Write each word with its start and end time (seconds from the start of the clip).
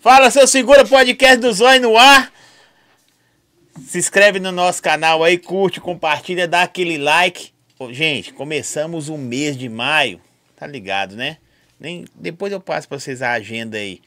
Fala, 0.00 0.30
seu 0.30 0.46
segura 0.46 0.86
podcast 0.86 1.38
do 1.38 1.52
Zóio 1.52 1.80
no 1.80 1.96
ar. 1.96 2.32
Se 3.84 3.98
inscreve 3.98 4.38
no 4.38 4.52
nosso 4.52 4.80
canal 4.80 5.24
aí, 5.24 5.36
curte, 5.36 5.80
compartilha, 5.80 6.46
dá 6.46 6.62
aquele 6.62 6.96
like. 6.96 7.52
Ô, 7.76 7.92
gente, 7.92 8.32
começamos 8.32 9.08
o 9.08 9.18
mês 9.18 9.56
de 9.56 9.68
maio. 9.68 10.20
Tá 10.54 10.68
ligado, 10.68 11.16
né? 11.16 11.38
Nem, 11.80 12.04
depois 12.14 12.52
eu 12.52 12.60
passo 12.60 12.86
pra 12.88 13.00
vocês 13.00 13.22
a 13.22 13.32
agenda 13.32 13.76
aí. 13.76 14.00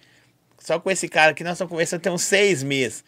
Só 0.59 0.79
com 0.79 0.90
esse 0.90 1.09
cara 1.09 1.31
aqui 1.31 1.44
nós 1.44 1.53
estamos 1.53 1.72
conversando 1.72 2.00
tem 2.00 2.12
uns 2.12 2.23
seis 2.23 2.63
meses. 2.63 3.03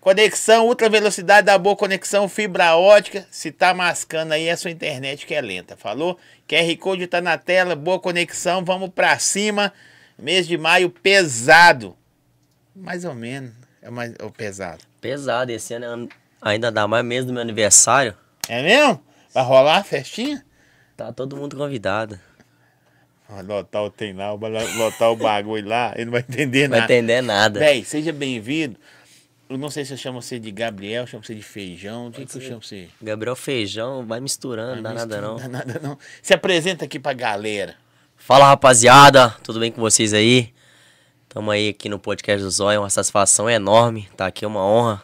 Conexão, 0.00 0.68
ultra 0.68 0.88
velocidade 0.88 1.46
da 1.46 1.58
boa 1.58 1.74
conexão, 1.74 2.28
fibra 2.28 2.76
ótica. 2.76 3.26
Se 3.32 3.50
tá 3.50 3.74
mascando 3.74 4.32
aí, 4.32 4.46
é 4.46 4.54
sua 4.54 4.70
internet 4.70 5.26
que 5.26 5.34
é 5.34 5.40
lenta. 5.40 5.76
Falou? 5.76 6.20
QR 6.48 6.76
Code 6.76 7.08
tá 7.08 7.20
na 7.20 7.36
tela, 7.36 7.74
boa 7.74 7.98
conexão, 7.98 8.64
vamos 8.64 8.90
pra 8.90 9.18
cima. 9.18 9.72
Mês 10.18 10.46
de 10.46 10.58
maio 10.58 10.90
pesado. 10.90 11.96
Mais 12.74 13.04
ou 13.04 13.14
menos. 13.14 13.52
É 13.80 13.90
mais 13.90 14.12
é 14.18 14.24
o 14.24 14.30
pesado. 14.30 14.82
Pesado, 15.00 15.52
esse 15.52 15.74
ano 15.74 16.08
ainda 16.42 16.70
dá 16.72 16.86
mais 16.88 17.04
mês 17.04 17.24
do 17.24 17.32
meu 17.32 17.40
aniversário. 17.42 18.14
É 18.48 18.62
mesmo? 18.62 19.00
Vai 19.32 19.44
rolar 19.44 19.78
a 19.78 19.84
festinha? 19.84 20.44
Tá 20.96 21.12
todo 21.12 21.36
mundo 21.36 21.56
convidado. 21.56 22.18
Vai 23.28 23.42
lotar 23.42 23.84
o 23.84 23.90
tem 23.90 24.12
lá, 24.14 24.34
vai 24.34 24.50
lotar 24.76 25.10
o 25.12 25.16
bagulho 25.16 25.68
lá, 25.68 25.92
ele 25.94 26.06
não 26.06 26.12
vai 26.12 26.22
entender 26.22 26.62
Não 26.62 26.70
vai 26.70 26.80
nada. 26.80 26.92
entender 26.94 27.20
nada. 27.20 27.60
Véi, 27.60 27.84
seja 27.84 28.12
bem-vindo. 28.12 28.76
Eu 29.48 29.56
não 29.56 29.70
sei 29.70 29.84
se 29.84 29.92
eu 29.92 29.96
chamo 29.96 30.20
você 30.20 30.38
de 30.38 30.50
Gabriel, 30.50 31.06
chamo 31.06 31.22
você 31.22 31.34
de 31.34 31.42
feijão. 31.42 32.08
O 32.08 32.10
que, 32.10 32.24
que 32.26 32.36
eu 32.36 32.40
chamo 32.40 32.62
você? 32.62 32.88
Gabriel 33.00 33.36
Feijão, 33.36 34.04
vai 34.06 34.20
misturando, 34.20 34.76
não 34.76 34.82
dá 34.82 34.92
nada 34.94 35.20
não. 35.20 35.30
Não 35.38 35.38
dá 35.38 35.48
nada 35.48 35.80
não. 35.82 35.98
Se 36.20 36.34
apresenta 36.34 36.84
aqui 36.84 36.98
pra 36.98 37.12
galera. 37.12 37.76
Fala 38.18 38.48
rapaziada, 38.48 39.30
tudo 39.42 39.58
bem 39.60 39.72
com 39.72 39.80
vocês 39.80 40.12
aí? 40.12 40.52
Tamo 41.28 41.50
aí 41.50 41.70
aqui 41.70 41.88
no 41.88 41.98
podcast 41.98 42.42
do 42.42 42.50
Zóio, 42.50 42.80
uma 42.80 42.90
satisfação 42.90 43.48
enorme, 43.48 44.08
tá 44.16 44.26
aqui 44.26 44.44
é 44.44 44.48
uma 44.48 44.62
honra. 44.62 45.02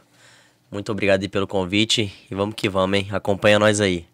Muito 0.70 0.90
obrigado 0.92 1.22
aí 1.22 1.28
pelo 1.28 1.46
convite 1.46 2.12
e 2.30 2.34
vamos 2.34 2.54
que 2.54 2.68
vamos, 2.68 2.98
hein? 2.98 3.08
Acompanha 3.12 3.58
nós 3.58 3.80
aí. 3.80 4.06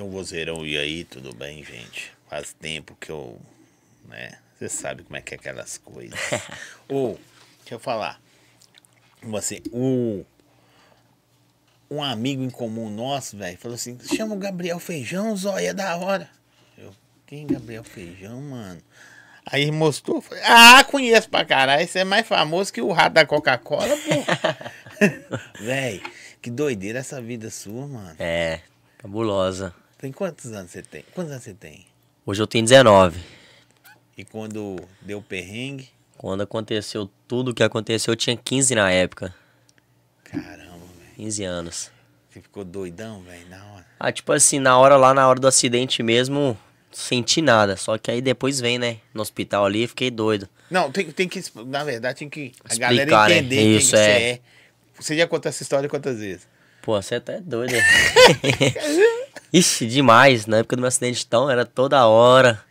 Um 0.00 0.10
vozeirão, 0.10 0.64
e 0.64 0.78
aí, 0.78 1.04
tudo 1.04 1.34
bem, 1.34 1.64
gente? 1.64 2.12
Faz 2.30 2.54
tempo 2.54 2.96
que 3.00 3.10
eu. 3.10 3.38
né? 4.08 4.38
Você 4.56 4.68
sabe 4.68 5.02
como 5.02 5.16
é 5.16 5.20
que 5.20 5.34
é 5.34 5.36
aquelas 5.36 5.76
coisas. 5.78 6.18
Ô, 6.88 7.16
deixa 7.58 7.74
eu 7.74 7.78
falar. 7.80 8.20
Você, 9.22 9.60
o. 9.72 10.24
Um 11.90 12.02
amigo 12.02 12.42
em 12.42 12.50
comum 12.50 12.88
nosso, 12.88 13.36
velho, 13.36 13.58
falou 13.58 13.74
assim: 13.74 13.98
chama 14.16 14.34
o 14.34 14.38
Gabriel 14.38 14.78
Feijão, 14.78 15.36
zóia 15.36 15.70
é 15.70 15.74
da 15.74 15.96
hora. 15.96 16.30
Quem 17.34 17.48
Gabriel 17.48 17.82
Feijão, 17.82 18.40
mano? 18.40 18.80
Aí 19.44 19.68
mostrou, 19.72 20.20
falei, 20.20 20.44
ah, 20.46 20.84
conheço 20.84 21.28
pra 21.28 21.44
caralho, 21.44 21.84
você 21.84 21.98
é 21.98 22.04
mais 22.04 22.24
famoso 22.24 22.72
que 22.72 22.80
o 22.80 22.92
rato 22.92 23.14
da 23.14 23.26
Coca-Cola, 23.26 23.96
pô. 23.96 25.58
Véi, 25.58 26.00
que 26.40 26.48
doideira 26.48 27.00
essa 27.00 27.20
vida 27.20 27.50
sua, 27.50 27.88
mano. 27.88 28.14
É, 28.20 28.60
cabulosa. 28.98 29.74
Tem 29.98 30.12
quantos 30.12 30.52
anos 30.52 30.70
você 30.70 30.80
tem? 30.80 31.04
Quantos 31.12 31.32
anos 31.32 31.42
você 31.42 31.54
tem? 31.54 31.84
Hoje 32.24 32.40
eu 32.40 32.46
tenho 32.46 32.62
19. 32.62 33.20
E 34.16 34.24
quando 34.24 34.76
deu 35.02 35.20
perrengue? 35.20 35.90
Quando 36.16 36.44
aconteceu 36.44 37.10
tudo 37.26 37.50
o 37.50 37.54
que 37.54 37.64
aconteceu, 37.64 38.12
eu 38.12 38.16
tinha 38.16 38.36
15 38.36 38.76
na 38.76 38.92
época. 38.92 39.34
Caramba, 40.22 40.86
velho. 41.00 41.14
15 41.16 41.42
anos. 41.42 41.90
Você 42.30 42.40
ficou 42.40 42.62
doidão, 42.62 43.24
velho, 43.24 43.48
na 43.48 43.72
hora. 43.72 43.86
Ah, 43.98 44.12
tipo 44.12 44.30
assim, 44.30 44.60
na 44.60 44.78
hora 44.78 44.96
lá, 44.96 45.12
na 45.12 45.26
hora 45.26 45.40
do 45.40 45.48
acidente 45.48 46.00
mesmo, 46.00 46.56
senti 46.94 47.42
nada. 47.42 47.76
Só 47.76 47.98
que 47.98 48.10
aí 48.10 48.22
depois 48.22 48.60
vem, 48.60 48.78
né? 48.78 48.98
No 49.12 49.20
hospital 49.20 49.66
ali, 49.66 49.86
fiquei 49.86 50.10
doido. 50.10 50.48
Não, 50.70 50.90
tem, 50.90 51.10
tem 51.10 51.28
que. 51.28 51.42
Na 51.66 51.84
verdade, 51.84 52.20
tem 52.20 52.30
que 52.30 52.52
a 52.64 52.72
Explicar, 52.72 52.88
galera 52.88 53.28
né? 53.28 53.38
entender 53.38 53.56
quem 53.56 53.76
Isso, 53.76 53.90
que 53.90 53.96
é. 53.96 53.98
você 53.98 54.10
é. 54.10 54.40
Você 54.98 55.16
já 55.16 55.26
contou 55.26 55.48
essa 55.48 55.62
história 55.62 55.88
quantas 55.88 56.18
vezes? 56.18 56.46
Pô, 56.80 57.00
você 57.00 57.18
tá 57.18 57.34
doido. 57.40 57.72
né? 57.72 57.82
Ixi, 59.52 59.86
demais. 59.86 60.46
Na 60.46 60.58
época 60.58 60.76
do 60.76 60.80
meu 60.80 60.88
acidente, 60.88 61.24
então, 61.26 61.50
era 61.50 61.64
toda 61.64 62.06
hora 62.06 62.62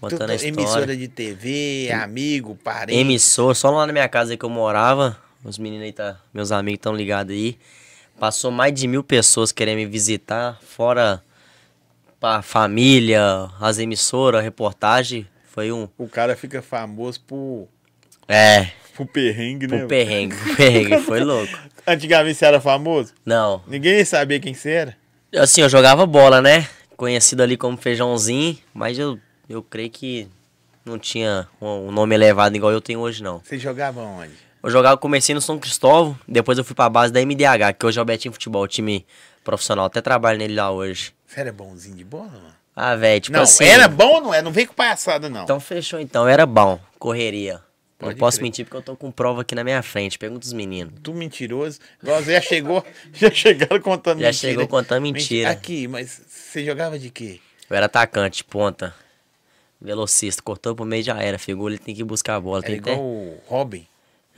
contando 0.00 0.30
a 0.30 0.34
história. 0.34 0.52
Emissora 0.60 0.96
de 0.96 1.08
TV, 1.08 1.90
amigo, 1.92 2.56
parente. 2.62 2.98
Emissor, 2.98 3.54
só 3.54 3.70
lá 3.70 3.86
na 3.86 3.92
minha 3.92 4.08
casa 4.08 4.36
que 4.36 4.44
eu 4.44 4.50
morava. 4.50 5.16
Os 5.44 5.58
meninos 5.58 5.84
aí, 5.84 5.92
tá, 5.92 6.18
meus 6.32 6.52
amigos 6.52 6.78
estão 6.78 6.94
ligados 6.94 7.34
aí. 7.34 7.58
Passou 8.18 8.50
mais 8.50 8.72
de 8.72 8.86
mil 8.86 9.02
pessoas 9.02 9.52
querendo 9.52 9.78
me 9.78 9.86
visitar, 9.86 10.58
fora 10.62 11.22
pra 12.24 12.40
família, 12.40 13.50
as 13.60 13.78
emissoras, 13.78 14.42
reportagem. 14.42 15.26
Foi 15.52 15.70
um. 15.70 15.86
O 15.98 16.08
cara 16.08 16.34
fica 16.34 16.62
famoso 16.62 17.20
por, 17.20 17.68
É, 18.26 18.68
por 18.96 19.06
perrengue, 19.06 19.66
né? 19.66 19.84
um 19.84 19.86
perrengue, 19.86 20.34
um 20.34 20.54
perrengue, 20.56 20.98
foi 21.02 21.20
louco. 21.20 21.52
Antigamente 21.86 22.38
você 22.38 22.46
era 22.46 22.60
famoso? 22.62 23.12
Não, 23.26 23.62
Ninguém 23.66 24.02
sabia 24.06 24.40
quem 24.40 24.54
você 24.54 24.70
era. 24.70 24.96
assim, 25.36 25.60
eu 25.60 25.68
jogava 25.68 26.06
bola, 26.06 26.40
né? 26.40 26.66
Conhecido 26.96 27.42
ali 27.42 27.58
como 27.58 27.76
feijãozinho, 27.76 28.56
mas 28.72 28.98
eu, 28.98 29.18
eu 29.46 29.62
creio 29.62 29.90
que 29.90 30.26
não 30.82 30.98
tinha 30.98 31.46
um 31.60 31.88
um 31.88 31.90
nome 31.92 32.14
elevado 32.14 32.56
igual 32.56 32.72
eu 32.72 32.80
tenho 32.80 33.00
hoje, 33.00 33.22
não. 33.22 33.40
Você 33.44 33.58
jogava 33.58 34.00
onde? 34.00 34.32
Eu 34.62 34.70
jogava, 34.70 34.96
comecei 34.96 35.34
no 35.34 35.42
São 35.42 35.58
Cristóvão, 35.58 36.18
depois 36.26 36.56
eu 36.56 36.64
fui 36.64 36.74
pra 36.74 36.88
base 36.88 37.12
da 37.12 37.20
MDH, 37.20 37.74
que 37.78 37.84
hoje 37.84 37.98
é 37.98 38.02
o 38.02 38.04
Betinho 38.04 38.32
Futebol, 38.32 38.66
time 38.66 39.04
profissional. 39.44 39.84
Até 39.84 40.00
trabalho 40.00 40.38
nele 40.38 40.54
lá 40.54 40.70
hoje. 40.70 41.12
Você 41.34 41.40
era 41.40 41.52
bonzinho 41.52 41.96
de 41.96 42.04
bola, 42.04 42.28
mano? 42.30 42.54
Ah, 42.76 42.94
velho, 42.94 43.20
tipo 43.20 43.36
não, 43.36 43.42
assim. 43.42 43.64
era 43.64 43.88
bom 43.88 44.14
ou 44.14 44.20
não 44.20 44.32
é? 44.34 44.40
Não 44.40 44.52
vem 44.52 44.66
com 44.66 44.74
palhaçada, 44.74 45.28
não. 45.28 45.42
Então 45.42 45.58
fechou 45.58 45.98
então, 45.98 46.28
era 46.28 46.46
bom. 46.46 46.78
Correria. 46.96 47.54
Não 47.98 48.08
Pode 48.08 48.18
posso 48.20 48.36
crer. 48.38 48.44
mentir 48.44 48.64
porque 48.64 48.76
eu 48.76 48.82
tô 48.82 48.94
com 48.94 49.10
prova 49.10 49.40
aqui 49.42 49.52
na 49.52 49.64
minha 49.64 49.82
frente. 49.82 50.16
Pergunta 50.16 50.46
os 50.46 50.52
meninos. 50.52 50.94
Tu 51.02 51.12
mentiroso. 51.12 51.80
Você 52.00 52.32
já 52.34 52.40
chegou, 52.40 52.84
já 53.12 53.32
chegaram 53.32 53.80
contando 53.80 54.20
Já 54.20 54.28
mentira. 54.28 54.52
chegou 54.52 54.68
contando 54.68 55.02
mentira. 55.02 55.50
Aqui, 55.50 55.88
mas 55.88 56.20
você 56.28 56.64
jogava 56.64 56.98
de 57.00 57.10
quê? 57.10 57.40
Eu 57.68 57.76
era 57.76 57.86
atacante, 57.86 58.44
ponta. 58.44 58.94
Velocista, 59.80 60.40
cortou 60.40 60.72
pro 60.76 60.84
meio 60.84 61.02
já 61.02 61.20
era. 61.20 61.36
Figura, 61.36 61.74
ele 61.74 61.82
tem 61.82 61.96
que 61.96 62.04
buscar 62.04 62.36
a 62.36 62.40
bola. 62.40 62.58
Era 62.58 62.66
Tem 62.66 62.76
igual 62.76 62.98
o 63.00 63.40
Robin. 63.48 63.84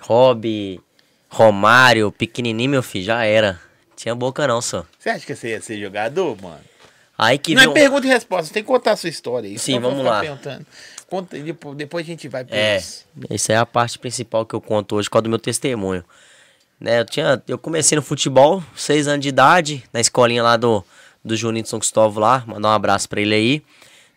Hobby, 0.01 0.81
Romário, 1.29 2.11
pequenininho, 2.11 2.71
meu 2.71 2.83
filho, 2.83 3.05
já 3.05 3.23
era. 3.25 3.61
Tinha 3.97 4.15
boca 4.15 4.47
não, 4.47 4.63
só. 4.63 4.87
Você 4.99 5.11
acha 5.11 5.27
que 5.27 5.35
você 5.35 5.51
ia 5.51 5.61
ser 5.61 5.79
jogador, 5.81 6.41
mano? 6.41 6.61
Aí 7.19 7.39
que 7.39 7.55
não 7.55 7.63
é 7.63 7.69
pergunta 7.69 8.07
e 8.07 8.11
resposta, 8.11 8.53
tem 8.53 8.63
que 8.63 8.67
contar 8.67 8.93
a 8.93 8.97
sua 8.97 9.09
história 9.09 9.49
aí. 9.49 9.59
Sim, 9.59 9.81
vamos 9.81 10.05
lá. 10.05 10.21
Perguntando. 10.21 10.67
Conta, 11.09 11.37
depois, 11.77 12.05
a 12.05 12.07
gente 12.07 12.29
vai 12.29 12.45
para 12.45 12.57
É, 12.57 12.83
essa 13.31 13.53
é 13.53 13.57
a 13.57 13.65
parte 13.65 13.99
principal 13.99 14.45
que 14.45 14.55
eu 14.55 14.61
conto 14.61 14.97
hoje, 14.97 15.09
com 15.09 15.23
do 15.23 15.29
meu 15.29 15.39
testemunho. 15.39 16.05
Né, 16.81 17.01
eu, 17.01 17.05
tinha, 17.05 17.43
eu 17.49 17.57
comecei 17.57 17.97
no 17.97 18.03
futebol, 18.03 18.63
seis 18.77 19.09
anos 19.09 19.23
de 19.23 19.29
idade, 19.29 19.85
na 19.93 20.01
escolinha 20.01 20.43
lá 20.43 20.57
do, 20.57 20.85
do 21.25 21.35
Juninho 21.35 21.63
de 21.63 21.71
São 21.71 21.79
Cristóvão 21.79 22.23
lá, 22.23 22.45
mandar 22.47 22.69
um 22.69 22.73
abraço 22.73 23.09
pra 23.09 23.21
ele 23.21 23.35
aí, 23.35 23.63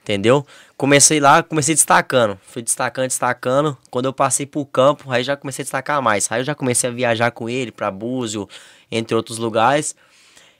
entendeu? 0.02 0.46
Comecei 0.76 1.22
lá, 1.22 1.42
comecei 1.42 1.74
destacando, 1.74 2.38
fui 2.44 2.62
destacando, 2.62 3.08
destacando, 3.08 3.78
quando 3.90 4.06
eu 4.06 4.14
passei 4.14 4.46
pro 4.46 4.66
campo, 4.66 5.10
aí 5.10 5.24
já 5.24 5.38
comecei 5.38 5.64
a 5.64 5.66
destacar 5.66 6.02
mais, 6.02 6.30
aí 6.30 6.42
eu 6.42 6.46
já 6.46 6.56
comecei 6.56 6.90
a 6.90 6.94
viajar 6.94 7.32
com 7.32 7.48
ele 7.48 7.72
pra 7.72 7.90
Búzio, 7.90 8.50
entre 8.92 9.16
outros 9.16 9.38
lugares, 9.38 9.96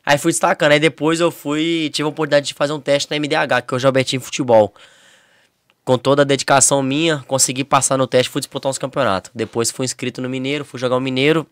aí 0.10 0.18
fui 0.18 0.32
destacando, 0.32 0.72
aí 0.72 0.80
depois 0.80 1.20
eu 1.20 1.30
fui, 1.30 1.92
tive 1.94 2.08
a 2.08 2.10
oportunidade 2.10 2.48
de 2.48 2.56
fazer 2.56 2.74
um 2.74 2.80
teste 2.80 3.12
na 3.12 3.20
MDH, 3.20 3.62
que 3.68 3.86
é 3.86 3.88
o 3.88 3.92
Betinho 3.92 4.20
Futebol 4.20 4.74
com 5.86 6.00
toda 6.00 6.24
a 6.24 6.26
dedicação 6.26 6.82
minha, 6.82 7.24
consegui 7.28 7.64
passar 7.64 7.96
no 7.96 8.08
teste, 8.08 8.32
fui 8.32 8.42
disputar 8.42 8.72
uns 8.72 8.80
campeonatos. 8.80 9.32
Depois 9.36 9.70
fui 9.70 9.86
inscrito 9.86 10.20
no 10.20 10.28
Mineiro, 10.28 10.66
fui 10.66 10.80
jogar 10.80 10.96
o 10.98 11.00
Mineiro. 11.00 11.46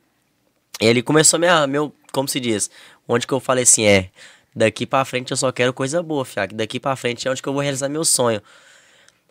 E 0.82 0.86
ele 0.86 1.04
começou 1.04 1.40
minha, 1.40 1.68
meu, 1.68 1.94
como 2.12 2.28
se 2.28 2.40
diz, 2.40 2.70
onde 3.08 3.28
que 3.28 3.34
eu 3.34 3.40
falei 3.40 3.64
assim, 3.64 3.86
é, 3.86 4.10
daqui 4.56 4.88
pra 4.88 5.06
frente 5.06 5.32
eu 5.32 5.38
só 5.38 5.52
quero 5.52 5.72
coisa 5.72 6.02
boa, 6.02 6.26
fiac, 6.26 6.54
daqui 6.56 6.80
pra 6.80 6.96
frente 6.96 7.28
é 7.28 7.32
onde 7.32 7.42
que 7.42 7.50
eu 7.50 7.54
vou 7.54 7.62
realizar 7.62 7.90
meu 7.90 8.04
sonho. 8.04 8.42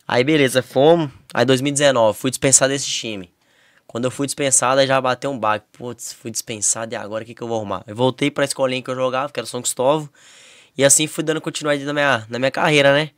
Aí 0.07 0.23
beleza, 0.23 0.63
fomos, 0.63 1.11
aí 1.35 1.45
2019, 1.45 2.17
fui 2.17 2.31
dispensado 2.31 2.73
desse 2.73 2.87
time. 2.87 3.29
Quando 3.87 4.05
eu 4.05 4.11
fui 4.11 4.27
dispensado, 4.27 4.85
já 4.87 5.01
bateu 5.01 5.31
um 5.31 5.39
baque. 5.39 5.67
Putz, 5.73 6.13
fui 6.13 6.31
dispensado 6.31 6.93
e 6.93 6.97
agora 6.97 7.23
o 7.23 7.27
que, 7.27 7.35
que 7.35 7.43
eu 7.43 7.49
vou 7.49 7.57
arrumar? 7.57 7.85
Eu 7.87 7.95
voltei 7.95 8.31
pra 8.31 8.45
escolinha 8.45 8.83
que 8.83 8.91
eu 8.91 8.95
jogava, 8.97 9.33
que 9.33 9.39
era 9.39 9.47
São 9.47 9.63
Cristóvão. 9.63 10.09
E 10.77 10.85
assim 10.85 11.07
fui 11.07 11.25
dando 11.25 11.41
continuidade 11.41 11.85
na 11.85 11.93
minha, 11.93 12.27
na 12.29 12.39
minha 12.39 12.51
carreira, 12.51 12.93
né? 12.93 13.11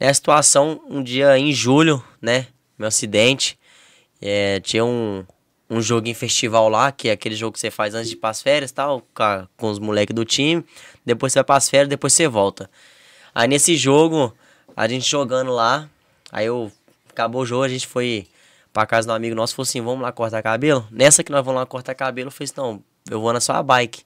Nessa 0.00 0.14
situação, 0.14 0.82
um 0.88 1.02
dia 1.02 1.38
em 1.38 1.52
julho, 1.52 2.02
né? 2.20 2.48
Meu 2.78 2.88
acidente. 2.88 3.58
é, 4.20 4.60
tinha 4.60 4.84
um, 4.84 5.24
um 5.70 5.80
jogo 5.80 6.08
em 6.08 6.14
festival 6.14 6.68
lá, 6.68 6.90
que 6.90 7.08
é 7.08 7.12
aquele 7.12 7.36
jogo 7.36 7.52
que 7.52 7.60
você 7.60 7.70
faz 7.70 7.94
antes 7.94 8.08
de 8.08 8.16
ir 8.16 8.18
pras 8.18 8.42
férias 8.42 8.72
tal, 8.72 9.02
com, 9.14 9.48
com 9.56 9.70
os 9.70 9.78
moleques 9.78 10.14
do 10.14 10.24
time. 10.24 10.64
Depois 11.04 11.32
você 11.32 11.38
vai 11.38 11.44
pras 11.44 11.68
férias, 11.68 11.88
depois 11.88 12.12
você 12.12 12.26
volta. 12.26 12.70
Aí 13.34 13.48
nesse 13.48 13.76
jogo, 13.76 14.34
a 14.76 14.88
gente 14.88 15.08
jogando 15.08 15.52
lá, 15.52 15.88
aí 16.30 16.46
eu. 16.46 16.72
Acabou 17.10 17.42
o 17.42 17.46
jogo, 17.46 17.62
a 17.64 17.68
gente 17.68 17.86
foi 17.86 18.26
pra 18.72 18.86
casa 18.86 19.10
um 19.10 19.14
amigo 19.14 19.34
nosso, 19.34 19.54
falou 19.54 19.64
assim: 19.64 19.80
vamos 19.80 20.02
lá 20.02 20.12
cortar 20.12 20.42
cabelo? 20.42 20.86
Nessa 20.90 21.22
que 21.22 21.30
nós 21.30 21.44
vamos 21.44 21.60
lá 21.60 21.66
cortar 21.66 21.94
cabelo, 21.94 22.28
eu 22.28 22.32
falei 22.32 22.44
assim: 22.44 22.54
não, 22.56 22.82
eu 23.10 23.20
vou 23.20 23.32
na 23.32 23.40
sua 23.40 23.62
bike. 23.62 24.04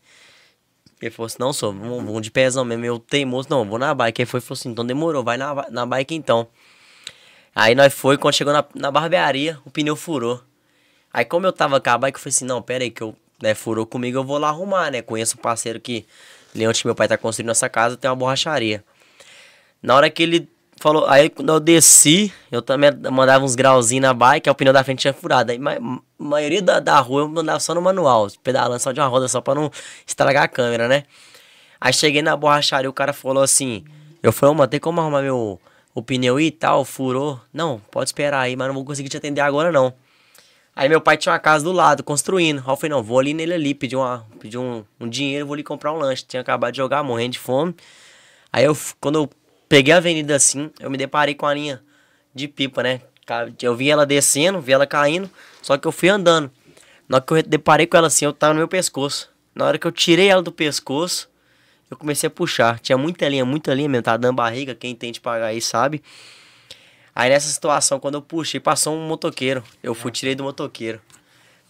Ele 1.01 1.11
falou 1.11 1.27
assim, 1.27 1.37
não, 1.39 1.53
sou, 1.53 1.73
vamos, 1.73 2.05
vamos 2.05 2.23
de 2.23 2.31
pezão 2.31 2.65
mesmo. 2.65 2.85
Eu 2.85 2.99
teimoso, 2.99 3.49
não, 3.51 3.65
vou 3.65 3.79
na 3.79 3.95
bike. 3.95 4.23
Aí 4.23 4.27
foi 4.27 4.41
falou 4.41 4.59
assim, 4.59 4.71
então 4.71 4.85
demorou, 4.85 5.23
vai 5.23 5.37
na, 5.37 5.67
na 5.71 5.85
bike 5.85 6.15
então. 6.15 6.49
Aí 7.55 7.75
nós 7.75 7.93
foi, 7.93 8.17
quando 8.17 8.35
chegou 8.35 8.53
na, 8.53 8.65
na 8.75 8.91
barbearia, 8.91 9.59
o 9.65 9.71
pneu 9.71 9.95
furou. 9.95 10.43
Aí 11.13 11.25
como 11.25 11.47
eu 11.47 11.53
tava 11.53 11.77
acabado, 11.77 12.13
que 12.13 12.17
eu 12.17 12.23
falei 12.23 12.35
assim, 12.35 12.45
não, 12.47 12.63
pera 12.63 12.85
aí, 12.85 12.91
que 12.91 13.03
eu, 13.03 13.15
né, 13.43 13.55
furou 13.55 13.87
comigo, 13.87 14.19
eu 14.19 14.25
vou 14.25 14.39
lá 14.39 14.49
arrumar, 14.49 14.91
né? 14.91 15.03
Conheço 15.03 15.37
um 15.37 15.41
parceiro 15.41 15.81
que, 15.81 16.07
ali 16.55 16.67
onde 16.67 16.83
meu 16.85 16.95
pai 16.95 17.09
tá 17.09 17.19
construindo 17.19 17.51
essa 17.51 17.69
casa, 17.69 17.97
tem 17.97 18.11
uma 18.11 18.17
borracharia. 18.17 18.83
Na 19.83 19.95
hora 19.95 20.09
que 20.11 20.23
ele 20.23 20.49
falou, 20.79 21.07
aí 21.07 21.29
quando 21.31 21.51
eu 21.51 21.61
desci, 21.61 22.33
eu 22.51 22.63
também 22.63 22.91
mandava 23.11 23.45
uns 23.45 23.55
grauzinhos 23.55 24.03
na 24.03 24.15
bike, 24.15 24.49
aí 24.49 24.53
o 24.53 24.55
pneu 24.55 24.73
da 24.73 24.85
frente 24.85 25.01
tinha 25.01 25.13
furado. 25.13 25.53
Aí 25.53 25.59
a 25.59 26.23
maioria 26.23 26.63
da, 26.63 26.81
da 26.81 26.99
rua 27.01 27.23
eu 27.23 27.29
mandava 27.29 27.61
só 27.61 27.75
no 27.75 27.83
manual, 27.83 28.29
pedalando 28.43 28.81
só 28.81 28.93
de 28.93 29.01
uma 29.01 29.07
roda, 29.07 29.29
só 29.29 29.41
pra 29.41 29.55
não 29.55 29.71
estragar 30.07 30.45
a 30.45 30.49
câmera, 30.49 30.89
né? 30.89 31.05
Aí 31.81 31.93
cheguei 31.93 32.23
na 32.23 32.37
borracharia, 32.37 32.89
o 32.89 32.93
cara 32.93 33.13
falou 33.13 33.43
assim, 33.43 33.85
eu 34.23 34.33
falei, 34.33 34.55
mano, 34.55 34.69
tem 34.69 34.81
como 34.81 35.01
arrumar 35.01 35.23
meu 35.23 35.61
o 35.95 36.03
pneu 36.03 36.39
e 36.39 36.51
tal, 36.51 36.85
furou? 36.85 37.41
Não, 37.53 37.81
pode 37.91 38.11
esperar 38.11 38.41
aí, 38.41 38.55
mas 38.55 38.67
não 38.67 38.75
vou 38.75 38.85
conseguir 38.85 39.09
te 39.09 39.17
atender 39.17 39.41
agora 39.41 39.73
não. 39.73 39.95
Aí 40.75 40.91
meu 40.91 41.01
pai 41.01 41.17
tinha 41.17 41.33
uma 41.33 41.39
casa 41.39 41.65
do 41.65 41.73
lado, 41.73 42.05
construindo. 42.05 42.59
Aí 42.59 42.71
eu 42.71 42.77
falei, 42.77 42.91
não, 42.91 43.03
vou 43.03 43.19
ali 43.19 43.33
nele 43.33 43.55
ali, 43.55 43.75
pedir, 43.75 43.97
uma, 43.97 44.27
pedir 44.39 44.59
um, 44.59 44.85
um 45.01 45.09
dinheiro, 45.09 45.47
vou 45.47 45.55
ali 45.55 45.63
comprar 45.63 45.95
um 45.95 45.97
lanche. 45.97 46.23
Tinha 46.29 46.43
acabado 46.43 46.73
de 46.73 46.77
jogar, 46.77 47.03
morrendo 47.03 47.33
de 47.33 47.39
fome. 47.39 47.75
Aí 48.53 48.65
eu, 48.65 48.77
quando 49.01 49.21
eu 49.21 49.31
peguei 49.69 49.93
a 49.93 49.99
avenida 49.99 50.37
assim, 50.37 50.71
eu 50.81 50.91
me 50.91 50.97
deparei 50.97 51.35
com 51.35 51.47
a 51.47 51.55
linha 51.55 51.83
de 52.35 52.49
pipa, 52.49 52.83
né? 52.83 53.01
Eu 53.61 53.75
vi 53.75 53.91
ela 53.91 54.07
descendo, 54.07 54.61
vi 54.61 54.73
ela 54.73 54.87
caindo, 54.87 55.29
só 55.61 55.77
que 55.77 55.87
eu 55.87 55.93
fui 55.93 56.09
andando. 56.09 56.51
Na 57.09 57.17
hora 57.17 57.25
que 57.25 57.33
eu 57.33 57.43
deparei 57.43 57.87
com 57.87 57.97
ela 57.97 58.07
assim, 58.07 58.25
eu 58.25 58.33
tava 58.33 58.55
no 58.55 58.59
meu 58.59 58.69
pescoço. 58.69 59.31
Na 59.55 59.65
hora 59.65 59.79
que 59.79 59.87
eu 59.87 59.93
tirei 59.93 60.29
ela 60.29 60.43
do 60.43 60.53
pescoço, 60.53 61.29
eu 61.91 61.97
comecei 61.97 62.27
a 62.27 62.31
puxar. 62.31 62.79
Tinha 62.79 62.97
muita 62.99 63.29
linha, 63.29 63.45
muita 63.45 63.73
linha 63.75 63.89
mesmo, 63.89 64.03
tava 64.03 64.19
dando 64.19 64.37
barriga, 64.37 64.75
quem 64.75 64.95
tem 64.95 65.11
de 65.11 65.21
pagar 65.21 65.47
aí 65.47 65.61
sabe. 65.61 66.03
Aí 67.15 67.31
nessa 67.31 67.49
situação, 67.49 67.99
quando 67.99 68.17
eu 68.17 68.23
puxei, 68.23 68.61
passou 68.61 68.95
um 68.95 69.07
motoqueiro. 69.07 69.65
Eu 69.83 69.95
fui, 69.95 70.13
tirei 70.13 70.35
do 70.35 70.45
motoqueiro. 70.45 71.01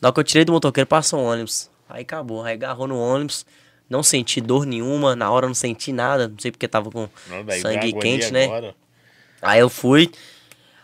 Na 0.00 0.08
hora 0.08 0.14
que 0.14 0.20
eu 0.20 0.24
tirei 0.24 0.44
do 0.44 0.52
motoqueiro, 0.52 0.86
passou 0.86 1.20
um 1.20 1.24
ônibus. 1.24 1.70
Aí 1.88 2.02
acabou, 2.02 2.42
aí 2.42 2.54
agarrou 2.54 2.88
no 2.88 2.98
ônibus. 2.98 3.46
Não 3.88 4.02
senti 4.02 4.40
dor 4.40 4.66
nenhuma, 4.66 5.14
na 5.14 5.30
hora 5.30 5.46
não 5.46 5.54
senti 5.54 5.92
nada, 5.92 6.28
não 6.28 6.38
sei 6.38 6.50
porque 6.50 6.66
tava 6.66 6.90
com 6.90 7.08
não, 7.28 7.60
sangue 7.60 7.92
quente, 7.92 8.32
né? 8.32 8.44
Agora. 8.44 8.74
Aí 9.40 9.60
eu 9.60 9.68
fui, 9.68 10.10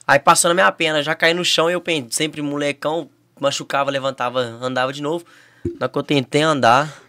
aí 0.07 0.19
passou 0.19 0.49
na 0.49 0.55
minha 0.55 0.71
perna, 0.71 1.03
já 1.03 1.15
caí 1.15 1.35
no 1.35 1.45
chão 1.45 1.69
e 1.69 1.73
eu 1.73 1.83
sempre 2.11 2.41
molecão, 2.43 3.11
machucava, 3.41 3.91
levantava, 3.91 4.41
andava 4.41 4.93
de 4.93 5.03
novo. 5.03 5.25
Na 5.65 5.87
hora 5.87 5.89
que 5.89 5.99
eu 5.99 6.03
tentei 6.03 6.43
andar, 6.43 7.03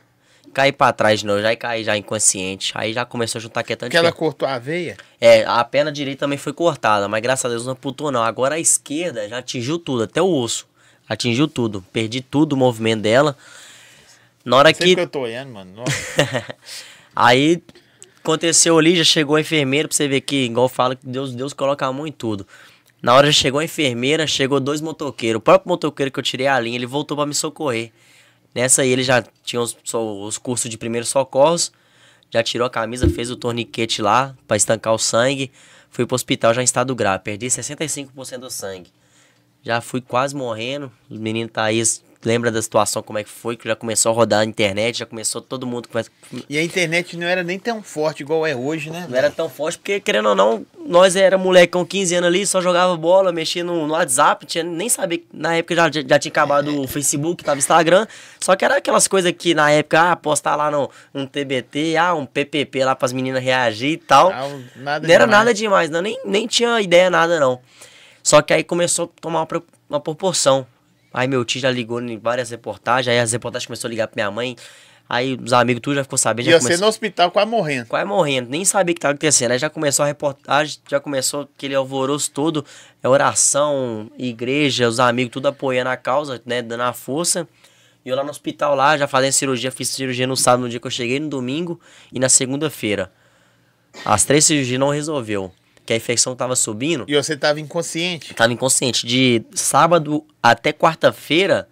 caí 0.54 0.72
pra 0.72 0.94
trás 0.94 1.20
de 1.20 1.26
novo, 1.26 1.42
já 1.42 1.56
caí 1.56 1.84
já 1.84 1.98
inconsciente. 1.98 2.72
Aí 2.76 2.94
já 2.94 3.04
começou 3.06 3.40
a 3.40 3.42
juntar 3.42 3.64
quietante. 3.64 3.92
Que 3.92 3.98
ela 3.98 4.12
cortou 4.12 4.48
a 4.48 4.60
veia? 4.60 4.96
É, 5.20 5.44
a 5.46 5.64
perna 5.64 5.92
direita 5.92 6.22
também 6.22 6.38
foi 6.38 6.54
cortada, 6.54 7.08
mas 7.08 7.22
graças 7.22 7.46
a 7.46 7.50
Deus 7.50 7.66
não 7.66 7.74
amputou 7.74 8.12
não. 8.12 8.24
Agora 8.24 8.56
a 8.56 8.60
esquerda 8.60 9.28
já 9.28 9.40
atingiu 9.40 9.80
tudo, 9.80 10.04
até 10.04 10.22
o 10.22 10.28
osso. 10.28 10.68
Atingiu 11.08 11.48
tudo. 11.48 11.84
Perdi 11.92 12.22
tudo 12.22 12.54
o 12.54 12.58
movimento 12.58 13.02
dela. 13.02 13.36
Na 14.44 14.58
hora 14.58 14.74
que. 14.74 14.96
que 14.96 15.00
eu 15.00 15.08
tô 15.08 15.22
olhando, 15.22 15.52
mano. 15.52 15.84
aí 17.16 17.62
aconteceu 18.24 18.78
ali, 18.78 18.96
já 18.96 19.04
chegou 19.04 19.36
a 19.36 19.42
enfermeira, 19.42 19.88
pra 19.88 19.96
você 19.96 20.08
ver 20.08 20.22
que, 20.22 20.46
igual 20.46 20.70
fala, 20.70 20.96
que 20.96 21.06
Deus, 21.06 21.34
Deus 21.34 21.54
coloca 21.54 21.86
a 21.86 21.92
mão 21.92 22.08
em 22.08 22.12
tudo. 22.12 22.48
Na 23.02 23.14
hora 23.14 23.28
já 23.28 23.34
chegou 23.34 23.60
a 23.60 23.66
enfermeira, 23.66 24.26
chegou 24.26 24.60
dois 24.62 24.80
motoqueiros. 24.80 25.40
O 25.40 25.42
próprio 25.42 25.70
motoqueiro 25.70 26.10
que 26.10 26.20
eu 26.20 26.24
tirei 26.24 26.48
a 26.48 26.58
linha, 26.60 26.78
ele 26.78 26.86
voltou 26.86 27.18
para 27.18 27.26
me 27.26 27.34
socorrer. 27.34 27.92
Nessa 28.56 28.84
aí 28.84 28.90
ele 28.90 29.04
já 29.04 29.22
tinha 29.44 29.62
os, 29.62 29.76
os 29.94 30.38
cursos 30.38 30.70
de 30.70 30.78
primeiros 30.78 31.10
socorros, 31.10 31.72
já 32.30 32.42
tirou 32.42 32.66
a 32.66 32.70
camisa, 32.70 33.10
fez 33.10 33.30
o 33.30 33.36
torniquete 33.36 34.02
lá 34.02 34.36
para 34.48 34.56
estancar 34.56 34.94
o 34.94 34.98
sangue. 34.98 35.52
Fui 35.90 36.06
pro 36.06 36.16
hospital 36.16 36.54
já 36.54 36.62
em 36.62 36.64
estado 36.64 36.96
grave, 36.96 37.24
perdi 37.24 37.48
65% 37.48 38.38
do 38.38 38.50
sangue. 38.50 38.90
Já 39.62 39.82
fui 39.82 40.02
quase 40.02 40.36
morrendo. 40.36 40.92
Os 41.10 41.20
meninos 41.20 41.52
tá 41.52 41.64
aí 41.66 41.82
lembra 42.24 42.52
da 42.52 42.62
situação, 42.62 43.04
como 43.04 43.20
é 43.20 43.24
que 43.24 43.30
foi, 43.30 43.56
que 43.56 43.68
já 43.68 43.76
começou 43.76 44.12
a 44.12 44.16
rodar 44.16 44.42
a 44.42 44.46
internet, 44.46 45.00
já 45.00 45.06
começou 45.06 45.42
todo 45.42 45.68
mundo. 45.68 45.90
E 46.50 46.58
a 46.58 46.64
internet 46.64 47.18
não 47.18 47.28
era 47.28 47.44
nem 47.44 47.60
tão 47.60 47.84
forte 47.84 48.22
igual 48.22 48.46
é 48.46 48.56
hoje, 48.56 48.90
né? 48.90 49.06
Não 49.10 49.18
era 49.18 49.30
tão 49.30 49.50
forte, 49.50 49.78
porque, 49.78 50.00
querendo 50.00 50.30
ou 50.30 50.36
não, 50.36 50.66
nós 50.86 51.16
era 51.16 51.38
moleque 51.38 51.74
com 51.74 51.86
15 51.86 52.16
anos 52.16 52.28
ali, 52.28 52.46
só 52.46 52.62
jogava 52.62 52.96
bola, 52.96 53.32
mexia 53.32 53.64
no, 53.64 53.88
no 53.88 53.94
WhatsApp, 53.94 54.46
tinha, 54.46 54.64
nem 54.64 54.90
sabia, 54.90 55.22
na 55.34 55.56
época 55.56 55.76
já, 55.76 55.90
já 55.92 56.20
tinha 56.20 56.32
acabado 56.32 56.82
o 56.82 56.88
Facebook, 56.88 57.44
tava 57.44 57.60
Instagram, 57.60 58.08
só 58.40 58.56
que 58.56 58.66
era 58.66 58.78
aquelas 58.78 59.08
coisas 59.08 59.32
que 59.32 59.54
na 59.54 59.72
época, 59.72 60.12
ah, 60.12 60.16
postar 60.16 60.56
lá 60.56 60.72
no, 60.72 60.90
um 61.14 61.26
TBT, 61.26 61.98
ah, 61.98 62.14
um 62.14 62.26
PPP 62.26 62.84
lá 62.84 62.96
pras 62.96 63.14
meninas 63.14 63.44
reagir 63.44 63.92
e 63.92 63.98
tal. 63.98 64.32
Não, 64.32 64.64
nada 64.78 65.08
não 65.08 65.14
era 65.14 65.28
nada 65.28 65.54
demais, 65.54 65.90
não, 65.90 66.02
nem, 66.02 66.18
nem 66.26 66.48
tinha 66.48 66.82
ideia 66.82 67.10
nada 67.10 67.40
não. 67.40 67.60
Só 68.24 68.42
que 68.42 68.54
aí 68.54 68.64
começou 68.64 69.06
a 69.06 69.22
tomar 69.22 69.42
uma, 69.42 69.64
uma 69.90 70.00
proporção. 70.00 70.66
Aí 71.14 71.28
meu 71.28 71.46
tio 71.46 71.62
já 71.62 71.70
ligou 71.70 72.02
em 72.02 72.18
várias 72.18 72.50
reportagens, 72.50 73.08
aí 73.08 73.20
as 73.20 73.32
reportagens 73.32 73.68
começou 73.68 73.88
a 73.88 73.92
ligar 73.92 74.08
pra 74.08 74.16
minha 74.16 74.32
mãe. 74.32 74.56
Aí 75.08 75.38
os 75.40 75.54
amigos 75.54 75.82
tudo 75.82 75.96
já 75.96 76.04
ficou 76.04 76.18
sabendo. 76.18 76.48
E 76.48 76.52
já 76.52 76.60
começou... 76.60 76.82
no 76.82 76.88
hospital 76.88 77.30
quase 77.30 77.52
morrendo. 77.52 77.86
Quase 77.88 78.06
morrendo, 78.06 78.50
nem 78.50 78.66
sabia 78.66 78.94
o 78.94 78.96
que 78.96 79.00
estava 79.00 79.14
acontecendo. 79.14 79.52
Aí 79.52 79.60
já 79.60 79.70
começou 79.70 80.04
a 80.04 80.08
reportagem, 80.08 80.80
já 80.90 81.00
começou 81.00 81.42
aquele 81.42 81.76
alvoroço 81.76 82.32
todo, 82.32 82.66
é 83.02 83.08
oração, 83.08 84.10
igreja, 84.18 84.88
os 84.88 85.00
amigos 85.00 85.32
tudo 85.32 85.48
apoiando 85.48 85.90
a 85.90 85.98
causa, 85.98 86.42
né, 86.46 86.62
dando 86.62 86.82
a 86.82 86.94
força. 86.94 87.48
E 88.04 88.10
eu 88.10 88.16
lá 88.16 88.24
no 88.24 88.32
hospital 88.32 88.76
lá, 88.76 88.98
já 88.98 89.08
fazendo 89.08 89.34
cirurgia, 89.34 89.72
fiz 89.72 89.90
cirurgia 89.90 90.26
no 90.26 90.36
sábado, 90.36 90.64
no 90.64 90.70
dia 90.70 90.80
que 90.80 90.88
eu 90.88 90.92
cheguei, 90.92 91.20
no 91.20 91.30
domingo 91.30 91.80
e 92.12 92.20
na 92.20 92.28
segunda-feira. 92.28 93.12
As 94.04 94.26
três 94.26 94.46
cirurgias 94.46 94.80
não 94.80 94.90
resolveu 94.90 95.54
que 95.86 95.94
a 95.94 95.96
infecção 95.96 96.36
tava 96.36 96.56
subindo. 96.56 97.06
E 97.08 97.16
você 97.16 97.36
tava 97.36 97.60
inconsciente? 97.60 98.34
Tava 98.34 98.54
inconsciente. 98.54 99.06
De 99.06 99.44
sábado 99.54 100.26
até 100.42 100.72
quarta-feira, 100.72 101.68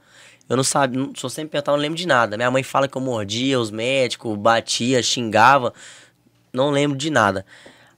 eu 0.50 0.58
não 0.58 0.64
sabia, 0.64 1.02
se 1.16 1.22
você 1.22 1.44
me 1.44 1.50
perguntar, 1.50 1.72
eu 1.72 1.78
não 1.78 1.82
lembro 1.82 1.98
de 1.98 2.06
nada. 2.06 2.36
Minha 2.36 2.52
mãe 2.52 2.64
fala 2.64 2.88
que 2.88 2.98
eu 2.98 3.02
mordia 3.02 3.60
os 3.60 3.72
médicos, 3.72 4.38
batia, 4.38 5.02
xingava. 5.02 5.74
Não 6.52 6.70
lembro 6.70 6.98
de 6.98 7.10
nada. 7.10 7.46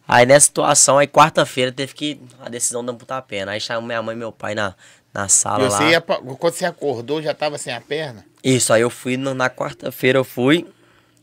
Aí 0.08 0.26
nessa 0.26 0.48
situação, 0.48 0.98
aí 0.98 1.08
quarta-feira 1.08 1.72
teve 1.72 1.94
que 1.94 2.20
a 2.40 2.50
decisão 2.50 2.84
de 2.84 2.92
amputar 2.92 3.18
a 3.18 3.22
perna. 3.22 3.54
Aí 3.54 3.60
chamou 3.60 3.84
minha 3.84 4.02
mãe 4.02 4.16
e 4.16 4.20
meu 4.20 4.32
pai 4.32 4.54
na, 4.54 4.76
na 5.14 5.28
sala 5.28 5.64
e 5.64 5.70
você 5.70 5.84
lá. 5.84 5.90
Ia, 5.90 6.02
quando 6.02 6.54
você 6.54 6.66
acordou, 6.66 7.22
já 7.22 7.34
tava 7.34 7.58
sem 7.58 7.74
a 7.74 7.82
perna? 7.82 8.26
Isso, 8.44 8.72
aí 8.74 8.82
eu 8.82 8.90
fui 8.90 9.18
na 9.18 9.50
quarta-feira, 9.50 10.20
eu 10.20 10.24
fui. 10.24 10.68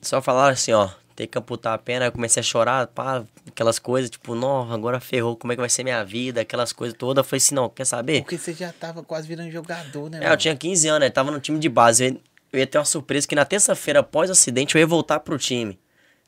Só 0.01 0.23
falaram 0.23 0.55
assim, 0.55 0.73
ó, 0.73 0.89
ter 1.21 1.27
que 1.27 1.39
amputar 1.39 1.75
a 1.75 1.79
perna, 1.79 2.07
eu 2.07 2.13
comecei 2.13 2.41
a 2.41 2.43
chorar, 2.43 2.87
pá, 2.87 3.23
aquelas 3.47 3.79
coisas, 3.79 4.09
tipo, 4.09 4.35
não, 4.35 4.73
agora 4.73 4.99
ferrou, 5.01 5.37
como 5.37 5.53
é 5.53 5.57
que 5.57 5.61
vai 5.61 5.69
ser 5.69 5.85
minha 5.85 6.03
vida, 6.03 6.41
aquelas 6.41 6.73
coisas 6.73 6.97
todas. 6.97 7.23
Eu 7.23 7.29
falei 7.29 7.39
assim, 7.39 7.55
não, 7.55 7.69
quer 7.69 7.85
saber? 7.85 8.23
Porque 8.23 8.39
você 8.39 8.55
já 8.55 8.73
tava 8.73 9.03
quase 9.03 9.29
virando 9.29 9.51
jogador, 9.51 10.09
né? 10.09 10.17
É, 10.17 10.21
mano? 10.21 10.33
eu 10.33 10.37
tinha 10.39 10.57
15 10.57 10.89
anos, 10.89 11.07
eu 11.07 11.13
tava 11.13 11.31
no 11.31 11.39
time 11.39 11.59
de 11.59 11.69
base. 11.69 12.07
Eu, 12.07 12.21
eu 12.55 12.61
ia 12.61 12.67
ter 12.67 12.79
uma 12.79 12.87
surpresa 12.87 13.29
que 13.29 13.35
na 13.35 13.45
terça-feira, 13.45 14.01
após 14.01 14.31
o 14.31 14.33
acidente, 14.33 14.75
eu 14.75 14.81
ia 14.81 14.87
voltar 14.87 15.21
pro 15.21 15.37
time. 15.37 15.79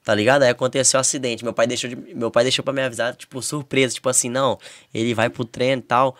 Tá 0.04 0.14
ligado? 0.14 0.42
Aí 0.42 0.50
aconteceu 0.50 0.98
o 0.98 1.00
acidente. 1.00 1.42
Meu 1.42 1.54
pai 1.54 1.66
deixou 1.66 1.88
de, 1.88 1.96
meu 1.96 2.30
pai 2.30 2.42
deixou 2.42 2.62
para 2.62 2.74
me 2.74 2.82
avisar, 2.82 3.14
tipo, 3.14 3.40
surpresa, 3.40 3.94
tipo 3.94 4.08
assim, 4.10 4.28
não, 4.28 4.58
ele 4.92 5.14
vai 5.14 5.30
pro 5.30 5.44
treino 5.44 5.80
e 5.80 5.84
tal. 5.84 6.16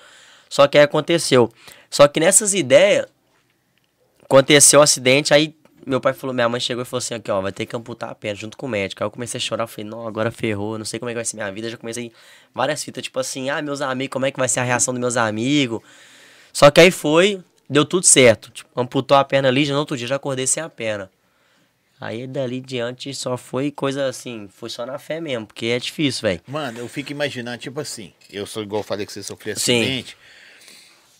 Só 0.48 0.66
que 0.66 0.78
aí 0.78 0.84
aconteceu. 0.84 1.52
Só 1.90 2.08
que 2.08 2.20
nessas 2.20 2.54
ideias 2.54 3.06
aconteceu 4.22 4.80
o 4.80 4.82
acidente, 4.82 5.34
aí 5.34 5.54
meu 5.86 6.00
pai 6.00 6.12
falou, 6.12 6.34
minha 6.34 6.48
mãe 6.48 6.60
chegou 6.60 6.82
e 6.82 6.84
falou 6.84 6.98
assim, 6.98 7.14
aqui, 7.14 7.30
ó, 7.30 7.40
vai 7.40 7.52
ter 7.52 7.66
que 7.66 7.74
amputar 7.74 8.10
a 8.10 8.14
perna 8.14 8.36
junto 8.36 8.56
com 8.56 8.66
o 8.66 8.68
médico. 8.68 9.02
Aí 9.02 9.06
eu 9.06 9.10
comecei 9.10 9.38
a 9.38 9.40
chorar, 9.40 9.66
falei, 9.66 9.90
não, 9.90 10.06
agora 10.06 10.30
ferrou, 10.30 10.78
não 10.78 10.84
sei 10.84 10.98
como 10.98 11.10
é 11.10 11.12
que 11.12 11.16
vai 11.16 11.24
ser 11.24 11.36
minha 11.36 11.50
vida. 11.50 11.68
Já 11.68 11.76
comecei 11.76 12.12
várias 12.54 12.82
fitas, 12.82 13.02
tipo 13.02 13.18
assim, 13.18 13.50
ah, 13.50 13.60
meus 13.62 13.80
amigos, 13.80 14.12
como 14.12 14.26
é 14.26 14.30
que 14.30 14.38
vai 14.38 14.48
ser 14.48 14.60
a 14.60 14.62
reação 14.62 14.94
dos 14.94 15.00
meus 15.00 15.16
amigos. 15.16 15.80
Só 16.52 16.70
que 16.70 16.80
aí 16.80 16.90
foi, 16.90 17.42
deu 17.68 17.84
tudo 17.84 18.06
certo. 18.06 18.50
Tipo, 18.50 18.68
amputou 18.80 19.16
a 19.16 19.24
perna 19.24 19.48
ali, 19.48 19.64
já 19.64 19.74
no 19.74 19.80
outro 19.80 19.96
dia 19.96 20.06
já 20.06 20.16
acordei 20.16 20.46
sem 20.46 20.62
a 20.62 20.68
perna. 20.68 21.10
Aí 22.00 22.26
dali 22.26 22.60
diante 22.60 23.14
só 23.14 23.36
foi 23.36 23.70
coisa 23.70 24.06
assim, 24.06 24.48
foi 24.52 24.68
só 24.68 24.84
na 24.84 24.98
fé 24.98 25.20
mesmo, 25.20 25.46
porque 25.46 25.66
é 25.66 25.78
difícil, 25.78 26.22
velho. 26.22 26.40
Mano, 26.48 26.80
eu 26.80 26.88
fico 26.88 27.12
imaginando, 27.12 27.58
tipo 27.58 27.78
assim, 27.78 28.12
eu 28.28 28.44
sou 28.44 28.60
igual 28.60 28.80
eu 28.80 28.84
falei 28.84 29.06
que 29.06 29.12
você 29.12 29.22
sofreu 29.22 29.54
acidente. 29.54 30.10
Sim. 30.10 30.16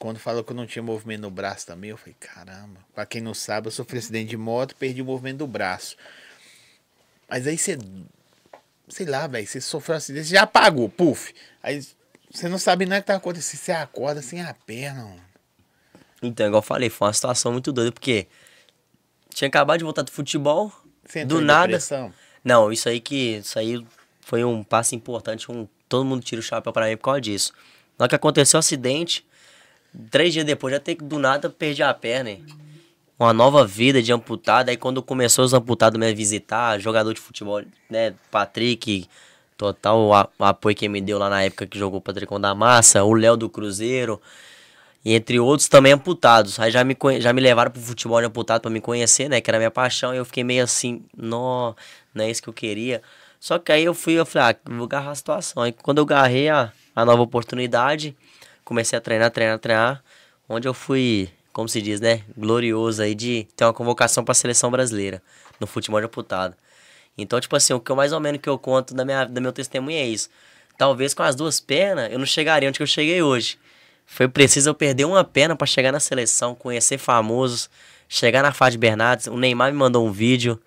Quando 0.03 0.19
falou 0.19 0.43
que 0.43 0.51
eu 0.51 0.57
não 0.57 0.67
tinha 0.67 0.83
movimento 0.83 1.21
no 1.21 1.31
braço 1.31 1.65
também, 1.65 1.91
eu 1.91 1.97
falei, 1.97 2.17
caramba. 2.19 2.81
Pra 2.93 3.07
quem 3.07 3.21
não 3.21 3.33
sabe, 3.33 3.69
eu 3.69 3.71
sofri 3.71 3.99
acidente 4.01 4.31
de 4.31 4.37
moto, 4.37 4.75
perdi 4.75 5.01
o 5.01 5.05
movimento 5.05 5.39
do 5.39 5.47
braço. 5.47 5.97
Mas 7.29 7.47
aí 7.47 7.57
você. 7.57 7.79
Sei 8.89 9.07
lá, 9.07 9.29
velho, 9.29 9.47
você 9.47 9.61
sofreu 9.61 9.95
um 9.95 9.99
acidente, 9.99 10.27
já 10.27 10.43
apagou, 10.43 10.89
puf. 10.89 11.33
Aí 11.63 11.87
você 12.29 12.49
não 12.49 12.59
sabe 12.59 12.85
nada 12.85 13.01
que 13.01 13.07
tá 13.07 13.15
acontecendo. 13.15 13.61
Você 13.61 13.71
acorda 13.71 14.21
sem 14.21 14.43
a 14.43 14.53
perna, 14.67 15.05
mano. 15.05 15.23
Então, 16.21 16.49
igual 16.49 16.59
eu 16.59 16.67
falei, 16.67 16.91
foi 16.91 17.07
uma 17.07 17.15
situação 17.15 17.53
muito 17.53 17.71
doida, 17.71 17.93
porque 17.93 18.27
tinha 19.33 19.47
acabado 19.47 19.79
de 19.79 19.85
voltar 19.85 20.03
do 20.03 20.11
futebol, 20.11 20.73
do 21.29 21.41
nada. 21.41 21.69
Depressão. 21.69 22.13
Não, 22.43 22.73
isso 22.73 22.89
aí 22.89 22.99
que. 22.99 23.37
Isso 23.37 23.57
aí 23.57 23.87
foi 24.21 24.43
um 24.43 24.65
passo 24.65 24.97
importante. 24.97 25.49
Um, 25.53 25.69
todo 25.89 26.05
mundo 26.05 26.25
tira 26.25 26.41
o 26.41 26.43
chapéu 26.43 26.73
pra 26.73 26.89
mim 26.89 26.97
por 26.97 27.05
causa 27.05 27.21
disso. 27.21 27.53
Na 27.97 28.03
hora 28.03 28.09
que 28.09 28.17
aconteceu 28.17 28.59
o 28.59 28.59
acidente, 28.59 29.25
Três 30.11 30.33
dias 30.33 30.45
depois, 30.45 30.73
já 30.73 30.81
tem 30.81 30.97
que 30.97 31.05
do 31.05 31.19
nada 31.19 31.51
perder 31.51 31.83
a 31.83 31.95
perna. 31.95 32.31
Hein? 32.31 32.45
Uma 33.19 33.33
nova 33.33 33.67
vida 33.67 34.03
de 34.03 34.13
amputado. 34.13 34.71
Aí 34.71 34.77
quando 34.77 35.03
começou 35.03 35.45
os 35.45 35.53
amputados 35.53 35.99
me 35.99 36.15
visitar, 36.15 36.79
jogador 36.79 37.13
de 37.13 37.21
futebol, 37.21 37.63
né? 37.91 38.15
Patrick, 38.31 39.07
total 39.57 40.31
apoio 40.39 40.75
que 40.75 40.89
me 40.89 41.01
deu 41.01 41.19
lá 41.19 41.29
na 41.29 41.43
época 41.43 41.67
que 41.67 41.79
jogou 41.79 41.99
o 41.99 42.03
Patricão 42.03 42.41
da 42.41 42.55
Massa, 42.55 43.05
o 43.05 43.13
Léo 43.13 43.37
do 43.37 43.49
Cruzeiro. 43.49 44.21
E 45.05 45.15
entre 45.15 45.39
outros 45.39 45.69
também 45.69 45.93
amputados. 45.93 46.59
Aí 46.59 46.71
já 46.71 46.83
me, 46.85 46.97
já 47.21 47.33
me 47.33 47.41
levaram 47.41 47.71
pro 47.71 47.81
futebol 47.81 48.21
de 48.21 48.27
amputado 48.27 48.63
pra 48.63 48.71
me 48.71 48.81
conhecer, 48.81 49.29
né? 49.29 49.41
Que 49.41 49.51
era 49.51 49.59
minha 49.59 49.71
paixão. 49.71 50.15
E 50.15 50.17
eu 50.17 50.25
fiquei 50.25 50.45
meio 50.45 50.65
assim, 50.65 51.05
não, 51.17 51.77
não 52.15 52.25
é 52.25 52.31
isso 52.31 52.43
que 52.43 52.49
eu 52.49 52.53
queria. 52.53 53.03
Só 53.39 53.59
que 53.59 53.73
aí 53.73 53.85
eu 53.85 53.95
fui, 53.95 54.15
eu 54.15 54.25
falei, 54.25 54.55
ah, 54.55 54.71
vou 54.71 54.85
agarrar 54.85 55.11
a 55.11 55.15
situação. 55.15 55.63
Aí 55.63 55.73
quando 55.73 55.99
eu 55.99 56.05
agarrei 56.05 56.49
a, 56.49 56.73
a 56.95 57.05
nova 57.05 57.23
oportunidade, 57.23 58.17
comecei 58.65 58.97
a 58.97 59.01
treinar, 59.01 59.31
treinar, 59.31 59.59
treinar. 59.59 60.03
Onde 60.49 60.69
eu 60.69 60.75
fui, 60.75 61.31
como 61.53 61.69
se 61.69 61.81
diz, 61.81 62.01
né? 62.01 62.23
Glorioso 62.37 63.03
aí 63.03 63.15
de 63.15 63.47
ter 63.57 63.65
uma 63.65 63.73
convocação 63.73 64.25
pra 64.25 64.35
seleção 64.35 64.71
brasileira 64.71 65.23
no 65.59 65.67
futebol 65.67 66.01
de 66.01 66.07
amputado. 66.07 66.55
Então, 67.17 67.41
tipo 67.41 67.55
assim, 67.57 67.73
o 67.73 67.81
que 67.81 67.91
eu 67.91 67.97
mais 67.97 68.13
ou 68.13 68.21
menos 68.21 68.41
que 68.41 68.49
eu 68.49 68.59
conto 68.59 68.95
da 68.95 69.05
minha, 69.05 69.25
da 69.25 69.41
meu 69.41 69.53
testemunho 69.53 69.97
é 69.97 70.07
isso. 70.07 70.29
Talvez 70.79 71.15
com 71.15 71.23
as 71.23 71.35
duas 71.35 71.61
pernas 71.61 72.11
eu 72.11 72.19
não 72.19 72.27
chegaria 72.27 72.69
onde 72.69 72.81
eu 72.81 72.87
cheguei 72.87 73.23
hoje. 73.23 73.59
Foi 74.07 74.29
preciso 74.29 74.71
eu 74.71 74.75
perder 74.75 75.05
uma 75.05 75.25
perna 75.25 75.55
para 75.55 75.67
chegar 75.67 75.93
na 75.93 76.01
seleção, 76.01 76.55
conhecer 76.55 76.99
famosos, 76.99 77.71
chegar 78.09 78.43
na 78.43 78.53
Fátima 78.53 78.81
Bernardes. 78.81 79.27
O 79.27 79.37
Neymar 79.37 79.73
me 79.73 79.79
mandou 79.79 80.07
um 80.07 80.13
vídeo, 80.13 80.61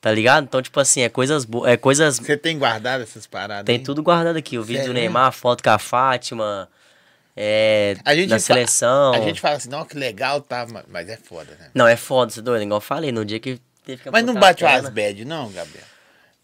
tá 0.00 0.10
ligado? 0.10 0.44
Então, 0.44 0.62
tipo 0.62 0.78
assim, 0.80 1.02
é 1.02 1.08
coisas 1.08 1.44
boas. 1.44 1.70
É 1.70 1.76
coisas. 1.76 2.18
Você 2.18 2.36
tem 2.36 2.58
guardado 2.58 3.02
essas 3.02 3.26
paradas? 3.26 3.64
Tem 3.64 3.76
aí? 3.76 3.82
tudo 3.82 4.02
guardado 4.02 4.36
aqui. 4.36 4.58
O 4.58 4.62
vídeo 4.62 4.80
Sério? 4.80 4.94
do 4.94 4.98
Neymar, 4.98 5.26
a 5.26 5.32
foto 5.32 5.62
com 5.62 5.70
a 5.70 5.78
Fátima. 5.78 6.68
É, 7.40 7.96
a 8.04 8.16
gente 8.16 8.30
na 8.30 8.40
seleção. 8.40 9.12
A 9.14 9.20
gente 9.20 9.40
fala 9.40 9.54
assim, 9.54 9.68
não, 9.68 9.84
que 9.84 9.96
legal, 9.96 10.40
tá, 10.40 10.66
mas 10.88 11.08
é 11.08 11.16
foda, 11.16 11.52
né? 11.60 11.70
Não, 11.72 11.86
é 11.86 11.94
foda, 11.94 12.32
você 12.32 12.40
é 12.40 12.42
doido, 12.42 12.62
igual 12.62 12.78
eu 12.78 12.80
falei, 12.80 13.12
no 13.12 13.24
dia 13.24 13.38
que 13.38 13.60
teve 13.84 14.02
que 14.02 14.10
Mas 14.10 14.24
não 14.24 14.34
bate 14.34 14.64
umas 14.64 14.88
bad, 14.88 15.24
não, 15.24 15.48
Gabriel? 15.52 15.84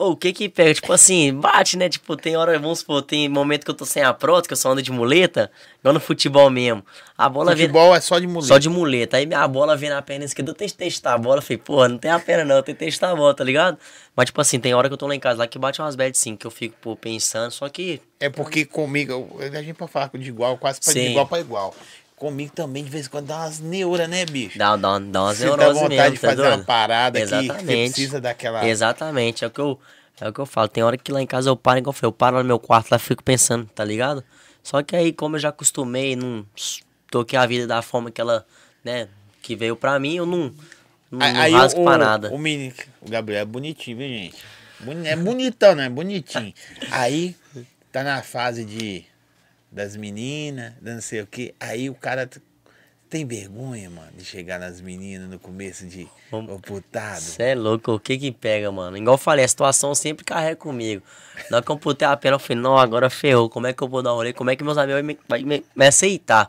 Ou 0.05 0.13
o 0.13 0.17
que 0.17 0.35
que 0.35 0.51
pega? 0.51 0.75
Tipo 0.75 0.93
assim, 0.93 1.33
bate, 1.33 1.79
né? 1.79 1.89
Tipo, 1.89 2.15
tem 2.15 2.37
hora, 2.37 2.59
vamos 2.59 2.81
supor, 2.81 3.01
tem 3.01 3.27
momento 3.27 3.65
que 3.65 3.71
eu 3.71 3.75
tô 3.75 3.87
sem 3.87 4.03
a 4.03 4.13
prótese, 4.13 4.49
que 4.49 4.53
eu 4.53 4.57
só 4.57 4.71
ando 4.71 4.83
de 4.83 4.93
muleta, 4.93 5.51
igual 5.81 5.95
no 5.95 6.01
futebol 6.01 6.51
mesmo. 6.51 6.85
A 7.17 7.27
bola 7.27 7.53
Futebol 7.53 7.89
vem... 7.89 7.97
é 7.97 8.01
só 8.01 8.19
de 8.19 8.27
muleta. 8.27 8.49
Só 8.49 8.59
de 8.59 8.69
muleta. 8.69 9.17
Aí 9.17 9.33
a 9.33 9.49
bola 9.49 9.77
vem 9.77 9.89
na 9.89 10.03
perna 10.03 10.27
esquerda, 10.27 10.51
eu 10.51 10.55
tenho 10.55 10.71
que 10.71 10.77
testar 10.77 11.15
a 11.15 11.19
bola. 11.19 11.39
Eu 11.39 11.43
falei, 11.43 11.57
porra, 11.57 11.89
não 11.89 11.97
tem 11.97 12.11
a 12.11 12.19
perna 12.19 12.45
não, 12.45 12.57
eu 12.57 12.63
tenho 12.63 12.77
que 12.77 12.85
testar 12.85 13.13
a 13.13 13.17
bola, 13.17 13.33
tá 13.33 13.43
ligado? 13.43 13.79
Mas, 14.15 14.27
tipo 14.27 14.41
assim, 14.43 14.61
tem 14.61 14.75
hora 14.75 14.89
que 14.89 14.93
eu 14.93 14.99
tô 14.99 15.07
lá 15.07 15.15
em 15.15 15.21
casa, 15.21 15.39
lá 15.39 15.47
que 15.47 15.59
bate 15.59 15.81
umas 15.81 15.97
bad 15.97 16.17
sim, 16.19 16.37
que 16.37 16.47
eu 16.47 16.51
fico, 16.51 16.77
pô, 16.83 16.95
pensando, 16.95 17.51
só 17.51 17.67
que... 17.71 18.01
É 18.21 18.29
porque 18.29 18.67
comigo, 18.67 19.39
a 19.41 19.63
gente 19.63 19.75
pode 19.75 19.91
falar 19.91 20.11
de 20.13 20.29
igual, 20.29 20.59
quase 20.59 20.81
pra 20.81 20.93
de 20.93 21.01
igual 21.01 21.27
pra 21.27 21.41
igual. 21.41 21.75
Comigo 22.25 22.53
também, 22.55 22.83
de 22.83 22.89
vez 22.89 23.05
em 23.05 23.11
quando, 23.11 23.27
dá 23.27 23.37
umas 23.37 23.61
neuras, 23.61 24.09
né, 24.09 24.25
bicho? 24.25 24.59
Dá, 24.59 24.77
dá, 24.77 24.99
dá 24.99 25.25
umas 25.25 25.41
neuroses 25.41 25.75
mesmo. 25.75 25.75
Você 25.75 25.89
vontade 25.91 26.15
de 26.15 26.21
tá 26.23 26.29
fazer 26.29 26.43
doido? 26.43 26.55
uma 26.55 26.65
parada 26.65 27.21
Exatamente. 27.21 27.59
que 27.59 27.65
precisa 27.67 28.19
daquela... 28.19 28.67
Exatamente, 28.67 29.45
é 29.45 29.47
o 29.47 29.51
que 29.51 29.61
eu... 29.61 29.79
É 30.19 30.29
o 30.31 30.33
que 30.33 30.39
eu 30.39 30.47
falo, 30.47 30.67
tem 30.67 30.83
hora 30.83 30.97
que 30.97 31.13
lá 31.13 31.21
em 31.21 31.27
casa 31.27 31.51
eu 31.51 31.57
paro, 31.57 31.81
igual 31.81 31.91
eu 31.91 31.93
falei, 31.93 32.09
eu 32.09 32.13
paro 32.13 32.39
no 32.39 32.45
meu 32.45 32.59
quarto 32.59 32.91
lá 32.91 32.97
e 32.97 33.01
fico 33.01 33.23
pensando, 33.23 33.67
tá 33.75 33.85
ligado? 33.85 34.25
Só 34.63 34.83
que 34.83 34.97
aí, 34.97 35.13
como 35.13 35.37
eu 35.37 35.41
já 35.41 35.51
acostumei, 35.51 36.17
não 36.17 36.47
toquei 37.11 37.39
a 37.39 37.45
vida 37.45 37.67
da 37.67 37.83
forma 37.83 38.11
que 38.11 38.23
ela, 38.23 38.47
né, 38.83 39.07
que 39.43 39.55
veio 39.55 39.77
pra 39.77 39.99
mim, 39.99 40.17
eu 40.17 40.25
não, 40.25 40.51
não, 41.11 41.21
aí, 41.21 41.53
não 41.53 41.59
rasgo 41.59 41.83
o, 41.83 41.85
pra 41.85 41.99
nada. 41.99 42.31
O, 42.33 42.39
menino, 42.39 42.73
o 43.03 43.11
Gabriel 43.11 43.43
é 43.43 43.45
bonitinho, 43.45 43.99
viu, 43.99 44.09
gente? 44.09 44.43
É 45.05 45.15
bonitão, 45.15 45.75
né? 45.75 45.91
Bonitinho. 45.91 46.55
Aí, 46.91 47.37
tá 47.93 48.03
na 48.03 48.23
fase 48.23 48.65
de 48.65 49.05
das 49.75 49.97
meninas, 49.97 50.73
não 50.81 51.01
sei 51.01 51.21
o 51.21 51.27
que. 51.27 51.53
Aí 51.59 51.91
o 51.91 51.95
cara 51.95 52.31
tem 53.11 53.27
vergonha, 53.27 53.91
mano, 53.91 54.13
de 54.17 54.25
chegar 54.25 54.59
nas 54.59 54.81
meninas 54.81 55.29
no 55.29 55.39
começo 55.39 55.85
de 55.87 56.09
o 56.33 56.59
putado. 56.61 57.21
Você 57.21 57.43
é 57.43 57.55
louco, 57.55 57.93
o 57.93 58.01
que 58.01 58.17
que 58.17 58.31
pega, 58.31 58.71
mano? 58.71 58.97
Igual 58.97 59.15
eu 59.15 59.19
falei, 59.19 59.45
a 59.45 59.49
situação 59.49 59.95
sempre 59.95 60.25
carrega 60.25 60.57
comigo. 60.57 61.03
Na 61.51 61.57
hora 61.57 61.67
que 61.67 61.73
eu 61.73 61.77
putei 61.77 62.07
a 62.07 62.17
pena, 62.17 62.37
eu 62.37 62.39
falei, 62.39 62.63
não, 62.63 62.79
agora 62.79 63.11
ferrou, 63.11 63.51
como 63.51 63.67
é 63.67 63.73
que 63.73 63.83
eu 63.83 63.89
vou 63.89 64.01
dar 64.01 64.13
um 64.13 64.17
rolê? 64.17 64.33
Como 64.33 64.49
é 64.49 64.57
que 64.57 64.63
meus 64.63 64.79
amigos 64.79 65.01
vão 65.01 65.05
me, 65.05 65.19
vai 65.29 65.43
me, 65.43 65.65
me 65.75 65.87
aceitar? 65.87 66.49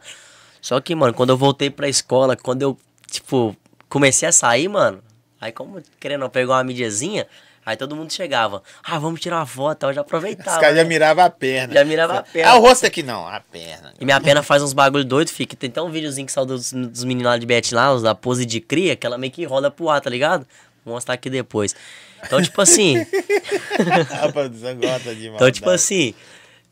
Só 0.61 0.79
que, 0.79 0.93
mano, 0.95 1.13
quando 1.13 1.31
eu 1.31 1.37
voltei 1.37 1.69
pra 1.69 1.89
escola, 1.89 2.35
quando 2.35 2.61
eu, 2.61 2.77
tipo, 3.09 3.55
comecei 3.89 4.27
a 4.29 4.31
sair, 4.31 4.67
mano, 4.67 5.03
aí 5.41 5.51
como 5.51 5.81
querendo 5.99 6.29
pegar 6.29 6.53
uma 6.53 6.63
mídiazinha, 6.63 7.27
Aí 7.65 7.75
todo 7.75 7.95
mundo 7.95 8.13
chegava, 8.13 8.61
ah, 8.83 8.99
vamos 8.99 9.19
tirar 9.19 9.37
uma 9.37 9.45
foto, 9.45 9.87
eu 9.87 9.93
já 9.93 10.01
aproveitava. 10.01 10.51
Os 10.51 10.57
caras 10.57 10.75
né? 10.75 10.83
já 10.83 10.87
miravam 10.87 11.25
a 11.25 11.29
perna. 11.31 11.73
Já 11.73 11.83
mirava 11.83 12.19
a 12.19 12.21
perna. 12.23 12.51
Ah, 12.51 12.57
o 12.57 12.61
rosto 12.61 12.85
aqui 12.85 13.01
não, 13.01 13.27
a 13.27 13.39
perna. 13.39 13.91
E 13.99 14.05
minha 14.05 14.21
perna 14.21 14.43
faz 14.43 14.61
uns 14.61 14.71
bagulho 14.71 15.03
doido, 15.03 15.29
fica. 15.29 15.55
Tem 15.55 15.71
até 15.71 15.81
um 15.81 15.89
videozinho 15.89 16.27
que 16.27 16.31
saiu 16.31 16.45
dos, 16.45 16.71
dos 16.71 17.03
meninos 17.03 17.31
lá 17.31 17.37
de 17.39 17.45
Bet 17.45 17.73
lá, 17.73 17.91
os 17.91 18.03
da 18.03 18.13
pose 18.13 18.45
de 18.45 18.61
cria, 18.61 18.95
que 18.95 19.07
ela 19.07 19.17
meio 19.17 19.33
que 19.33 19.43
rola 19.45 19.71
pro 19.71 19.89
ar, 19.89 19.99
tá 19.99 20.11
ligado? 20.11 20.45
Vou 20.85 20.93
mostrar 20.93 21.15
aqui 21.15 21.27
depois. 21.27 21.75
Então, 22.23 22.39
tipo 22.39 22.61
assim. 22.61 22.97
a 24.21 24.31
produção 24.31 24.75
gosta 24.75 25.15
de 25.15 25.27
Então, 25.27 25.51
tipo 25.51 25.69
assim, 25.71 26.13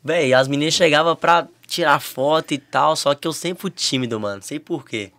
velho, 0.04 0.38
as 0.38 0.48
meninas 0.48 0.76
chegavam 0.76 1.16
pra 1.16 1.48
tirar 1.66 2.00
foto 2.00 2.54
e 2.54 2.60
tal, 2.60 2.96
só 2.96 3.16
que 3.16 3.28
eu 3.28 3.34
sempre 3.34 3.64
fui 3.64 3.72
tímido, 3.72 4.20
mano. 4.20 4.44
Sei 4.44 4.60
por 4.60 4.86
quê. 4.86 5.12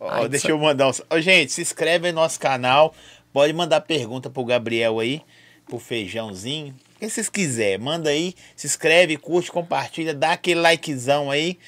Oh, 0.00 0.26
deixa 0.26 0.48
só... 0.48 0.52
eu 0.52 0.58
mandar 0.58 0.88
um. 0.88 0.92
Oh, 1.10 1.20
gente, 1.20 1.52
se 1.52 1.62
inscreve 1.62 2.10
no 2.10 2.20
nosso 2.20 2.40
canal. 2.40 2.92
Pode 3.32 3.52
mandar 3.52 3.80
pergunta 3.80 4.28
pro 4.28 4.44
Gabriel 4.44 5.00
aí, 5.00 5.22
pro 5.66 5.78
feijãozinho. 5.78 6.74
O 6.96 6.98
que 6.98 7.08
vocês 7.08 7.28
quiserem, 7.28 7.78
manda 7.78 8.10
aí, 8.10 8.34
se 8.54 8.66
inscreve, 8.66 9.16
curte, 9.16 9.50
compartilha, 9.50 10.14
dá 10.14 10.32
aquele 10.32 10.60
likezão 10.60 11.30
aí. 11.30 11.58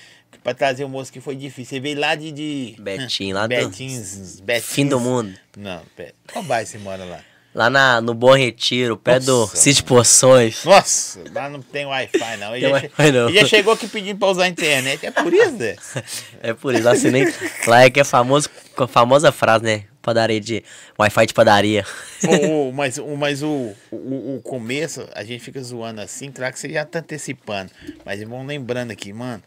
Pra 0.42 0.52
trazer 0.52 0.85
o 0.85 0.88
moço 0.90 1.11
que 1.11 1.23
foi 1.23 1.35
difícil. 1.37 1.71
Você 1.71 1.80
veio 1.80 1.99
lá 1.99 2.14
de. 2.14 2.30
de 2.30 2.76
Betinho, 2.78 3.35
lá 3.35 3.47
do. 3.47 3.49
Betinhos. 3.49 4.42
Fim 4.62 4.87
do 4.87 5.00
mundo. 5.00 5.33
Não, 5.56 5.80
pera. 5.97 6.12
Qual 6.30 6.44
bairro 6.44 6.66
você 6.66 6.76
mora 6.76 7.02
lá? 7.02 7.21
Lá 7.54 7.71
na, 7.71 8.00
no 8.00 8.12
Bom 8.12 8.35
Retiro, 8.35 8.97
pé 8.97 9.21
do 9.21 9.47
City 9.47 9.83
Poções. 9.83 10.64
Nossa, 10.64 11.21
lá 11.33 11.49
não 11.49 11.62
tem 11.62 11.87
Wi-Fi, 11.87 12.37
não. 12.37 12.54
Ele, 12.54 12.68
já, 12.68 12.75
wi 12.99 13.12
não. 13.12 13.33
já 13.33 13.47
chegou 13.47 13.73
aqui 13.73 13.87
pedindo 13.87 14.18
pra 14.18 14.28
usar 14.28 14.44
a 14.44 14.49
internet. 14.49 15.06
É 15.06 15.11
por 15.12 15.33
isso, 15.33 15.52
né? 15.52 15.76
é 16.42 16.52
por 16.52 16.75
isso. 16.75 16.88
Assim, 16.88 17.11
nem, 17.11 17.33
lá 17.66 17.85
é 17.85 17.90
que 17.90 18.00
é 18.00 18.04
famoso, 18.04 18.50
a 18.76 18.87
famosa 18.88 19.30
frase, 19.30 19.64
né? 19.64 19.85
Padaria 20.04 20.38
de. 20.38 20.62
Wi-Fi 20.99 21.26
de 21.26 21.32
padaria. 21.32 21.87
o, 22.23 22.68
o, 22.68 22.73
mas 22.73 22.99
mas 22.99 23.42
o, 23.42 23.73
o, 23.90 24.37
o, 24.37 24.40
começo, 24.42 25.08
a 25.14 25.25
gente 25.25 25.42
fica 25.42 25.62
zoando 25.62 26.02
assim, 26.02 26.30
claro 26.30 26.52
que 26.52 26.58
você 26.58 26.69
já 26.69 26.84
tá 26.84 26.99
antecipando. 26.99 27.73
Mas 28.04 28.23
vamos 28.23 28.47
lembrando 28.47 28.90
aqui, 28.90 29.14
mano. 29.14 29.43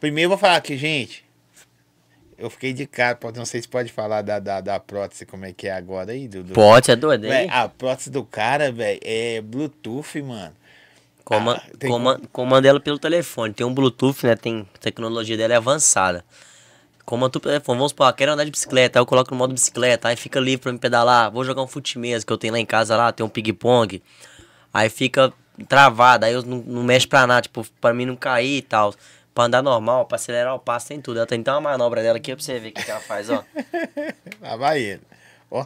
Primeiro 0.00 0.26
eu 0.26 0.30
vou 0.30 0.38
falar 0.38 0.56
aqui, 0.56 0.76
gente. 0.76 1.24
Eu 2.36 2.50
fiquei 2.50 2.72
de 2.72 2.84
cara, 2.84 3.16
não 3.34 3.46
sei 3.46 3.62
se 3.62 3.68
pode 3.68 3.92
falar 3.92 4.22
da, 4.22 4.40
da, 4.40 4.60
da 4.60 4.80
prótese, 4.80 5.24
como 5.24 5.46
é 5.46 5.52
que 5.52 5.68
é 5.68 5.72
agora 5.72 6.10
aí, 6.10 6.26
Dudu. 6.26 6.52
Pode, 6.52 6.90
é 6.90 6.96
doido, 6.96 7.24
aí. 7.26 7.48
A 7.48 7.68
prótese 7.68 8.10
do 8.10 8.24
cara, 8.24 8.72
velho, 8.72 9.00
é 9.02 9.40
Bluetooth, 9.40 10.20
mano. 10.20 10.52
Coma, 11.24 11.54
ah, 11.54 11.76
tem... 11.78 11.90
comanda 12.30 12.68
ela 12.68 12.78
pelo 12.78 12.98
telefone. 12.98 13.54
Tem 13.54 13.64
um 13.64 13.72
Bluetooth, 13.72 14.26
né? 14.26 14.36
Tem 14.36 14.68
tecnologia 14.80 15.36
dela 15.36 15.54
é 15.54 15.56
avançada. 15.56 16.24
Comando 17.06 17.36
o 17.36 17.40
telefone, 17.40 17.78
vamos 17.78 17.92
supor, 17.92 18.12
quero 18.12 18.32
andar 18.32 18.42
de 18.42 18.50
bicicleta, 18.50 18.98
aí 18.98 19.00
eu 19.00 19.06
coloco 19.06 19.30
no 19.30 19.36
modo 19.36 19.54
bicicleta, 19.54 20.08
aí 20.08 20.16
fica 20.16 20.40
livre 20.40 20.64
pra 20.64 20.72
me 20.72 20.78
pedalar. 20.78 21.30
Vou 21.30 21.44
jogar 21.44 21.62
um 21.62 21.66
fute 21.68 22.00
mesmo, 22.00 22.26
que 22.26 22.32
eu 22.32 22.36
tenho 22.36 22.52
lá 22.52 22.58
em 22.58 22.66
casa 22.66 22.96
lá, 22.96 23.12
tem 23.12 23.24
um 23.24 23.28
ping-pong. 23.28 24.02
Aí 24.74 24.90
fica 24.90 25.32
travado, 25.68 26.26
aí 26.26 26.32
eu 26.32 26.42
não, 26.42 26.58
não 26.66 26.82
mexo 26.82 27.08
pra 27.08 27.24
nada, 27.24 27.42
tipo, 27.42 27.64
pra 27.80 27.94
mim 27.94 28.06
não 28.06 28.16
cair 28.16 28.58
e 28.58 28.62
tal. 28.62 28.92
Pra 29.32 29.44
andar 29.44 29.62
normal, 29.62 30.04
pra 30.06 30.16
acelerar 30.16 30.52
o 30.54 30.58
passo, 30.58 30.88
tem 30.88 31.00
tudo. 31.00 31.18
Ela 31.18 31.26
tem 31.26 31.38
então 31.38 31.54
uma 31.54 31.70
manobra 31.70 32.02
dela 32.02 32.16
aqui 32.16 32.34
pra 32.34 32.42
você 32.42 32.58
ver 32.58 32.70
o 32.70 32.72
que, 32.72 32.82
que 32.82 32.90
ela 32.90 33.00
faz, 33.00 33.30
ó. 33.30 33.44
Lá 34.42 34.56
vai 34.56 34.80
ele. 34.80 35.02
Ó. 35.48 35.64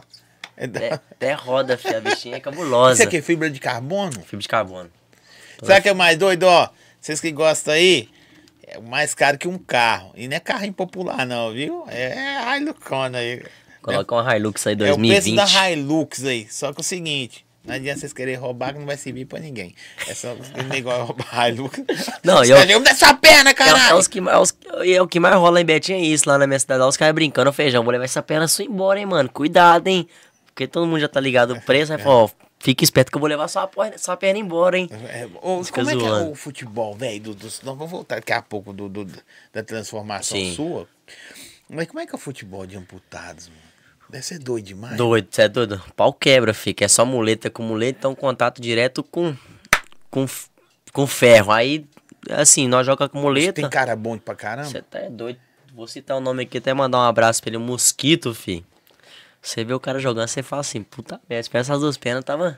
Até, 0.55 0.93
até 0.93 1.33
roda, 1.33 1.75
filha. 1.75 1.97
A 1.97 2.01
bichinha 2.01 2.35
é 2.35 2.39
cabulosa. 2.39 2.93
Isso 2.93 3.03
aqui 3.03 3.17
é 3.17 3.21
fibra 3.21 3.49
de 3.49 3.59
carbono? 3.59 4.21
Fibra 4.21 4.37
de 4.37 4.47
carbono. 4.47 4.91
Sabe 5.63 5.79
o 5.79 5.83
que 5.83 5.89
é 5.89 5.93
mais 5.93 6.17
doido, 6.17 6.43
ó? 6.43 6.69
Vocês 6.99 7.19
que 7.19 7.31
gostam 7.31 7.73
aí, 7.73 8.09
é 8.71 8.79
mais 8.79 9.13
caro 9.13 9.37
que 9.37 9.47
um 9.47 9.57
carro. 9.57 10.11
E 10.15 10.27
não 10.27 10.37
é 10.37 10.39
carro 10.39 10.65
impopular, 10.65 11.25
não, 11.25 11.51
viu? 11.51 11.83
É 11.87 12.57
Hiluxona 12.57 13.17
aí. 13.17 13.43
Coloca 13.81 14.15
uma 14.15 14.37
Hilux 14.37 14.65
aí 14.67 14.75
2020. 14.75 15.11
É 15.11 15.19
o 15.31 15.35
preço 15.35 15.53
da 15.53 15.71
Hilux 15.71 16.25
aí. 16.25 16.47
Só 16.49 16.71
que 16.71 16.79
é 16.79 16.81
o 16.81 16.83
seguinte, 16.83 17.45
não 17.65 17.75
adianta 17.75 17.99
vocês 17.99 18.13
querem 18.13 18.35
roubar 18.35 18.73
que 18.73 18.79
não 18.79 18.85
vai 18.85 18.95
servir 18.95 19.25
pra 19.25 19.39
ninguém. 19.39 19.75
É 20.07 20.13
só 20.13 20.35
negócio 20.69 21.03
roubar 21.03 21.49
Hilux. 21.49 21.79
Não, 22.23 22.43
eu... 22.43 22.55
Vamos 22.55 22.83
dessa 22.83 23.13
perna, 23.13 23.53
caralho! 23.53 23.87
É, 23.87 23.89
é, 23.89 23.95
os 23.95 24.07
que, 24.07 24.19
é, 24.19 24.37
os, 24.37 24.55
é 24.85 25.01
o 25.01 25.07
que 25.07 25.19
mais 25.19 25.35
rola 25.35 25.59
em 25.59 25.65
Betinha 25.65 25.97
é 25.97 26.01
isso, 26.01 26.29
lá 26.29 26.37
na 26.37 26.47
minha 26.47 26.59
cidade. 26.59 26.79
Lá 26.79 26.87
os 26.87 26.95
caras 26.95 27.13
brincando, 27.13 27.51
feijão, 27.51 27.83
vou 27.83 27.91
levar 27.91 28.05
essa 28.05 28.21
perna 28.21 28.47
sua 28.47 28.63
embora, 28.63 28.99
hein, 28.99 29.05
mano. 29.05 29.29
Cuidado, 29.29 29.87
hein. 29.87 30.07
Porque 30.45 30.67
todo 30.67 30.85
mundo 30.87 30.99
já 30.99 31.07
tá 31.07 31.19
ligado 31.19 31.53
o 31.53 31.61
preço, 31.61 31.91
aí 31.91 31.99
é. 31.99 32.03
fala, 32.03 32.15
ó, 32.15 32.29
Fica 32.61 32.83
esperto 32.83 33.09
que 33.09 33.17
eu 33.17 33.19
vou 33.19 33.27
levar 33.27 33.47
sua, 33.47 33.65
porra, 33.65 33.97
sua 33.97 34.15
perna 34.15 34.37
embora, 34.37 34.77
hein? 34.77 34.87
É, 35.09 35.27
como 35.71 35.89
é 35.89 35.95
que 35.95 36.05
é 36.05 36.11
o 36.11 36.35
futebol, 36.35 36.95
velho? 36.95 37.35
Nós 37.41 37.59
vamos 37.63 37.89
voltar 37.89 38.17
daqui 38.17 38.33
a 38.33 38.41
pouco 38.41 38.71
do, 38.71 38.87
do 38.87 39.03
da 39.51 39.63
transformação 39.63 40.37
Sim. 40.37 40.53
sua. 40.53 40.87
Mas 41.67 41.87
como 41.87 42.01
é 42.01 42.05
que 42.05 42.13
é 42.13 42.15
o 42.15 42.19
futebol 42.19 42.67
de 42.67 42.77
amputados, 42.77 43.47
mano? 43.47 43.61
Deve 44.11 44.23
ser 44.23 44.37
doido 44.37 44.65
demais. 44.65 44.95
Doido, 44.95 45.27
você 45.31 45.41
é 45.41 45.47
doido? 45.47 45.81
Pau 45.95 46.13
quebra, 46.13 46.53
fica. 46.53 46.85
É 46.85 46.87
só 46.87 47.03
muleta 47.03 47.49
com 47.49 47.63
muleta, 47.63 47.97
então 47.97 48.13
contato 48.13 48.61
direto 48.61 49.01
com, 49.01 49.35
com, 50.11 50.27
com 50.93 51.07
ferro. 51.07 51.51
Aí, 51.51 51.87
assim, 52.29 52.67
nós 52.67 52.85
jogamos 52.85 53.11
com 53.11 53.19
muleta. 53.19 53.47
Você 53.47 53.53
tem 53.53 53.69
cara 53.71 53.95
bom 53.95 54.19
pra 54.19 54.35
caramba? 54.35 54.67
Você 54.67 54.83
tá 54.83 54.99
é 54.99 55.09
doido. 55.09 55.39
Vou 55.73 55.87
citar 55.87 56.15
o 56.15 56.19
um 56.19 56.23
nome 56.23 56.43
aqui, 56.43 56.59
até 56.59 56.75
mandar 56.75 56.99
um 56.99 57.01
abraço 57.01 57.41
pra 57.41 57.49
ele, 57.49 57.57
Mosquito, 57.57 58.35
filho. 58.35 58.63
Você 59.41 59.63
vê 59.63 59.73
o 59.73 59.79
cara 59.79 59.99
jogando, 59.99 60.27
você 60.27 60.43
fala 60.43 60.59
assim, 60.59 60.83
puta 60.83 61.19
merda, 61.27 61.43
se 61.49 61.57
essas 61.57 61.79
duas 61.79 61.97
pernas, 61.97 62.23
tava. 62.23 62.55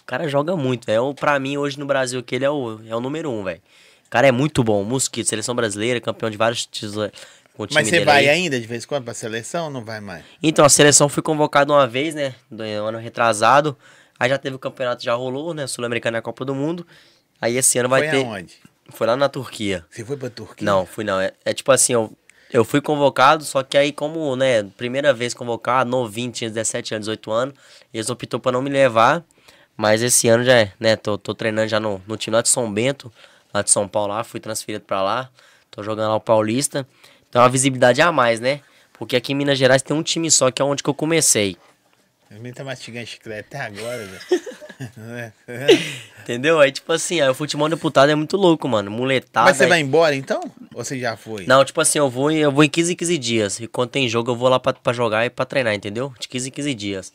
O 0.00 0.04
cara 0.04 0.28
joga 0.28 0.56
muito. 0.56 0.90
É 0.90 1.00
o, 1.00 1.14
pra 1.14 1.38
mim, 1.38 1.56
hoje 1.56 1.78
no 1.78 1.86
Brasil, 1.86 2.22
que 2.22 2.34
ele 2.34 2.44
é 2.44 2.50
o, 2.50 2.80
é 2.86 2.94
o 2.94 3.00
número 3.00 3.30
um, 3.30 3.44
velho. 3.44 3.62
O 4.06 4.10
cara 4.10 4.26
é 4.26 4.32
muito 4.32 4.62
bom. 4.62 4.82
Mosquito, 4.82 5.28
seleção 5.28 5.54
brasileira, 5.54 6.00
campeão 6.00 6.28
de 6.28 6.36
vários 6.36 6.66
títulos, 6.66 7.10
com 7.54 7.62
o 7.62 7.66
time 7.66 7.80
Mas 7.80 7.88
você 7.88 8.04
vai 8.04 8.28
aí. 8.28 8.28
ainda 8.28 8.60
de 8.60 8.66
vez 8.66 8.84
em 8.84 8.86
quando 8.86 9.04
pra 9.04 9.14
seleção 9.14 9.66
ou 9.66 9.70
não 9.70 9.84
vai 9.84 10.00
mais? 10.00 10.24
Então, 10.42 10.64
a 10.64 10.68
seleção 10.68 11.08
foi 11.08 11.22
convocada 11.22 11.72
uma 11.72 11.86
vez, 11.86 12.14
né? 12.14 12.34
Do 12.50 12.62
ano 12.62 12.98
retrasado. 12.98 13.76
Aí 14.18 14.28
já 14.28 14.38
teve 14.38 14.56
o 14.56 14.58
campeonato, 14.58 15.02
já 15.02 15.14
rolou, 15.14 15.54
né? 15.54 15.66
Sul-Americana 15.66 16.18
e 16.18 16.22
Copa 16.22 16.44
do 16.44 16.54
Mundo. 16.54 16.86
Aí 17.40 17.56
esse 17.56 17.78
ano 17.78 17.88
vai 17.88 18.02
foi 18.02 18.10
ter. 18.10 18.26
aonde? 18.26 18.54
Foi 18.90 19.06
lá 19.06 19.16
na 19.16 19.28
Turquia. 19.28 19.84
Você 19.90 20.04
foi 20.04 20.16
pra 20.16 20.30
Turquia? 20.30 20.64
Não, 20.64 20.84
fui 20.84 21.04
não. 21.04 21.20
É, 21.20 21.32
é 21.44 21.54
tipo 21.54 21.72
assim, 21.72 21.94
eu, 21.94 22.12
eu 22.54 22.64
fui 22.64 22.80
convocado, 22.80 23.44
só 23.44 23.64
que 23.64 23.76
aí, 23.76 23.90
como, 23.90 24.36
né, 24.36 24.62
primeira 24.62 25.12
vez 25.12 25.34
convocado, 25.34 25.90
novinho, 25.90 26.30
tinha 26.30 26.48
17 26.48 26.94
anos, 26.94 27.06
18 27.06 27.32
anos, 27.32 27.54
eles 27.92 28.08
optou 28.08 28.38
pra 28.38 28.52
não 28.52 28.62
me 28.62 28.70
levar. 28.70 29.24
Mas 29.76 30.00
esse 30.02 30.28
ano 30.28 30.44
já, 30.44 30.52
é, 30.52 30.72
né, 30.78 30.94
tô, 30.94 31.18
tô 31.18 31.34
treinando 31.34 31.66
já 31.66 31.80
no, 31.80 32.00
no 32.06 32.16
time 32.16 32.36
lá 32.36 32.42
de 32.42 32.48
São 32.48 32.72
Bento, 32.72 33.12
lá 33.52 33.60
de 33.60 33.72
São 33.72 33.88
Paulo 33.88 34.14
lá, 34.14 34.22
fui 34.22 34.38
transferido 34.38 34.84
pra 34.84 35.02
lá. 35.02 35.28
Tô 35.68 35.82
jogando 35.82 36.10
lá 36.10 36.14
o 36.14 36.20
Paulista. 36.20 36.86
Então 37.28 37.42
uma 37.42 37.48
visibilidade 37.48 38.00
a 38.00 38.12
mais, 38.12 38.38
né? 38.38 38.60
Porque 38.92 39.16
aqui 39.16 39.32
em 39.32 39.34
Minas 39.34 39.58
Gerais 39.58 39.82
tem 39.82 39.96
um 39.96 40.04
time 40.04 40.30
só, 40.30 40.48
que 40.52 40.62
é 40.62 40.64
onde 40.64 40.80
que 40.80 40.88
eu 40.88 40.94
comecei. 40.94 41.56
O 42.30 42.34
menino 42.34 42.54
tá 42.54 42.64
mastigando 42.64 43.06
chiclete 43.06 43.48
até 43.48 43.60
agora, 43.60 44.04
velho. 44.06 44.44
Entendeu? 46.22 46.58
Aí, 46.60 46.72
tipo 46.72 46.92
assim, 46.92 47.20
aí 47.20 47.28
o 47.28 47.34
futebol 47.34 47.68
deputado 47.68 48.10
é 48.10 48.14
muito 48.14 48.36
louco, 48.36 48.66
mano. 48.68 48.90
Muletada. 48.90 49.46
Mas 49.48 49.56
você 49.56 49.64
aí- 49.64 49.68
vai 49.68 49.80
embora 49.80 50.14
então? 50.16 50.40
Ou 50.74 50.84
você 50.84 50.98
já 50.98 51.16
foi? 51.16 51.46
Não, 51.46 51.64
tipo 51.64 51.80
assim, 51.80 51.98
eu 51.98 52.08
vou, 52.10 52.30
em- 52.30 52.38
eu 52.38 52.50
vou 52.50 52.64
em 52.64 52.68
15 52.68 52.92
em 52.92 52.96
15 52.96 53.18
dias. 53.18 53.60
E 53.60 53.66
quando 53.66 53.90
tem 53.90 54.08
jogo, 54.08 54.30
eu 54.32 54.36
vou 54.36 54.48
lá 54.48 54.58
pra, 54.58 54.72
pra 54.72 54.92
jogar 54.92 55.24
e 55.24 55.30
pra 55.30 55.44
treinar, 55.44 55.74
entendeu? 55.74 56.12
De 56.18 56.26
15 56.28 56.48
em 56.48 56.52
15 56.52 56.74
dias. 56.74 57.12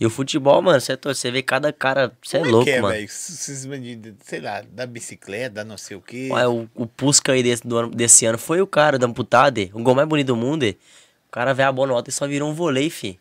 E 0.00 0.06
o 0.06 0.10
futebol, 0.10 0.62
mano, 0.62 0.80
você 0.80 0.96
você 1.02 1.30
vê 1.30 1.42
cada 1.42 1.72
cara. 1.72 2.12
Você 2.22 2.36
é 2.36 2.40
Como 2.40 2.52
louco, 2.52 2.66
que 2.66 2.70
é, 2.70 2.80
mano. 2.80 2.94
bandidos, 3.66 4.14
sei 4.24 4.40
lá, 4.40 4.62
da 4.70 4.86
bicicleta, 4.86 5.56
da 5.56 5.64
não 5.64 5.76
sei 5.76 5.96
o 5.96 6.00
quê. 6.00 6.28
Ué, 6.30 6.46
o, 6.46 6.68
o 6.74 6.86
Pusca 6.86 7.32
aí 7.32 7.42
desse, 7.42 7.66
do 7.66 7.76
ano- 7.76 7.90
desse 7.90 8.24
ano 8.24 8.38
foi 8.38 8.60
o 8.60 8.66
cara 8.66 8.96
da 8.98 9.06
amputada. 9.06 9.60
O 9.72 9.82
gol 9.82 9.96
mais 9.96 10.08
bonito 10.08 10.28
do 10.28 10.36
mundo. 10.36 10.62
é. 10.62 10.70
O 11.26 11.30
cara 11.32 11.52
vê 11.52 11.64
a 11.64 11.72
bola 11.72 11.88
no 11.88 11.94
alto 11.96 12.08
e 12.08 12.12
só 12.12 12.26
virou 12.26 12.48
um 12.48 12.54
vôlei, 12.54 12.88
fi. 12.88 13.18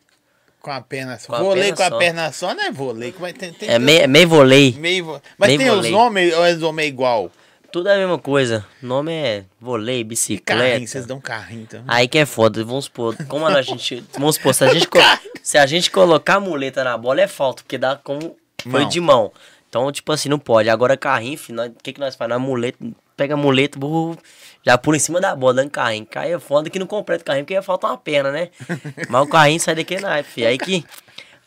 Com 0.61 0.71
a 0.71 0.81
perna 0.81 1.17
só. 1.17 1.27
Com 1.27 1.35
a 1.35 1.39
vôlei 1.39 1.61
perna 1.63 1.75
com 1.77 1.83
a 1.83 1.89
só. 1.89 1.97
perna 1.97 2.31
só 2.31 2.53
não 2.53 2.63
é 2.65 2.71
vôlei. 2.71 3.11
Como 3.11 3.25
é, 3.25 3.33
tem, 3.33 3.53
tem, 3.53 3.69
É 3.69 3.79
meio, 3.79 4.01
é 4.01 4.07
meio 4.07 4.27
vôlei. 4.27 4.75
meio 4.77 5.21
Mas 5.37 5.47
meio 5.49 5.59
tem 5.59 5.69
vôlei. 5.69 5.91
os 5.93 5.97
homens 5.97 6.33
ou 6.33 6.43
os 6.43 6.63
homens 6.63 6.87
igual? 6.87 7.31
Tudo 7.71 7.89
é 7.89 7.95
a 7.95 7.97
mesma 7.97 8.17
coisa. 8.17 8.65
Nome 8.81 9.11
é 9.13 9.43
vôlei, 9.61 9.99
E 9.99 10.03
bicicleta. 10.03 10.61
carrinho, 10.69 10.87
vocês 10.87 11.05
dão 11.05 11.19
carrinho 11.21 11.61
então. 11.63 11.83
Aí 11.87 12.07
que 12.07 12.17
é 12.17 12.25
foda, 12.25 12.63
vamos 12.63 12.85
supor, 12.85 13.15
como 13.27 13.45
a 13.45 13.61
gente. 13.61 14.03
Vamos 14.13 14.35
supor, 14.35 14.53
se 14.53 14.63
a 14.63 14.73
gente, 14.73 14.87
se 15.43 15.57
a 15.57 15.65
gente 15.65 15.91
colocar 15.91 16.35
a 16.35 16.39
muleta 16.39 16.83
na 16.83 16.97
bola 16.97 17.21
é 17.21 17.27
falta, 17.27 17.63
porque 17.63 17.77
dá 17.77 17.95
como. 17.95 18.35
Foi 18.69 18.85
de 18.85 18.99
mão. 18.99 19.31
Então, 19.69 19.91
tipo 19.91 20.11
assim, 20.11 20.27
não 20.29 20.39
pode. 20.39 20.69
Agora 20.69 20.97
carrinho, 20.97 21.37
o 21.37 21.83
que, 21.83 21.93
que 21.93 21.99
nós 21.99 22.15
fazemos? 22.15 22.39
Na 22.41 22.45
muleta, 22.45 22.77
pega 23.15 23.33
a 23.35 23.37
muleta, 23.37 23.77
burro, 23.77 24.17
já 24.65 24.77
pula 24.77 24.97
em 24.97 24.99
cima 24.99 25.19
da 25.21 25.35
bola, 25.35 25.55
dando 25.55 25.69
carrinho. 25.71 26.05
Cai 26.05 26.33
é 26.33 26.39
foda 26.39 26.69
que 26.69 26.77
não 26.79 26.87
completa 26.87 27.21
o 27.23 27.25
carrinho, 27.25 27.45
porque 27.45 27.61
falta 27.61 27.87
uma 27.87 27.97
perna, 27.97 28.31
né? 28.31 28.49
Mas 29.09 29.21
o 29.21 29.27
carrinho 29.29 29.59
sai 29.59 29.75
daqui 29.75 29.99
na 29.99 30.21
filho. 30.23 30.47
Aí 30.47 30.57
que. 30.57 30.83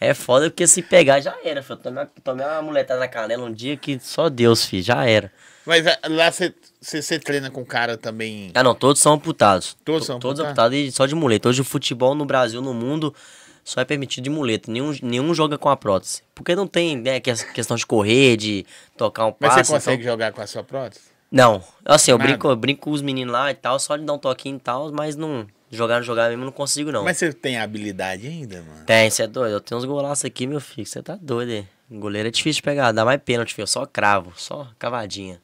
É 0.02 0.14
foda 0.14 0.48
porque 0.48 0.66
se 0.66 0.80
pegar 0.80 1.20
já 1.20 1.36
era, 1.44 1.62
filho. 1.62 1.78
Tomei, 1.78 2.02
uma- 2.04 2.10
tomei 2.24 2.46
uma 2.46 2.62
muletada 2.62 2.98
na 2.98 3.06
canela 3.06 3.44
um 3.44 3.52
dia 3.52 3.76
que 3.76 3.98
só 4.00 4.30
Deus, 4.30 4.64
filho, 4.64 4.82
já 4.82 5.04
era. 5.04 5.30
Mas 5.66 5.86
ah, 5.86 5.98
lá 6.08 6.30
você, 6.32 7.18
treina 7.18 7.50
com 7.50 7.62
cara 7.66 7.98
também. 7.98 8.50
Ah, 8.54 8.62
não, 8.62 8.74
todos 8.74 9.02
são 9.02 9.12
amputados. 9.12 9.76
Todos 9.84 10.00
To- 10.02 10.06
são 10.06 10.18
Todos 10.18 10.40
amputados? 10.40 10.74
amputados 10.74 10.88
e 10.88 10.96
só 10.96 11.04
de 11.04 11.14
muleta. 11.14 11.50
Hoje 11.50 11.60
o 11.60 11.64
futebol 11.64 12.14
no 12.14 12.24
Brasil, 12.24 12.62
no 12.62 12.72
mundo, 12.72 13.14
só 13.62 13.82
é 13.82 13.84
permitido 13.84 14.24
de 14.24 14.30
muleta. 14.30 14.72
Nenhum, 14.72 14.94
nenhum 15.02 15.34
joga 15.34 15.58
com 15.58 15.68
a 15.68 15.76
prótese. 15.76 16.22
Porque 16.34 16.56
não 16.56 16.66
tem 16.66 16.96
né, 16.96 17.20
que- 17.20 17.34
questão 17.52 17.76
de 17.76 17.84
correr, 17.84 18.38
de 18.38 18.64
tocar 18.96 19.26
um 19.26 19.34
Mas 19.38 19.50
passe. 19.56 19.66
você 19.68 19.72
consegue 19.74 20.02
então- 20.02 20.12
jogar 20.12 20.32
com 20.32 20.40
a 20.40 20.46
sua 20.46 20.64
prótese? 20.64 21.09
Não. 21.30 21.62
Assim, 21.84 22.10
eu 22.10 22.18
Nada? 22.18 22.30
brinco, 22.30 22.48
eu 22.48 22.56
brinco 22.56 22.82
com 22.82 22.90
os 22.90 23.02
meninos 23.02 23.32
lá 23.32 23.50
e 23.50 23.54
tal, 23.54 23.78
só 23.78 23.96
de 23.96 24.04
dar 24.04 24.14
um 24.14 24.18
toquinho 24.18 24.56
e 24.56 24.60
tal, 24.60 24.90
mas 24.92 25.16
não. 25.16 25.46
Jogar, 25.70 25.96
não 25.96 26.02
jogar 26.02 26.28
mesmo, 26.30 26.44
não 26.44 26.50
consigo, 26.52 26.90
não. 26.90 27.04
Mas 27.04 27.18
você 27.18 27.32
tem 27.32 27.56
habilidade 27.56 28.26
ainda, 28.26 28.60
mano? 28.62 28.84
Tem, 28.84 29.08
você 29.08 29.22
é 29.22 29.26
doido. 29.28 29.52
Eu 29.52 29.60
tenho 29.60 29.78
uns 29.78 29.84
golaços 29.84 30.24
aqui, 30.24 30.44
meu 30.44 30.60
filho. 30.60 30.84
Você 30.84 31.00
tá 31.00 31.16
doido, 31.20 31.52
hein? 31.52 31.68
Goleiro 31.88 32.26
é 32.28 32.30
difícil 32.30 32.58
de 32.58 32.62
pegar, 32.62 32.90
dá 32.90 33.04
mais 33.04 33.20
pênalti, 33.22 33.54
filho. 33.54 33.68
Só 33.68 33.86
cravo, 33.86 34.32
só 34.36 34.68
cavadinha. 34.78 35.40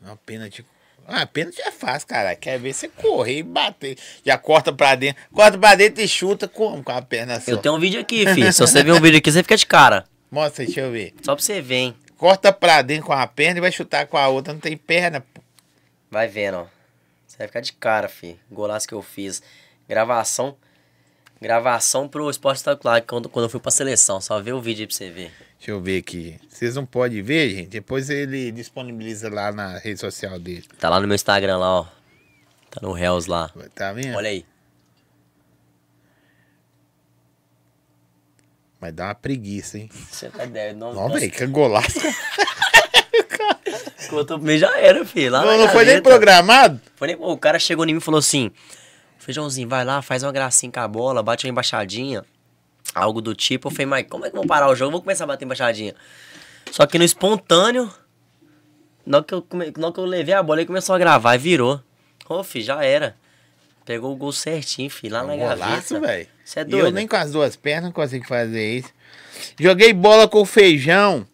Uma 0.00 0.16
pênalti. 0.16 0.64
Ah, 1.06 1.26
pênalti 1.26 1.60
é 1.62 1.70
fácil, 1.70 2.06
cara. 2.06 2.36
Quer 2.36 2.58
ver 2.58 2.72
você 2.74 2.88
correr 2.88 3.38
e 3.38 3.42
bater. 3.42 3.96
Já 4.24 4.36
corta 4.36 4.72
pra 4.72 4.94
dentro. 4.94 5.22
Corta 5.32 5.58
pra 5.58 5.74
dentro 5.74 6.02
e 6.02 6.08
chuta 6.08 6.46
com, 6.46 6.82
com 6.82 6.92
a 6.92 7.00
perna 7.00 7.40
só. 7.40 7.50
Eu 7.50 7.58
tenho 7.58 7.74
um 7.74 7.80
vídeo 7.80 8.00
aqui, 8.00 8.26
filho. 8.34 8.52
Se 8.52 8.60
você 8.60 8.82
ver 8.82 8.92
um 8.92 9.00
vídeo 9.00 9.18
aqui, 9.18 9.32
você 9.32 9.42
fica 9.42 9.56
de 9.56 9.66
cara. 9.66 10.04
Mostra, 10.30 10.64
deixa 10.64 10.82
eu 10.82 10.92
ver. 10.92 11.14
Só 11.22 11.34
pra 11.34 11.42
você 11.42 11.60
ver, 11.60 11.74
hein? 11.76 11.96
Corta 12.20 12.52
pra 12.52 12.82
dentro 12.82 13.06
com 13.06 13.14
a 13.14 13.26
perna 13.26 13.56
e 13.56 13.60
vai 13.62 13.72
chutar 13.72 14.06
com 14.06 14.18
a 14.18 14.28
outra. 14.28 14.52
Não 14.52 14.60
tem 14.60 14.76
perna, 14.76 15.22
pô. 15.22 15.40
Vai 16.10 16.28
vendo, 16.28 16.58
ó. 16.58 16.66
Você 17.26 17.38
vai 17.38 17.46
ficar 17.46 17.60
de 17.60 17.72
cara, 17.72 18.10
fi. 18.10 18.38
Golaço 18.50 18.86
que 18.86 18.92
eu 18.92 19.00
fiz. 19.00 19.42
Gravação. 19.88 20.54
Gravação 21.40 22.06
pro 22.06 22.28
Esporte 22.28 22.58
Espetacular, 22.58 23.00
quando, 23.00 23.26
quando 23.30 23.46
eu 23.46 23.48
fui 23.48 23.58
pra 23.58 23.70
seleção. 23.70 24.20
Só 24.20 24.38
vê 24.38 24.52
o 24.52 24.60
vídeo 24.60 24.82
aí 24.82 24.86
pra 24.86 24.96
você 24.96 25.08
ver. 25.08 25.32
Deixa 25.56 25.70
eu 25.70 25.80
ver 25.80 25.96
aqui. 25.96 26.38
Vocês 26.46 26.74
não 26.74 26.84
podem 26.84 27.22
ver, 27.22 27.48
gente? 27.54 27.68
Depois 27.68 28.10
ele 28.10 28.52
disponibiliza 28.52 29.30
lá 29.30 29.50
na 29.50 29.78
rede 29.78 29.98
social 29.98 30.38
dele. 30.38 30.66
Tá 30.78 30.90
lá 30.90 31.00
no 31.00 31.08
meu 31.08 31.14
Instagram, 31.14 31.56
lá, 31.56 31.80
ó. 31.80 31.86
Tá 32.70 32.80
no 32.82 32.98
Hells 32.98 33.30
lá. 33.30 33.50
Tá 33.74 33.94
vendo? 33.94 34.14
Olha 34.14 34.28
aí. 34.28 34.44
Vai 38.80 38.90
dar 38.90 39.08
uma 39.08 39.14
preguiça, 39.14 39.78
hein? 39.78 39.90
Você 40.10 40.28
tá 40.30 40.44
ideia. 40.44 40.72
Não, 40.72 40.94
Não, 40.94 41.08
velho, 41.10 41.30
que 41.30 41.46
golaço. 41.46 42.00
Quando 44.08 44.50
eu 44.50 44.58
já 44.58 44.78
era, 44.78 45.04
filho. 45.04 45.32
Lá 45.32 45.44
Não, 45.44 45.58
não 45.58 45.68
foi 45.68 45.84
nem 45.84 46.00
programado? 46.02 46.80
Foi 46.96 47.08
nem- 47.08 47.16
O 47.20 47.36
cara 47.36 47.58
chegou 47.58 47.84
em 47.84 47.92
mim 47.92 47.98
e 47.98 48.00
falou 48.00 48.18
assim: 48.18 48.50
Feijãozinho, 49.18 49.68
vai 49.68 49.84
lá, 49.84 50.00
faz 50.00 50.22
uma 50.22 50.32
gracinha 50.32 50.72
com 50.72 50.80
a 50.80 50.88
bola, 50.88 51.22
bate 51.22 51.46
uma 51.46 51.50
embaixadinha. 51.50 52.24
Algo 52.94 53.20
do 53.20 53.34
tipo. 53.34 53.68
Eu 53.68 53.70
falei, 53.70 53.86
mas 53.86 54.06
como 54.08 54.24
é 54.24 54.30
que 54.30 54.36
eu 54.36 54.40
vou 54.40 54.48
parar 54.48 54.68
o 54.68 54.74
jogo? 54.74 54.88
Eu 54.88 54.92
vou 54.92 55.00
começar 55.02 55.24
a 55.24 55.26
bater 55.26 55.44
embaixadinha. 55.44 55.94
Só 56.72 56.86
que 56.86 56.98
no 56.98 57.04
espontâneo, 57.04 57.92
na 59.06 59.18
hora 59.18 59.26
que 59.26 59.34
eu, 59.34 59.42
come... 59.42 59.72
na 59.76 59.86
hora 59.86 59.94
que 59.94 60.00
eu 60.00 60.04
levei 60.06 60.34
a 60.34 60.42
bola, 60.42 60.60
ele 60.60 60.66
começou 60.66 60.94
a 60.94 60.98
gravar 60.98 61.34
e 61.34 61.38
virou. 61.38 61.80
Ô, 62.28 62.42
filho, 62.42 62.64
já 62.64 62.82
era. 62.82 63.14
Pegou 63.90 64.12
o 64.12 64.16
gol 64.16 64.30
certinho, 64.30 64.88
filho, 64.88 65.14
lá 65.14 65.24
É 65.24 65.26
na 65.26 65.32
um 65.32 65.36
golaço, 65.38 65.94
gaveta. 65.94 66.00
velho. 66.00 66.28
Você 66.44 66.60
é 66.60 66.62
E 66.62 66.64
doido? 66.64 66.86
eu 66.86 66.92
nem 66.92 67.08
com 67.08 67.16
as 67.16 67.32
duas 67.32 67.56
pernas 67.56 67.86
não 67.86 67.92
consigo 67.92 68.24
fazer 68.24 68.76
isso. 68.76 68.88
Joguei 69.58 69.92
bola 69.92 70.28
com 70.28 70.44
feijão 70.44 71.26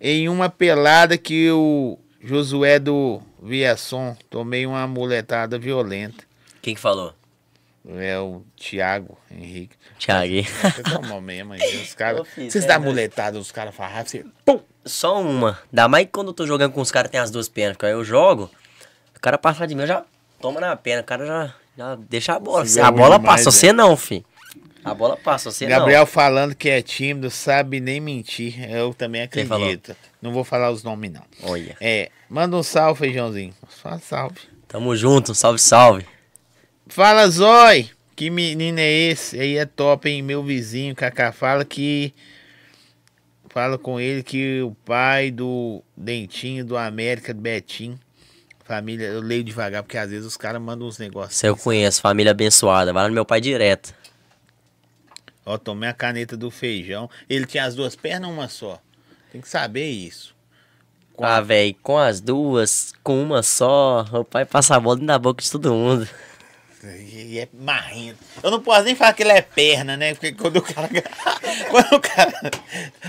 em 0.00 0.28
uma 0.28 0.48
pelada 0.48 1.18
que 1.18 1.50
o 1.50 1.98
Josué 2.22 2.78
do 2.78 3.20
Viação 3.42 4.16
tomei 4.30 4.64
uma 4.64 4.86
muletada 4.86 5.58
violenta. 5.58 6.22
Quem 6.62 6.76
que 6.76 6.80
falou? 6.80 7.12
É 7.96 8.16
o 8.16 8.44
Thiago 8.56 9.18
Henrique. 9.28 9.74
Thiago. 9.98 10.34
Você 10.44 10.82
tomou 10.84 11.20
mesmo 11.20 11.54
aí. 11.54 11.82
Os 11.82 11.94
caras. 11.98 12.28
Vocês 12.32 12.52
cê 12.52 12.60
dão 12.60 12.76
é 12.76 12.78
muletada, 12.78 13.40
os 13.40 13.50
caras 13.50 13.74
farrapam, 13.74 14.06
você. 14.06 14.24
Pum! 14.44 14.60
Só 14.84 15.20
uma. 15.20 15.58
Ainda 15.72 15.88
mais 15.88 16.04
que 16.06 16.12
quando 16.12 16.28
eu 16.28 16.32
tô 16.32 16.46
jogando 16.46 16.70
com 16.72 16.80
os 16.80 16.92
caras 16.92 17.08
que 17.08 17.12
tem 17.12 17.20
as 17.20 17.32
duas 17.32 17.48
pernas. 17.48 17.72
Porque 17.76 17.86
aí 17.86 17.92
eu 17.92 18.04
jogo, 18.04 18.48
o 19.16 19.20
cara 19.20 19.36
passa 19.36 19.66
de 19.66 19.74
mim, 19.74 19.80
eu 19.80 19.88
já 19.88 20.04
toma 20.40 20.60
na 20.60 20.76
perna. 20.76 21.02
O 21.02 21.04
cara 21.04 21.26
já, 21.26 21.54
já 21.78 21.94
deixa 21.94 22.34
a 22.34 22.40
bola. 22.40 22.66
Você 22.66 22.80
é 22.80 22.82
a 22.82 22.90
bola 22.90 23.18
demais, 23.18 23.44
passa, 23.44 23.52
você 23.52 23.72
não, 23.72 23.96
fi. 23.96 24.26
A 24.84 24.92
bola 24.92 25.16
passa, 25.16 25.52
você 25.52 25.66
Gabriel 25.66 26.06
falando 26.06 26.54
que 26.54 26.68
é 26.68 26.82
tímido, 26.82 27.30
sabe 27.30 27.78
nem 27.78 28.00
mentir. 28.00 28.68
Eu 28.68 28.92
também 28.92 29.22
acredito. 29.22 29.94
Não 30.20 30.32
vou 30.32 30.42
falar 30.42 30.72
os 30.72 30.82
nomes, 30.82 31.12
não. 31.12 31.22
não. 31.40 31.50
Olha. 31.50 31.76
É, 31.80 32.10
manda 32.28 32.56
um 32.56 32.64
salve, 32.64 32.98
feijãozinho. 32.98 33.54
Fala 33.68 34.00
salve. 34.00 34.40
Tamo 34.66 34.96
junto, 34.96 35.34
salve, 35.34 35.60
salve. 35.60 36.04
Fala, 36.88 37.28
Zói! 37.28 37.90
Que 38.16 38.28
menino 38.28 38.80
é 38.80 38.90
esse? 38.90 39.38
Aí 39.38 39.56
é 39.56 39.64
top, 39.64 40.08
hein? 40.08 40.22
Meu 40.22 40.42
vizinho, 40.42 40.96
Kaká, 40.96 41.30
fala 41.30 41.64
que. 41.64 42.12
Fala 43.50 43.78
com 43.78 44.00
ele 44.00 44.24
que 44.24 44.60
o 44.62 44.74
pai 44.84 45.30
do 45.30 45.82
Dentinho, 45.96 46.64
do 46.64 46.76
América, 46.76 47.32
do 47.32 47.40
Betinho. 47.40 47.98
Família, 48.68 49.06
eu 49.06 49.22
leio 49.22 49.42
devagar, 49.42 49.82
porque 49.82 49.96
às 49.96 50.10
vezes 50.10 50.26
os 50.26 50.36
caras 50.36 50.60
mandam 50.60 50.86
uns 50.86 50.98
negócios. 50.98 51.36
Você 51.36 51.48
eu 51.48 51.56
conheço, 51.56 52.02
família 52.02 52.32
abençoada. 52.32 52.92
Vai 52.92 53.04
lá 53.04 53.08
no 53.08 53.14
meu 53.14 53.24
pai 53.24 53.40
direto. 53.40 53.94
Ó, 55.46 55.56
tomei 55.56 55.88
a 55.88 55.94
caneta 55.94 56.36
do 56.36 56.50
feijão. 56.50 57.08
Ele 57.30 57.46
tinha 57.46 57.64
as 57.64 57.74
duas 57.74 57.96
pernas 57.96 58.28
ou 58.28 58.34
uma 58.34 58.46
só? 58.46 58.78
Tem 59.32 59.40
que 59.40 59.48
saber 59.48 59.86
isso. 59.88 60.34
Com 61.14 61.24
Ah, 61.24 61.38
a- 61.38 61.40
velho, 61.40 61.74
com 61.82 61.96
as 61.96 62.20
duas, 62.20 62.92
com 63.02 63.22
uma 63.22 63.42
só, 63.42 64.04
o 64.12 64.22
pai 64.22 64.44
passa 64.44 64.76
a 64.76 64.80
bola 64.80 65.00
da 65.00 65.18
boca 65.18 65.42
de 65.42 65.50
todo 65.50 65.72
mundo. 65.72 66.06
E 66.84 67.38
é 67.38 67.48
marrento. 67.54 68.18
Eu 68.42 68.50
não 68.50 68.60
posso 68.60 68.82
nem 68.84 68.94
falar 68.94 69.14
que 69.14 69.22
ele 69.22 69.32
é 69.32 69.40
perna, 69.42 69.96
né? 69.96 70.12
Porque 70.14 70.32
quando 70.32 70.58
o 70.58 70.62
cara. 70.62 70.88
quando 71.70 71.92
o 71.94 72.00
cara. 72.00 72.32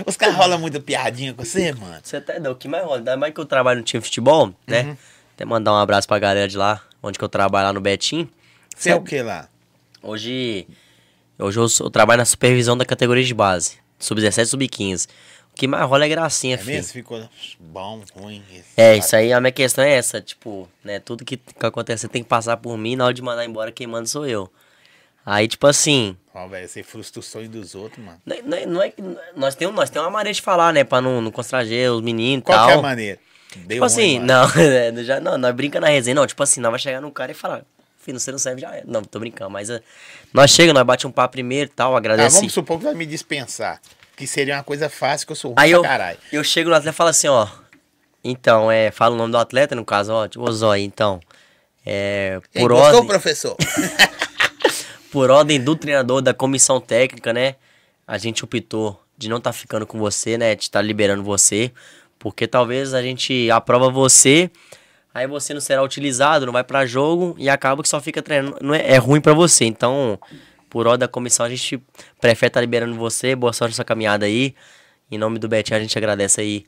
Os 0.06 0.16
caras 0.16 0.34
rolam 0.34 0.58
muita 0.58 0.80
piadinha 0.80 1.34
com 1.34 1.44
você, 1.44 1.70
mano. 1.72 2.00
Você 2.02 2.18
tá 2.20 2.32
doido, 2.32 2.50
o 2.52 2.56
que 2.56 2.66
mais 2.66 2.82
rola? 2.82 2.96
Ainda 2.96 3.16
mais 3.18 3.32
que 3.34 3.38
eu 3.40 3.44
trabalho 3.44 3.78
no 3.80 3.84
time 3.84 4.00
de 4.00 4.06
futebol, 4.08 4.52
né? 4.66 4.82
Uhum. 4.84 4.96
Até 5.40 5.46
mandar 5.46 5.72
um 5.72 5.76
abraço 5.76 6.06
pra 6.06 6.18
galera 6.18 6.46
de 6.46 6.58
lá, 6.58 6.82
onde 7.02 7.18
que 7.18 7.24
eu 7.24 7.28
trabalho 7.28 7.68
lá 7.68 7.72
no 7.72 7.80
Betim. 7.80 8.28
Você 8.76 8.90
é 8.90 8.94
o 8.94 9.00
que 9.02 9.22
lá? 9.22 9.48
Hoje, 10.02 10.66
hoje 11.38 11.58
eu, 11.58 11.66
eu 11.80 11.90
trabalho 11.90 12.18
na 12.18 12.26
supervisão 12.26 12.76
da 12.76 12.84
categoria 12.84 13.24
de 13.24 13.32
base, 13.32 13.78
sub-17 13.98 14.42
e 14.42 14.46
sub-15. 14.46 15.08
O 15.50 15.56
que 15.56 15.66
mais 15.66 15.88
rola 15.88 16.04
é 16.04 16.08
gracinha, 16.10 16.56
É 16.56 16.58
filho. 16.58 16.74
mesmo? 16.74 16.92
Ficou 16.92 17.26
bom, 17.58 18.04
ruim. 18.14 18.44
É, 18.76 18.98
isso 18.98 19.16
aí, 19.16 19.32
a 19.32 19.40
minha 19.40 19.50
questão 19.50 19.82
é 19.82 19.92
essa, 19.94 20.20
tipo, 20.20 20.68
né, 20.84 21.00
tudo 21.00 21.24
que, 21.24 21.38
que 21.38 21.64
acontece 21.66 22.06
tem 22.06 22.22
que 22.22 22.28
passar 22.28 22.58
por 22.58 22.76
mim, 22.76 22.94
na 22.94 23.06
hora 23.06 23.14
de 23.14 23.22
mandar 23.22 23.42
embora, 23.46 23.72
quem 23.72 23.86
manda 23.86 24.04
sou 24.04 24.26
eu. 24.26 24.52
Aí, 25.24 25.48
tipo 25.48 25.66
assim, 25.66 26.18
Ó, 26.34 26.46
velho, 26.48 26.68
você 26.68 26.82
frustra 26.82 27.18
o 27.18 27.22
sonho 27.22 27.48
dos 27.48 27.74
outros, 27.74 28.04
mano. 28.04 28.20
não 28.26 28.36
é, 28.36 28.42
não 28.42 28.56
é- 28.58 28.66
não 28.66 28.82
é 28.82 28.90
que 28.90 29.02
nós 29.34 29.54
temos, 29.54 29.74
nós 29.74 29.88
temos 29.88 30.04
uma 30.04 30.12
maneira 30.12 30.34
de 30.34 30.42
falar, 30.42 30.70
né, 30.74 30.84
pra 30.84 31.00
não, 31.00 31.22
não 31.22 31.30
constranger 31.30 31.90
os 31.92 32.02
meninos 32.02 32.42
e 32.42 32.44
Qual 32.44 32.58
tal. 32.58 32.66
que 32.66 32.72
é 32.74 32.76
a 32.76 32.82
maneira? 32.82 33.18
Deu 33.56 33.68
Tipo 33.76 33.84
assim, 33.84 34.20
mano. 34.20 34.26
não, 34.32 34.44
é, 34.62 35.04
já, 35.04 35.20
não, 35.20 35.36
nós 35.38 35.54
brinca 35.54 35.80
na 35.80 35.88
resenha, 35.88 36.14
não, 36.14 36.26
tipo 36.26 36.42
assim, 36.42 36.60
nós 36.60 36.70
vai 36.70 36.78
chegar 36.78 37.00
no 37.00 37.10
cara 37.10 37.32
e 37.32 37.34
falar, 37.34 37.62
filho, 37.98 38.18
você 38.20 38.30
não 38.30 38.38
serve, 38.38 38.60
já 38.60 38.74
é. 38.74 38.82
Não, 38.86 39.02
tô 39.02 39.18
brincando, 39.18 39.50
mas 39.50 39.68
é, 39.70 39.80
nós 40.32 40.50
chega, 40.50 40.72
nós 40.72 40.84
bate 40.84 41.06
um 41.06 41.10
papo 41.10 41.32
primeiro 41.32 41.70
e 41.70 41.74
tal, 41.74 41.92
Tá, 41.92 41.98
agradece. 41.98 42.36
vamos 42.36 42.52
supor 42.52 42.78
que 42.78 42.84
vai 42.84 42.94
me 42.94 43.06
dispensar. 43.06 43.80
Que 44.16 44.26
seria 44.26 44.56
uma 44.56 44.62
coisa 44.64 44.88
fácil, 44.88 45.26
que 45.26 45.32
eu 45.32 45.36
sou 45.36 45.50
ruim 45.52 45.56
Aí 45.58 45.70
eu, 45.70 45.82
caralho. 45.82 46.18
eu 46.32 46.44
chego 46.44 46.68
no 46.70 46.76
atleta 46.76 46.94
e 46.94 46.96
falo 46.96 47.10
assim, 47.10 47.28
ó. 47.28 47.48
Então, 48.22 48.70
é, 48.70 48.90
fala 48.90 49.14
o 49.14 49.18
nome 49.18 49.32
do 49.32 49.38
atleta, 49.38 49.74
no 49.74 49.84
caso, 49.84 50.12
ó, 50.12 50.28
tipo, 50.28 50.44
ô 50.46 50.52
Zói, 50.52 50.80
então. 50.82 51.20
É, 51.86 52.38
por 52.52 52.68
gostou, 52.70 52.86
ordem, 52.96 53.06
professor? 53.06 53.56
por 55.10 55.30
ordem 55.30 55.60
do 55.60 55.74
treinador 55.74 56.20
da 56.20 56.32
comissão 56.34 56.80
técnica, 56.80 57.32
né? 57.32 57.56
A 58.06 58.18
gente 58.18 58.44
optou 58.44 59.02
de 59.16 59.28
não 59.28 59.38
estar 59.38 59.52
ficando 59.52 59.86
com 59.86 59.98
você, 59.98 60.36
né? 60.38 60.54
De 60.54 60.62
estar 60.64 60.82
liberando 60.82 61.22
você. 61.22 61.72
Porque 62.20 62.46
talvez 62.46 62.94
a 62.94 63.02
gente 63.02 63.50
aprova 63.50 63.90
você, 63.90 64.48
aí 65.12 65.26
você 65.26 65.52
não 65.54 65.60
será 65.60 65.82
utilizado, 65.82 66.44
não 66.46 66.52
vai 66.52 66.62
pra 66.62 66.84
jogo 66.86 67.34
e 67.38 67.48
acaba 67.48 67.82
que 67.82 67.88
só 67.88 67.98
fica 68.00 68.20
treinando. 68.22 68.58
Não 68.60 68.74
é, 68.74 68.92
é 68.92 68.96
ruim 68.98 69.20
pra 69.22 69.32
você. 69.32 69.64
Então, 69.64 70.20
por 70.68 70.86
ordem 70.86 71.00
da 71.00 71.08
comissão, 71.08 71.46
a 71.46 71.48
gente 71.48 71.82
prefere 72.20 72.48
estar 72.50 72.60
liberando 72.60 72.94
você. 72.94 73.34
Boa 73.34 73.52
sorte 73.54 73.72
nessa 73.72 73.84
caminhada 73.84 74.26
aí. 74.26 74.54
Em 75.10 75.16
nome 75.18 75.38
do 75.38 75.48
Betinho, 75.48 75.78
a 75.78 75.80
gente 75.80 75.96
agradece 75.98 76.40
aí 76.42 76.66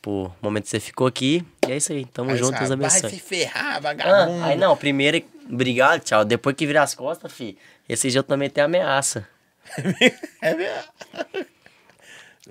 por 0.00 0.32
momento 0.40 0.64
que 0.64 0.70
você 0.70 0.78
ficou 0.80 1.06
aqui. 1.08 1.44
E 1.68 1.72
é 1.72 1.76
isso 1.76 1.92
aí. 1.92 2.04
Tamo 2.06 2.30
Aí 2.30 2.36
junto, 2.38 2.52
você 2.56 2.58
Deus 2.58 2.68
fala, 2.70 2.76
Vai 2.76 2.88
abençoe. 2.88 3.10
se 3.10 3.18
ferrar, 3.20 3.76
Ah, 3.76 3.80
vagabundo. 3.80 4.44
aí 4.44 4.56
não, 4.56 4.76
primeiro, 4.76 5.20
obrigado, 5.50 6.00
tchau. 6.00 6.24
Depois 6.24 6.54
que 6.56 6.64
virar 6.64 6.84
as 6.84 6.94
costas, 6.94 7.30
fi, 7.32 7.58
esse 7.88 8.08
dia 8.08 8.20
eu 8.20 8.24
também 8.24 8.48
tenho 8.48 8.66
ameaça. 8.66 9.26
é 10.40 10.54
mesmo? 10.54 10.82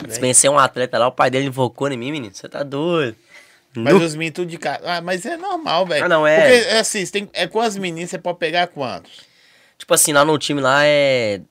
Dispensei 0.08 0.50
um 0.50 0.58
atleta 0.58 0.98
lá, 0.98 1.08
o 1.08 1.12
pai 1.12 1.30
dele 1.30 1.48
invocou 1.48 1.90
em 1.90 1.98
mim, 1.98 2.12
menino. 2.12 2.34
Você 2.34 2.48
tá 2.48 2.64
doido. 2.64 3.16
Mas 3.76 3.94
os 3.94 4.16
meninos 4.16 4.36
tudo 4.36 4.50
de 4.50 4.58
casa. 4.58 4.82
Ah, 4.86 5.02
mas 5.02 5.26
é 5.26 5.38
normal, 5.38 5.86
velho. 5.86 6.06
Ah, 6.06 6.10
não, 6.10 6.28
é. 6.28 6.42
Porque, 6.42 6.70
é 6.70 6.80
assim, 6.80 7.06
tem... 7.06 7.30
é 7.34 7.48
quantos 7.48 7.78
meninos 7.78 8.10
você 8.10 8.18
pode 8.18 8.38
pegar 8.38 8.68
quantos? 8.68 9.12
Tipo 9.78 9.94
assim, 9.94 10.12
lá 10.14 10.26
no 10.26 10.38
time 10.38 10.62
lá 10.62 10.86
é. 10.86 11.42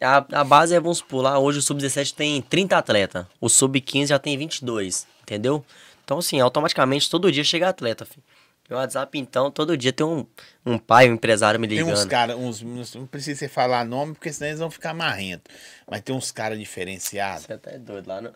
A, 0.00 0.40
a 0.40 0.44
base 0.44 0.74
é, 0.74 0.80
vamos 0.80 0.98
supor, 0.98 1.22
lá 1.22 1.38
hoje 1.38 1.60
o 1.60 1.62
Sub-17 1.62 2.14
tem 2.14 2.42
30 2.42 2.76
atletas. 2.76 3.24
O 3.40 3.48
Sub-15 3.48 4.08
já 4.08 4.18
tem 4.18 4.36
22, 4.36 5.06
entendeu? 5.22 5.64
Então, 6.04 6.18
assim, 6.18 6.40
automaticamente 6.40 7.08
todo 7.08 7.30
dia 7.30 7.44
chega 7.44 7.68
atleta, 7.68 8.04
filho. 8.04 8.22
Meu 8.68 8.78
WhatsApp, 8.78 9.18
então, 9.18 9.50
todo 9.50 9.76
dia 9.76 9.92
tem 9.92 10.06
um, 10.06 10.26
um 10.64 10.78
pai, 10.78 11.10
um 11.10 11.14
empresário 11.14 11.60
me 11.60 11.66
Tem 11.68 11.78
ligando. 11.78 11.94
uns 11.94 12.04
caras, 12.04 12.36
uns, 12.36 12.62
não 12.94 13.06
precisa 13.06 13.40
você 13.40 13.48
falar 13.48 13.84
nome, 13.84 14.14
porque 14.14 14.32
senão 14.32 14.48
eles 14.48 14.60
vão 14.60 14.70
ficar 14.70 14.94
marrentos. 14.94 15.52
Mas 15.90 16.00
tem 16.00 16.14
uns 16.14 16.30
caras 16.30 16.58
diferenciados. 16.58 17.44
Você 17.44 17.52
até 17.52 17.74
é 17.74 17.78
doido. 17.78 18.06
Lá 18.06 18.20
no, 18.22 18.32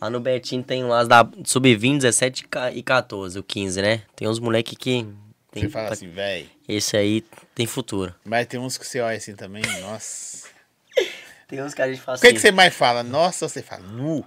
lá 0.00 0.08
no 0.10 0.20
Betinho 0.20 0.62
tem 0.62 0.82
umas 0.84 1.06
da 1.06 1.28
Sub-20, 1.44 1.98
17 1.98 2.40
e 2.44 2.48
ca- 2.48 2.70
e 2.72 2.82
14, 2.82 3.38
o 3.38 3.42
15, 3.42 3.82
né? 3.82 4.02
Tem 4.16 4.26
uns 4.28 4.38
moleque 4.38 4.74
que. 4.74 5.06
Tem, 5.50 5.64
Você 5.64 5.68
fala 5.68 5.90
assim, 5.92 6.08
velho. 6.08 6.48
Esse 6.66 6.96
aí 6.96 7.20
tem 7.54 7.66
futuro. 7.66 8.14
Mas 8.24 8.46
tem 8.46 8.58
uns 8.58 8.78
que 8.78 8.86
você 8.86 9.00
olha 9.00 9.16
assim 9.16 9.34
também, 9.36 9.62
nossa. 9.82 10.48
Tem 11.46 11.62
uns 11.62 11.74
que 11.74 11.82
a 11.82 11.88
gente 11.88 12.00
fala 12.00 12.16
O 12.16 12.20
que, 12.20 12.26
assim. 12.28 12.34
que 12.36 12.40
você 12.40 12.50
mais 12.50 12.74
fala? 12.74 13.02
Nossa, 13.02 13.46
você 13.46 13.62
fala 13.62 13.82
nu? 13.82 14.24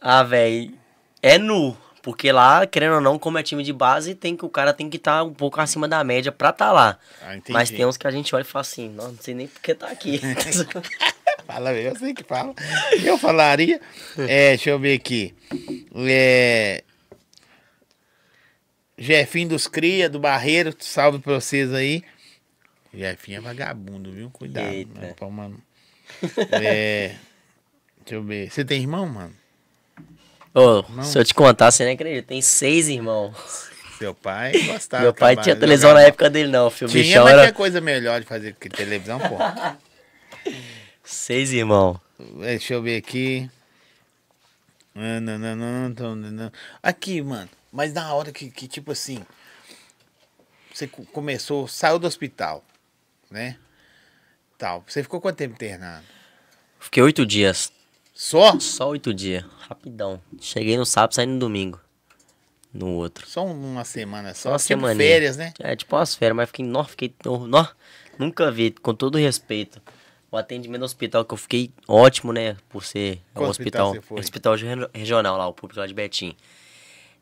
Ah, 0.00 0.22
velho. 0.24 0.74
É 1.22 1.38
nu. 1.38 1.76
Porque 2.02 2.30
lá, 2.32 2.66
querendo 2.66 2.94
ou 2.94 3.00
não, 3.00 3.18
como 3.18 3.38
é 3.38 3.42
time 3.42 3.62
de 3.62 3.72
base, 3.72 4.14
tem 4.14 4.36
que 4.36 4.44
o 4.44 4.48
cara 4.48 4.72
tem 4.72 4.88
que 4.88 4.96
estar 4.96 5.22
um 5.24 5.34
pouco 5.34 5.60
acima 5.60 5.88
da 5.88 6.02
média 6.04 6.30
pra 6.30 6.52
tá 6.52 6.72
lá. 6.72 6.98
Ah. 7.22 7.36
Mas 7.48 7.70
tem 7.70 7.84
uns 7.84 7.96
que 7.96 8.06
a 8.06 8.10
gente 8.10 8.34
olha 8.34 8.42
e 8.42 8.44
fala 8.44 8.60
assim, 8.62 8.88
não, 8.88 9.12
não 9.12 9.18
sei 9.18 9.34
nem 9.34 9.46
porque 9.46 9.74
tá 9.74 9.88
aqui. 9.88 10.20
Fala, 11.46 11.72
eu 11.72 11.96
sei 11.96 12.12
que 12.12 12.22
fala. 12.22 12.54
Eu 13.02 13.16
falaria. 13.16 13.80
É, 14.18 14.50
deixa 14.50 14.68
eu 14.68 14.78
ver 14.78 14.94
aqui. 14.94 15.34
É. 15.94 16.84
Jefinho 18.98 19.48
dos 19.48 19.66
Cria, 19.66 20.10
do 20.10 20.20
Barreiro, 20.20 20.74
salve 20.78 21.20
pra 21.20 21.34
vocês 21.34 21.72
aí. 21.72 22.02
Jefinho 22.92 23.38
é 23.38 23.40
vagabundo, 23.40 24.12
viu? 24.12 24.28
Cuidado. 24.30 24.68
Eita. 24.68 25.00
Né, 25.00 25.14
pra 25.14 25.28
mano. 25.30 25.62
É. 26.52 27.14
Deixa 28.00 28.14
eu 28.14 28.22
ver. 28.22 28.50
Você 28.50 28.62
tem 28.62 28.82
irmão, 28.82 29.06
mano? 29.06 29.34
Não. 30.88 31.02
se 31.04 31.18
eu 31.18 31.24
te 31.24 31.34
contar, 31.34 31.70
você 31.70 31.84
nem 31.84 31.94
acredita. 31.94 32.28
Tem 32.28 32.40
seis 32.42 32.88
irmãos. 32.88 33.36
Seu 33.98 34.14
pai 34.14 34.52
gostava. 34.66 35.02
Meu 35.02 35.14
pai 35.14 35.36
tinha 35.36 35.56
televisão 35.56 35.90
na 35.90 35.96
jogava- 35.96 36.08
época 36.08 36.30
dele, 36.30 36.48
não, 36.50 36.70
filho. 36.70 36.90
Tinha, 36.90 37.02
bichão 37.02 37.24
mas 37.24 37.32
era 37.32 37.42
tinha 37.42 37.52
coisa 37.52 37.80
melhor 37.80 38.20
de 38.20 38.26
fazer 38.26 38.54
que 38.58 38.68
televisão, 38.68 39.18
pô. 39.18 39.36
seis 41.04 41.52
irmãos. 41.52 41.98
Deixa 42.40 42.74
eu 42.74 42.82
ver 42.82 42.96
aqui. 42.96 43.48
Não, 44.94 45.20
não, 45.20 45.38
não, 45.38 45.56
não, 45.56 46.16
não, 46.16 46.30
não. 46.30 46.52
Aqui, 46.82 47.22
mano. 47.22 47.48
Mas 47.72 47.92
na 47.92 48.12
hora 48.14 48.32
que, 48.32 48.50
que 48.50 48.66
tipo 48.66 48.92
assim. 48.92 49.24
Você 50.72 50.86
co- 50.86 51.04
começou, 51.06 51.66
saiu 51.68 51.98
do 51.98 52.06
hospital, 52.06 52.64
né? 53.30 53.56
Tal. 54.56 54.84
Você 54.86 55.02
ficou 55.02 55.20
quanto 55.20 55.36
tempo 55.36 55.54
internado? 55.54 56.04
Fiquei 56.80 57.02
oito 57.02 57.26
dias. 57.26 57.72
Só? 58.20 58.58
Só 58.58 58.88
oito 58.88 59.14
dias. 59.14 59.44
Rapidão. 59.68 60.20
Cheguei 60.40 60.76
no 60.76 60.84
sábado, 60.84 61.14
saí 61.14 61.24
no 61.24 61.38
domingo. 61.38 61.78
No 62.74 62.94
outro. 62.94 63.24
Só 63.28 63.46
uma 63.46 63.84
semana 63.84 64.34
só? 64.34 64.58
Só 64.58 64.74
uma 64.74 64.92
férias, 64.96 65.36
né? 65.36 65.54
É, 65.60 65.76
tipo 65.76 65.94
umas 65.94 66.16
férias, 66.16 66.36
mas 66.36 66.48
fiquei, 66.48 66.64
nó, 66.66 66.82
fiquei, 66.82 67.14
nó, 67.46 67.64
nunca 68.18 68.50
vi, 68.50 68.72
com 68.72 68.92
todo 68.92 69.18
respeito. 69.18 69.80
O 70.32 70.36
atendimento 70.36 70.80
no 70.80 70.84
hospital 70.84 71.24
que 71.24 71.32
eu 71.32 71.38
fiquei 71.38 71.70
ótimo, 71.86 72.32
né, 72.32 72.56
por 72.68 72.84
ser 72.84 73.20
Qual 73.32 73.46
um 73.46 73.50
hospital 73.50 73.90
hospital, 73.92 74.18
hospital 74.18 74.54
regi- 74.56 74.90
regional 74.92 75.38
lá, 75.38 75.46
o 75.46 75.52
público 75.52 75.78
lá 75.78 75.86
de 75.86 75.94
Betim. 75.94 76.36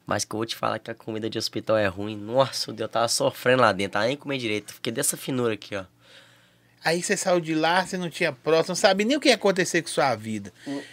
Mas 0.07 0.25
que 0.25 0.35
eu 0.35 0.39
vou 0.39 0.47
te 0.47 0.57
falar 0.57 0.79
que 0.79 0.91
a 0.91 0.95
comida 0.95 1.29
de 1.29 1.37
hospital 1.37 1.77
é 1.77 1.87
ruim. 1.89 2.17
Nossa, 2.17 2.71
eu 2.77 2.89
tava 2.89 3.07
sofrendo 3.07 3.61
lá 3.61 3.71
dentro, 3.71 3.93
tava 3.93 4.07
nem 4.07 4.17
comer 4.17 4.39
direito. 4.39 4.73
Fiquei 4.73 4.93
dessa 4.93 5.15
finura 5.15 5.53
aqui, 5.53 5.77
ó. 5.77 5.85
Aí 6.87 7.03
você 7.03 7.17
saiu 7.17 7.41
de 7.41 7.53
lá, 7.53 7.85
você 7.85 7.99
não 7.99 8.09
tinha 8.09 8.31
próximo, 8.31 8.69
não 8.69 8.77
sabia 8.77 9.05
nem 9.05 9.17
o 9.17 9.21
que 9.21 9.29
ia 9.29 9.35
acontecer 9.35 9.83
com 9.83 9.89
sua 9.89 10.15
vida. 10.15 10.53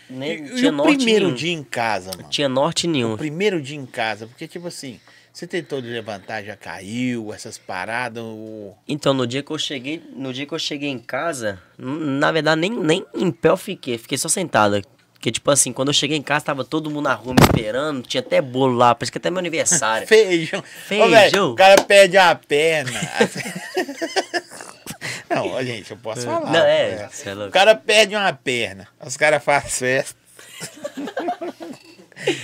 Nem, 0.09 0.43
E, 0.43 0.51
e 0.51 0.55
tinha 0.55 0.69
o 0.71 0.73
norte 0.73 0.95
primeiro 0.97 1.25
nenhum. 1.25 1.35
dia 1.37 1.53
em 1.53 1.63
casa, 1.63 2.09
mano? 2.17 2.29
Tinha 2.31 2.49
norte 2.49 2.87
nenhum. 2.87 3.13
O 3.13 3.17
primeiro 3.17 3.61
dia 3.61 3.77
em 3.77 3.85
casa, 3.85 4.25
porque 4.25 4.47
tipo 4.47 4.67
assim, 4.67 4.99
você 5.31 5.45
tentou 5.45 5.79
de 5.83 5.89
levantar, 5.89 6.43
já 6.43 6.55
caiu, 6.55 7.31
essas 7.31 7.59
paradas, 7.59 8.23
o... 8.23 8.73
Então, 8.87 9.13
no 9.13 9.27
dia 9.27 9.43
que 9.43 9.51
eu 9.51 9.57
cheguei, 9.59 10.01
no 10.15 10.33
dia 10.33 10.47
que 10.47 10.53
eu 10.55 10.57
cheguei 10.57 10.89
em 10.89 10.97
casa, 10.97 11.61
na 11.77 12.31
verdade 12.31 12.59
nem, 12.59 12.71
nem 12.71 13.05
em 13.13 13.29
pé 13.29 13.49
eu 13.49 13.57
fiquei, 13.57 13.95
fiquei 13.99 14.17
só 14.17 14.27
sentada. 14.27 14.81
Porque, 15.13 15.31
tipo 15.31 15.51
assim, 15.51 15.71
quando 15.71 15.87
eu 15.89 15.93
cheguei 15.93 16.17
em 16.17 16.21
casa, 16.23 16.43
tava 16.45 16.65
todo 16.65 16.89
mundo 16.89 17.03
na 17.05 17.13
rua 17.13 17.33
me 17.33 17.39
esperando, 17.45 18.01
tinha 18.01 18.19
até 18.19 18.41
bolo 18.41 18.75
lá, 18.75 18.93
parece 18.95 19.11
que 19.11 19.19
até 19.19 19.29
meu 19.29 19.39
aniversário. 19.39 20.05
Feijão. 20.09 20.59
Ô, 20.59 20.63
Feijão. 20.63 21.09
velho, 21.09 21.45
o 21.51 21.55
cara 21.55 21.81
perde 21.83 22.17
a 22.17 22.33
perna. 22.35 22.99
Não, 25.29 25.63
gente, 25.63 25.91
eu 25.91 25.97
posso 25.97 26.21
falar. 26.21 26.51
Não, 26.51 26.59
é, 26.65 26.95
né? 26.95 27.09
é 27.25 27.33
O 27.47 27.51
cara 27.51 27.75
perde 27.75 28.15
uma 28.15 28.31
perna. 28.33 28.87
Os 29.03 29.17
caras 29.17 29.43
fazem 29.43 29.69
festa. 29.69 30.15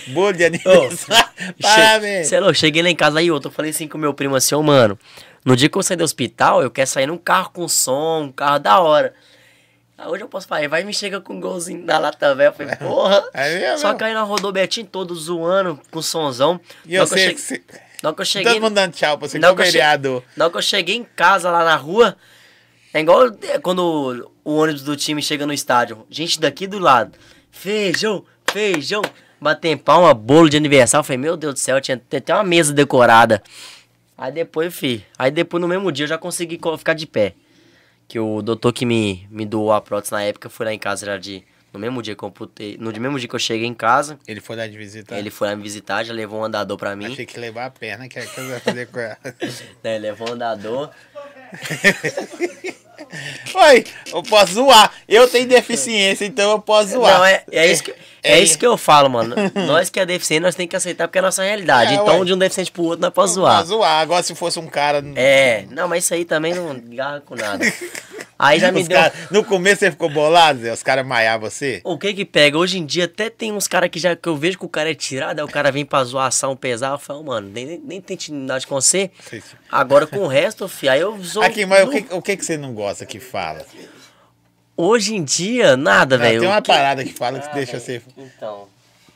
Bolo 0.07 0.33
de 0.33 0.45
aniversário. 0.45 1.29
Parabéns. 1.61 2.27
Sei 2.27 2.39
lá, 2.39 2.47
eu 2.47 2.53
cheguei 2.53 2.81
lá 2.81 2.89
em 2.89 2.95
casa 2.95 3.19
aí 3.19 3.31
outro, 3.31 3.49
eu 3.49 3.53
falei 3.53 3.71
assim 3.71 3.87
com 3.87 3.97
meu 3.97 4.13
primo 4.13 4.35
assim, 4.35 4.55
ô 4.55 4.61
mano, 4.63 4.97
no 5.45 5.55
dia 5.55 5.69
que 5.69 5.77
eu 5.77 5.83
sair 5.83 5.97
do 5.97 6.03
hospital, 6.03 6.61
eu 6.61 6.69
quero 6.71 6.87
sair 6.89 7.07
num 7.07 7.17
carro 7.17 7.51
com 7.51 7.67
som, 7.67 8.23
um 8.23 8.31
carro 8.31 8.59
da 8.59 8.79
hora. 8.79 9.13
Aí 9.97 10.07
hoje 10.07 10.23
eu 10.23 10.29
posso 10.29 10.47
falar, 10.47 10.67
vai 10.69 10.81
e 10.81 10.85
me 10.85 10.93
chega 10.93 11.19
com 11.21 11.33
um 11.33 11.39
golzinho 11.39 11.85
da 11.85 11.97
lata 11.97 12.33
velha. 12.35 12.47
Eu 12.49 12.53
falei, 12.53 12.75
porra. 12.79 13.23
É 13.33 13.55
mesmo? 13.59 13.77
Só 13.79 13.93
que 13.93 14.03
aí 14.03 14.13
na 14.13 14.23
rodobetinha 14.23 14.85
todo 14.89 15.13
zoando, 15.15 15.79
com 15.91 16.01
somzão. 16.01 16.59
E 16.85 16.93
Na 16.93 16.99
eu 16.99 17.03
que 17.07 17.13
sei 17.13 17.29
eu 17.29 17.35
que 17.35 17.41
cheguei- 17.41 17.63
você... 17.67 17.88
na 18.03 18.09
hora 18.09 18.15
que 18.15 18.21
eu 18.21 18.25
cheguei. 18.25 18.53
Todo 18.53 18.61
mundo 18.61 18.73
dando 18.75 18.93
tchau 18.93 19.17
pra 19.17 19.27
você, 19.27 19.39
que 19.39 19.45
hora 19.45 19.55
que 19.55 19.61
eu 19.61 19.65
che- 19.65 19.71
vereador. 19.71 20.23
Na 20.37 20.45
hora 20.45 20.51
que 20.51 20.57
eu 20.57 20.61
cheguei 20.61 20.95
em 20.95 21.03
casa 21.03 21.49
lá 21.51 21.63
na 21.65 21.75
rua, 21.75 22.15
é 22.93 22.99
igual 23.01 23.27
é, 23.43 23.59
quando 23.59 24.29
o 24.43 24.55
ônibus 24.55 24.81
do 24.83 24.95
time 24.95 25.21
chega 25.21 25.45
no 25.45 25.53
estádio. 25.53 26.05
Gente 26.09 26.39
daqui 26.39 26.65
do 26.67 26.79
lado. 26.79 27.17
Feijão, 27.51 28.23
feijão. 28.51 29.01
Bater 29.41 29.77
palma, 29.77 30.13
bolo 30.13 30.49
de 30.49 30.57
aniversário. 30.57 30.99
Eu 31.01 31.05
falei, 31.05 31.17
meu 31.17 31.37
Deus 31.37 31.53
do 31.53 31.59
céu, 31.59 31.79
tinha 31.79 31.95
até 32.13 32.33
uma 32.33 32.43
mesa 32.43 32.73
decorada. 32.73 33.41
Aí 34.17 34.31
depois, 34.33 34.73
fi. 34.75 35.05
Aí 35.17 35.31
depois 35.31 35.61
no 35.61 35.67
mesmo 35.67 35.91
dia 35.93 36.03
eu 36.03 36.09
já 36.09 36.17
consegui 36.17 36.57
co- 36.57 36.77
ficar 36.77 36.93
de 36.93 37.07
pé. 37.07 37.33
Que 38.05 38.19
o 38.19 38.41
doutor 38.41 38.73
que 38.73 38.85
me, 38.85 39.25
me 39.31 39.45
doou 39.45 39.71
a 39.71 39.79
prótese 39.79 40.11
na 40.11 40.23
época 40.23 40.49
foi 40.49 40.65
lá 40.65 40.73
em 40.73 40.79
casa 40.79 41.05
já 41.05 41.17
de. 41.17 41.43
No 41.71 41.79
mesmo 41.79 42.01
dia 42.01 42.15
que 42.15 42.23
eu 42.23 42.31
putei. 42.31 42.77
No 42.79 42.91
mesmo 42.91 43.19
dia 43.19 43.27
que 43.27 43.35
eu 43.35 43.39
cheguei 43.39 43.67
em 43.67 43.73
casa, 43.73 44.17
Ele 44.27 44.41
foi 44.41 44.55
lá 44.55 44.65
de 44.67 44.77
visitar. 44.77 45.17
ele 45.19 45.29
foi 45.29 45.47
lá 45.49 45.55
me 45.55 45.61
visitar, 45.63 46.03
já 46.03 46.13
levou 46.13 46.41
um 46.41 46.43
andador 46.45 46.77
pra 46.77 46.95
mim. 46.95 47.05
Achei 47.05 47.25
que 47.25 47.39
levar 47.39 47.65
a 47.65 47.69
perna, 47.69 48.07
que 48.07 48.17
é 48.19 48.25
que 48.25 48.39
eu 48.39 48.45
ia 48.49 48.59
fazer 48.59 48.87
com 48.87 48.99
ela. 48.99 49.17
Né, 49.83 49.97
levou 49.97 50.29
um 50.29 50.33
andador. 50.33 50.89
Oi, 53.53 53.85
eu 54.13 54.23
posso 54.23 54.53
zoar. 54.53 54.91
Eu 55.07 55.27
tenho 55.27 55.47
deficiência, 55.47 56.25
então 56.25 56.51
eu 56.51 56.59
posso 56.59 56.89
zoar. 56.91 57.17
Não, 57.17 57.25
é, 57.25 57.43
é, 57.51 57.71
isso 57.71 57.83
que, 57.83 57.91
É, 58.21 58.33
É. 58.33 58.39
isso 58.39 58.57
que 58.57 58.65
eu 58.67 58.77
falo, 58.77 59.09
mano. 59.09 59.35
nós 59.67 59.89
que 59.89 59.99
é 59.99 60.05
deficiente, 60.05 60.41
nós 60.41 60.55
temos 60.55 60.69
que 60.69 60.75
aceitar 60.75 61.07
porque 61.07 61.17
é 61.17 61.21
a 61.21 61.23
nossa 61.23 61.43
realidade. 61.43 61.91
É, 61.93 61.95
então, 61.95 62.19
ué. 62.19 62.25
de 62.25 62.33
um 62.33 62.37
deficiente 62.37 62.71
pro 62.71 62.83
outro, 62.83 63.01
nós 63.01 63.13
podemos 63.13 63.35
zoar. 63.35 63.65
zoar. 63.65 64.01
Agora 64.01 64.21
se 64.23 64.35
fosse 64.35 64.59
um 64.59 64.67
cara. 64.67 65.03
É, 65.15 65.65
não, 65.71 65.87
mas 65.87 66.03
isso 66.03 66.13
aí 66.13 66.25
também 66.25 66.53
não 66.53 66.79
garra 66.95 67.21
com 67.21 67.35
nada. 67.35 67.65
Aí 68.41 68.57
já 68.57 68.71
me 68.71 68.79
Os 68.83 68.87
deu. 68.87 68.97
cara- 68.97 69.13
no 69.31 69.43
começo 69.43 69.79
você 69.81 69.91
ficou 69.91 70.09
bolado, 70.09 70.61
Zé? 70.61 70.71
Os 70.71 70.81
caras 70.81 71.05
maiavam 71.05 71.49
você? 71.49 71.81
O 71.83 71.97
que 71.97 72.13
que 72.13 72.23
pega? 72.23 72.57
Hoje 72.57 72.79
em 72.79 72.85
dia 72.85 73.03
até 73.03 73.29
tem 73.29 73.51
uns 73.51 73.67
caras 73.67 73.89
que 73.89 73.99
já 73.99 74.15
que 74.15 74.29
eu 74.29 74.37
vejo 74.37 74.57
que 74.57 74.63
o 74.65 74.69
cara 74.69 74.89
é 74.89 74.95
tirado, 74.95 75.39
aí 75.39 75.43
o 75.43 75.47
cara 75.49 75.69
vem 75.73 75.83
pra 75.83 76.01
zoação 76.05 76.55
pesar, 76.55 76.91
eu 76.91 76.97
falo, 76.97 77.21
mano, 77.21 77.49
nem, 77.53 77.81
nem, 77.83 77.99
tem 77.99 78.13
intimidade 78.15 78.65
com 78.65 78.75
você. 78.79 79.11
Agora 79.69 80.07
com 80.07 80.19
o 80.19 80.27
resto, 80.27 80.69
fi, 80.69 80.87
aí 80.87 81.01
eu 81.01 81.21
sou. 81.21 81.43
Aqui, 81.43 81.65
mas 81.65 81.85
o 81.85 81.91
que, 81.91 82.05
o 82.11 82.21
que 82.21 82.37
que 82.37 82.45
você 82.45 82.55
não 82.55 82.73
gosta 82.73 82.88
que 83.05 83.19
fala? 83.19 83.65
Hoje 84.75 85.15
em 85.15 85.23
dia, 85.23 85.75
nada, 85.75 86.17
Não, 86.17 86.23
velho. 86.23 86.39
tem 86.39 86.47
O 86.49 86.51
uma 86.51 86.61
que- 86.61 86.71
parada 86.71 87.03
que 87.03 87.13
fala 87.13 87.39
que 87.39 87.47
Ah, 87.49 87.53
deixa 87.53 87.79
velho, 87.79 87.83
você. 87.83 88.01
Então. 88.17 88.67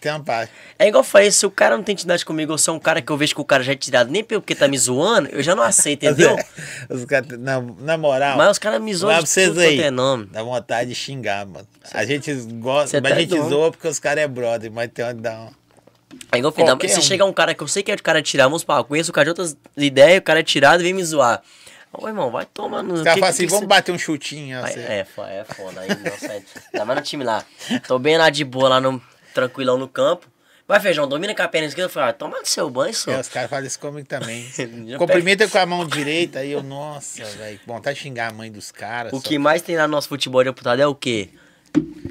Tem 0.01 0.11
uma 0.11 0.19
parada. 0.21 0.49
É 0.77 0.85
igual 0.89 0.99
eu 1.01 1.07
falei, 1.07 1.31
se 1.31 1.45
o 1.45 1.51
cara 1.51 1.77
não 1.77 1.83
tem 1.83 1.93
intimidade 1.93 2.25
comigo, 2.25 2.51
ou 2.51 2.57
se 2.57 2.69
é 2.69 2.73
um 2.73 2.79
cara 2.79 3.01
que 3.01 3.09
eu 3.09 3.15
vejo 3.15 3.33
que 3.33 3.39
o 3.39 3.45
cara 3.45 3.63
já 3.63 3.71
é 3.71 3.75
tirado 3.75 4.11
nem 4.11 4.21
porque 4.21 4.53
tá 4.53 4.67
me 4.67 4.77
zoando, 4.77 5.29
eu 5.29 5.41
já 5.41 5.55
não 5.55 5.63
aceito, 5.63 6.03
entendeu? 6.05 6.35
Os 6.89 7.05
caras, 7.05 7.39
na, 7.39 7.61
na 7.61 7.97
moral. 7.97 8.35
Mas 8.37 8.51
os 8.51 8.59
caras 8.59 8.81
me 8.81 8.93
zoam 8.93 9.15
de 9.21 9.29
vocês 9.29 9.47
tudo 9.47 9.61
aí. 9.61 9.79
é 9.79 9.89
nome. 9.89 10.25
Dá 10.25 10.43
vontade 10.43 10.89
de 10.89 10.95
xingar, 10.95 11.45
mano. 11.45 11.65
A 11.93 12.03
gente 12.03 12.33
gosta, 12.59 12.89
Cê 12.89 12.99
mas 13.01 13.11
tá 13.13 13.17
a 13.17 13.21
gente 13.21 13.29
doido. 13.29 13.47
zoa 13.49 13.71
porque 13.71 13.87
os 13.87 13.99
caras 13.99 14.25
é 14.25 14.27
brother, 14.27 14.69
mas 14.69 14.89
tem 14.93 15.05
uma. 15.05 15.13
Dá 15.13 15.31
uma... 15.39 15.51
É 16.33 16.37
igual 16.37 16.51
falei, 16.51 16.67
Qualquer 16.67 16.89
se 16.89 16.99
um. 16.99 17.01
chegar 17.01 17.23
um 17.25 17.33
cara 17.33 17.53
que 17.55 17.63
eu 17.63 17.67
sei 17.69 17.81
que 17.81 17.91
é 17.91 17.95
de 17.95 18.03
cara 18.03 18.21
tirado, 18.21 18.49
vamos 18.49 18.63
falar, 18.63 18.83
conheço 18.83 19.09
o 19.09 19.13
cara 19.13 19.23
de 19.23 19.29
outras 19.29 19.55
ideias, 19.77 20.19
o 20.19 20.21
cara 20.21 20.41
é 20.41 20.43
tirado 20.43 20.81
e 20.81 20.83
vem 20.83 20.93
me 20.93 21.03
zoar. 21.03 21.41
Ô, 21.95 22.07
irmão, 22.07 22.31
vai 22.31 22.45
tomar 22.45 22.81
no. 22.81 22.95
Os 22.95 23.01
caras 23.03 23.19
falam 23.19 23.29
assim, 23.29 23.45
que 23.45 23.51
vamos 23.51 23.67
bater 23.67 23.91
um 23.91 23.97
chutinho. 23.99 24.59
Assim. 24.63 24.79
é, 24.79 25.03
fo- 25.05 25.23
é 25.23 25.43
foda. 25.43 25.81
Aí, 25.81 25.87
não, 25.89 26.17
sai. 26.17 26.43
Ainda 26.73 26.85
mais 26.85 26.99
no 26.99 27.05
time 27.05 27.23
lá. 27.23 27.45
Tô 27.87 27.99
bem 27.99 28.17
lá 28.17 28.29
de 28.29 28.43
boa, 28.43 28.67
lá 28.69 28.81
no, 28.81 29.01
tranquilão 29.33 29.77
no 29.77 29.87
campo. 29.87 30.27
Vai, 30.67 30.79
feijão, 30.79 31.07
domina 31.07 31.35
com 31.35 31.41
a 31.43 31.47
perna 31.47 31.67
esquerda. 31.67 31.87
Eu 31.87 31.93
falei, 31.93 32.09
ah, 32.09 32.13
toma 32.13 32.39
no 32.39 32.45
seu 32.45 32.69
banho, 32.69 32.93
só. 32.95 33.11
É, 33.11 33.19
os 33.19 33.27
caras 33.27 33.49
fazem 33.49 33.67
isso 33.67 33.79
comigo 33.79 34.07
também. 34.07 34.47
Cumprimenta 34.97 35.47
com 35.47 35.57
a 35.57 35.65
mão 35.65 35.85
direita, 35.85 36.39
aí 36.39 36.51
eu, 36.53 36.63
nossa, 36.63 37.23
velho, 37.25 37.59
vontade 37.67 37.97
de 37.97 38.03
xingar 38.03 38.29
a 38.31 38.33
mãe 38.33 38.49
dos 38.51 38.71
caras. 38.71 39.11
O 39.13 39.17
só- 39.17 39.27
que 39.27 39.37
mais 39.37 39.61
tem 39.61 39.75
lá 39.75 39.85
no 39.87 39.91
nosso 39.91 40.07
futebol 40.07 40.41
de 40.41 40.49
amputado 40.49 40.81
é 40.81 40.87
o 40.87 40.95
quê? 40.95 41.29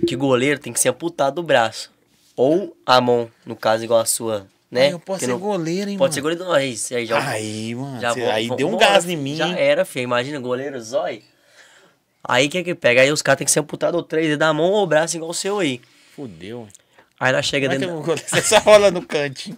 Que 0.07 0.15
goleiro 0.15 0.61
tem 0.61 0.73
que 0.73 0.79
ser 0.79 0.91
amputado 0.91 1.37
do 1.37 1.43
braço. 1.43 1.91
Ou 2.37 2.77
a 2.85 3.01
mão, 3.01 3.31
no 3.47 3.57
caso, 3.57 3.85
igual 3.85 4.01
a 4.01 4.05
sua, 4.07 4.47
né? 4.73 4.87
Ai, 4.87 4.93
eu 4.95 4.99
posso 4.99 5.21
Que 5.21 5.27
ser 5.27 5.31
não- 5.33 5.39
goleiro, 5.39 5.91
hein, 5.91 5.99
Pode 5.99 6.15
ser 6.15 6.21
mano? 6.23 6.35
goleiro 6.37 6.45
do 6.45 6.51
nós. 6.67 6.91
Aí 6.93 7.07
já, 7.07 7.29
Aí, 7.29 7.75
mano, 7.75 8.01
já 8.01 8.15
cê- 8.15 8.23
aí 8.25 8.49
deu 8.57 8.67
um 8.69 8.73
bora, 8.73 8.87
gás 8.87 9.09
em 9.09 9.17
mim. 9.17 9.37
Já 9.37 9.49
era, 9.57 9.85
filho. 9.85 10.05
Imagina, 10.05 10.41
goleiro 10.41 10.81
zói. 10.81 11.23
Aí 12.25 12.47
o 12.47 12.51
que 12.51 12.65
que 12.65 12.75
pega? 12.75 13.03
Aí 13.03 13.13
os 13.13 13.21
caras 13.23 13.39
tem 13.39 13.45
que 13.45 13.51
ser 13.51 13.61
amputado 13.61 13.95
ou 13.97 14.03
três 14.03 14.37
da 14.39 14.53
mão 14.53 14.71
ou 14.71 14.83
o 14.83 14.87
braço 14.87 15.15
igual 15.17 15.31
o 15.31 15.35
seu 15.35 15.59
aí. 15.59 15.81
Fudeu. 16.17 16.67
Aí 17.21 17.33
nós 17.33 17.47
chega 17.47 17.69
Como 17.69 17.77
é 17.77 17.87
que 17.87 17.93
dentro. 18.13 18.29
Você 18.29 18.43
só 18.43 18.59
rola 18.59 18.91
no 18.91 19.03
cantinho. 19.03 19.57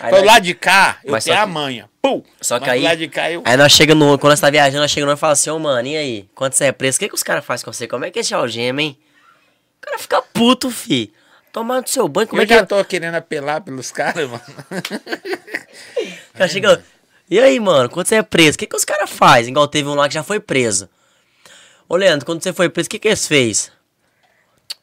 Aí 0.00 0.10
nós- 0.12 0.22
lado 0.24 0.42
de 0.44 0.54
cá, 0.54 0.98
eu 1.04 1.12
Mas 1.12 1.24
tenho 1.24 1.36
só 1.36 1.42
a 1.42 1.46
que- 1.46 1.52
manha. 1.52 1.90
Pum! 2.00 2.22
Só 2.40 2.58
que 2.58 2.66
Mas 2.66 2.74
aí- 2.74 2.82
lado 2.82 2.98
de 2.98 3.08
cá 3.08 3.30
eu. 3.30 3.42
Aí 3.44 3.56
nós 3.56 3.72
chega 3.72 3.94
no. 3.94 4.18
Quando 4.18 4.30
nós 4.32 4.40
tá 4.40 4.48
viajando, 4.50 4.80
nós 4.82 4.90
chega 4.90 5.06
no 5.06 5.12
e 5.12 5.16
fala 5.16 5.34
assim, 5.34 5.50
ô 5.50 5.58
mano, 5.58 5.86
e 5.88 5.96
aí? 5.96 6.28
Quando 6.34 6.52
você 6.54 6.66
é 6.66 6.72
preso, 6.72 6.96
o 6.96 7.00
que, 7.00 7.08
que 7.08 7.14
os 7.14 7.22
caras 7.22 7.44
fazem 7.44 7.64
com 7.64 7.72
você? 7.72 7.86
Como 7.86 8.04
é 8.04 8.10
que 8.10 8.18
é 8.18 8.22
esse 8.22 8.34
algema, 8.34 8.80
hein? 8.82 8.98
O 9.78 9.86
cara 9.86 9.98
fica 9.98 10.22
puto, 10.22 10.70
fi. 10.70 11.12
Tomar 11.52 11.82
no 11.82 11.86
seu 11.86 12.08
banho, 12.08 12.26
como 12.26 12.40
eu 12.40 12.44
é 12.44 12.46
que 12.46 12.54
já 12.54 12.60
é? 12.60 12.64
tô 12.64 12.82
querendo 12.82 13.14
apelar 13.14 13.60
pelos 13.60 13.90
caras, 13.90 14.28
mano. 14.28 14.42
Chega. 16.48 16.82
E 17.28 17.38
aí, 17.38 17.60
mano, 17.60 17.90
quando 17.90 18.06
você 18.06 18.16
é 18.16 18.22
preso, 18.22 18.56
o 18.56 18.58
que, 18.58 18.66
que 18.66 18.76
os 18.76 18.84
caras 18.84 19.10
fazem? 19.10 19.50
Igual 19.50 19.68
teve 19.68 19.88
um 19.88 19.94
lá 19.94 20.08
que 20.08 20.14
já 20.14 20.22
foi 20.22 20.40
preso. 20.40 20.88
Ô, 21.88 21.96
Leandro, 21.96 22.24
quando 22.24 22.42
você 22.42 22.52
foi 22.52 22.70
preso, 22.70 22.86
o 22.86 22.90
que, 22.90 22.98
que 22.98 23.08
eles 23.08 23.26
fez? 23.26 23.70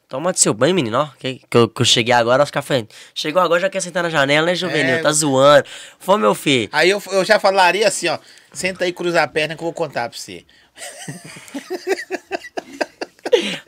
Toma 0.08 0.32
de 0.32 0.40
seu 0.40 0.54
banho, 0.54 0.74
menino, 0.74 0.98
ó. 0.98 1.08
Que, 1.18 1.40
que, 1.48 1.56
eu, 1.56 1.68
que 1.68 1.82
eu 1.82 1.86
cheguei 1.86 2.14
agora, 2.14 2.42
os 2.42 2.50
caras 2.50 2.86
Chegou 3.14 3.42
agora, 3.42 3.60
já 3.60 3.70
quer 3.70 3.80
sentar 3.80 4.02
na 4.02 4.10
janela, 4.10 4.46
né, 4.46 4.54
juvenil? 4.54 4.94
É. 4.96 4.98
Tá 5.02 5.12
zoando. 5.12 5.64
Foi, 5.98 6.18
meu 6.18 6.34
filho. 6.34 6.68
Aí 6.72 6.90
eu, 6.90 7.02
eu 7.12 7.24
já 7.24 7.38
falaria 7.38 7.86
assim, 7.86 8.08
ó. 8.08 8.18
Senta 8.52 8.84
aí, 8.84 8.92
cruza 8.92 9.22
a 9.22 9.28
perna 9.28 9.54
que 9.54 9.60
eu 9.60 9.66
vou 9.66 9.72
contar 9.72 10.08
pra 10.08 10.18
você. 10.18 10.44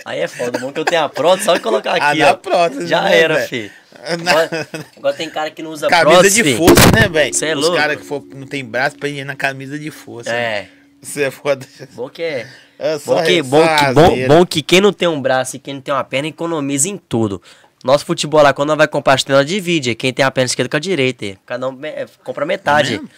Aí 0.05 0.21
é 0.21 0.29
foda, 0.29 0.59
bom 0.59 0.73
que 0.73 0.81
eu 0.81 0.85
tenho 0.85 1.03
a 1.05 1.09
prótese, 1.09 1.45
só 1.47 1.59
colocar 1.59 1.93
Ah, 2.01 2.11
aqui, 2.11 2.19
na 2.21 2.31
ó. 2.31 2.35
prótese, 2.35 2.87
Já 2.87 3.03
né, 3.03 3.19
era, 3.21 3.41
filho. 3.47 3.71
Na- 4.23 4.33
Agora, 4.33 4.69
agora 4.97 5.15
tem 5.15 5.31
cara 5.31 5.51
que 5.51 5.63
não 5.63 5.71
usa 5.71 5.87
Camisa 5.89 6.11
prótese, 6.11 6.43
de 6.43 6.51
fi. 6.51 6.57
força, 6.57 6.91
né, 6.93 7.09
velho? 7.09 7.35
Cê 7.35 7.47
é 7.47 7.55
Os 7.57 7.61
louco. 7.63 7.77
caras 7.77 7.97
que 7.99 8.05
for, 8.05 8.23
não 8.35 8.47
tem 8.47 8.65
braço 8.65 8.97
pra 8.99 9.09
ir 9.09 9.25
na 9.25 9.37
camisa 9.37 9.79
de 9.79 9.91
força. 9.91 10.31
É. 10.33 10.67
Você 11.01 11.25
é 11.25 11.31
foda. 11.31 11.65
Bom 11.93 12.09
que 12.09 12.23
é. 12.23 12.47
É 12.79 12.99
Bom 12.99 13.23
que, 13.23 13.43
bom, 13.43 13.63
que, 13.77 13.93
bom, 13.95 14.27
bom 14.29 14.47
que 14.47 14.61
quem 14.63 14.81
não 14.81 14.93
tem 14.93 15.07
um 15.07 15.21
braço 15.21 15.55
e 15.55 15.59
quem 15.61 15.75
não 15.75 15.81
tem 15.81 15.95
uma 15.95 16.03
perna 16.03 16.27
economiza 16.29 16.89
em 16.89 16.97
tudo. 16.97 17.41
Nosso 17.85 18.05
futebol 18.05 18.43
lá, 18.43 18.53
quando 18.53 18.69
nós 18.69 18.79
vai 18.79 18.89
comprar 18.89 19.19
chinelo, 19.19 19.41
nós 19.41 19.49
divide. 19.49 19.95
Quem 19.95 20.13
tem 20.13 20.25
a 20.25 20.31
perna 20.31 20.47
esquerda 20.47 20.69
com 20.69 20.77
a 20.77 20.81
direita. 20.81 21.37
Cada 21.47 21.69
um 21.69 21.79
é, 21.85 22.07
compra 22.25 22.45
metade. 22.47 22.93
mesmo? 22.93 23.09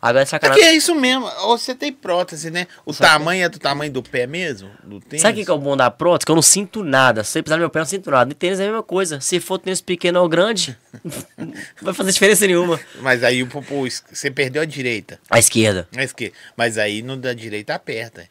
Agora 0.00 0.20
é 0.20 0.22
É 0.22 0.26
sacanagem. 0.26 0.62
que 0.62 0.68
é 0.68 0.74
isso 0.74 0.94
mesmo. 0.94 1.28
Você 1.48 1.74
tem 1.74 1.92
prótese, 1.92 2.50
né? 2.50 2.68
O 2.86 2.94
tamanho 2.94 3.44
é 3.44 3.48
do 3.48 3.58
tamanho 3.58 3.90
do 3.92 4.02
pé 4.02 4.26
mesmo? 4.28 4.70
Do 4.84 5.00
tênis? 5.00 5.22
Sabe 5.22 5.34
o 5.34 5.36
que, 5.40 5.44
que 5.44 5.50
é 5.50 5.54
o 5.54 5.58
bom 5.58 5.76
da 5.76 5.90
prótese? 5.90 6.24
Que 6.26 6.30
eu 6.30 6.36
não 6.36 6.42
sinto 6.42 6.84
nada. 6.84 7.24
Se 7.24 7.32
você 7.32 7.42
precisar 7.42 7.56
do 7.56 7.60
meu 7.60 7.70
pé, 7.70 7.80
eu 7.80 7.82
não 7.82 7.86
sinto 7.88 8.10
nada. 8.10 8.30
E 8.30 8.34
tênis 8.34 8.60
é 8.60 8.64
a 8.64 8.66
mesma 8.66 8.82
coisa. 8.82 9.20
Se 9.20 9.40
for 9.40 9.58
tênis 9.58 9.80
pequeno 9.80 10.20
ou 10.20 10.28
grande, 10.28 10.78
não 11.36 11.52
vai 11.82 11.92
fazer 11.94 12.12
diferença 12.12 12.46
nenhuma. 12.46 12.78
Mas 13.00 13.24
aí 13.24 13.44
pô, 13.44 13.60
pô, 13.60 13.82
você 14.12 14.30
perdeu 14.30 14.62
a 14.62 14.64
direita. 14.64 15.18
A 15.28 15.38
esquerda. 15.40 15.88
Mas, 15.94 16.12
que, 16.12 16.32
mas 16.56 16.78
aí 16.78 17.02
no 17.02 17.16
da 17.16 17.32
direita 17.32 17.74
aperta. 17.74 18.28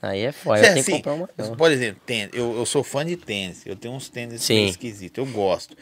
Aí 0.00 0.22
é 0.22 0.32
foda. 0.32 0.60
Cê, 0.62 0.68
Eu 0.70 0.74
que 0.74 0.80
assim, 0.80 0.92
comprar 0.92 1.12
uma. 1.14 1.28
não. 1.36 1.56
Por 1.56 1.70
exemplo, 1.70 2.00
tênis, 2.06 2.30
eu, 2.32 2.56
eu 2.56 2.64
sou 2.64 2.82
fã 2.82 3.04
de 3.04 3.16
tênis. 3.16 3.62
Eu 3.66 3.76
tenho 3.76 3.92
uns 3.94 4.08
tênis 4.08 4.42
Sim. 4.42 4.66
esquisitos. 4.66 5.18
Eu 5.18 5.26
gosto. 5.30 5.76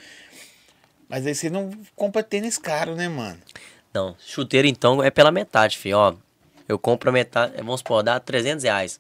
Mas 1.09 1.27
aí 1.27 1.35
você 1.35 1.51
não 1.51 1.71
compra 1.95 2.23
tênis 2.23 2.57
caro, 2.59 2.95
né, 2.97 3.09
mano? 3.09 3.39
Não, 3.95 4.17
chuteiro 4.19 4.67
então 4.67 5.03
é 5.03 5.11
pela 5.11 5.31
metade, 5.31 5.79
filho. 5.79 5.97
Ó, 5.97 6.15
eu 6.69 6.79
compro 6.79 7.11
a 7.11 7.13
metade, 7.13 7.55
vamos 7.59 7.81
supor, 7.81 8.03
dá 8.03 8.19
300 8.19 8.65
reais. 8.65 8.99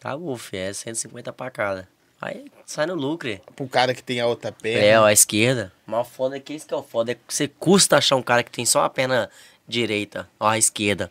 Tá, 0.00 0.16
filho, 0.36 0.62
é 0.62 0.72
150 0.72 1.32
pra 1.32 1.50
cada. 1.50 1.88
Aí 2.20 2.46
sai 2.66 2.86
no 2.86 2.94
lucro. 2.94 3.40
Pro 3.54 3.66
cara 3.68 3.94
que 3.94 4.02
tem 4.02 4.20
a 4.20 4.26
outra 4.26 4.52
perna. 4.52 4.84
É, 4.84 4.98
ó, 5.00 5.04
a 5.04 5.12
esquerda. 5.12 5.72
Mas 5.86 6.00
o 6.06 6.10
foda 6.10 6.36
é 6.36 6.40
que 6.40 6.52
isso 6.52 6.66
que 6.66 6.74
é 6.74 6.76
o 6.76 6.82
foda. 6.82 7.12
É 7.12 7.14
que 7.14 7.20
você 7.28 7.48
custa 7.48 7.96
achar 7.96 8.16
um 8.16 8.22
cara 8.22 8.42
que 8.42 8.50
tem 8.50 8.66
só 8.66 8.84
a 8.84 8.90
perna 8.90 9.30
direita, 9.66 10.28
ó, 10.38 10.48
a 10.48 10.58
esquerda. 10.58 11.10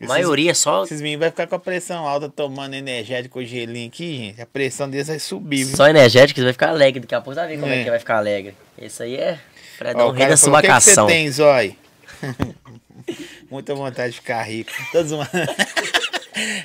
A 0.00 0.06
maioria 0.06 0.50
é 0.50 0.54
só, 0.54 0.82
Esses 0.82 1.00
meninos 1.00 1.20
vão 1.20 1.30
ficar 1.30 1.46
com 1.46 1.54
a 1.54 1.60
pressão 1.60 2.04
alta 2.08 2.28
tomando 2.28 2.74
energético 2.74 3.38
ou 3.38 3.44
gelinho 3.44 3.86
aqui, 3.86 4.16
gente. 4.16 4.42
A 4.42 4.46
pressão 4.46 4.90
deles 4.90 5.06
vai 5.06 5.20
subir, 5.20 5.62
viu? 5.64 5.76
só 5.76 5.86
energético, 5.88 6.40
você 6.40 6.44
vai 6.44 6.52
ficar 6.52 6.70
alegre. 6.70 7.00
Daqui 7.00 7.14
a 7.14 7.20
pouco 7.20 7.34
você 7.34 7.40
vai 7.40 7.48
ver 7.50 7.60
como 7.60 7.72
é, 7.72 7.80
É. 7.80 7.84
que 7.84 7.90
vai 7.90 7.98
ficar 8.00 8.16
alegre. 8.16 8.56
Esse 8.76 9.04
aí 9.04 9.14
é 9.14 9.38
Ó, 9.38 9.78
Fredão, 9.78 10.08
o 10.08 10.10
rei 10.10 10.26
da 10.26 10.36
falou, 10.36 10.58
o 10.58 10.60
que, 10.60 10.66
que 10.68 10.80
você 10.80 11.06
tem, 11.06 11.30
Zói? 11.30 11.76
Muita 13.50 13.74
vontade 13.74 14.12
de 14.12 14.20
ficar 14.20 14.42
rico. 14.42 14.70
Todos 14.92 15.12
uma... 15.12 15.28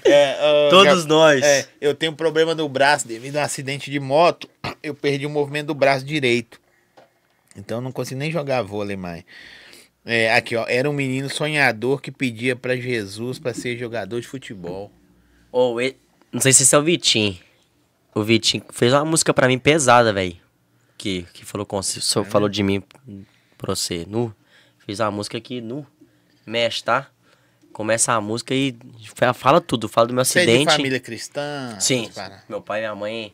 É, 0.05 0.37
ó, 0.39 0.69
Todos 0.69 1.03
Gab- 1.03 1.09
nós. 1.09 1.43
É, 1.43 1.67
eu 1.81 1.93
tenho 1.93 2.13
um 2.13 2.15
problema 2.15 2.55
no 2.55 2.69
braço 2.69 3.05
devido 3.05 3.35
a 3.35 3.41
um 3.41 3.43
acidente 3.43 3.91
de 3.91 3.99
moto. 3.99 4.49
Eu 4.81 4.95
perdi 4.95 5.25
o 5.25 5.29
movimento 5.29 5.67
do 5.67 5.73
braço 5.75 6.05
direito. 6.05 6.59
Então 7.53 7.79
eu 7.79 7.81
não 7.81 7.91
consigo 7.91 8.17
nem 8.17 8.31
jogar 8.31 8.61
vôlei 8.61 8.95
mais. 8.95 9.25
É, 10.05 10.33
aqui, 10.33 10.55
ó. 10.55 10.65
Era 10.69 10.89
um 10.89 10.93
menino 10.93 11.29
sonhador 11.29 12.01
que 12.01 12.11
pedia 12.11 12.55
pra 12.55 12.77
Jesus 12.77 13.39
pra 13.39 13.53
ser 13.53 13.77
jogador 13.77 14.21
de 14.21 14.27
futebol. 14.27 14.89
Ou 15.51 15.81
e- 15.81 15.97
não 16.31 16.39
sei 16.39 16.53
se 16.53 16.63
esse 16.63 16.73
é 16.73 16.77
o 16.77 16.83
Vitinho. 16.83 17.37
O 18.15 18.23
Vitinho 18.23 18.63
fez 18.71 18.93
uma 18.93 19.03
música 19.03 19.33
pra 19.33 19.49
mim 19.49 19.59
pesada, 19.59 20.13
velho. 20.13 20.37
Que, 20.97 21.23
que 21.33 21.43
falou 21.43 21.65
com 21.65 21.81
você, 21.81 21.99
só 21.99 22.23
falou 22.23 22.47
de 22.47 22.63
mim 22.63 22.81
pra 23.57 23.75
você. 23.75 24.05
Nu. 24.07 24.33
Fiz 24.87 24.99
uma 24.99 25.11
música 25.11 25.39
que 25.39 25.61
nu. 25.61 25.85
Mexe, 26.45 26.83
tá? 26.83 27.07
Começa 27.73 28.13
a 28.13 28.19
música 28.21 28.55
e 28.55 28.75
fa- 29.15 29.33
fala 29.33 29.61
tudo. 29.61 29.87
Fala 29.87 30.07
do 30.07 30.13
meu 30.15 30.25
Você 30.25 30.39
é 30.39 30.45
de 30.45 30.49
acidente. 30.51 30.71
família 30.71 30.99
cristã? 30.99 31.75
Sim. 31.79 32.09
Meu 32.49 32.59
pai 32.61 32.79
e 32.79 32.81
minha 32.83 32.95
mãe, 32.95 33.33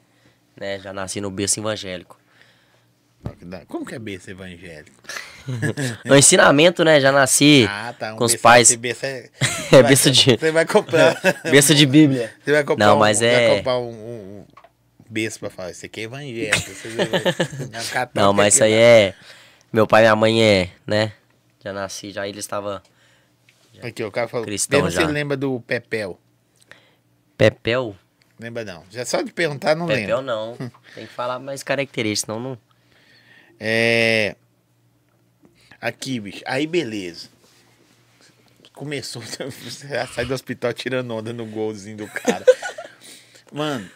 né, 0.59 0.79
já 0.79 0.91
nasci 0.91 1.21
no 1.21 1.31
berço 1.31 1.59
evangélico. 1.61 2.19
Como 3.69 3.85
que 3.85 3.95
é 3.95 3.99
berço 3.99 4.29
evangélico? 4.31 4.91
No 6.05 6.15
ensinamento, 6.17 6.83
né? 6.85 6.99
Já 7.01 7.11
nasci 7.11 7.65
Ah, 7.69 7.93
tá. 7.97 8.13
Um 8.13 8.17
com 8.17 8.23
os 8.25 8.31
berço- 8.31 8.41
pais. 8.43 8.75
berço 8.75 9.05
é... 9.05 9.29
É 9.73 9.83
berço 9.83 10.09
de. 10.09 10.37
Você 10.37 10.51
vai 10.51 10.65
comprar... 10.65 11.19
berço 11.43 11.75
de 11.75 11.85
Bíblia. 11.85 12.33
Você 12.43 12.51
vai 12.53 12.63
comprar 12.63 12.85
Não, 12.85 12.95
um, 12.95 12.99
mas 12.99 13.19
vai 13.19 13.29
é- 13.29 13.57
comprar 13.57 13.77
um, 13.77 13.89
um, 13.89 14.39
um 14.39 14.45
berço 15.09 15.39
pra 15.39 15.49
falar, 15.49 15.71
isso 15.71 15.85
aqui 15.85 16.01
é 16.01 16.03
evangélico. 16.03 16.59
Você 16.73 16.87
vai- 16.89 17.07
vai 17.07 17.85
catar 17.91 18.21
Não, 18.21 18.31
que 18.31 18.37
mas 18.37 18.53
isso 18.55 18.63
aí 18.63 18.73
é. 18.73 19.13
Meu 19.71 19.85
pai 19.85 20.01
e 20.01 20.05
minha 20.05 20.15
mãe 20.15 20.43
é, 20.43 20.69
né? 20.87 21.11
Já 21.63 21.71
nasci, 21.71 22.11
já 22.11 22.27
eles 22.27 22.43
estavam. 22.43 22.81
Aqui, 23.81 24.03
o 24.03 24.11
cara 24.11 24.27
falou, 24.27 24.45
Cristão 24.45 24.89
já. 24.89 25.01
você 25.01 25.07
lembra 25.07 25.37
do 25.37 25.59
Pepel. 25.61 26.19
Pepel? 27.37 27.95
Lembra 28.37 28.65
não. 28.65 28.83
Já 28.91 29.05
só 29.05 29.21
de 29.21 29.31
perguntar, 29.31 29.75
não 29.75 29.87
Pepel 29.87 30.17
lembro. 30.17 30.21
não. 30.21 30.57
Tem 30.93 31.07
que 31.07 31.13
falar 31.13 31.39
mais 31.39 31.63
características, 31.63 32.35
senão 32.35 32.39
não. 32.39 32.57
É... 33.59 34.35
Aqui, 35.79 36.19
bicho. 36.19 36.43
Aí, 36.45 36.67
beleza. 36.67 37.29
Começou, 38.73 39.21
você 39.21 39.87
já 39.87 40.05
sai 40.07 40.25
do 40.25 40.33
hospital 40.33 40.73
tirando 40.73 41.11
onda 41.11 41.31
no 41.31 41.45
golzinho 41.45 41.97
do 41.97 42.07
cara. 42.07 42.43
Mano, 43.53 43.89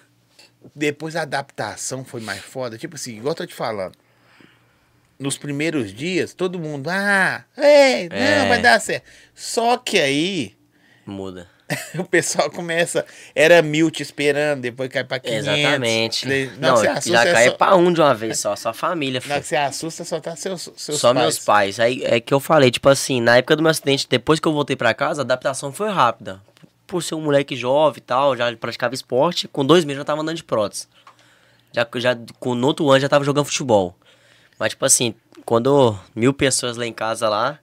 depois 0.73 1.15
a 1.15 1.23
adaptação 1.23 2.05
foi 2.05 2.21
mais 2.21 2.39
foda. 2.41 2.77
Tipo 2.77 2.95
assim, 2.95 3.17
igual 3.17 3.31
eu 3.31 3.35
tô 3.35 3.45
te 3.45 3.53
falando. 3.53 3.97
Nos 5.19 5.37
primeiros 5.37 5.93
dias, 5.93 6.33
todo 6.33 6.59
mundo, 6.59 6.89
ah, 6.89 7.43
ei, 7.57 8.07
não, 8.09 8.15
É. 8.17 8.47
vai 8.47 8.61
dar 8.61 8.79
certo. 8.79 9.03
Só 9.35 9.77
que 9.77 9.99
aí 9.99 10.55
Muda. 11.05 11.47
o 11.99 12.03
pessoal 12.05 12.49
começa, 12.49 13.05
era 13.35 13.61
mil 13.61 13.91
te 13.91 14.01
esperando, 14.01 14.61
depois 14.61 14.89
cai 14.89 15.03
pra 15.03 15.19
500. 15.19 15.47
Exatamente. 15.47 16.25
Não, 16.59 16.77
você 16.77 16.87
assusta, 16.87 17.11
já 17.11 17.25
é 17.25 17.33
cai 17.33 17.45
só, 17.49 17.51
pra 17.55 17.75
um 17.75 17.91
de 17.91 17.99
uma 17.99 18.13
vez 18.15 18.39
só, 18.39 18.55
só 18.55 18.69
a 18.69 18.73
família, 18.73 19.19
filho. 19.19 19.35
que 19.41 19.47
você 19.47 19.55
assusta, 19.57 20.05
só 20.05 20.19
tá 20.21 20.33
seus, 20.35 20.69
seus 20.77 20.97
Só 20.99 21.13
pais. 21.13 21.21
meus 21.25 21.39
pais. 21.39 21.79
Aí 21.79 22.01
é 22.05 22.21
que 22.21 22.33
eu 22.33 22.39
falei, 22.39 22.71
tipo 22.71 22.87
assim, 22.87 23.19
na 23.19 23.37
época 23.37 23.55
do 23.57 23.61
meu 23.63 23.69
acidente, 23.69 24.07
depois 24.09 24.39
que 24.39 24.47
eu 24.47 24.53
voltei 24.53 24.77
pra 24.77 24.93
casa, 24.93 25.21
a 25.21 25.23
adaptação 25.23 25.73
foi 25.73 25.89
rápida. 25.89 26.41
Por 26.85 27.03
ser 27.03 27.15
um 27.15 27.21
moleque 27.21 27.53
jovem 27.53 27.97
e 27.97 28.01
tal, 28.01 28.35
já 28.37 28.53
praticava 28.55 28.93
esporte, 28.93 29.45
com 29.49 29.65
dois 29.65 29.83
meses 29.83 29.97
já 29.99 30.05
tava 30.05 30.21
andando 30.21 30.37
de 30.37 30.45
prótese. 30.45 30.87
Já, 31.73 31.85
já, 31.97 32.17
com, 32.39 32.55
no 32.55 32.67
outro 32.67 32.89
ano 32.89 33.01
já 33.01 33.09
tava 33.09 33.25
jogando 33.25 33.43
futebol. 33.45 33.93
Mas, 34.59 34.69
tipo 34.69 34.85
assim, 34.85 35.13
quando 35.45 35.97
mil 36.15 36.33
pessoas 36.33 36.77
lá 36.77 36.85
em 36.85 36.93
casa 36.93 37.29
lá. 37.29 37.59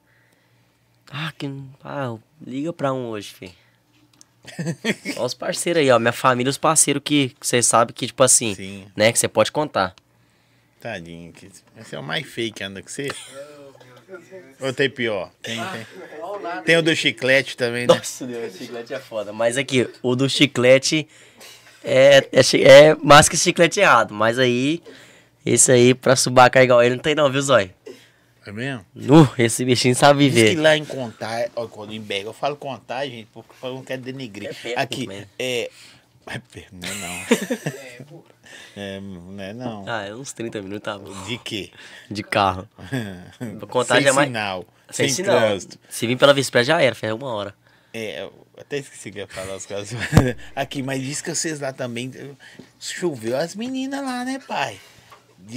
Ah, 1.10 1.32
que. 1.36 1.50
Ah, 1.82 2.16
liga 2.44 2.72
pra 2.72 2.92
um 2.92 3.08
hoje, 3.08 3.32
filho. 3.32 3.52
Olha 5.16 5.24
os 5.24 5.34
parceiros 5.34 5.80
aí, 5.80 5.90
ó. 5.90 5.98
Minha 5.98 6.12
família, 6.12 6.50
os 6.50 6.58
parceiros 6.58 7.02
que 7.04 7.34
você 7.40 7.62
sabe 7.62 7.92
que, 7.92 8.06
tipo 8.06 8.22
assim, 8.22 8.54
Sim. 8.54 8.86
né, 8.96 9.12
que 9.12 9.18
você 9.18 9.28
pode 9.28 9.50
contar. 9.50 9.94
Tadinho. 10.80 11.32
que- 11.32 11.50
Esse 11.78 11.94
é 11.96 11.98
o 11.98 12.02
mais 12.02 12.26
que 12.26 12.52
anda 12.62 12.82
com 12.82 12.88
você. 12.88 13.08
Ou 14.60 14.72
tem 14.72 14.90
pior? 14.90 15.30
Tem, 15.42 15.56
tem. 15.58 15.86
Tem 16.64 16.76
o 16.76 16.82
do 16.82 16.94
chiclete 16.94 17.56
também, 17.56 17.86
né? 17.86 17.94
Nossa, 17.94 18.26
Deus, 18.26 18.54
o 18.54 18.58
chiclete 18.58 18.92
é 18.94 19.00
foda. 19.00 19.32
Mas 19.32 19.56
aqui, 19.56 19.88
o 20.02 20.14
do 20.14 20.28
chiclete 20.28 21.08
é, 21.82 22.18
é, 22.30 22.62
é 22.62 22.94
mais 23.02 23.28
que 23.28 23.36
chiclete 23.36 23.80
errado. 23.80 24.12
Mas 24.12 24.38
aí, 24.38 24.82
esse 25.44 25.70
aí, 25.72 25.94
pra 25.94 26.16
subacar 26.16 26.62
igual 26.62 26.82
ele, 26.82 26.96
não 26.96 27.02
tem 27.02 27.14
não, 27.14 27.30
viu, 27.30 27.42
Zói? 27.42 27.72
É 28.46 28.52
mesmo? 28.52 28.84
Nu, 28.94 29.28
esse 29.38 29.64
bichinho 29.64 29.94
sabe 29.94 30.28
Diz 30.28 30.34
que 30.34 30.48
viver. 30.50 30.60
lá 30.60 30.76
em 30.76 30.84
Contar, 30.84 31.48
ó, 31.56 31.66
quando 31.66 31.92
em 31.94 32.00
Berga, 32.00 32.28
eu 32.28 32.32
falo 32.34 32.56
Contar, 32.56 33.06
gente, 33.06 33.26
porque 33.32 33.52
eu 33.62 33.74
não 33.74 33.82
quero 33.82 34.02
denegrir. 34.02 34.50
É 34.50 34.52
perto 34.54 34.78
Aqui, 34.78 35.06
mesmo. 35.06 35.26
é... 35.38 35.70
É 36.26 36.38
perto, 36.38 36.72
não 36.72 36.88
é 36.88 36.94
não. 36.94 38.24
É, 38.76 39.00
não 39.00 39.42
é 39.42 39.52
não. 39.52 39.84
Ah, 39.88 40.02
é 40.06 40.14
uns 40.14 40.32
30 40.32 40.60
minutos, 40.62 40.82
tá 40.84 40.98
bom. 40.98 41.10
De 41.24 41.38
quê? 41.38 41.70
De 42.10 42.22
carro. 42.22 42.68
Contagem 43.68 44.02
sem 44.04 44.10
é 44.10 44.12
mais- 44.12 44.28
sinal, 44.28 44.64
Sem 44.90 45.08
sem, 45.08 45.24
sinal. 45.24 45.38
trânsito. 45.40 45.78
Se 45.88 46.06
vir 46.06 46.16
pela 46.16 46.34
Vispé 46.34 46.62
já 46.62 46.80
era, 46.80 46.94
fez 46.94 47.12
uma 47.12 47.32
hora. 47.32 47.54
É, 47.92 48.22
eu 48.22 48.32
até 48.58 48.78
esqueci 48.78 49.10
que 49.10 49.18
ia 49.18 49.26
falar 49.26 49.56
os 49.56 49.66
casos. 49.66 49.98
Aqui, 50.54 50.82
mas 50.82 51.00
diz 51.02 51.20
que 51.22 51.34
vocês 51.34 51.60
lá 51.60 51.72
também. 51.72 52.10
Choveu 52.78 53.36
as 53.36 53.54
meninas 53.54 54.02
lá, 54.04 54.24
né, 54.24 54.38
pai? 54.46 54.78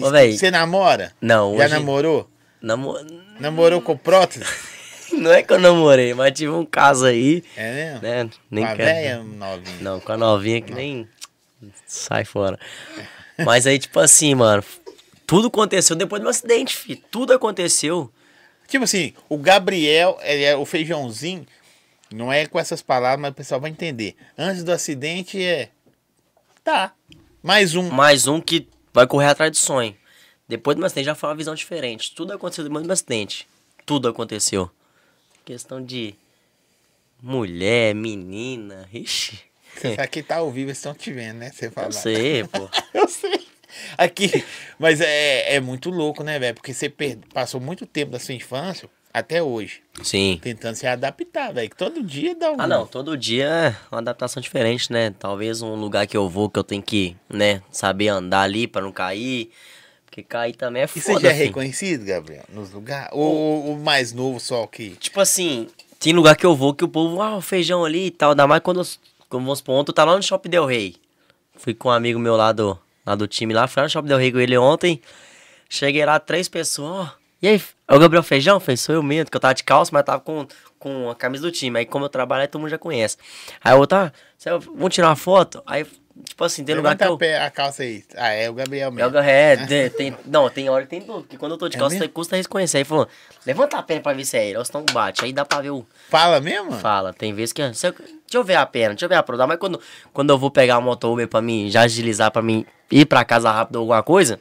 Ô, 0.02 0.10
véi. 0.12 0.38
você 0.38 0.52
namora? 0.52 1.14
Não, 1.22 1.58
Já 1.58 1.66
hoje- 1.66 1.74
namorou? 1.74 2.30
Namo... 2.62 2.96
Namorou 3.40 3.82
com 3.82 3.96
prótese? 3.98 4.46
Não 5.14 5.32
é 5.32 5.42
que 5.42 5.54
eu 5.54 5.60
namorei, 5.60 6.14
mas 6.14 6.34
tive 6.34 6.52
um 6.52 6.66
caso 6.66 7.06
aí, 7.06 7.44
É 7.56 7.74
mesmo? 7.74 8.02
né? 8.02 8.30
Nem 8.52 8.66
com 8.66 8.72
a 8.72 8.76
quero- 8.76 8.90
velha 8.90 9.24
novinha. 9.24 9.78
Não, 9.82 10.00
com 10.00 10.12
a 10.12 10.18
novinha 10.18 10.62
que 10.62 10.74
nem. 10.74 11.08
Sai 11.86 12.26
fora. 12.26 12.60
Mas 13.46 13.66
aí, 13.66 13.80
tipo 13.80 14.00
assim, 14.00 14.36
mano. 14.36 14.64
Tudo 15.26 15.48
aconteceu 15.48 15.96
depois 15.96 16.20
do 16.22 16.24
meu 16.24 16.30
acidente, 16.32 16.76
filho. 16.76 17.02
Tudo 17.10 17.34
aconteceu. 17.34 18.12
Tipo 18.68 18.84
assim, 18.84 19.14
o 19.30 19.38
Gabriel, 19.38 20.18
ele 20.22 20.44
é 20.44 20.56
o 20.56 20.66
feijãozinho, 20.66 21.46
não 22.14 22.32
é 22.32 22.46
com 22.46 22.60
essas 22.60 22.82
palavras, 22.82 23.20
mas 23.22 23.32
o 23.32 23.36
pessoal 23.36 23.62
vai 23.62 23.70
entender. 23.70 24.16
Antes 24.38 24.64
do 24.64 24.72
acidente 24.72 25.42
é. 25.44 25.70
Tá. 26.64 26.94
Mais 27.42 27.76
um. 27.76 27.90
Mais 27.90 28.28
um 28.28 28.40
que 28.42 28.68
vai 28.98 29.06
correr 29.06 29.28
atrás 29.28 29.52
do 29.52 29.58
sonho. 29.58 29.96
Depois 30.48 30.76
do 30.76 30.80
meu 30.80 30.88
acidente 30.88 31.06
já 31.06 31.14
foi 31.14 31.30
uma 31.30 31.36
visão 31.36 31.54
diferente. 31.54 32.16
Tudo 32.16 32.34
aconteceu 32.34 32.64
depois 32.64 32.82
do 32.82 32.88
meu 32.88 32.94
acidente. 32.94 33.48
Tudo 33.86 34.08
aconteceu. 34.08 34.72
Questão 35.46 35.84
de 35.84 36.16
mulher, 37.22 37.94
menina. 37.94 38.90
Ixi. 38.92 39.40
Que 40.12 40.24
tá 40.24 40.38
ao 40.38 40.52
vivo, 40.52 40.70
eles 40.70 40.80
estão 40.80 40.96
te 40.96 41.14
vendo, 41.14 41.38
né? 41.38 41.52
Você 41.52 41.70
fala. 41.70 41.90
Eu 41.90 41.92
sei, 41.92 42.44
pô. 42.50 42.68
Eu 42.92 43.08
sei. 43.08 43.46
Aqui, 43.96 44.44
mas 44.80 45.00
é, 45.00 45.54
é 45.54 45.60
muito 45.60 45.92
louco, 45.92 46.24
né, 46.24 46.40
velho? 46.40 46.56
Porque 46.56 46.74
você 46.74 46.92
passou 47.32 47.62
muito 47.62 47.86
tempo 47.86 48.12
da 48.12 48.20
sua 48.20 48.34
infância 48.34 48.90
até 49.18 49.42
hoje, 49.44 49.82
Sim. 50.04 50.40
tentando 50.42 50.76
se 50.76 50.86
adaptar, 50.88 51.54
velho. 51.54 51.70
que 51.70 51.76
Todo 51.76 52.02
dia 52.04 52.36
dá 52.36 52.52
um. 52.52 52.56
Ah, 52.60 52.68
não, 52.68 52.86
todo 52.88 53.18
dia 53.18 53.46
é 53.48 53.76
uma 53.92 54.00
adaptação 54.00 54.42
diferente, 54.42 54.92
né? 54.92 55.14
Talvez 55.20 55.62
um 55.62 55.76
lugar 55.76 56.06
que 56.08 56.16
eu 56.18 56.28
vou 56.30 56.50
que 56.50 56.58
eu 56.60 56.64
tenho 56.64 56.82
que, 56.82 57.16
né, 57.30 57.62
saber 57.72 58.08
andar 58.10 58.42
ali 58.42 58.68
pra 58.68 58.82
não 58.82 58.92
cair. 58.92 59.52
Porque 60.06 60.24
cair 60.24 60.54
também 60.54 60.82
é 60.82 60.86
E 60.86 60.88
foda, 60.88 61.02
você 61.02 61.20
já 61.20 61.30
é 61.30 61.34
filho. 61.34 61.46
reconhecido, 61.48 62.06
Gabriel, 62.06 62.44
nos 62.50 62.72
lugares? 62.72 63.10
Ou 63.12 63.74
o 63.74 63.78
mais 63.80 64.14
novo 64.14 64.40
só 64.40 64.66
que. 64.66 64.92
Tipo 64.96 65.20
assim, 65.20 65.68
tem 66.00 66.14
lugar 66.14 66.36
que 66.36 66.46
eu 66.46 66.56
vou 66.56 66.74
que 66.74 66.84
o 66.84 66.88
povo, 66.88 67.22
ah, 67.22 67.36
o 67.38 67.42
feijão 67.42 67.86
ali 67.86 68.08
e 68.08 68.12
tal. 68.12 68.32
Ainda 68.32 68.48
mais 68.48 68.62
quando, 68.64 68.80
eu- 68.82 68.88
quando 69.30 69.44
vamos 69.44 69.62
pro 69.62 69.74
ontem, 69.74 69.94
tá 69.94 70.04
lá 70.04 70.16
no 70.16 70.24
Shopping 70.24 70.50
Del 70.50 70.66
Rey. 70.66 70.96
Fui 71.56 71.74
com 71.74 71.90
um 71.90 71.92
amigo 71.92 72.20
meu 72.20 72.36
lá 72.36 72.52
do, 72.52 72.78
lá 73.06 73.16
do 73.16 73.28
time 73.28 73.54
lá, 73.54 73.68
fui 73.68 73.80
lá 73.82 73.86
no 73.86 73.90
Shopping 73.90 74.08
Del 74.08 74.18
Rey 74.18 74.32
com 74.32 74.40
ele 74.40 74.58
ontem. 74.58 75.02
Cheguei 75.70 76.06
lá, 76.06 76.20
três 76.20 76.48
pessoas, 76.48 77.08
ó. 77.08 77.12
E 77.42 77.48
aí, 77.48 77.62
é 77.88 77.96
o 77.96 78.00
Gabriel 78.00 78.24
Feijão? 78.24 78.60
Falei, 78.60 78.78
sou 78.78 78.96
eu 78.96 79.04
mesmo, 79.04 79.26
porque 79.26 79.38
eu 79.38 79.42
tava 79.42 79.54
de 79.54 79.64
calça, 79.64 79.92
mas 79.94 80.04
tava 80.04 80.20
com, 80.22 80.48
com 80.80 81.10
a 81.10 81.16
camisa 81.16 81.44
do 81.44 81.52
time. 81.52 81.80
Aí, 81.80 81.86
como 81.86 82.06
eu 82.06 82.10
trabalho, 82.10 82.42
aí 82.42 82.48
todo 82.48 82.62
mundo 82.62 82.70
já 82.72 82.78
conhece. 82.80 83.18
Aí 83.64 83.74
o 83.76 83.78
outro, 83.80 83.98
ah, 83.98 84.12
cê- 84.38 84.50
vamos 84.58 84.94
tirar 84.94 85.10
uma 85.10 85.16
foto? 85.16 85.62
Aí, 85.68 85.86
tipo 86.26 86.44
assim, 86.44 86.64
tem 86.66 86.74
lugar 86.74 86.98
Levanta 86.98 87.18
que 87.18 87.26
eu... 87.26 87.42
a, 87.46 87.50
calça 87.52 87.84
aí. 87.84 88.04
Ah, 88.16 88.30
é 88.30 88.50
o 88.50 88.54
Gabriel 88.56 88.88
É, 88.88 88.92
mesmo. 88.92 89.16
o- 89.16 89.20
é, 89.20 89.56
tem, 89.90 90.18
não, 90.26 90.50
tem 90.50 90.68
hora 90.68 90.84
que 90.86 90.90
tem 90.90 91.00
dúvida, 91.02 91.22
porque 91.22 91.38
quando 91.38 91.52
eu 91.52 91.58
tô 91.60 91.70
de 91.70 91.76
É 91.78 91.80
calça, 91.80 91.96
mesmo? 92.00 92.10
custa 92.10 92.36
reconhecer. 92.36 92.80
Aí 92.80 92.84
falou, 92.84 93.08
levanta 93.46 93.78
a 93.78 93.84
perna 93.84 94.02
pra 94.02 94.14
ver 94.14 94.26
se 94.26 94.36
é 94.36 94.48
ele, 94.50 94.58
ou 94.58 94.66
senão 94.66 94.84
bate. 94.92 95.24
Aí 95.24 95.32
dá 95.32 95.46
pra 95.46 95.62
ver 95.62 95.70
o... 95.70 95.86
Fala 96.10 96.40
mesmo? 96.40 96.72
Fala, 96.72 97.14
tem 97.14 97.36
vezes 97.36 97.54
que... 97.54 97.72
se 97.76 97.86
eu- 97.86 97.92
deixa 97.94 98.16
eu 98.34 98.44
ver 98.44 98.56
a 98.56 98.66
perna, 98.66 98.96
deixa 98.96 99.06
eu 99.06 99.10
ver 99.10 99.16
a 99.16 99.22
prova. 99.22 99.46
Mas 99.46 99.60
quando, 99.60 99.80
quando 100.12 100.32
eu 100.32 100.40
vou 100.40 100.50
pegar 100.50 100.78
a 100.78 100.82
moto 100.82 101.14
Uber 101.14 101.28
pra 101.28 101.40
mim, 101.40 101.70
já 101.70 101.82
agilizar 101.84 102.32
pra 102.32 102.42
mim 102.42 102.66
ir 102.90 103.06
pra 103.06 103.24
casa 103.24 103.52
rápido 103.52 103.76
ou 103.76 103.82
alguma 103.82 104.02
coisa... 104.02 104.40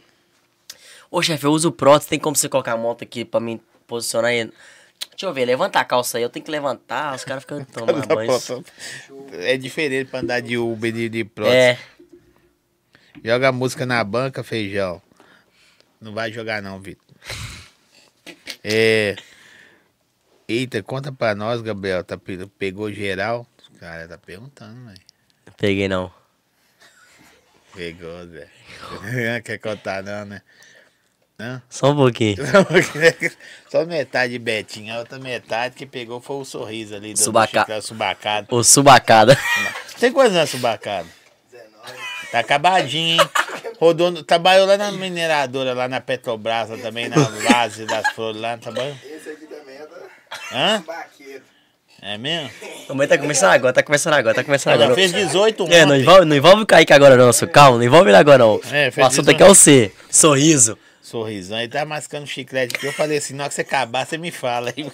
Ô, 1.10 1.22
chefe, 1.22 1.44
eu 1.46 1.52
uso 1.52 1.70
prótese, 1.72 2.08
tem 2.10 2.18
como 2.18 2.36
você 2.36 2.48
colocar 2.48 2.72
a 2.72 2.76
moto 2.76 3.02
aqui 3.02 3.24
pra 3.24 3.40
mim 3.40 3.60
posicionar 3.86 4.30
aí? 4.30 4.44
Deixa 5.10 5.26
eu 5.26 5.32
ver, 5.32 5.44
levanta 5.44 5.78
a 5.80 5.84
calça 5.84 6.18
aí, 6.18 6.22
eu 6.22 6.28
tenho 6.30 6.44
que 6.44 6.50
levantar, 6.50 7.14
os 7.14 7.24
caras 7.24 7.42
ficam 7.42 7.64
tomando 7.64 8.06
banho. 8.06 8.30
É 9.32 9.56
diferente 9.56 10.10
pra 10.10 10.20
andar 10.20 10.40
de 10.40 10.58
Uber 10.58 10.92
de, 10.92 11.08
de 11.08 11.24
prótese. 11.24 11.56
É, 11.56 11.78
Joga 13.24 13.48
a 13.48 13.52
música 13.52 13.86
na 13.86 14.02
banca, 14.04 14.44
feijão. 14.44 15.00
Não 16.00 16.12
vai 16.12 16.30
jogar 16.32 16.62
não, 16.62 16.80
Vitor. 16.80 17.04
É. 18.68 19.14
Eita, 20.48 20.82
conta 20.82 21.12
pra 21.12 21.36
nós, 21.36 21.60
Gabriel. 21.62 22.02
Tá, 22.02 22.16
pe- 22.18 22.46
pegou 22.58 22.90
geral? 22.92 23.46
Cara, 23.78 24.08
tá 24.08 24.18
perguntando, 24.18 24.86
velho. 24.86 25.00
peguei 25.56 25.86
não. 25.88 26.12
Pegou, 27.74 28.26
Zé. 28.26 28.48
Quer 29.44 29.58
contar 29.58 30.02
não, 30.02 30.24
né? 30.24 30.42
Não? 31.38 31.60
Só 31.68 31.90
um 31.90 31.96
pouquinho. 31.96 32.36
Só 33.70 33.84
metade 33.84 34.32
de 34.32 34.38
Betinho. 34.38 34.94
A 34.94 34.98
outra 35.00 35.18
metade 35.18 35.74
que 35.74 35.84
pegou 35.86 36.20
foi 36.20 36.36
o 36.36 36.44
sorriso 36.44 36.94
ali 36.94 37.12
do 37.12 37.18
Subaca- 37.18 37.60
Chiclete, 37.60 37.86
subacado. 37.86 38.46
O 38.50 38.64
subacada. 38.64 39.38
Tem 40.00 40.12
quantos 40.12 40.34
anos 40.36 40.50
subacado? 40.50 41.08
Tá 42.32 42.40
acabadinho, 42.40 43.20
hein? 43.20 43.28
Rodou, 43.78 44.10
no- 44.10 44.22
trabalhou 44.22 44.66
lá 44.66 44.76
na 44.76 44.90
mineradora, 44.90 45.74
lá 45.74 45.86
na 45.88 46.00
Petrobras, 46.00 46.70
lá 46.70 46.76
também, 46.78 47.08
na 47.08 47.16
base 47.50 47.84
das 47.84 48.08
flores 48.12 48.40
lá, 48.40 48.56
tá 48.58 48.70
bom? 48.72 48.96
Esse 49.04 49.30
aqui 49.30 49.46
também 49.46 49.76
é 49.76 49.86
da 49.86 49.96
Hã? 50.76 50.84
baqueta. 50.86 51.42
É 52.02 52.18
mesmo? 52.18 52.50
Mamãe 52.88 53.06
tá 53.08 53.16
começando 53.18 53.52
agora, 53.52 53.72
tá 53.72 53.82
começando 53.82 54.14
agora, 54.14 54.34
tá 54.34 54.42
começando 54.44 54.74
Ela 54.74 54.84
agora. 54.84 54.94
fez 55.00 55.12
18 55.12 55.64
ontem. 55.64 55.74
É, 55.76 55.84
não 55.86 55.96
envolve, 55.96 56.24
não 56.24 56.36
envolve 56.36 56.62
o 56.62 56.66
Kaique 56.66 56.92
agora 56.92 57.16
não, 57.16 57.32
seu. 57.32 57.48
Calma, 57.48 57.78
não 57.78 57.84
envolve 57.84 58.10
ele 58.10 58.16
agora 58.16 58.38
não. 58.38 58.60
É, 58.72 58.92
o 58.96 59.04
assunto 59.04 59.22
isso, 59.22 59.30
aqui 59.30 59.42
é 59.42 59.46
o 59.46 59.54
C. 59.54 59.92
Sorriso. 60.10 60.76
Sorrisão, 61.06 61.60
ele 61.60 61.68
tá 61.68 61.84
mascando 61.84 62.26
chiclete 62.26 62.74
aqui. 62.74 62.84
Eu 62.84 62.92
falei 62.92 63.18
assim, 63.18 63.32
na 63.32 63.44
hora 63.44 63.48
que 63.48 63.54
você 63.54 63.60
acabar, 63.60 64.04
você 64.04 64.18
me 64.18 64.32
fala 64.32 64.74
aí, 64.76 64.90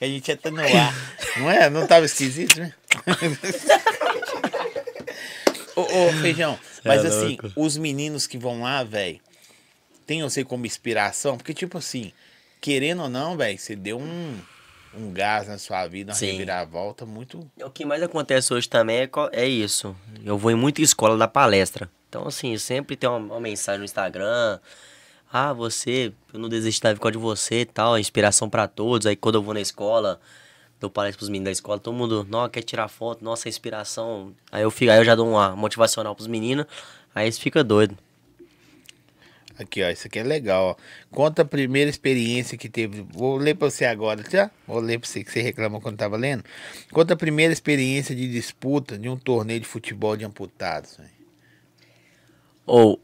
a 0.00 0.06
gente 0.06 0.26
já 0.26 0.36
tá 0.36 0.50
no 0.50 0.60
ar. 0.60 0.92
Não 1.36 1.48
é? 1.48 1.70
Não 1.70 1.86
tava 1.86 2.04
esquisito, 2.04 2.58
né? 2.58 2.74
ô, 5.76 5.82
ô, 5.82 6.12
Feijão, 6.20 6.58
mas 6.84 7.04
É 7.04 7.08
assim, 7.08 7.38
os 7.54 7.76
meninos 7.76 8.26
que 8.26 8.36
vão 8.36 8.62
lá, 8.62 8.82
velho, 8.82 9.20
tem 10.04 10.20
você 10.20 10.42
como 10.42 10.66
inspiração? 10.66 11.36
Porque, 11.36 11.54
tipo 11.54 11.78
assim, 11.78 12.12
querendo 12.60 13.02
ou 13.02 13.08
não, 13.08 13.36
velho, 13.36 13.56
você 13.56 13.76
deu 13.76 14.00
um, 14.00 14.36
um 14.92 15.12
gás 15.12 15.46
na 15.46 15.58
sua 15.58 15.86
vida, 15.86 16.10
uma 16.10 16.18
Sim. 16.18 16.32
reviravolta 16.32 17.06
muito... 17.06 17.48
O 17.62 17.70
que 17.70 17.84
mais 17.84 18.02
acontece 18.02 18.52
hoje 18.52 18.68
também 18.68 18.96
é, 18.96 19.08
é 19.30 19.46
isso. 19.46 19.94
Eu 20.24 20.36
vou 20.36 20.50
em 20.50 20.56
muita 20.56 20.82
escola 20.82 21.16
da 21.16 21.28
palestra. 21.28 21.88
Então, 22.08 22.26
assim, 22.26 22.58
sempre 22.58 22.96
tem 22.96 23.08
uma, 23.08 23.18
uma 23.18 23.40
mensagem 23.40 23.78
no 23.78 23.84
Instagram. 23.84 24.58
Ah, 25.34 25.54
você, 25.54 26.12
eu 26.30 26.38
não 26.38 26.46
desisto 26.46 26.82
da 26.82 26.92
de 27.10 27.16
você 27.16 27.62
e 27.62 27.64
tal, 27.64 27.98
inspiração 27.98 28.50
pra 28.50 28.68
todos. 28.68 29.06
Aí 29.06 29.16
quando 29.16 29.36
eu 29.36 29.42
vou 29.42 29.54
na 29.54 29.62
escola, 29.62 30.20
dou 30.78 30.90
palestra 30.90 31.16
pros 31.16 31.30
meninos 31.30 31.46
da 31.46 31.52
escola, 31.52 31.78
todo 31.78 31.94
mundo, 31.94 32.26
nossa, 32.28 32.50
quer 32.50 32.62
tirar 32.62 32.86
foto, 32.88 33.24
nossa, 33.24 33.48
inspiração. 33.48 34.34
Aí 34.50 34.62
eu 34.62 34.70
fico, 34.70 34.92
aí 34.92 34.98
eu 34.98 35.04
já 35.04 35.14
dou 35.14 35.26
uma 35.26 35.56
motivacional 35.56 36.14
pros 36.14 36.26
meninos, 36.26 36.66
aí 37.14 37.24
eles 37.24 37.38
ficam 37.38 37.64
doidos. 37.64 37.96
Aqui, 39.58 39.82
ó, 39.82 39.88
isso 39.88 40.06
aqui 40.06 40.18
é 40.18 40.22
legal, 40.22 40.76
ó. 40.76 40.76
Conta 41.10 41.42
a 41.42 41.44
primeira 41.46 41.88
experiência 41.88 42.58
que 42.58 42.68
teve. 42.68 43.00
Vou 43.10 43.38
ler 43.38 43.54
pra 43.54 43.70
você 43.70 43.86
agora, 43.86 44.22
tá? 44.22 44.50
Vou 44.66 44.80
ler 44.80 44.98
pra 44.98 45.08
você 45.08 45.24
que 45.24 45.30
você 45.30 45.40
reclamou 45.40 45.80
quando 45.80 45.96
tava 45.96 46.16
lendo. 46.18 46.44
Conta 46.90 47.14
a 47.14 47.16
primeira 47.16 47.54
experiência 47.54 48.14
de 48.14 48.30
disputa 48.30 48.98
de 48.98 49.08
um 49.08 49.16
torneio 49.16 49.60
de 49.60 49.66
futebol 49.66 50.14
de 50.14 50.26
amputados. 50.26 50.98
Ou 52.66 53.00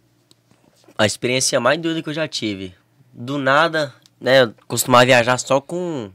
a 0.99 1.07
experiência 1.07 1.61
mais 1.61 1.79
doida 1.81 2.03
que 2.03 2.09
eu 2.09 2.15
já 2.15 2.27
tive. 2.27 2.75
Do 3.13 3.39
nada, 3.39 3.95
né? 4.21 4.43
Eu 4.43 4.55
costumava 4.67 5.07
viajar 5.07 5.39
só 5.39 5.61
com. 5.61 6.11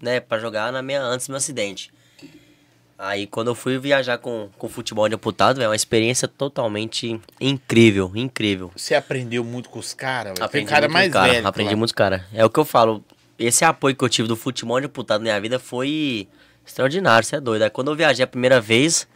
né, 0.00 0.20
pra 0.20 0.38
jogar 0.38 0.70
na 0.70 0.82
minha, 0.82 1.02
antes 1.02 1.26
do 1.26 1.30
meu 1.30 1.38
acidente. 1.38 1.90
Aí 2.98 3.26
quando 3.28 3.48
eu 3.48 3.54
fui 3.54 3.78
viajar 3.78 4.18
com, 4.18 4.50
com 4.58 4.68
futebol 4.68 5.08
de 5.08 5.14
amputado, 5.14 5.62
é 5.62 5.68
uma 5.68 5.76
experiência 5.76 6.26
totalmente 6.26 7.20
incrível, 7.40 8.10
incrível. 8.14 8.72
Você 8.76 8.94
aprendeu 8.94 9.44
muito 9.44 9.70
com 9.70 9.78
os 9.78 9.94
caras. 9.94 10.34
Tem 10.34 10.44
Aprendi 10.44 10.68
cara 10.68 10.88
muito 10.88 10.92
mais 10.92 11.06
com 11.06 11.12
cara, 11.12 11.32
velho. 11.32 11.46
Aprendi 11.46 11.70
lá. 11.70 11.76
muito, 11.76 11.94
cara. 11.94 12.26
É 12.34 12.44
o 12.44 12.50
que 12.50 12.58
eu 12.58 12.64
falo. 12.64 13.04
Esse 13.38 13.64
apoio 13.64 13.94
que 13.94 14.04
eu 14.04 14.08
tive 14.08 14.26
do 14.26 14.34
futebol 14.34 14.80
de 14.80 14.86
amputado 14.86 15.20
na 15.20 15.24
minha 15.24 15.40
vida 15.40 15.60
foi 15.60 16.26
extraordinário, 16.66 17.24
você 17.24 17.36
é 17.36 17.40
doido. 17.40 17.62
Aí 17.62 17.70
quando 17.70 17.92
eu 17.92 17.96
viajei 17.96 18.24
a 18.24 18.26
primeira 18.26 18.60
vez, 18.60 19.06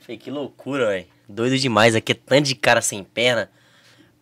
falei, 0.00 0.16
que 0.16 0.30
loucura, 0.30 0.86
velho. 0.86 1.06
Doido 1.28 1.58
demais. 1.58 1.96
Aqui 1.96 2.12
é 2.12 2.14
tanto 2.14 2.46
de 2.46 2.54
cara 2.54 2.80
sem 2.80 3.02
perna. 3.02 3.50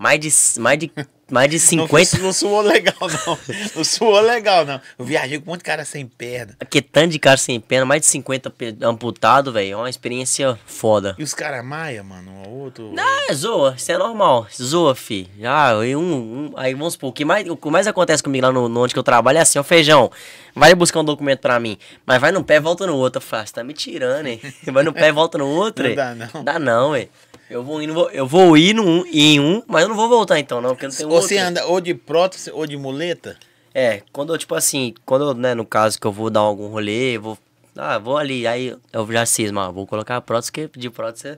Mais 0.03 0.19
de, 0.19 0.61
mais 0.61 0.79
de, 0.81 0.91
mais 1.31 1.49
de 1.49 1.59
Não, 1.77 1.87
50. 1.87 2.19
não 2.19 2.33
suou 2.33 2.61
legal, 2.61 2.97
não. 3.01 3.39
Não 3.77 3.85
suou 3.85 4.21
legal, 4.21 4.65
não. 4.67 4.81
Eu 4.99 5.05
viajei 5.05 5.39
com 5.39 5.45
um 5.45 5.53
monte 5.53 5.59
de 5.61 5.65
cara 5.65 5.85
sem 5.85 6.05
perna. 6.05 6.57
É 6.59 6.81
tanto 6.81 7.13
de 7.13 7.21
cara 7.21 7.37
sem 7.37 7.61
perna, 7.61 7.87
mais 7.87 8.01
de 8.01 8.09
50 8.09 8.51
pe- 8.51 8.77
amputado, 8.83 9.53
velho. 9.53 9.75
É 9.75 9.77
uma 9.77 9.89
experiência 9.89 10.59
foda. 10.67 11.15
E 11.17 11.23
os 11.23 11.33
caras 11.35 11.65
maia, 11.65 12.03
mano, 12.03 12.33
um 12.33 12.49
outro. 12.63 12.93
Ah, 12.99 13.27
é 13.31 13.33
zoa, 13.33 13.75
isso 13.79 13.93
é 13.93 13.97
normal. 13.97 14.49
Zoa, 14.61 14.93
fi. 14.97 15.31
Ah, 15.45 15.73
e 15.87 15.95
um, 15.95 16.03
um- 16.03 16.53
aí 16.57 16.75
vamos 16.75 16.95
supor, 16.95 17.11
o 17.11 17.13
que 17.13 17.25
mais, 17.25 17.49
o 17.49 17.57
que 17.57 17.71
mais 17.71 17.87
acontece 17.87 18.25
comigo 18.25 18.45
lá 18.45 18.53
no, 18.53 18.69
no 18.69 18.83
onde 18.83 18.93
que 18.93 18.99
eu 18.99 19.05
trabalho 19.05 19.39
é 19.39 19.43
assim, 19.43 19.57
ó, 19.61 19.63
feijão, 19.63 20.11
vai 20.53 20.75
buscar 20.75 20.99
um 20.99 21.05
documento 21.05 21.39
pra 21.39 21.61
mim, 21.61 21.79
mas 22.05 22.21
vai 22.21 22.33
num 22.33 22.43
pé 22.43 22.57
e 22.57 22.61
volta 22.61 22.89
no 22.89 22.97
outro. 22.97 23.19
Eu 23.19 23.23
falo, 23.25 23.47
você 23.47 23.53
tá 23.53 23.63
me 23.63 23.73
tirando, 23.73 24.27
hein? 24.27 24.41
Vai 24.67 24.83
no 24.83 24.93
pé 24.93 25.09
e 25.09 25.13
volta 25.13 25.39
no 25.39 25.47
outro, 25.47 25.85
Não 25.85 25.91
hein? 25.91 25.97
dá, 25.97 26.13
não. 26.17 26.43
Dá 26.45 26.59
não, 26.59 26.97
hein? 26.97 27.09
Eu 27.53 27.63
vou, 27.63 27.83
ir 27.83 27.87
no- 27.87 28.09
eu 28.11 28.27
vou 28.27 28.57
ir 28.57 28.75
num, 28.75 29.05
em 29.13 29.39
um, 29.39 29.63
mas 29.67 29.83
eu 29.83 29.89
não 29.91 29.97
vou 29.97 30.09
voltar 30.09 30.39
então, 30.39 30.59
não, 30.61 30.71
porque 30.71 30.87
não 30.89 30.95
tem 30.95 31.05
Ou 31.05 31.13
outro. 31.13 31.29
você 31.29 31.37
anda 31.37 31.67
ou 31.67 31.81
de 31.83 31.93
prótese 31.93 32.51
ou 32.51 32.67
de 32.67 32.79
muleta? 32.79 33.37
É, 33.75 34.03
quando 34.11 34.33
eu, 34.33 34.39
tipo 34.39 34.55
assim, 34.55 34.95
quando 35.05 35.27
eu, 35.27 35.35
né, 35.35 35.55
no 35.55 35.67
caso 35.67 36.01
que 36.01 36.07
eu 36.07 36.13
vou 36.13 36.31
dar 36.31 36.41
algum 36.41 36.69
rolê, 36.69 37.17
eu 37.17 37.23
vou. 37.23 37.39
Ah, 37.77 37.99
vou 37.99 38.17
ali, 38.17 38.47
aí 38.47 38.75
eu 38.91 39.13
já 39.13 39.27
cismo, 39.27 39.61
ah, 39.61 39.71
vou 39.71 39.87
colocar 39.87 40.17
a 40.17 40.21
prótese, 40.23 40.51
que 40.51 40.67
de 40.77 40.89
prótese. 40.89 41.37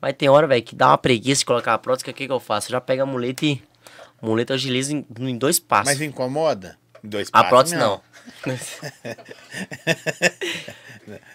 Mas 0.00 0.14
tem 0.14 0.28
hora, 0.28 0.46
velho, 0.46 0.62
que 0.62 0.74
dá 0.74 0.88
uma 0.88 0.98
preguiça 0.98 1.40
de 1.40 1.44
colocar 1.46 1.74
a 1.74 1.78
prótese, 1.78 2.10
o 2.10 2.14
que, 2.14 2.26
que 2.26 2.32
eu 2.32 2.40
faço? 2.40 2.68
Eu 2.68 2.72
já 2.72 2.80
pego 2.80 3.02
a 3.02 3.06
muleta 3.06 3.44
e. 3.44 3.60
A 4.22 4.26
muleta 4.26 4.52
eu 4.52 4.54
agilizo 4.54 4.96
em, 4.96 5.06
em 5.20 5.36
dois 5.36 5.58
passos. 5.58 5.92
Mas 5.92 6.00
incomoda? 6.00 6.78
Em 7.04 7.08
Dois 7.08 7.28
a 7.30 7.44
passos, 7.44 7.48
prótese 7.50 7.76
não. 7.76 8.00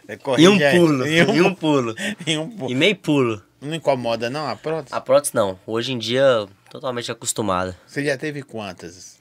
É, 0.07 0.18
E 0.38 0.47
um 0.47 0.57
pulo. 0.57 1.07
E 1.07 1.24
um, 1.24 1.36
E 1.36 1.41
um 1.41 1.53
pulo. 1.53 1.95
e 2.26 2.38
um 2.38 2.49
pulo. 2.49 2.72
E 2.72 2.76
meio 2.76 2.95
pulo. 2.95 3.41
Não 3.59 3.73
incomoda, 3.73 4.29
não, 4.29 4.47
a 4.47 4.55
prótese? 4.55 4.93
A 4.95 5.01
prótese 5.01 5.35
não. 5.35 5.59
Hoje 5.65 5.91
em 5.93 5.97
dia, 5.97 6.47
totalmente 6.69 7.11
acostumada. 7.11 7.75
Você 7.85 8.03
já 8.05 8.17
teve 8.17 8.43
quantas? 8.43 9.17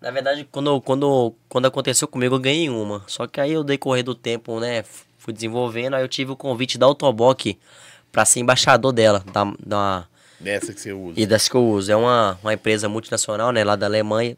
Na 0.00 0.10
verdade, 0.10 0.46
quando, 0.50 0.80
quando, 0.80 1.34
quando 1.48 1.66
aconteceu 1.66 2.06
comigo, 2.08 2.34
eu 2.34 2.40
ganhei 2.40 2.68
uma. 2.68 3.02
Só 3.06 3.26
que 3.26 3.40
aí, 3.40 3.52
eu 3.52 3.62
decorrer 3.64 4.04
do 4.04 4.14
tempo, 4.14 4.58
né, 4.60 4.84
fui 5.18 5.32
desenvolvendo. 5.32 5.94
Aí 5.94 6.02
eu 6.02 6.08
tive 6.08 6.32
o 6.32 6.36
convite 6.36 6.76
da 6.78 6.86
Autoboc 6.86 7.56
pra 8.10 8.24
ser 8.24 8.40
embaixador 8.40 8.92
dela, 8.92 9.24
da, 9.32 9.44
da, 9.64 10.06
Dessa 10.40 10.72
que 10.74 10.80
você 10.80 10.92
usa? 10.92 11.18
e 11.20 11.24
das 11.26 11.48
que 11.48 11.54
eu 11.54 11.66
uso. 11.66 11.90
É 11.90 11.96
uma, 11.96 12.38
uma 12.42 12.52
empresa 12.54 12.88
multinacional, 12.88 13.52
né, 13.52 13.62
lá 13.64 13.76
da 13.76 13.86
Alemanha. 13.86 14.36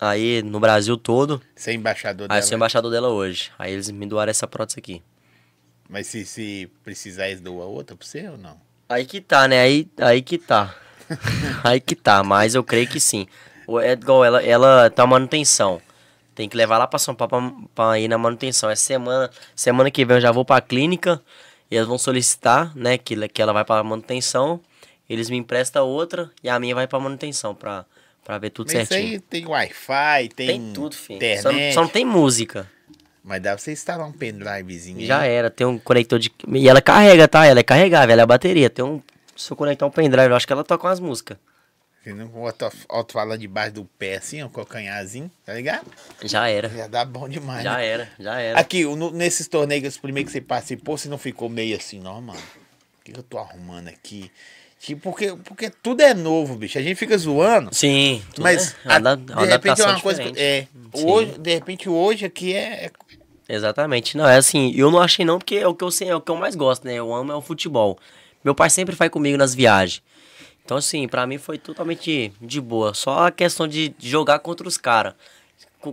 Aí, 0.00 0.42
no 0.42 0.58
Brasil 0.58 0.96
todo. 0.96 1.40
Você 1.54 1.70
é 1.70 1.74
embaixador 1.74 2.24
Aí 2.24 2.28
dela? 2.28 2.40
eu 2.40 2.42
sou 2.42 2.56
embaixador 2.56 2.90
dela 2.90 3.08
hoje. 3.08 3.52
Aí 3.56 3.72
eles 3.72 3.88
me 3.90 4.04
doaram 4.06 4.30
essa 4.30 4.48
prótese 4.48 4.78
aqui. 4.80 5.00
Mas 5.88 6.08
se, 6.08 6.26
se 6.26 6.70
precisar, 6.82 7.28
eles 7.28 7.40
doam 7.40 7.68
outra 7.68 7.94
pra 7.96 8.04
você 8.04 8.28
ou 8.28 8.36
não? 8.36 8.60
Aí 8.92 9.04
que 9.04 9.20
tá, 9.20 9.46
né? 9.48 9.60
Aí, 9.60 9.88
aí 9.98 10.22
que 10.22 10.38
tá. 10.38 10.74
aí 11.64 11.80
que 11.80 11.94
tá, 11.94 12.22
mas 12.22 12.54
eu 12.54 12.62
creio 12.64 12.86
que 12.88 13.00
sim. 13.00 13.26
O- 13.66 13.80
É 13.80 13.92
igual 13.92 14.24
ela, 14.24 14.42
ela 14.42 14.90
tá 14.90 15.06
manutenção. 15.06 15.80
Tem 16.34 16.48
que 16.48 16.56
levar 16.56 16.78
lá 16.78 16.86
pra 16.86 16.98
São 16.98 17.14
Paulo 17.14 17.28
pra, 17.74 17.90
pra 17.90 17.98
ir 17.98 18.08
na 18.08 18.16
manutenção. 18.18 18.70
Essa 18.70 18.82
semana, 18.84 19.30
semana 19.54 19.90
que 19.90 20.04
vem 20.04 20.16
eu 20.16 20.20
já 20.20 20.32
vou 20.32 20.44
pra 20.44 20.60
clínica. 20.60 21.20
E 21.70 21.76
eles 21.76 21.86
vão 21.88 21.96
solicitar, 21.98 22.70
né, 22.76 22.98
que, 22.98 23.14
ela- 23.14 23.28
que 23.28 23.40
ela 23.40 23.52
vai 23.52 23.64
pra 23.64 23.82
manutenção. 23.82 24.60
Eles 25.08 25.28
me 25.30 25.36
emprestam 25.36 25.86
outra 25.86 26.30
e 26.42 26.48
a 26.48 26.58
minha 26.58 26.74
vai 26.74 26.86
pra 26.86 26.98
manutenção 26.98 27.54
pra, 27.54 27.84
pra 28.24 28.38
ver 28.38 28.50
tudo 28.50 28.68
Mas 28.72 28.82
isso 28.82 28.88
certinho. 28.92 29.12
aí 29.14 29.20
tem 29.20 29.46
Wi-Fi, 29.46 30.28
tem, 30.34 30.46
Tem, 30.46 30.72
tudo, 30.72 30.94
filho. 30.94 31.16
internet. 31.16 31.42
Só, 31.42 31.74
só 31.74 31.80
não 31.82 31.88
tem 31.88 32.04
música. 32.04 32.70
Mas 33.24 33.40
dá 33.40 33.50
pra 33.50 33.58
você 33.58 33.72
instalar 33.72 34.06
um 34.06 34.12
pendrivezinho. 34.12 34.98
aí. 34.98 35.06
Já 35.06 35.24
era, 35.24 35.50
tem 35.50 35.66
um 35.66 35.78
conector 35.78 36.18
de. 36.18 36.32
E 36.48 36.68
ela 36.68 36.82
carrega, 36.82 37.28
tá? 37.28 37.46
Ela 37.46 37.60
é 37.60 37.62
carregável, 37.62 38.12
ela 38.12 38.22
é 38.22 38.24
a 38.24 38.26
bateria. 38.26 38.68
Tem 38.68 38.84
um. 38.84 39.00
Se 39.36 39.50
eu 39.52 39.56
conectar 39.56 39.86
um 39.86 39.90
pendrive, 39.90 40.28
eu 40.30 40.36
acho 40.36 40.46
que 40.46 40.52
ela 40.52 40.64
toca 40.64 40.86
umas 40.88 40.98
músicas. 41.00 41.38
Você 42.02 42.12
não 42.12 42.26
bota 42.26 42.68
alto-falando 42.88 43.38
debaixo 43.38 43.74
do 43.74 43.84
pé 43.84 44.16
assim, 44.16 44.42
ó, 44.42 44.48
calcanharzinho, 44.48 45.30
tá 45.46 45.54
ligado? 45.54 45.86
Já 46.24 46.48
era. 46.48 46.68
Já 46.68 46.88
dá 46.88 47.04
bom 47.04 47.28
demais. 47.28 47.62
Já 47.62 47.76
né? 47.76 47.86
era, 47.86 48.08
já 48.18 48.40
era. 48.40 48.58
Aqui, 48.58 48.84
no- 48.84 49.12
nesses 49.12 49.46
torneios 49.46 49.96
primeiros 49.98 50.32
que 50.32 50.38
você 50.38 50.44
participou, 50.44 50.98
você 50.98 51.08
não 51.08 51.16
ficou 51.16 51.48
meio 51.48 51.76
assim, 51.76 52.00
não, 52.00 52.20
mano? 52.20 52.40
O 53.00 53.04
que, 53.04 53.16
eu 53.16 53.22
tô 53.22 53.38
arrumando 53.38 53.86
aqui? 53.86 54.32
Tipo, 54.80 55.00
porque, 55.00 55.32
porque 55.44 55.70
tudo 55.70 56.00
é 56.02 56.12
novo, 56.12 56.56
bicho. 56.56 56.76
A 56.76 56.82
gente 56.82 56.96
fica 56.96 57.16
zoando. 57.16 57.72
Sim, 57.72 58.20
Mas 58.36 58.74
é 58.84 58.92
a- 58.94 58.98
de 59.14 59.46
repente 59.46 59.80
é 59.80 59.84
uma 59.86 60.00
coisa. 60.00 60.24
que-. 60.24 60.40
É, 60.40 60.66
hoje, 60.92 61.38
de 61.38 61.54
repente 61.54 61.88
hoje 61.88 62.24
aqui 62.24 62.52
é. 62.52 62.90
Exatamente. 63.48 64.16
Não, 64.16 64.26
é 64.26 64.36
assim, 64.36 64.72
eu 64.74 64.90
não 64.90 65.00
achei 65.00 65.24
não, 65.24 65.38
porque 65.38 65.56
é 65.56 65.66
o 65.66 65.74
que 65.74 65.84
eu 65.84 65.90
sei, 65.90 66.08
é 66.08 66.14
o 66.16 66.20
que 66.20 66.30
eu 66.30 66.36
mais 66.36 66.54
gosto, 66.54 66.84
né? 66.84 66.94
Eu 66.94 67.12
amo 67.14 67.32
é 67.32 67.36
o 67.36 67.40
futebol. 67.42 67.98
Meu 68.44 68.54
pai 68.54 68.70
sempre 68.70 68.94
vai 68.94 69.08
comigo 69.10 69.36
nas 69.36 69.54
viagens. 69.54 70.02
Então, 70.64 70.76
assim, 70.76 71.06
pra 71.08 71.26
mim 71.26 71.38
foi 71.38 71.58
totalmente 71.58 72.32
de 72.40 72.60
boa. 72.60 72.94
Só 72.94 73.26
a 73.26 73.30
questão 73.30 73.66
de 73.66 73.94
jogar 73.98 74.38
contra 74.38 74.66
os 74.66 74.76
caras. 74.76 75.14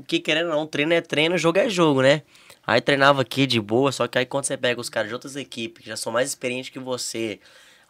Que 0.08 0.20
querendo 0.20 0.50
ou 0.50 0.56
não, 0.56 0.68
treino 0.68 0.94
é 0.94 1.02
treino, 1.02 1.38
jogo 1.38 1.58
é 1.58 1.68
jogo, 1.68 2.02
né? 2.04 2.22
Aí 2.66 2.80
treinava 2.80 3.22
aqui 3.24 3.48
de 3.48 3.60
boa, 3.60 3.92
só 3.92 4.08
que 4.08 4.20
aí 4.20 4.26
quando 4.28 4.44
você 4.46 4.56
pega 4.56 4.80
os 4.80 4.90
caras 4.90 5.08
de 5.10 5.14
outras 5.16 5.36
equipes, 5.36 5.82
que 5.84 5.90
já 5.90 5.98
são 5.98 6.14
mais 6.14 6.30
experientes 6.30 6.70
que 6.70 6.78
você, 6.78 7.40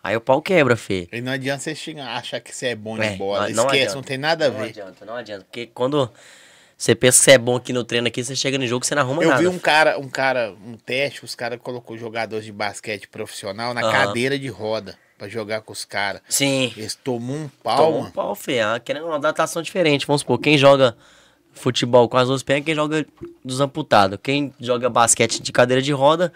aí 0.02 0.16
o 0.16 0.22
pau 0.22 0.42
quebra, 0.42 0.78
fê. 0.78 1.10
E 1.12 1.20
não 1.20 1.34
adianta 1.34 1.62
você 1.62 1.76
achar 2.00 2.40
que 2.40 2.56
você 2.56 2.68
é 2.68 2.76
bom 2.76 2.98
de 2.98 3.04
É, 3.04 3.16
bola. 3.18 3.50
não- 3.50 3.56
não 3.56 3.64
Esquece, 3.66 3.76
adianta. 3.82 3.96
não 3.96 4.04
tem 4.04 4.18
nada 4.18 4.46
a 4.46 4.50
Não 4.50 4.58
ver. 4.60 4.70
adianta, 4.70 5.06
não 5.06 5.16
adianta. 5.16 5.44
Porque 5.44 5.68
quando 5.68 6.10
você 6.80 6.96
pensa 6.96 7.18
que 7.20 7.26
você 7.26 7.32
é 7.32 7.38
bom 7.38 7.58
aqui 7.58 7.74
no 7.74 7.84
treino 7.84 8.08
aqui, 8.08 8.24
você 8.24 8.36
chega 8.38 8.58
no 8.58 8.66
jogo, 8.66 8.86
você 8.86 8.96
não 8.96 9.02
arruma 9.02 9.22
Eu 9.22 9.30
nada. 9.30 9.42
vi 9.42 9.48
um 9.50 9.60
cara, 9.60 10.00
um 10.00 10.08
cara, 10.08 10.56
um 10.66 10.78
teste, 10.78 11.26
os 11.26 11.36
caras 11.36 11.60
colocou 11.62 11.98
jogadores 11.98 12.46
de 12.46 12.54
basquete 12.54 13.06
profissional 13.10 13.74
na 13.74 13.82
Aham. 13.82 13.92
cadeira 13.92 14.40
de 14.40 14.48
roda 14.48 14.98
pra 15.18 15.28
jogar 15.28 15.60
com 15.60 15.74
os 15.74 15.84
caras. 15.84 16.22
Sim. 16.30 16.72
Eles 16.78 16.96
tomam 16.96 17.36
um 17.36 17.50
pau, 17.62 17.92
Toma 17.92 18.08
um 18.08 18.12
pau, 18.12 18.34
fê. 18.34 18.62
Ah, 18.62 18.80
Querendo 18.80 19.08
uma 19.08 19.18
adaptação 19.18 19.62
diferente. 19.62 20.08
Vamos 20.08 20.22
supor, 20.22 20.40
quem 20.40 20.58
joga 20.58 20.96
futebol 21.52 22.08
com 22.08 22.16
as 22.16 22.30
duas 22.30 22.42
pernas, 22.44 22.64
quem 22.66 22.74
joga 22.76 23.06
dos 23.44 23.60
amputados. 23.60 24.18
Quem 24.24 24.54
joga 24.58 24.90
basquete 24.90 25.42
de 25.42 25.52
cadeira 25.52 25.82
de 25.82 25.92
roda 25.92 26.32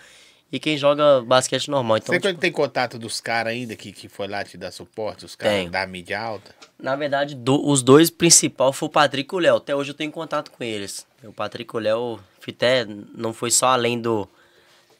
e 0.54 0.60
quem 0.60 0.78
joga 0.78 1.22
basquete 1.24 1.68
normal. 1.70 1.97
Então, 1.97 2.14
Você 2.14 2.22
tipo, 2.22 2.39
tem 2.39 2.51
contato 2.51 2.99
dos 2.99 3.20
caras 3.20 3.54
ainda 3.54 3.76
que, 3.76 3.91
que 3.91 4.08
foi 4.08 4.28
lá 4.28 4.43
te 4.43 4.56
dar 4.56 4.70
suporte, 4.72 5.26
os 5.26 5.36
caras 5.36 5.70
da 5.72 5.86
mídia 5.88 6.20
alta? 6.20 6.54
na 6.78 6.95
verdade, 6.95 7.34
do- 7.34 7.68
os 7.68 7.82
dois 7.82 8.10
principais 8.12 8.76
foi 8.76 8.88
o 8.88 8.91
Patrick 8.91 9.34
e 9.34 9.36
o 9.36 9.39
Léo. 9.39 9.56
Até 9.56 9.76
hoje 9.76 9.89
eu 9.91 9.95
tenho 9.95 10.12
contato 10.12 10.51
com 10.51 10.64
eles. 10.64 11.08
O 11.24 11.34
Patrick 11.34 11.74
e 11.74 11.78
o 11.78 11.80
Léo, 11.80 12.20
até 12.47 12.86
não 12.86 13.34
foi 13.34 13.49
só 13.49 13.68
além 13.68 13.99
do, 13.99 14.30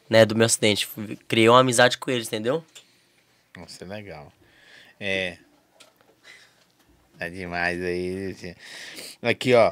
né, 0.10 0.26
do 0.26 0.36
meu 0.36 0.46
acidente. 0.48 0.90
Criei 1.28 1.48
uma 1.50 1.60
amizade 1.60 1.98
com 2.00 2.10
eles, 2.10 2.28
entendeu? 2.28 2.64
Nossa, 3.56 3.84
é 3.84 3.88
legal. 3.88 4.34
É. 5.00 5.38
É 7.20 7.30
demais 7.30 7.80
aí. 7.82 8.56
Aqui, 9.22 9.54
ó. 9.54 9.72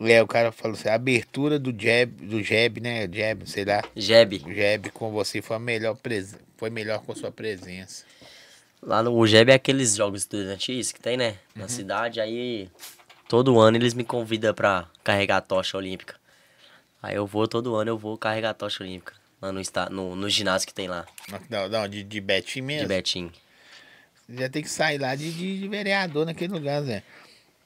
Léo, 0.00 0.24
o 0.24 0.28
cara 0.28 0.50
falou 0.50 0.76
assim, 0.76 0.88
a 0.88 0.94
abertura 0.94 1.58
do 1.58 1.70
jab, 1.78 2.10
do 2.26 2.42
jab, 2.42 2.80
né? 2.80 3.06
Jab, 3.12 3.46
sei 3.48 3.64
lá. 3.66 3.82
Jeb. 3.94 4.42
O 4.46 4.54
jab 4.54 4.90
com 4.90 5.10
você 5.10 5.42
foi 5.42 5.58
melhor 5.58 5.94
presen 5.96 6.38
foi 6.56 6.70
melhor 6.70 7.00
com 7.02 7.14
sua 7.14 7.30
presença. 7.30 8.04
Lá 8.82 9.02
no 9.02 9.14
UGEB 9.18 9.50
é 9.50 9.54
aqueles 9.54 9.94
jogos 9.96 10.22
estudantis 10.22 10.90
que 10.92 11.00
tem, 11.00 11.16
né? 11.16 11.36
Na 11.54 11.68
cidade, 11.68 12.18
aí 12.20 12.68
todo 13.28 13.58
ano 13.60 13.76
eles 13.76 13.92
me 13.94 14.04
convidam 14.04 14.54
pra 14.54 14.86
carregar 15.04 15.36
a 15.38 15.40
tocha 15.42 15.76
olímpica. 15.76 16.16
Aí 17.02 17.14
eu 17.16 17.26
vou, 17.26 17.46
todo 17.48 17.74
ano 17.76 17.90
eu 17.90 17.98
vou 17.98 18.16
carregar 18.18 18.50
a 18.50 18.54
tocha 18.54 18.82
olímpica. 18.82 19.14
Lá 19.40 19.52
no, 19.52 19.60
esta- 19.60 19.88
no, 19.90 20.14
no 20.16 20.28
ginásio 20.28 20.66
que 20.68 20.74
tem 20.74 20.86
lá, 20.88 21.06
Não, 21.48 21.66
não, 21.68 21.88
de, 21.88 22.02
de 22.02 22.20
Betim 22.20 22.60
de 22.60 22.62
mesmo. 22.62 22.88
Betim. 22.88 23.30
Já 24.28 24.48
tem 24.50 24.62
que 24.62 24.68
sair 24.70 24.98
lá 24.98 25.14
de, 25.14 25.32
de, 25.32 25.60
de 25.60 25.68
vereador 25.68 26.24
naquele 26.26 26.52
lugar, 26.52 26.82
Zé. 26.82 27.02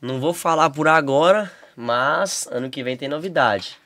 Não 0.00 0.20
vou 0.20 0.32
falar 0.34 0.70
por 0.70 0.86
agora, 0.88 1.50
mas 1.76 2.46
ano 2.50 2.70
que 2.70 2.82
vem 2.82 2.96
tem 2.96 3.08
novidade. 3.08 3.76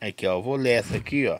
Aqui, 0.00 0.26
ó. 0.26 0.40
Vou 0.40 0.56
ler 0.56 0.80
essa 0.80 0.96
aqui, 0.96 1.28
ó. 1.28 1.38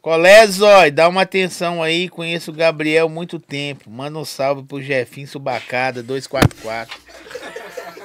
Colé, 0.00 0.46
Zói, 0.46 0.90
dá 0.90 1.08
uma 1.08 1.22
atenção 1.22 1.82
aí. 1.82 2.08
Conheço 2.08 2.50
o 2.50 2.54
Gabriel 2.54 3.06
há 3.06 3.08
muito 3.08 3.38
tempo. 3.38 3.90
Manda 3.90 4.18
um 4.18 4.24
salve 4.24 4.62
pro 4.62 4.82
Jefinho 4.82 5.28
Subacada 5.28 6.02
244. 6.02 6.98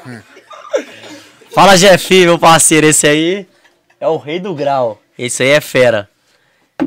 Fala, 1.54 1.78
Jefinho, 1.78 2.26
meu 2.26 2.40
parceiro. 2.40 2.88
Esse 2.88 3.08
aí 3.08 3.48
é 4.00 4.08
o 4.08 4.18
rei 4.18 4.40
do 4.40 4.54
grau. 4.54 5.02
Esse 5.18 5.44
aí 5.44 5.50
é 5.50 5.62
fera. 5.62 6.10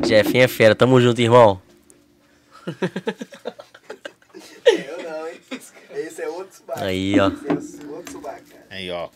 Jefinho 0.05 0.43
é 0.43 0.47
fera. 0.47 0.75
Tamo 0.75 1.01
junto, 1.01 1.19
irmão. 1.19 1.61
Esse 5.91 6.21
é 6.21 6.29
outro 6.29 6.55
subaca. 6.55 6.85
Aí, 6.85 7.19
ó. 7.19 7.27
Esse 7.57 7.81
é 7.81 7.85
outro 7.87 8.11
subaca. 8.11 8.43
Aí, 8.69 8.91
ó. 8.91 9.09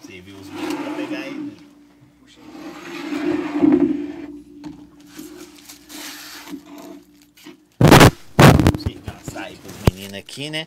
Você 0.00 0.20
viu 0.20 0.36
os 0.36 0.46
meninos 0.46 0.74
pra 0.74 0.92
pegar 0.94 1.26
ele. 1.26 1.56
Servir 8.78 9.00
um 9.06 9.28
açaí 9.28 9.56
pros 9.56 9.74
meninos 9.88 10.18
aqui, 10.18 10.50
né? 10.50 10.66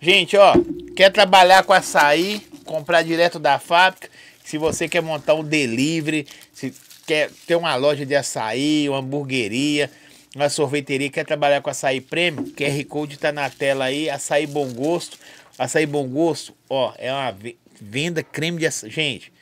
Gente, 0.00 0.36
ó, 0.36 0.54
quer 0.96 1.10
trabalhar 1.12 1.62
com 1.62 1.72
açaí, 1.72 2.40
comprar 2.64 3.02
direto 3.02 3.38
da 3.38 3.58
fábrica. 3.58 4.10
Se 4.44 4.58
você 4.58 4.88
quer 4.88 5.00
montar 5.00 5.34
um 5.34 5.44
delivery, 5.44 6.26
se 6.52 6.74
quer 7.06 7.30
ter 7.46 7.56
uma 7.56 7.74
loja 7.76 8.04
de 8.04 8.14
açaí, 8.14 8.88
uma 8.88 8.98
hamburgueria, 8.98 9.90
uma 10.34 10.48
sorveteria, 10.48 11.10
quer 11.10 11.24
trabalhar 11.24 11.60
com 11.60 11.70
açaí 11.70 12.00
premium, 12.00 12.44
QR 12.52 12.84
Code 12.86 13.18
tá 13.18 13.30
na 13.32 13.50
tela 13.50 13.84
aí, 13.86 14.08
açaí 14.08 14.46
bom 14.46 14.72
gosto. 14.72 15.18
Açaí 15.58 15.84
bom 15.86 16.08
gosto, 16.08 16.54
ó, 16.68 16.94
é 16.96 17.12
uma 17.12 17.30
ve- 17.30 17.58
venda 17.80 18.22
creme 18.22 18.58
de 18.58 18.66
açaí. 18.66 18.90
Gente, 18.90 19.32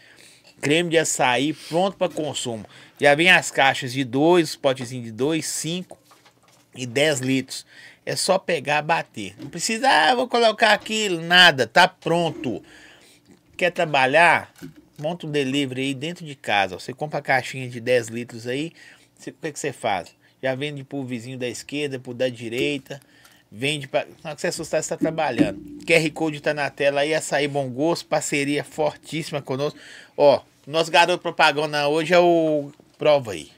creme 0.61 0.91
de 0.91 0.99
açaí 0.99 1.53
pronto 1.53 1.97
para 1.97 2.12
consumo. 2.12 2.66
Já 3.01 3.14
vem 3.14 3.30
as 3.30 3.51
caixas 3.51 3.93
de 3.93 4.03
dois, 4.05 4.51
os 4.51 4.57
potezinhos 4.57 5.07
de 5.07 5.12
2, 5.12 5.47
5 5.47 5.97
e 6.74 6.84
10 6.86 7.20
litros. 7.20 7.64
É 8.05 8.16
só 8.16 8.38
pegar, 8.38 8.82
bater. 8.82 9.34
Não 9.38 9.49
precisa, 9.49 9.88
ah, 9.88 10.14
vou 10.14 10.26
colocar 10.26 10.72
aquilo, 10.72 11.20
nada, 11.22 11.66
tá 11.66 11.86
pronto. 11.86 12.62
Quer 13.57 13.70
trabalhar? 13.70 14.53
Monta 14.99 15.26
um 15.26 15.30
delivery 15.30 15.80
aí 15.82 15.95
dentro 15.95 16.26
de 16.26 16.34
casa. 16.34 16.74
ó. 16.74 16.78
Você 16.78 16.93
compra 16.93 17.20
a 17.20 17.22
caixinha 17.22 17.68
de 17.68 17.80
10 17.80 18.09
litros 18.09 18.47
aí, 18.47 18.72
o 19.18 19.32
que, 19.32 19.53
que 19.53 19.59
você 19.59 19.72
faz? 19.72 20.09
Já 20.43 20.55
vende 20.55 20.82
pro 20.84 21.05
vizinho 21.05 21.38
da 21.38 21.49
esquerda, 21.49 21.99
pro 21.99 22.14
da 22.14 22.28
direita. 22.28 23.01
Vende 23.53 23.88
para. 23.88 24.07
Na 24.22 24.30
hora 24.30 24.34
que 24.36 24.41
você 24.41 24.47
assustar, 24.49 24.80
você 24.82 24.86
está 24.86 24.97
trabalhando. 24.97 25.59
QR 25.86 26.11
Code 26.12 26.41
tá 26.41 26.55
na 26.55 26.70
tela 26.70 27.01
aí, 27.01 27.12
açaí 27.14 27.49
bom 27.49 27.68
gosto, 27.68 28.07
parceria 28.07 28.62
fortíssima 28.62 29.43
conosco. 29.43 29.78
Ó, 30.16 30.41
nosso 30.66 30.91
garoto 30.91 31.20
propaganda 31.22 31.88
hoje 31.88 32.14
é 32.14 32.18
o. 32.18 32.70
Prova 32.97 33.32
aí. 33.32 33.51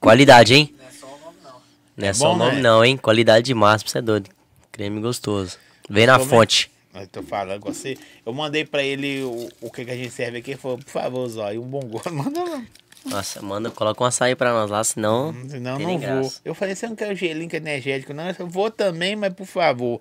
Qualidade, 0.00 0.54
hein? 0.54 0.74
Não 0.78 0.86
é 0.86 0.90
só 0.92 1.06
o 1.06 1.18
nome, 1.18 1.36
não. 1.42 1.52
Não 1.96 2.06
é 2.06 2.10
É 2.10 2.12
só 2.12 2.28
o 2.28 2.32
bom, 2.32 2.38
nome, 2.38 2.56
né? 2.56 2.60
não, 2.62 2.84
hein? 2.84 2.96
Qualidade 2.96 3.46
de 3.46 3.54
máximo, 3.54 3.88
você 3.90 3.98
é 3.98 4.02
doido. 4.02 4.30
Creme 4.70 5.00
gostoso. 5.00 5.56
Vem 5.88 6.06
na 6.06 6.18
Como 6.18 6.24
é? 6.26 6.28
fonte. 6.28 6.70
Eu 6.94 7.06
tô 7.06 7.22
falando 7.22 7.60
com 7.60 7.72
você. 7.72 7.96
Eu 8.26 8.32
mandei 8.32 8.64
pra 8.64 8.82
ele 8.82 9.22
o, 9.22 9.48
o 9.60 9.70
que, 9.70 9.84
que 9.84 9.90
a 9.90 9.96
gente 9.96 10.10
serve 10.10 10.38
aqui. 10.38 10.50
Ele 10.52 10.58
falou, 10.58 10.78
por 10.78 10.90
favor, 10.90 11.28
Zóio, 11.28 11.62
um 11.62 11.66
bom 11.66 11.80
gosto. 11.80 12.10
Manda 12.14 12.42
lá. 12.44 12.62
Nossa, 13.06 13.40
manda, 13.40 13.70
coloca 13.70 14.02
um 14.02 14.06
açaí 14.06 14.34
pra 14.34 14.52
nós 14.52 14.70
lá, 14.70 14.82
senão. 14.84 15.32
Senão 15.48 15.76
tem 15.76 15.86
não 15.86 15.92
nem 15.94 15.98
vou. 15.98 16.20
graça. 16.20 16.40
Eu 16.44 16.54
falei, 16.54 16.74
você 16.74 16.86
não 16.86 16.96
quer 16.96 17.10
o 17.12 17.14
gelinho 17.16 17.48
que 17.48 17.56
é 17.56 17.58
energético, 17.58 18.12
não? 18.12 18.24
Eu 18.38 18.46
vou 18.46 18.70
também, 18.70 19.16
mas 19.16 19.32
por 19.32 19.46
favor. 19.46 20.00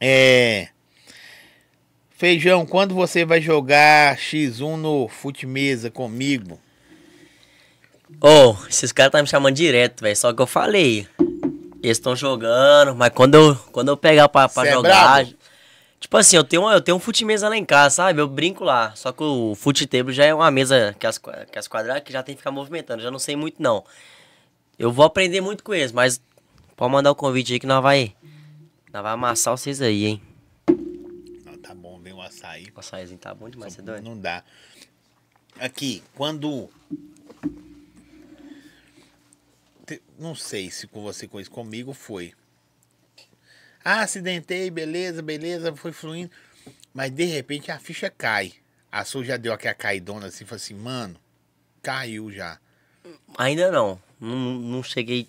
É. 0.00 0.68
Feijão, 2.10 2.64
quando 2.64 2.94
você 2.94 3.24
vai 3.24 3.40
jogar 3.40 4.16
X1 4.16 4.76
no 4.76 5.08
Fute 5.08 5.44
Mesa 5.46 5.90
comigo? 5.90 6.60
Ô, 8.20 8.54
esses 8.68 8.92
caras 8.92 9.10
tá 9.12 9.20
me 9.22 9.26
chamando 9.28 9.54
direto, 9.56 10.02
velho. 10.02 10.16
Só 10.16 10.32
que 10.32 10.40
eu 10.40 10.46
falei. 10.46 11.08
Eles 11.82 11.96
estão 11.98 12.14
jogando, 12.14 12.94
mas 12.94 13.10
quando 13.10 13.34
eu, 13.34 13.56
quando 13.72 13.88
eu 13.88 13.96
pegar 13.96 14.28
pra, 14.28 14.48
pra 14.48 14.62
Cê 14.62 14.68
é 14.68 14.72
jogar. 14.72 15.24
brabo? 15.24 15.34
Tipo 16.02 16.16
assim, 16.16 16.36
eu 16.36 16.42
tenho, 16.44 16.68
eu 16.70 16.80
tenho 16.80 16.96
um 16.96 17.00
fute 17.00 17.24
mesa 17.24 17.48
lá 17.48 17.56
em 17.56 17.64
casa, 17.64 17.94
sabe? 17.94 18.20
Eu 18.20 18.28
brinco 18.28 18.64
lá. 18.64 18.94
Só 18.96 19.12
que 19.12 19.22
o 19.22 19.54
fute 19.54 19.86
table 19.86 20.12
já 20.12 20.24
é 20.24 20.34
uma 20.34 20.50
mesa 20.50 20.94
que 20.98 21.06
as, 21.06 21.16
que 21.16 21.58
as 21.58 21.68
quadradas 21.68 22.02
que 22.02 22.12
já 22.12 22.22
tem 22.22 22.34
que 22.34 22.40
ficar 22.40 22.50
movimentando. 22.50 23.02
Já 23.02 23.10
não 23.10 23.20
sei 23.20 23.36
muito, 23.36 23.62
não. 23.62 23.84
Eu 24.78 24.90
vou 24.90 25.04
aprender 25.04 25.40
muito 25.40 25.62
com 25.62 25.72
eles, 25.72 25.92
mas 25.92 26.20
pode 26.76 26.92
mandar 26.92 27.12
o 27.12 27.14
convite 27.14 27.52
aí 27.52 27.60
que 27.60 27.66
nós 27.66 27.82
vai. 27.82 28.14
Nós 28.92 29.02
vai 29.02 29.12
amassar 29.12 29.56
vocês 29.56 29.80
aí, 29.80 30.04
hein? 30.04 30.22
Não, 31.46 31.56
tá 31.58 31.72
bom, 31.72 32.00
vem 32.00 32.12
o 32.12 32.20
açaí. 32.20 32.66
O 32.74 32.80
açaizinho 32.80 33.18
tá 33.18 33.32
bom 33.32 33.48
demais, 33.48 33.72
você 33.72 33.80
é 33.80 33.84
doido? 33.84 34.04
Não 34.04 34.18
dá. 34.18 34.42
Aqui, 35.60 36.02
quando. 36.16 36.68
Não 40.18 40.34
sei 40.34 40.70
se 40.70 40.86
com 40.88 41.00
você 41.00 41.28
com 41.28 41.40
isso 41.40 41.50
comigo 41.50 41.92
foi. 41.92 42.34
Ah, 43.84 44.02
acidentei, 44.02 44.70
beleza, 44.70 45.22
beleza, 45.22 45.74
foi 45.74 45.92
fluindo. 45.92 46.30
Mas 46.94 47.10
de 47.10 47.24
repente 47.24 47.70
a 47.70 47.78
ficha 47.78 48.10
cai. 48.10 48.52
A 48.90 49.04
sua 49.04 49.24
já 49.24 49.36
deu 49.36 49.52
aquela 49.52 49.74
caidona 49.74 50.26
assim, 50.26 50.44
falou 50.44 50.56
assim, 50.62 50.74
mano, 50.74 51.16
caiu 51.82 52.30
já. 52.30 52.58
Ainda 53.38 53.70
não. 53.70 54.00
Não, 54.20 54.36
não 54.36 54.82
cheguei. 54.82 55.26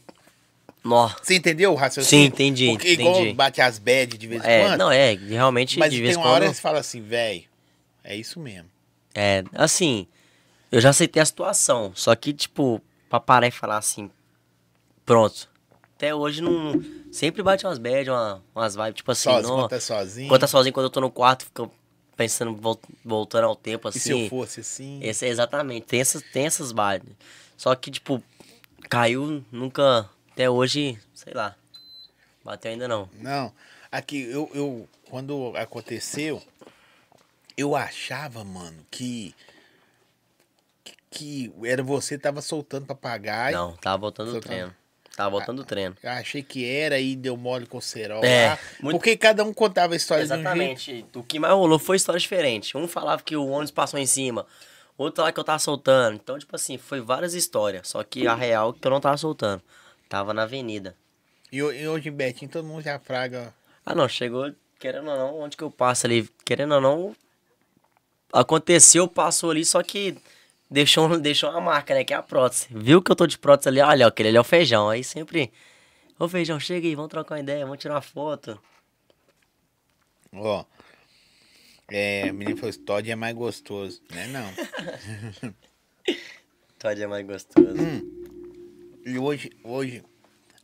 Nó. 0.84 1.08
Você 1.22 1.36
entendeu 1.36 1.72
o 1.72 1.76
raciocínio? 1.76 2.26
Sim, 2.26 2.28
entendi, 2.28 2.70
Porque 2.72 2.92
igual 2.92 3.16
entendi. 3.22 3.34
bate 3.34 3.62
as 3.62 3.80
bad 3.80 4.18
de 4.18 4.28
vez 4.28 4.44
em 4.44 4.48
É, 4.50 4.68
quando. 4.68 4.80
não, 4.80 4.92
é, 4.92 5.14
realmente 5.14 5.80
mas 5.80 5.90
de 5.92 5.98
tem 5.98 6.04
vez 6.08 6.18
em 6.18 6.20
uma 6.20 6.28
hora 6.30 6.44
quando. 6.46 6.50
que 6.52 6.56
você 6.58 6.62
fala 6.62 6.80
assim, 6.80 7.02
velho, 7.02 7.44
é 8.04 8.16
isso 8.18 8.38
mesmo. 8.40 8.70
É, 9.16 9.44
assim, 9.54 10.06
eu 10.70 10.82
já 10.82 10.90
aceitei 10.90 11.22
a 11.22 11.26
situação, 11.26 11.94
só 11.96 12.14
que, 12.16 12.34
tipo, 12.34 12.82
pra 13.10 13.20
parar 13.22 13.48
e 13.48 13.52
falar 13.52 13.78
assim, 13.78 14.12
pronto. 15.06 15.50
Até 15.96 16.14
hoje 16.14 16.42
não. 16.42 16.74
Sempre 17.14 17.44
bate 17.44 17.66
umas 17.66 17.78
bad, 17.78 18.10
uma, 18.10 18.44
umas 18.56 18.76
vibes, 18.76 18.96
tipo 18.96 19.12
assim, 19.12 19.30
Sozinho, 19.30 19.44
não. 19.50 19.56
quando 19.62 19.70
tá 19.70 19.80
sozinho. 19.80 20.30
Quando 20.30 20.42
tá 20.42 20.48
sozinho, 20.48 20.74
quando 20.74 20.86
eu 20.86 20.90
tô 20.90 21.00
no 21.02 21.12
quarto, 21.12 21.46
fica 21.46 21.70
pensando, 22.18 22.56
vol- 22.56 22.80
voltando 23.06 23.46
ao 23.46 23.56
tempo, 23.56 23.88
E 23.88 23.90
assim. 23.90 24.00
se 24.00 24.12
eu 24.12 24.30
fosse 24.30 24.62
assim? 24.62 25.00
Esse, 25.02 25.26
exatamente, 25.28 25.86
tem 25.86 26.02
essas, 26.02 26.22
tem 26.24 26.46
essas 26.46 26.72
vibes. 26.72 27.16
Só 27.56 27.76
que, 27.76 27.92
tipo, 27.92 28.22
caiu, 28.90 29.44
nunca. 29.52 30.10
Até 30.32 30.50
hoje, 30.50 30.98
sei 31.14 31.34
lá. 31.34 31.56
Bateu 32.44 32.72
ainda 32.72 32.88
não. 32.88 33.08
Não, 33.14 33.54
aqui 33.92 34.24
eu, 34.24 34.50
eu 34.56 34.90
quando 35.10 35.54
aconteceu, 35.56 36.42
eu 37.56 37.76
achava, 37.76 38.44
mano, 38.44 38.84
que 38.90 39.36
que, 41.12 41.54
era 41.64 41.84
você 41.84 42.18
que 42.18 42.24
tava 42.24 42.42
soltando 42.42 42.88
papagaio. 42.88 43.56
Não, 43.56 43.76
tava 43.78 44.00
voltando 44.00 44.28
do 44.30 44.32
Soltando. 44.34 44.50
treino. 44.50 44.76
Tava 45.16 45.30
voltando 45.30 45.58
do 45.62 45.66
treino. 45.66 45.96
Achei 46.04 46.42
que 46.42 46.66
era 46.68 47.00
e 47.00 47.16
deu 47.16 47.38
mole 47.38 47.68
com 47.68 47.78
o 47.78 47.82
cerol 47.82 48.24
É, 48.24 48.48
lá. 48.50 48.60
muito- 48.82 48.98
Porque 48.98 49.16
cada 49.16 49.44
um 49.44 49.54
contava 49.54 49.94
a 49.94 49.96
história 49.96 50.24
um 50.24 50.28
jeito. 50.28 50.40
Exatamente. 50.42 51.06
O 51.14 51.22
que 51.24 51.38
mais 51.38 51.54
rolou 51.54 51.78
foi 51.78 51.98
história 51.98 52.20
diferente. 52.20 52.76
Um 52.76 52.88
falava 52.88 53.22
que 53.22 53.36
o 53.36 53.48
ônibus 53.48 53.70
passou 53.70 54.00
em 54.00 54.08
cima, 54.08 54.46
outro 54.98 55.18
falava 55.18 55.32
que 55.32 55.40
eu 55.40 55.44
tava 55.44 55.60
soltando. 55.60 56.16
Então, 56.16 56.40
tipo 56.40 56.56
assim, 56.56 56.80
foi 56.80 57.00
várias 57.00 57.36
histórias. 57.36 57.88
Só 57.90 58.04
que 58.04 58.26
a 58.26 58.34
real 58.34 58.72
é 58.76 58.82
que 58.82 58.88
eu 58.88 58.92
não 58.92 59.00
tava 59.00 59.16
soltando. 59.18 59.62
Tava 60.10 60.34
na 60.34 60.44
avenida. 60.44 60.96
E, 61.52 61.58
e 61.58 61.88
hoje 61.88 62.10
em 62.10 62.12
Betinho 62.12 62.50
todo 62.50 62.66
mundo 62.66 62.82
já 62.82 62.98
fraga. 62.98 63.54
Ah, 63.86 63.94
não, 63.94 64.08
chegou, 64.10 64.52
querendo 64.80 65.12
ou 65.12 65.16
não, 65.18 65.40
onde 65.42 65.56
que 65.56 65.64
eu 65.64 65.70
passo 65.70 66.08
ali, 66.08 66.28
querendo 66.44 66.74
ou 66.74 66.82
não, 66.82 67.16
aconteceu, 68.32 69.08
passou 69.08 69.52
ali, 69.52 69.64
só 69.66 69.84
que 69.84 70.18
deixou, 70.74 71.18
deixou 71.22 71.52
uma 71.52 71.62
marca, 71.62 71.94
né, 71.94 72.04
que 72.04 72.14
é 72.14 72.18
a 72.18 72.24
prótese. 72.24 72.68
Viu 72.72 73.02
que 73.02 73.12
eu 73.12 73.16
tô 73.16 73.28
de 73.28 73.38
prótese 73.38 73.70
ali, 73.70 73.80
olha, 73.80 74.08
aquele 74.08 74.30
ali 74.30 74.38
é 74.38 74.42
o 74.42 74.44
feijão. 74.44 74.90
Aí 74.90 75.04
sempre, 75.04 75.54
ô 76.20 76.28
feijão, 76.28 76.60
chega 76.60 76.88
aí, 76.88 76.96
vamos 76.96 77.12
trocar 77.12 77.36
uma 77.36 77.42
ideia, 77.42 77.66
vamos 77.66 77.80
tirar 77.80 77.96
uma 77.96 78.02
foto. 78.02 78.60
Ó. 80.34 80.66
É, 81.90 82.32
o 82.32 82.34
menino 82.34 82.58
falou, 82.58 82.74
Todd 82.74 83.10
é 83.10 83.16
mais 83.16 83.36
gostoso. 83.36 84.02
Né 84.10 84.28
não. 84.28 85.54
Todd 86.80 87.02
é 87.02 87.08
mais 87.08 87.26
gostoso. 87.26 87.78
E 89.06 89.18
hoje, 89.20 89.52
hoje, 89.64 90.04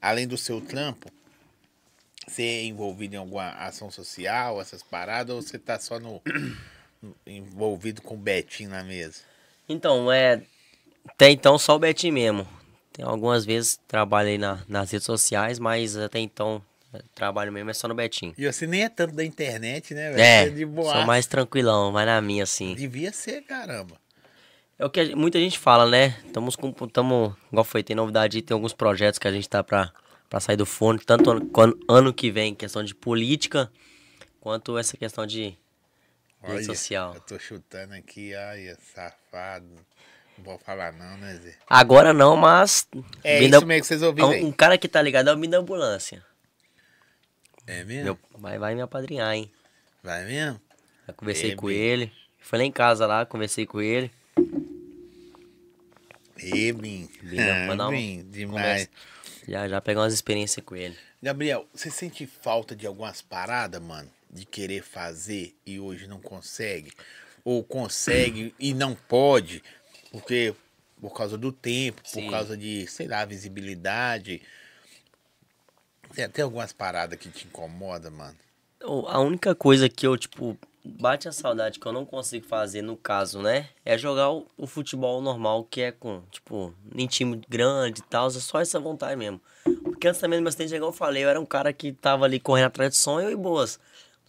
além 0.02 0.28
do 0.28 0.38
seu 0.38 0.60
trampo, 0.60 1.12
você 2.28 2.44
é 2.44 2.64
envolvido 2.66 3.16
em 3.16 3.18
alguma 3.18 3.50
ação 3.52 3.92
social, 3.92 4.60
essas 4.60 4.82
paradas, 4.82 5.36
ou 5.36 5.42
você 5.42 5.60
tá 5.60 5.80
só 5.80 6.00
no 6.00 6.22
envolvido 7.28 8.02
com 8.02 8.16
o 8.16 8.18
Betinho 8.18 8.70
na 8.70 8.84
mesa? 8.84 9.29
Então, 9.70 10.12
é. 10.12 10.42
Até 11.08 11.30
então 11.30 11.58
só 11.58 11.76
o 11.76 11.80
Betinho 11.80 12.14
mesmo. 12.14 12.48
Tem 12.92 13.06
algumas 13.06 13.46
vezes 13.46 13.80
trabalhei 13.88 14.38
na, 14.38 14.60
nas 14.68 14.92
redes 14.92 15.06
sociais, 15.06 15.60
mas 15.60 15.96
até 15.96 16.20
então 16.20 16.62
é, 16.94 17.02
trabalho 17.14 17.52
mesmo 17.52 17.70
é 17.70 17.74
só 17.74 17.88
no 17.88 17.94
Betinho. 17.96 18.34
E 18.38 18.52
você 18.52 18.66
nem 18.66 18.84
é 18.84 18.90
tanto 18.90 19.16
da 19.16 19.24
internet, 19.24 19.94
né, 19.94 20.10
velho? 20.10 20.22
É, 20.22 20.46
Você 20.46 20.52
de 20.52 20.66
boa. 20.66 20.94
sou 20.94 21.06
mais 21.06 21.28
tranquilão, 21.28 21.92
mais 21.92 22.08
na 22.08 22.20
minha, 22.20 22.44
assim. 22.44 22.74
Devia 22.76 23.14
ser, 23.14 23.42
caramba. 23.44 23.96
É 24.78 24.86
o 24.86 24.90
que 24.90 25.14
muita 25.14 25.38
gente 25.40 25.60
fala, 25.60 25.90
né? 25.90 26.18
Estamos 26.26 26.56
com. 26.56 26.72
Tamo, 26.72 27.36
igual 27.52 27.64
foi, 27.64 27.84
tem 27.84 27.96
novidade, 27.96 28.38
aí, 28.38 28.42
tem 28.42 28.56
alguns 28.56 28.74
projetos 28.74 29.20
que 29.20 29.28
a 29.28 29.32
gente 29.32 29.48
tá 29.48 29.64
pra, 29.64 29.92
pra 30.30 30.40
sair 30.40 30.56
do 30.56 30.66
fone, 30.66 31.00
tanto 31.00 31.30
ano, 31.30 31.80
ano 31.88 32.14
que 32.14 32.32
vem, 32.32 32.56
questão 32.56 32.84
de 32.84 32.96
política, 32.96 33.72
quanto 34.40 34.78
essa 34.78 34.96
questão 34.98 35.28
de 35.28 35.58
rede 36.42 36.56
Olha, 36.56 36.64
social. 36.66 37.14
Eu 37.16 37.22
tô 37.22 37.38
chutando 37.40 37.94
aqui, 37.94 38.34
olha, 38.36 38.78
safado. 38.94 39.68
Não 40.38 40.46
vou 40.46 40.58
falar 40.58 40.94
não, 40.94 41.18
né, 41.18 41.36
Zé? 41.36 41.56
Agora 41.70 42.14
não, 42.14 42.36
mas. 42.38 42.88
É 43.24 43.42
isso 43.44 43.66
mesmo 43.66 43.82
que 43.82 43.88
vocês 43.88 44.02
ouviram 44.02 44.30
aí. 44.30 44.44
um, 44.44 44.48
um 44.48 44.52
cara 44.52 44.78
que 44.78 44.88
tá 44.88 45.02
ligado 45.02 45.30
é 45.30 45.34
o 45.34 45.36
menino 45.36 45.52
da 45.52 45.58
ambulância. 45.60 46.24
É 47.68 47.84
mesmo? 47.84 48.04
Meu, 48.06 48.20
vai, 48.38 48.58
vai 48.58 48.74
me 48.74 48.82
apadrinhar, 48.82 49.34
hein? 49.34 49.52
Vai 50.02 50.26
mesmo? 50.26 50.60
Eu 51.08 51.14
conversei 51.14 51.52
É, 51.52 51.56
com 51.56 51.68
bem. 51.68 51.76
ele. 51.76 52.12
Fui 52.40 52.58
lá 52.58 52.64
em 52.64 52.72
casa 52.72 53.06
lá, 53.06 53.26
conversei 53.26 53.66
com 53.66 53.82
ele. 53.82 54.12
Pra 57.66 57.76
dar 57.76 57.88
uma 57.88 57.92
Bim, 57.92 58.24
demais. 58.30 58.54
conversa. 58.56 58.90
Já, 59.48 59.68
já 59.68 59.82
pegar 59.82 60.02
umas 60.02 60.14
experiências 60.14 60.66
com 60.66 60.76
ele. 60.76 60.98
Gabriel, 61.22 61.68
você 61.74 61.92
sente 61.92 62.26
falta 62.26 62.76
de 62.76 62.88
algumas 62.88 63.22
paradas, 63.22 63.82
mano? 63.82 64.10
De 64.30 64.46
querer 64.46 64.84
fazer 64.84 65.56
e 65.66 65.80
hoje 65.80 66.08
não 66.08 66.22
consegue? 66.22 66.92
Ou 67.44 67.64
consegue 67.64 68.54
e 68.60 68.74
não 68.74 68.94
pode? 68.94 69.64
Porque 70.12 70.54
por 71.02 71.14
causa 71.14 71.38
do 71.38 71.52
tempo, 71.52 72.02
Sim. 72.04 72.24
por 72.24 72.32
causa 72.32 72.58
de, 72.58 72.86
sei 72.88 73.08
lá, 73.08 73.24
visibilidade. 73.26 74.42
Tem 76.14 76.26
até 76.26 76.42
algumas 76.42 76.74
paradas 76.74 77.18
que 77.18 77.30
te 77.30 77.48
incomodam, 77.48 78.12
mano. 78.12 78.38
A 79.08 79.20
única 79.20 79.54
coisa 79.56 79.90
que 79.90 80.06
eu, 80.06 80.18
tipo, 80.18 80.58
bate 80.84 81.28
a 81.28 81.32
saudade 81.32 81.80
que 81.80 81.86
eu 81.86 81.92
não 81.92 82.06
consigo 82.06 82.46
fazer, 82.46 82.82
no 82.82 82.98
caso, 82.98 83.42
né? 83.42 83.70
É 83.86 83.98
jogar 83.98 84.32
o, 84.32 84.48
o 84.58 84.66
futebol 84.66 85.22
normal, 85.22 85.64
que 85.64 85.82
é 85.82 85.92
com, 85.92 86.22
tipo, 86.32 86.74
em 86.96 87.08
time 87.08 87.42
grande 87.48 88.02
e 88.02 88.04
tal. 88.04 88.28
É 88.28 88.32
só 88.32 88.60
essa 88.60 88.80
vontade 88.80 89.16
mesmo. 89.16 89.40
Porque 89.84 90.08
antes 90.08 90.20
também 90.20 90.40
meu 90.40 90.50
acidente, 90.50 90.74
igual 90.74 90.92
eu 90.92 90.96
falei, 90.96 91.24
eu 91.24 91.30
era 91.30 91.40
um 91.40 91.46
cara 91.46 91.72
que 91.74 91.92
tava 91.92 92.26
ali 92.26 92.40
correndo 92.40 92.68
atrás 92.68 92.92
de 92.92 92.98
sonho 92.98 93.30
e 93.30 93.36
boas. 93.36 93.80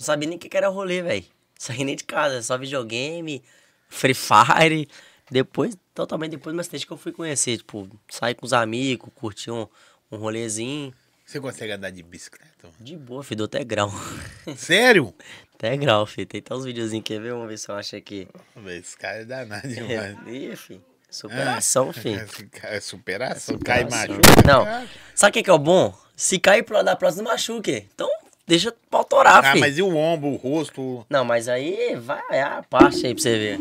Não 0.00 0.06
sabia 0.06 0.26
nem 0.26 0.38
o 0.38 0.40
que 0.40 0.48
que 0.48 0.56
era 0.56 0.68
rolê, 0.68 1.02
velho. 1.02 1.24
Saí 1.58 1.84
nem 1.84 1.94
de 1.94 2.04
casa, 2.04 2.40
só 2.40 2.56
videogame, 2.56 3.44
Free 3.86 4.14
Fire. 4.14 4.88
Depois, 5.30 5.76
totalmente 5.94 6.30
depois 6.30 6.54
do 6.54 6.56
meu 6.56 6.62
acidente 6.62 6.86
que 6.86 6.92
eu 6.92 6.96
fui 6.96 7.12
conhecer, 7.12 7.58
tipo, 7.58 7.86
sair 8.08 8.34
com 8.34 8.46
os 8.46 8.54
amigos, 8.54 9.10
curtir 9.14 9.50
um, 9.50 9.68
um 10.10 10.16
rolezinho. 10.16 10.94
Você 11.26 11.38
consegue 11.38 11.72
andar 11.72 11.90
de 11.90 12.02
bicicleta? 12.02 12.48
mano? 12.64 12.74
De 12.80 12.96
boa, 12.96 13.22
filho, 13.22 13.36
dou 13.38 13.44
até 13.44 13.62
grau. 13.62 13.92
Sério? 14.56 15.14
Até 15.54 15.76
grau, 15.76 16.06
filho. 16.06 16.26
Tem 16.26 16.38
até 16.40 16.54
uns 16.54 16.64
videozinhos, 16.64 17.04
quer 17.04 17.20
ver? 17.20 17.32
Vamos 17.32 17.48
ver 17.48 17.58
se 17.58 17.68
eu 17.68 17.74
acho 17.74 17.94
aqui. 17.94 18.26
Esse 18.68 18.96
cara 18.96 19.18
é 19.18 19.24
danado 19.26 19.68
demais. 19.68 20.16
Ih, 20.26 20.56
filho. 20.56 20.82
Superação, 21.10 21.92
filho. 21.92 22.22
Esse 22.22 22.46
cara 22.46 22.74
é 22.76 22.80
superação. 22.80 23.58
Cai 23.58 23.82
Superação. 23.82 24.16
machuca. 24.16 24.42
Não. 24.48 24.88
Sabe 25.14 25.30
o 25.30 25.32
que, 25.34 25.42
que 25.42 25.50
é 25.50 25.52
o 25.52 25.58
bom? 25.58 25.94
Se 26.16 26.38
cair 26.38 26.62
pro 26.62 26.76
lado 26.76 26.86
da 26.86 26.96
próxima, 26.96 27.30
machuque. 27.30 27.86
Então, 27.94 28.08
deixa 28.50 28.72
pra 28.90 28.98
autorar, 28.98 29.38
Ah, 29.44 29.48
filho. 29.52 29.60
mas 29.60 29.78
e 29.78 29.82
o 29.82 29.96
ombro, 29.96 30.28
o 30.28 30.36
rosto? 30.36 31.06
Não, 31.08 31.24
mas 31.24 31.48
aí 31.48 31.94
vai 31.96 32.22
é 32.30 32.42
a 32.42 32.62
parte 32.62 33.06
aí 33.06 33.14
pra 33.14 33.22
você 33.22 33.38
ver. 33.38 33.60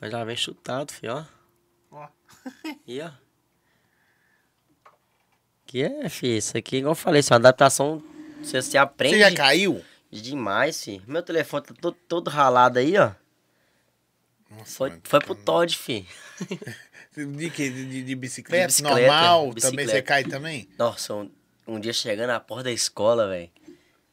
Mas 0.00 0.10
já 0.12 0.24
vem 0.24 0.36
chutado, 0.36 0.92
filho, 0.92 1.14
ó. 1.14 1.24
Ó. 1.90 2.08
E 2.86 3.00
ó. 3.00 3.10
Que 5.66 5.82
é, 5.82 6.08
filho. 6.08 6.36
Isso 6.36 6.56
aqui, 6.56 6.76
igual 6.76 6.92
eu 6.92 6.96
falei, 6.96 7.20
isso 7.20 7.32
é 7.32 7.34
uma 7.34 7.40
adaptação. 7.40 8.02
Você 8.42 8.62
se 8.62 8.78
aprende 8.78 9.16
Você 9.16 9.30
já 9.30 9.34
caiu? 9.34 9.82
demais, 10.12 10.82
filho. 10.84 11.02
Meu 11.06 11.22
telefone 11.22 11.64
tá 11.64 11.74
todo, 11.80 11.96
todo 12.08 12.28
ralado 12.30 12.78
aí, 12.78 12.96
ó. 12.96 13.10
Nossa, 14.50 14.76
Foi, 14.76 14.90
mano. 14.90 15.02
foi 15.04 15.20
pro 15.20 15.34
Todd, 15.34 15.76
filho. 15.76 16.06
De 17.16 17.48
que? 17.50 17.70
De, 17.70 17.86
de- 17.86 18.02
de 18.04 18.14
bicicleta? 18.14 18.66
Bicicleta, 18.66 19.00
Normal? 19.00 19.40
Também 19.46 19.54
bicicleta. 19.54 19.90
você 19.90 20.02
cai 20.02 20.22
também? 20.24 20.68
Nossa, 20.78 21.14
um, 21.14 21.30
um 21.66 21.78
dia 21.80 21.92
chegando 21.92 22.28
na 22.28 22.40
porta 22.40 22.64
da 22.64 22.72
escola, 22.72 23.28
velho. 23.28 23.50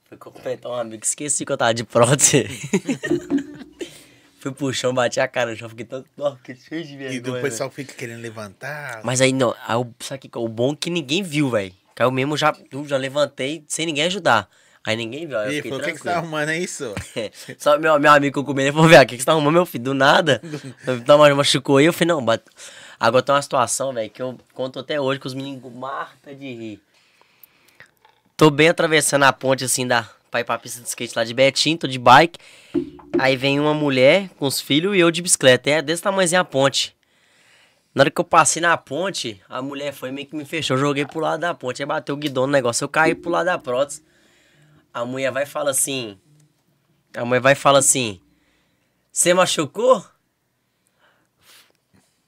Fui 0.10 0.18
cumprimentar 0.18 0.72
um 0.72 0.76
amigo, 0.76 1.04
esqueci 1.04 1.46
que 1.46 1.52
eu 1.52 1.58
tava 1.58 1.74
de 1.74 1.84
prótese. 1.84 2.48
Fui 4.40 4.52
pro 4.52 4.74
chão, 4.74 4.94
bati 4.94 5.22
a 5.22 5.28
cara 5.28 5.52
no 5.52 5.58
chão, 5.58 5.70
fiquei 5.70 5.86
todo. 5.86 6.06
Nossa, 6.18 6.36
fiquei 6.38 6.56
cheio 6.56 6.84
de 6.86 6.94
E 6.94 6.98
vergonha. 6.98 7.40
o 7.40 7.42
pessoal 7.42 7.70
fica 7.70 7.94
querendo 7.94 8.22
levantar. 8.22 9.00
Mas 9.04 9.22
aí 9.22 9.32
não, 9.32 9.56
aí, 9.66 9.76
o- 9.78 9.94
sabe 10.02 10.18
o 10.18 10.22
que 10.22 10.28
que 10.30 10.38
é 10.38 10.42
o 10.42 10.50
bom 10.50 10.74
é 10.74 10.76
que 10.76 10.90
ninguém 10.90 11.24
viu, 11.24 11.50
velho. 11.50 11.74
Caiu 11.96 12.12
mesmo, 12.12 12.36
já, 12.36 12.54
já 12.86 12.98
levantei 12.98 13.64
sem 13.70 13.86
ninguém 13.86 14.04
ajudar. 14.06 14.50
Aí 14.86 14.98
ninguém 14.98 15.26
viu, 15.26 15.40
aí 15.40 15.60
E 15.60 15.62
falou, 15.62 15.80
o 15.80 15.84
que, 15.84 15.92
que 15.94 15.98
você 16.00 16.04
tá 16.04 16.18
arrumando 16.18 16.50
aí, 16.50 16.68
senhor? 16.68 16.94
Só 17.58 17.80
meu, 17.80 17.98
meu 17.98 18.12
amigo 18.12 18.42
que 18.42 18.46
comi, 18.46 18.64
ele 18.64 18.74
falou, 18.74 18.90
velho, 18.90 19.02
o 19.02 19.06
que, 19.06 19.16
que 19.16 19.22
você 19.22 19.26
tá 19.26 19.32
arrumando, 19.32 19.54
meu 19.54 19.66
filho? 19.66 19.86
Do 19.86 19.94
nada. 19.94 20.42
Então, 20.86 21.18
mas 21.18 21.34
machucou 21.34 21.78
aí, 21.78 21.86
eu 21.86 21.94
falei, 21.94 22.08
não, 22.14 22.24
bate... 22.24 22.44
Agora 23.00 23.24
tem 23.24 23.34
uma 23.34 23.42
situação, 23.42 23.94
velho, 23.94 24.10
que 24.10 24.22
eu 24.22 24.38
conto 24.54 24.78
até 24.80 25.00
hoje 25.00 25.22
que 25.22 25.28
os 25.28 25.34
meninos 25.34 25.74
marca 25.74 26.36
de 26.36 26.54
rir. 26.54 26.82
Tô 28.36 28.50
bem 28.50 28.70
atravessando 28.70 29.24
a 29.24 29.34
ponte, 29.34 29.64
assim, 29.64 29.86
da... 29.88 30.10
pra 30.32 30.40
ir 30.40 30.44
pra 30.44 30.58
pista 30.58 30.82
de 30.82 30.88
skate 30.88 31.14
lá 31.16 31.24
de 31.24 31.34
Betim, 31.34 31.78
tô 31.78 31.88
de 31.88 32.00
bike. 32.00 32.40
Aí 33.20 33.38
vem 33.38 33.60
uma 33.60 33.74
mulher 33.74 34.30
com 34.38 34.48
os 34.48 34.60
filhos 34.60 34.96
e 34.96 35.00
eu 35.00 35.12
de 35.12 35.22
bicicleta. 35.22 35.70
É 35.70 35.82
desse 35.82 36.02
tamanhozinho 36.02 36.42
a 36.42 36.44
ponte. 36.44 36.96
Na 37.94 38.02
hora 38.02 38.10
que 38.10 38.20
eu 38.20 38.26
passei 38.26 38.60
na 38.60 38.76
ponte, 38.76 39.40
a 39.48 39.62
mulher 39.62 39.94
foi 39.94 40.12
meio 40.12 40.26
que 40.26 40.36
me 40.36 40.46
fechou. 40.46 40.76
Joguei 40.78 41.06
pro 41.06 41.20
lado 41.20 41.42
da 41.42 41.54
ponte. 41.54 41.84
Aí 41.84 41.86
bateu 41.86 42.16
o 42.16 42.18
guidão 42.18 42.48
no 42.48 42.52
negócio. 42.52 42.84
Eu 42.84 42.90
caí 42.90 43.14
pro 43.14 43.30
lado 43.30 43.46
da 43.46 43.60
prótese. 43.60 44.04
A 44.92 45.06
mulher 45.06 45.32
vai 45.32 45.44
e 45.44 45.46
fala 45.46 45.70
assim. 45.70 46.18
A 47.16 47.24
mulher 47.24 47.40
vai 47.40 47.54
e 47.54 47.56
fala 47.56 47.78
assim. 47.78 48.20
Você 49.12 49.32
machucou? 49.32 50.04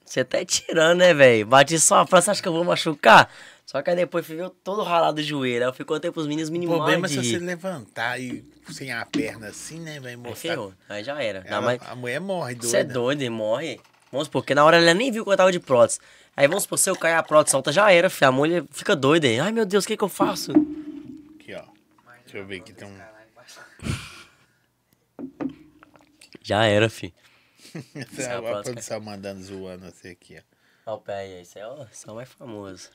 Você 0.04 0.24
tá 0.24 0.44
tirando, 0.44 0.98
né, 0.98 1.12
velho? 1.12 1.44
Bati 1.44 1.80
só 1.80 1.98
a 1.98 2.06
prótese, 2.06 2.30
acha 2.30 2.42
que 2.42 2.46
eu 2.46 2.52
vou 2.52 2.64
machucar? 2.64 3.28
Só 3.76 3.82
que 3.82 3.90
aí 3.90 3.96
depois 3.96 4.24
ficou 4.26 4.48
todo 4.48 4.82
ralado 4.82 5.20
o 5.20 5.22
joelho. 5.22 5.64
Aí 5.64 5.68
eu 5.68 5.72
fico 5.74 5.92
até 5.92 6.10
pros 6.10 6.26
meninos 6.26 6.48
O 6.48 6.52
mínimos 6.52 6.76
problema 6.76 7.06
é 7.06 7.10
de 7.10 7.14
se 7.22 7.30
você 7.32 7.38
levantar 7.38 8.18
e 8.18 8.42
sem 8.72 8.90
a 8.90 9.04
perna 9.04 9.48
assim, 9.48 9.78
né? 9.80 10.00
Vai 10.00 10.12
Aí 10.12 10.16
mostrar. 10.16 10.36
ferrou. 10.52 10.72
Aí 10.88 11.04
já 11.04 11.22
era. 11.22 11.42
Ela- 11.44 11.60
mais- 11.60 11.82
A 11.82 11.94
mulher 11.94 12.18
morre 12.18 12.54
doida. 12.54 12.68
Você 12.68 12.78
é 12.78 12.84
doido, 12.84 13.30
morre. 13.30 13.78
Vamos 14.10 14.28
supor, 14.28 14.40
porque 14.40 14.54
na 14.54 14.64
hora 14.64 14.78
ela 14.78 14.94
nem 14.94 15.12
viu 15.12 15.26
que 15.26 15.30
eu 15.30 15.36
tava 15.36 15.52
de 15.52 15.60
prótese. 15.60 16.00
Aí 16.34 16.48
vamos 16.48 16.62
supor, 16.62 16.78
se 16.78 16.88
eu 16.88 16.96
cair 16.96 17.16
a 17.16 17.22
prótese 17.22 17.50
solta, 17.52 17.70
já 17.70 17.92
era, 17.92 18.08
filho. 18.08 18.28
A 18.28 18.32
mulher 18.32 18.64
fica 18.70 18.96
doida. 18.96 19.26
aí. 19.26 19.38
Ai, 19.38 19.52
meu 19.52 19.66
Deus, 19.66 19.84
o 19.84 19.88
que 19.88 19.94
que 19.94 20.04
eu 20.04 20.08
faço? 20.08 20.52
Aqui, 20.52 21.52
ó. 21.54 21.64
Deixa 22.22 22.38
eu 22.38 22.46
ver 22.46 22.60
aqui. 22.60 22.72
Tem 22.72 22.88
um... 22.88 22.96
Já 26.42 26.64
era, 26.64 26.88
filho. 26.88 27.12
Essa 27.94 28.22
é 28.22 28.32
a 28.32 28.38
a 28.38 28.62
produção 28.62 29.00
mandando 29.00 29.42
zoando 29.42 29.84
você 29.90 30.08
aqui, 30.08 30.38
ó. 30.38 30.90
Olha 30.92 30.96
o 30.96 31.00
pé 31.02 31.14
aí, 31.18 31.42
esse 31.42 31.58
é 31.58 31.66
o, 31.68 31.82
esse 31.92 32.08
é 32.08 32.12
o 32.12 32.14
mais 32.14 32.28
famoso. 32.30 32.88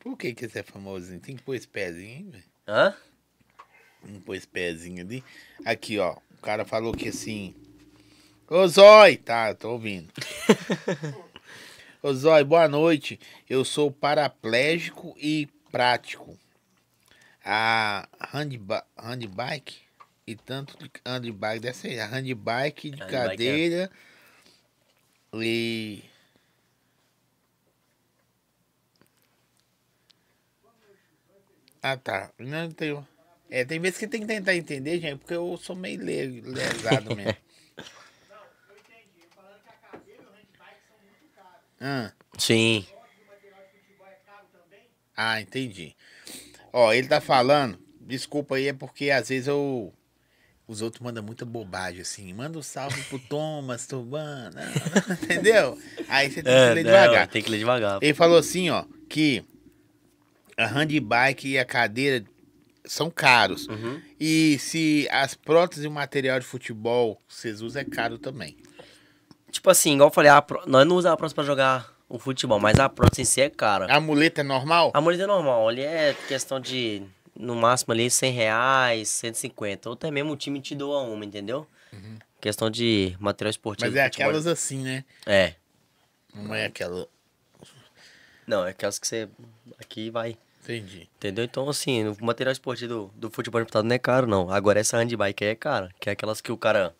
Por 0.00 0.16
que 0.16 0.34
que 0.34 0.48
você 0.48 0.60
é 0.60 0.62
famosinho? 0.62 1.20
Tem 1.20 1.36
que 1.36 1.42
pôr 1.42 1.54
esse 1.54 1.68
pezinho, 1.68 2.16
hein, 2.16 2.30
velho? 2.30 2.44
Hã? 2.66 2.94
Não 4.04 4.20
pôr 4.20 4.36
esse 4.36 4.46
pezinho 4.46 5.02
ali. 5.02 5.24
Aqui, 5.64 5.98
ó. 5.98 6.16
O 6.38 6.42
cara 6.42 6.64
falou 6.64 6.92
que 6.92 7.08
assim. 7.08 7.54
Ô 8.48 8.66
Zói! 8.66 9.16
Tá, 9.16 9.54
tô 9.54 9.72
ouvindo. 9.72 10.12
Ô 12.02 12.14
Zói, 12.14 12.44
boa 12.44 12.68
noite. 12.68 13.18
Eu 13.48 13.64
sou 13.64 13.90
paraplégico 13.90 15.16
e 15.18 15.48
prático. 15.70 16.38
A 17.44 18.08
handba 18.32 18.84
handbike 18.96 19.88
e 20.26 20.36
tanto 20.36 20.76
de 20.78 20.90
handbike, 21.06 21.60
deve 21.60 21.76
ser 21.76 21.98
a 22.00 22.06
handbike 22.06 22.90
de 22.90 23.00
Handbike, 23.00 23.14
é. 23.14 23.28
cadeira 23.28 23.90
e. 25.34 26.02
Ah, 31.90 31.96
tá. 31.96 32.30
Não 32.38 32.70
tenho. 32.70 33.06
É, 33.50 33.64
tem 33.64 33.80
vezes 33.80 33.98
que 33.98 34.06
tem 34.06 34.20
que 34.20 34.26
tentar 34.26 34.54
entender, 34.54 35.00
gente, 35.00 35.18
porque 35.20 35.34
eu 35.34 35.56
sou 35.56 35.74
meio 35.74 36.00
le- 36.02 36.40
lesado 36.42 37.16
mesmo. 37.16 37.34
Ah, 41.80 42.12
Sim. 42.36 42.84
ah, 45.16 45.40
entendi. 45.40 45.94
Ó, 46.72 46.92
ele 46.92 47.06
tá 47.08 47.20
falando, 47.20 47.78
desculpa 48.00 48.56
aí, 48.56 48.68
é 48.68 48.72
porque 48.72 49.10
às 49.10 49.28
vezes 49.28 49.46
eu. 49.46 49.92
Os 50.66 50.82
outros 50.82 51.00
mandam 51.02 51.22
muita 51.22 51.46
bobagem, 51.46 52.02
assim. 52.02 52.30
Manda 52.34 52.58
um 52.58 52.62
salve 52.62 53.00
pro 53.04 53.18
Thomas, 53.18 53.86
Turbano. 53.86 54.56
Entendeu? 55.22 55.78
Aí 56.08 56.28
você 56.30 56.42
tem 56.42 56.44
que 56.44 56.50
É, 56.50 56.74
ler 56.74 56.84
não, 56.84 56.90
devagar. 56.92 57.28
tem 57.28 57.42
que 57.42 57.48
ler 57.50 57.58
devagar. 57.58 57.98
Ele 58.02 58.12
falou 58.12 58.36
assim, 58.36 58.68
ó, 58.68 58.84
que 59.08 59.42
a 60.58 60.66
handbike 60.66 61.48
e 61.48 61.58
a 61.58 61.64
cadeira 61.64 62.24
são 62.84 63.10
caros. 63.10 63.66
Uhum. 63.68 64.00
E 64.18 64.58
se 64.58 65.08
as 65.10 65.34
próteses 65.34 65.84
e 65.84 65.88
o 65.88 65.90
material 65.90 66.38
de 66.40 66.44
futebol 66.46 67.16
que 67.28 67.34
vocês 67.34 67.60
usam 67.62 67.82
é 67.82 67.84
caro 67.84 68.18
também. 68.18 68.56
Tipo 69.50 69.70
assim, 69.70 69.94
igual 69.94 70.08
eu 70.08 70.12
falei, 70.12 70.30
pró- 70.46 70.64
nós 70.66 70.86
não 70.86 70.96
usamos 70.96 71.14
a 71.14 71.16
prótese 71.16 71.34
pra 71.34 71.44
jogar 71.44 71.94
o 72.08 72.18
futebol, 72.18 72.58
mas 72.60 72.78
a 72.78 72.88
prótese 72.88 73.22
em 73.22 73.24
si 73.24 73.40
é 73.40 73.48
cara. 73.48 73.86
A 73.94 74.00
muleta 74.00 74.40
é 74.40 74.44
normal? 74.44 74.90
A 74.94 75.00
mulher 75.00 75.22
é 75.24 75.26
normal, 75.26 75.68
ali 75.68 75.82
é 75.82 76.14
questão 76.26 76.58
de, 76.60 77.02
no 77.34 77.54
máximo 77.54 77.92
ali, 77.92 78.10
100 78.10 78.32
reais, 78.32 79.08
150. 79.08 79.88
Ou 79.88 79.94
até 79.94 80.10
mesmo 80.10 80.32
o 80.32 80.36
time 80.36 80.60
te 80.60 80.74
doa 80.74 81.00
uma, 81.02 81.24
entendeu? 81.24 81.66
Questão 82.40 82.70
de 82.70 83.16
material 83.18 83.50
esportivo. 83.50 83.90
Mas 83.90 83.96
é 83.96 84.04
futebol. 84.04 84.28
aquelas 84.28 84.46
assim, 84.46 84.82
né? 84.82 85.04
É. 85.26 85.54
Não 86.34 86.54
é 86.54 86.66
aquela. 86.66 87.06
Não, 88.46 88.64
é 88.66 88.70
aquelas 88.70 88.98
que 88.98 89.06
você 89.06 89.28
aqui 89.80 90.08
vai. 90.10 90.36
Entendi. 90.68 91.08
Entendeu? 91.16 91.44
Então, 91.46 91.66
assim, 91.66 92.06
o 92.06 92.16
material 92.20 92.52
esportivo 92.52 92.88
do, 92.88 93.10
do 93.16 93.30
futebol 93.30 93.58
disputado 93.58 93.88
não 93.88 93.94
é 93.94 93.98
caro, 93.98 94.26
não. 94.26 94.50
Agora, 94.50 94.78
essa 94.78 94.98
handbike 94.98 95.42
aí 95.42 95.50
é 95.52 95.54
cara. 95.54 95.88
Que 95.98 96.10
é 96.10 96.12
aquelas 96.12 96.42
que 96.42 96.52
o 96.52 96.58
cara. 96.58 96.94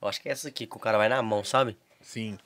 Eu 0.00 0.08
acho 0.08 0.20
que 0.20 0.28
é 0.28 0.32
essa 0.32 0.48
aqui, 0.48 0.66
que 0.66 0.76
o 0.76 0.80
cara 0.80 0.98
vai 0.98 1.08
na 1.08 1.22
mão, 1.22 1.44
sabe? 1.44 1.76
Sim. 2.00 2.36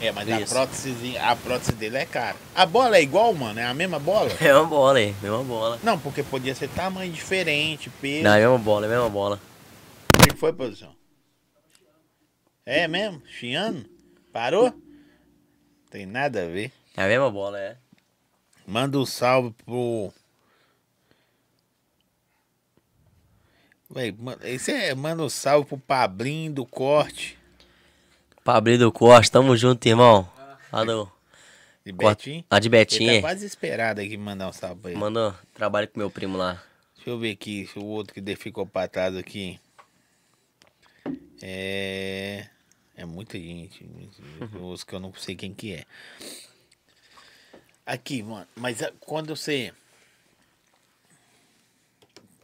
É, 0.00 0.10
mas 0.10 0.28
a 0.32 0.46
prótese, 0.46 1.18
a 1.18 1.36
prótese 1.36 1.72
dele 1.72 1.98
é 1.98 2.06
cara. 2.06 2.36
A 2.54 2.64
bola 2.64 2.96
é 2.96 3.02
igual, 3.02 3.34
mano? 3.34 3.60
É 3.60 3.66
a 3.66 3.74
mesma 3.74 3.98
bola? 3.98 4.30
É 4.40 4.54
uma 4.54 4.66
bola 4.66 4.98
aí, 4.98 5.14
mesma 5.20 5.44
bola. 5.44 5.78
Não, 5.82 5.98
porque 5.98 6.22
podia 6.22 6.54
ser 6.54 6.70
tamanho 6.70 7.12
diferente, 7.12 7.90
peso. 8.00 8.24
Não, 8.24 8.32
é 8.32 8.40
mesma 8.40 8.58
bola, 8.58 8.86
é 8.86 8.88
mesma 8.88 9.10
bola. 9.10 9.38
O 10.16 10.22
que 10.22 10.34
foi, 10.36 10.54
produção? 10.54 10.96
É 12.64 12.88
mesmo? 12.88 13.22
Chiano? 13.26 13.84
Parou? 14.32 14.72
Tem 15.90 16.06
nada 16.06 16.44
a 16.44 16.46
ver. 16.46 16.72
É 16.96 17.04
a 17.04 17.06
mesma 17.06 17.30
bola, 17.30 17.60
é. 17.60 17.81
Manda 18.66 18.98
um 18.98 19.06
salve 19.06 19.52
pro. 19.64 20.12
Véi, 23.90 24.14
esse 24.44 24.72
é, 24.72 24.94
manda 24.94 25.22
um 25.22 25.28
salve 25.28 25.68
pro 25.68 25.78
Pablinho 25.78 26.50
do 26.52 26.64
corte 26.64 27.38
Pablo 28.42 28.76
do 28.78 28.90
Costa, 28.90 29.38
tamo 29.38 29.56
junto, 29.56 29.86
irmão. 29.86 30.28
Alô. 30.72 31.08
de 31.84 31.92
Betinho. 31.92 32.44
A 32.50 32.58
de 32.58 32.66
Ele 32.66 32.70
Betinho, 32.70 33.10
tá 33.10 33.16
é. 33.16 33.20
quase 33.20 33.46
esperado 33.46 34.00
aqui 34.00 34.16
mandar 34.16 34.48
um 34.48 34.52
salve 34.52 34.80
pra 34.80 34.90
ele. 34.90 34.98
Mandou 34.98 35.32
trabalho 35.54 35.86
com 35.86 36.00
meu 36.00 36.10
primo 36.10 36.36
lá. 36.36 36.60
Deixa 36.96 37.10
eu 37.10 37.18
ver 37.18 37.30
aqui 37.32 37.66
se 37.66 37.78
o 37.78 37.84
outro 37.84 38.12
que 38.14 38.20
de- 38.20 38.34
ficou 38.34 38.66
pra 38.66 38.88
trás 38.88 39.14
aqui. 39.16 39.60
É. 41.40 42.46
É 42.96 43.04
muita 43.04 43.38
gente. 43.38 43.88
Os 44.60 44.82
que 44.84 44.92
eu 44.94 45.00
não 45.00 45.12
sei 45.14 45.36
quem 45.36 45.52
que 45.54 45.74
é. 45.74 45.84
Aqui, 47.92 48.22
mano. 48.22 48.48
Mas 48.56 48.78
quando 49.00 49.36
você. 49.36 49.70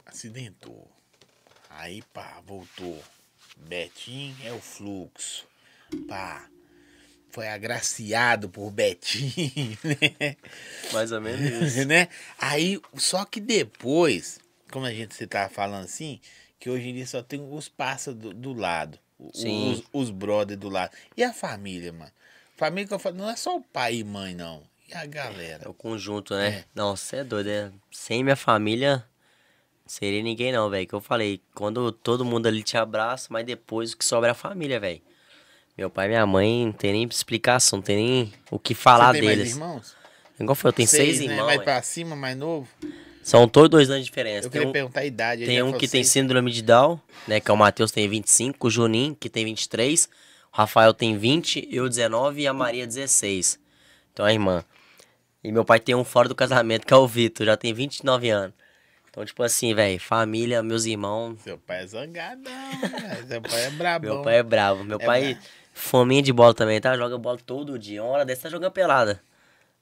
Acidentou. 0.04 0.86
Aí, 1.70 2.02
pá, 2.12 2.42
voltou. 2.46 3.02
Betinho 3.56 4.36
é 4.44 4.52
o 4.52 4.60
fluxo. 4.60 5.46
Pá. 6.06 6.46
Foi 7.30 7.48
agraciado 7.48 8.50
por 8.50 8.70
Betinho, 8.70 9.78
né? 9.82 10.36
Mais 10.92 11.12
ou 11.12 11.20
menos 11.22 11.40
isso. 11.40 11.84
né? 11.88 12.10
Aí, 12.38 12.78
só 12.98 13.24
que 13.24 13.40
depois, 13.40 14.38
como 14.70 14.84
a 14.84 14.92
gente 14.92 15.14
você 15.14 15.26
tava 15.26 15.48
falando 15.48 15.84
assim, 15.84 16.20
que 16.60 16.68
hoje 16.68 16.90
em 16.90 16.94
dia 16.94 17.06
só 17.06 17.22
tem 17.22 17.40
os 17.40 17.70
pássaros 17.70 18.20
do, 18.20 18.34
do 18.34 18.52
lado. 18.52 18.98
Sim. 19.32 19.72
Os, 19.72 20.08
os 20.08 20.10
brothers 20.10 20.60
do 20.60 20.68
lado. 20.68 20.94
E 21.16 21.24
a 21.24 21.32
família, 21.32 21.90
mano? 21.90 22.12
Família 22.54 22.86
que 22.86 22.92
eu 22.92 22.98
falo, 22.98 23.16
não 23.16 23.30
é 23.30 23.36
só 23.36 23.56
o 23.56 23.62
pai 23.62 23.94
e 23.96 24.04
mãe, 24.04 24.34
não. 24.34 24.62
E 24.88 24.94
a 24.94 25.02
É 25.02 25.06
galera? 25.06 25.68
o 25.70 25.74
conjunto, 25.74 26.34
né? 26.34 26.48
É. 26.48 26.64
Não, 26.74 26.96
você 26.96 27.16
é 27.16 27.24
doido, 27.24 27.48
é. 27.50 27.70
Sem 27.90 28.22
minha 28.24 28.36
família, 28.36 29.04
seria 29.86 30.22
ninguém 30.22 30.52
não, 30.52 30.68
velho. 30.70 30.86
Que 30.86 30.94
eu 30.94 31.00
falei, 31.00 31.40
quando 31.54 31.92
todo 31.92 32.24
mundo 32.24 32.46
ali 32.46 32.62
te 32.62 32.76
abraça, 32.76 33.28
mas 33.30 33.44
depois 33.44 33.92
o 33.92 33.96
que 33.98 34.04
sobra 34.04 34.28
é 34.28 34.32
a 34.32 34.34
família, 34.34 34.80
velho. 34.80 35.00
Meu 35.76 35.88
pai 35.90 36.06
e 36.06 36.08
minha 36.08 36.26
mãe 36.26 36.66
não 36.66 36.72
tem 36.72 36.92
nem 36.92 37.04
explicação, 37.04 37.76
não 37.78 37.82
tem 37.84 37.96
nem 37.96 38.32
o 38.50 38.58
que 38.58 38.74
falar 38.74 39.12
Você 39.12 39.18
tem 39.20 39.24
mais 39.26 39.38
deles. 39.38 39.52
irmãos? 39.52 39.96
Igual 40.40 40.54
foi, 40.54 40.68
eu 40.68 40.72
tenho 40.72 40.88
seis, 40.88 41.18
né? 41.20 41.26
irmãos. 41.26 41.46
Mais 41.46 41.62
pra 41.62 41.82
cima, 41.82 42.16
mais 42.16 42.36
novo? 42.36 42.68
São 43.22 43.46
todos 43.48 43.68
dois 43.68 43.90
anos 43.90 44.02
de 44.04 44.10
diferença. 44.10 44.46
Eu 44.46 44.50
Tem 44.50 44.60
queria 44.60 44.68
um, 44.68 44.72
perguntar 44.72 45.00
a 45.00 45.04
idade. 45.04 45.44
tem 45.44 45.62
um 45.62 45.72
que 45.72 45.86
tem 45.86 46.02
seis. 46.02 46.08
síndrome 46.08 46.50
de 46.50 46.62
Down, 46.62 46.98
né? 47.26 47.40
Que 47.40 47.50
é 47.50 47.54
o 47.54 47.56
Matheus, 47.56 47.90
tem 47.92 48.08
25. 48.08 48.66
O 48.66 48.70
Juninho, 48.70 49.14
que 49.14 49.28
tem 49.28 49.44
23. 49.44 50.06
O 50.52 50.56
Rafael 50.56 50.94
tem 50.94 51.16
20, 51.18 51.68
eu 51.70 51.88
19 51.88 52.40
e 52.42 52.46
a 52.46 52.52
Maria 52.54 52.86
16. 52.86 53.58
Então 54.12 54.24
a 54.24 54.32
irmã. 54.32 54.64
E 55.48 55.52
meu 55.52 55.64
pai 55.64 55.80
tem 55.80 55.94
um 55.94 56.04
fora 56.04 56.28
do 56.28 56.34
casamento, 56.34 56.86
que 56.86 56.92
é 56.92 56.96
o 56.96 57.08
Vitor, 57.08 57.46
já 57.46 57.56
tem 57.56 57.72
29 57.72 58.28
anos. 58.28 58.54
Então, 59.08 59.24
tipo 59.24 59.42
assim, 59.42 59.74
velho, 59.74 59.98
família, 59.98 60.62
meus 60.62 60.84
irmãos. 60.84 61.40
Seu 61.40 61.56
pai 61.56 61.84
é 61.84 61.86
zangadão? 61.86 62.52
Seu 63.26 63.40
pai 63.40 63.64
é 63.64 63.70
brabão. 63.70 64.14
Meu 64.14 64.22
pai 64.22 64.36
é 64.36 64.42
bravo. 64.42 64.84
Meu 64.84 65.00
É 65.00 65.06
pai, 65.06 65.34
bravo. 65.34 65.46
fominha 65.72 66.22
de 66.22 66.34
bola 66.34 66.52
também, 66.52 66.78
tá? 66.82 66.94
Joga 66.98 67.16
bola 67.16 67.38
todo 67.38 67.78
dia. 67.78 68.02
Uma 68.02 68.12
hora 68.12 68.26
dessa 68.26 68.42
tá 68.42 68.48
jogando 68.50 68.72
pelada. 68.72 69.22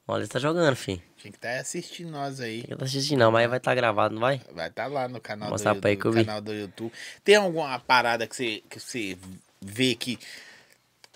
Uma 0.07 0.15
hora 0.15 0.21
dessa 0.23 0.35
tá 0.35 0.39
jogando, 0.39 0.77
filho. 0.77 1.03
Tinha 1.17 1.33
que 1.33 1.37
estar 1.39 1.59
assistindo 1.59 2.13
nós 2.13 2.41
aí. 2.41 2.65
Não 2.69 2.79
assisti 2.87 3.17
não, 3.17 3.33
mas 3.33 3.49
vai 3.49 3.59
estar 3.59 3.75
gravado, 3.75 4.15
não 4.15 4.21
vai? 4.21 4.41
Vai 4.55 4.69
estar 4.69 4.87
lá 4.87 5.09
no 5.09 5.21
canal, 5.21 5.51
do 5.51 5.59
YouTube, 5.59 6.15
vi. 6.15 6.25
canal 6.25 6.41
do 6.41 6.55
YouTube. 6.55 6.93
Tem 7.25 7.35
alguma 7.35 7.77
parada 7.81 8.25
que 8.29 8.37
você, 8.37 8.63
que 8.71 8.79
você 8.79 9.19
vê 9.61 9.97
que, 9.97 10.17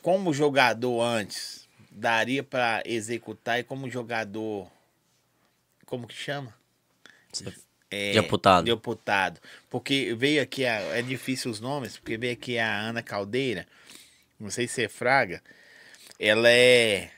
como 0.02 0.34
jogador 0.34 1.00
antes, 1.02 1.68
daria 1.90 2.42
pra 2.42 2.82
executar 2.86 3.58
e 3.58 3.64
como 3.64 3.90
jogador. 3.90 4.70
Como 5.86 6.06
que 6.06 6.14
chama? 6.14 6.54
É, 7.90 8.12
De 8.12 8.18
amputado. 8.18 8.64
De 8.64 8.70
amputado. 8.70 9.40
Porque 9.68 10.14
veio 10.14 10.40
aqui, 10.42 10.64
a, 10.64 10.76
é 10.96 11.02
difícil 11.02 11.50
os 11.50 11.58
nomes, 11.60 11.96
porque 11.96 12.16
veio 12.16 12.32
aqui 12.32 12.58
a 12.58 12.78
Ana 12.80 13.02
Caldeira, 13.02 13.66
não 14.38 14.50
sei 14.50 14.68
se 14.68 14.84
é 14.84 14.88
Fraga, 14.88 15.42
ela 16.18 16.48
é. 16.48 17.10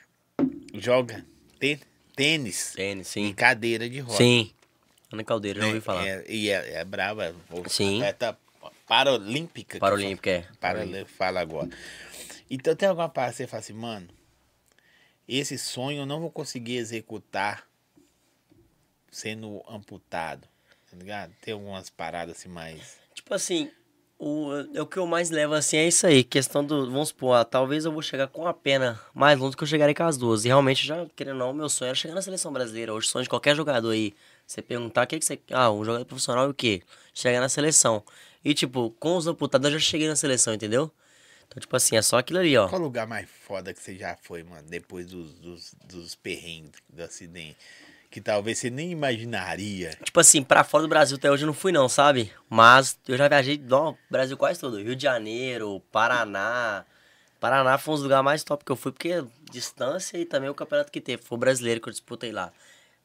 joga 0.73 1.23
tê- 1.59 1.79
tênis 2.15 2.73
Tênis, 2.73 3.07
e 3.07 3.09
sim. 3.11 3.33
cadeira 3.33 3.87
de 3.89 3.99
roda. 3.99 4.17
Sim. 4.17 4.51
Ana 5.11 5.23
Caldeira, 5.23 5.59
já 5.61 5.67
ouvi 5.67 5.77
É, 5.77 5.81
falar. 5.81 6.07
é, 6.07 6.25
e 6.27 6.49
é, 6.49 6.73
é 6.79 6.83
brava. 6.83 7.35
Sim. 7.67 7.97
Atleta 8.01 8.37
paralímpica. 8.87 9.77
Paralímpica, 9.77 10.29
é. 10.31 10.45
Paralímpica, 10.59 11.05
fala 11.15 11.39
agora. 11.39 11.69
Então 12.49 12.75
tem 12.75 12.89
alguma 12.89 13.09
parada 13.09 13.31
que 13.33 13.37
você 13.37 13.47
fala 13.47 13.59
assim, 13.61 13.73
mano, 13.73 14.07
esse 15.27 15.57
sonho 15.57 16.01
eu 16.01 16.05
não 16.05 16.19
vou 16.19 16.31
conseguir 16.31 16.77
executar 16.77 17.67
sendo 19.11 19.63
amputado, 19.69 20.47
tá 20.89 20.97
ligado? 20.97 21.33
Tem 21.41 21.53
algumas 21.53 21.89
paradas 21.89 22.37
assim 22.37 22.49
mais... 22.49 22.97
Tipo 23.13 23.33
assim, 23.33 23.71
o, 24.17 24.51
é 24.73 24.81
o 24.81 24.87
que 24.87 24.97
eu 24.97 25.05
mais 25.05 25.29
levo 25.29 25.53
assim 25.53 25.77
é 25.77 25.87
isso 25.87 26.07
aí, 26.07 26.23
questão 26.23 26.63
do, 26.63 26.89
vamos 26.89 27.09
supor, 27.09 27.35
ah, 27.35 27.43
talvez 27.43 27.85
eu 27.85 27.91
vou 27.91 28.01
chegar 28.01 28.27
com 28.27 28.47
a 28.47 28.53
pena 28.53 28.99
mais 29.13 29.37
longe 29.37 29.55
que 29.55 29.63
eu 29.63 29.67
chegarei 29.67 29.93
com 29.93 30.03
as 30.03 30.17
duas. 30.17 30.45
E 30.45 30.47
realmente, 30.47 30.85
já, 30.85 31.05
querendo 31.15 31.41
ou 31.41 31.47
não, 31.47 31.53
meu 31.53 31.69
sonho 31.69 31.89
era 31.89 31.95
chegar 31.95 32.15
na 32.15 32.21
seleção 32.21 32.51
brasileira. 32.51 32.93
Hoje, 32.93 33.07
sonho 33.07 33.23
de 33.23 33.29
qualquer 33.29 33.55
jogador 33.55 33.89
aí, 33.91 34.13
você 34.47 34.61
perguntar 34.61 35.03
o 35.03 35.07
que, 35.07 35.19
que 35.19 35.25
você. 35.25 35.39
Ah, 35.51 35.71
um 35.71 35.83
jogador 35.83 36.05
profissional 36.05 36.47
e 36.47 36.51
o 36.51 36.53
quê? 36.53 36.81
Chegar 37.13 37.39
na 37.39 37.49
seleção. 37.49 38.03
E 38.45 38.53
tipo, 38.53 38.91
com 38.99 39.17
os 39.17 39.27
amputados 39.27 39.65
eu 39.65 39.79
já 39.79 39.79
cheguei 39.79 40.07
na 40.07 40.15
seleção, 40.15 40.53
entendeu? 40.53 40.91
Então, 41.47 41.59
tipo 41.59 41.75
assim, 41.75 41.95
é 41.95 42.01
só 42.01 42.17
aquilo 42.17 42.39
ali, 42.39 42.57
ó. 42.57 42.67
Qual 42.67 42.81
o 42.81 42.83
lugar 42.83 43.05
mais 43.07 43.29
foda 43.29 43.73
que 43.73 43.81
você 43.81 43.95
já 43.95 44.15
foi, 44.21 44.43
mano, 44.43 44.67
depois 44.67 45.05
dos, 45.07 45.33
dos, 45.35 45.75
dos 45.85 46.15
perrengues, 46.15 46.81
do 46.89 47.03
acidente? 47.03 47.57
Que 48.09 48.21
talvez 48.21 48.59
você 48.59 48.69
nem 48.69 48.91
imaginaria. 48.91 49.97
Tipo 50.03 50.19
assim, 50.19 50.43
pra 50.43 50.63
fora 50.63 50.83
do 50.83 50.87
Brasil 50.87 51.17
até 51.17 51.31
hoje 51.31 51.43
eu 51.43 51.47
não 51.47 51.53
fui 51.53 51.71
não, 51.71 51.89
sabe? 51.89 52.31
Mas 52.47 52.97
eu 53.07 53.17
já 53.17 53.27
viajei 53.27 53.57
no 53.57 53.97
Brasil 54.09 54.37
quase 54.37 54.59
todo. 54.59 54.77
Rio 54.77 54.95
de 54.95 55.01
Janeiro, 55.03 55.81
Paraná. 55.91 56.85
Paraná 57.39 57.77
foi 57.77 57.93
um 57.93 57.95
dos 57.95 58.03
lugares 58.03 58.23
mais 58.23 58.43
top 58.43 58.63
que 58.63 58.71
eu 58.71 58.75
fui, 58.75 58.91
porque 58.91 59.23
distância 59.51 60.17
e 60.17 60.25
também 60.25 60.49
o 60.49 60.53
campeonato 60.53 60.91
que 60.91 61.01
teve. 61.01 61.23
Foi 61.23 61.35
o 61.35 61.39
brasileiro 61.39 61.81
que 61.81 61.89
eu 61.89 61.91
disputei 61.91 62.31
lá. 62.31 62.53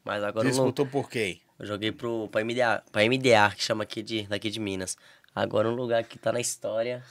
Mas 0.04 0.22
agora 0.22 0.46
eu, 0.46 0.50
não, 0.54 0.64
Disputou 0.64 0.86
por 0.86 1.10
quem? 1.10 1.40
eu 1.58 1.66
joguei 1.66 1.90
pro, 1.90 2.28
pra, 2.28 2.44
MDA, 2.44 2.82
pra 2.92 3.02
MDA, 3.04 3.54
que 3.56 3.64
chama 3.64 3.82
aqui 3.84 4.02
de, 4.02 4.26
daqui 4.26 4.48
de 4.50 4.60
Minas. 4.60 4.96
Agora 5.34 5.68
um 5.68 5.74
lugar 5.74 6.04
que 6.04 6.18
tá 6.18 6.32
na 6.32 6.40
história, 6.40 7.02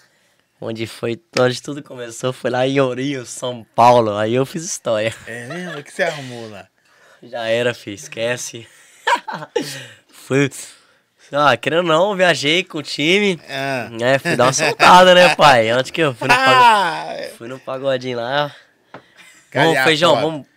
onde 0.59 0.87
foi, 0.87 1.19
onde 1.39 1.61
tudo 1.61 1.81
começou, 1.83 2.31
foi 2.33 2.49
lá 2.51 2.67
em 2.67 2.79
Ourinhos, 2.79 3.29
São 3.29 3.65
Paulo. 3.75 4.15
Aí 4.17 4.33
eu 4.33 4.45
fiz 4.45 4.63
história. 4.63 5.13
É 5.25 5.45
mesmo? 5.47 5.79
O 5.79 5.83
que 5.83 5.91
você 5.91 6.03
arrumou 6.03 6.49
lá? 6.49 6.67
Já 7.23 7.45
era, 7.47 7.73
filho, 7.73 7.95
esquece. 7.95 8.67
Fui. 10.11 10.49
Ah, 11.31 11.57
querendo 11.57 11.79
ou 11.79 11.83
não, 11.83 12.15
viajei 12.15 12.63
com 12.63 12.77
o 12.77 12.83
time. 12.83 13.39
Ah. 13.49 13.89
É, 14.01 14.17
fui 14.19 14.35
dar 14.35 14.45
uma 14.45 14.53
soltada, 14.53 15.13
né, 15.13 15.35
pai? 15.35 15.69
Antes 15.69 15.91
que 15.91 16.01
eu 16.01 16.13
fui 16.13 16.27
no, 16.27 16.33
pago- 16.33 16.51
Ah! 16.63 17.15
fui 17.37 17.47
no 17.49 17.59
pagodinho 17.59 18.17
lá. 18.17 18.55
Cadê 19.51 19.67
vamos, 19.73 19.83
feijão, 19.83 20.13
foto? 20.15 20.21
vamos. 20.21 20.47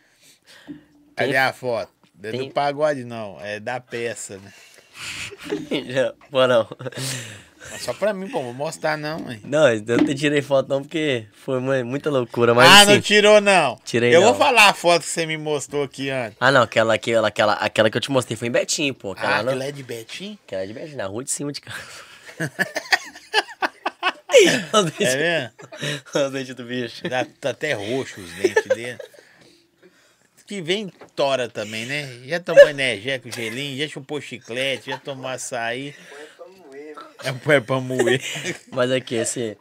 Cadê 1.16 1.36
a 1.36 1.53
foto? 1.53 1.92
Não 2.22 2.28
é 2.28 2.32
tem- 2.32 2.48
do 2.48 2.55
pagode, 2.55 3.05
não. 3.05 3.38
É 3.40 3.59
da 3.59 3.80
peça, 3.80 4.38
né? 4.38 4.53
Pô, 6.30 6.46
não. 6.46 6.68
Só 7.78 7.92
pra 7.92 8.12
mim, 8.12 8.28
pô, 8.28 8.42
vou 8.42 8.52
mostrar 8.54 8.96
não, 8.96 9.30
hein? 9.30 9.40
Não, 9.44 9.68
eu 9.72 9.82
não 9.98 10.14
tirei 10.14 10.40
foto 10.42 10.68
não, 10.68 10.82
porque 10.82 11.26
foi 11.32 11.61
mu- 11.61 11.84
muita 11.84 12.11
loucura, 12.11 12.54
mas 12.54 12.68
ah, 12.68 12.80
assim... 12.82 12.92
não 12.94 13.00
tirou, 13.00 13.40
não. 13.40 13.78
Tirei 13.84 14.14
Eu 14.14 14.20
não. 14.20 14.28
vou 14.28 14.36
falar 14.36 14.68
a 14.68 14.74
foto 14.74 15.02
que 15.02 15.08
você 15.08 15.24
me 15.26 15.36
mostrou 15.36 15.84
aqui 15.84 16.11
antes. 16.11 16.36
Ah, 16.40 16.50
não, 16.50 16.62
aquela, 16.62 16.94
aquela, 16.94 17.28
aquela, 17.28 17.52
aquela 17.54 17.90
que 17.90 17.96
eu 17.96 18.00
te 18.00 18.11
mostrei 18.11 18.36
foi 18.36 18.48
em 18.48 18.50
Betim, 18.50 18.92
pô. 18.92 19.12
Aquela, 19.12 19.36
Ah, 19.38 19.42
não, 19.42 19.50
aquilo 19.50 19.62
é 19.62 19.72
de 19.72 19.82
Betim? 19.82 20.38
aquela 20.46 20.62
é 20.62 20.66
de 20.66 20.72
Betim, 20.72 20.96
na 20.96 21.06
rua 21.06 21.22
de 21.22 21.30
cima 21.30 21.52
de 21.52 21.61
casa. 21.61 21.78
Os 24.72 24.78
É 24.78 24.82
dentes- 24.84 25.14
mesmo? 25.16 25.50
Os 26.26 26.32
dentes 26.32 26.54
do 26.54 26.64
bicho. 26.64 27.08
Tá, 27.08 27.26
tá 27.40 27.50
até 27.50 27.72
roxo 27.74 28.20
os 28.20 28.32
dentes 28.32 28.64
dele. 28.64 28.98
Que 30.46 30.61
vem 30.62 30.90
tora 31.14 31.48
também, 31.48 31.86
né? 31.86 32.08
Já 32.24 32.40
tomou 32.40 32.68
energético, 32.68 33.30
gelinho, 33.34 33.78
já 33.78 33.86
chupou 33.86 34.20
chiclete, 34.20 34.90
já 34.90 34.98
tomou 34.98 35.28
açaí. 35.28 35.94
É 37.24 37.32
põe 37.32 37.60
pra 37.60 37.80
moer. 37.80 38.20
Mas 38.72 38.90
aqui, 38.90 39.14
esse. 39.14 39.56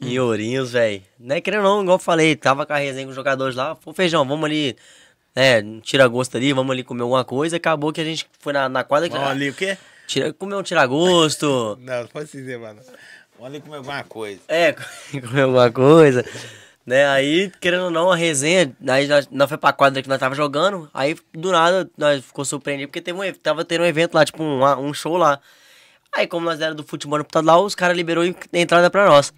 Em 0.00 0.18
Ourinhos, 0.18 0.72
velho. 0.72 1.02
Não 1.18 1.36
é 1.36 1.40
querendo 1.40 1.62
não, 1.62 1.82
igual 1.82 1.96
eu 1.96 2.02
falei, 2.02 2.34
tava 2.34 2.64
com 2.64 2.72
a 2.72 2.78
resenha 2.78 3.04
com 3.04 3.10
os 3.10 3.16
jogadores 3.16 3.54
lá. 3.54 3.74
Pô, 3.74 3.92
feijão, 3.92 4.26
vamos 4.26 4.44
ali. 4.44 4.76
É, 5.34 5.62
tira 5.82 6.06
gosto 6.08 6.36
ali, 6.36 6.52
vamos 6.52 6.72
ali 6.72 6.82
comer 6.82 7.02
alguma 7.02 7.24
coisa. 7.24 7.56
Acabou 7.56 7.92
que 7.92 8.00
a 8.00 8.04
gente 8.04 8.26
foi 8.38 8.52
na, 8.52 8.68
na 8.68 8.82
quadra. 8.82 9.08
Vamos 9.08 9.28
ali 9.28 9.50
o 9.50 9.54
quê? 9.54 9.76
Tira, 10.06 10.32
comer 10.32 10.56
um 10.56 10.62
tira-gosto. 10.62 11.78
Não, 11.82 12.00
não 12.00 12.08
pode 12.08 12.30
dizer, 12.30 12.58
mano. 12.58 12.80
Vamos 13.38 13.46
ali 13.46 13.60
comer 13.60 13.76
alguma 13.76 14.04
coisa. 14.04 14.40
É, 14.48 14.72
comer 15.20 15.42
alguma 15.42 15.70
coisa. 15.70 16.24
Né? 16.84 17.06
Aí, 17.06 17.52
querendo 17.60 17.84
ou 17.84 17.90
não, 17.90 18.10
a 18.10 18.16
resenha, 18.16 18.74
aí 18.88 19.06
nós, 19.06 19.28
nós 19.30 19.48
foi 19.48 19.58
pra 19.58 19.72
quadra 19.72 20.02
que 20.02 20.08
nós 20.08 20.18
tava 20.18 20.34
jogando, 20.34 20.90
aí 20.92 21.14
do 21.32 21.52
nada 21.52 21.88
nós 21.96 22.24
ficou 22.24 22.44
surpreendido 22.44 22.88
porque 22.88 23.02
teve 23.02 23.18
um, 23.18 23.32
tava 23.34 23.64
tendo 23.64 23.82
um 23.82 23.86
evento 23.86 24.14
lá, 24.14 24.24
tipo 24.24 24.42
um, 24.42 24.64
um 24.80 24.92
show 24.92 25.16
lá. 25.16 25.40
Aí 26.12 26.26
como 26.26 26.44
nós 26.44 26.60
era 26.60 26.74
do 26.74 26.82
futebol 26.82 27.18
no 27.18 27.26
lá, 27.42 27.60
os 27.60 27.74
caras 27.74 27.96
liberou 27.96 28.24
a 28.24 28.58
entrada 28.58 28.90
pra 28.90 29.06
nós. 29.06 29.32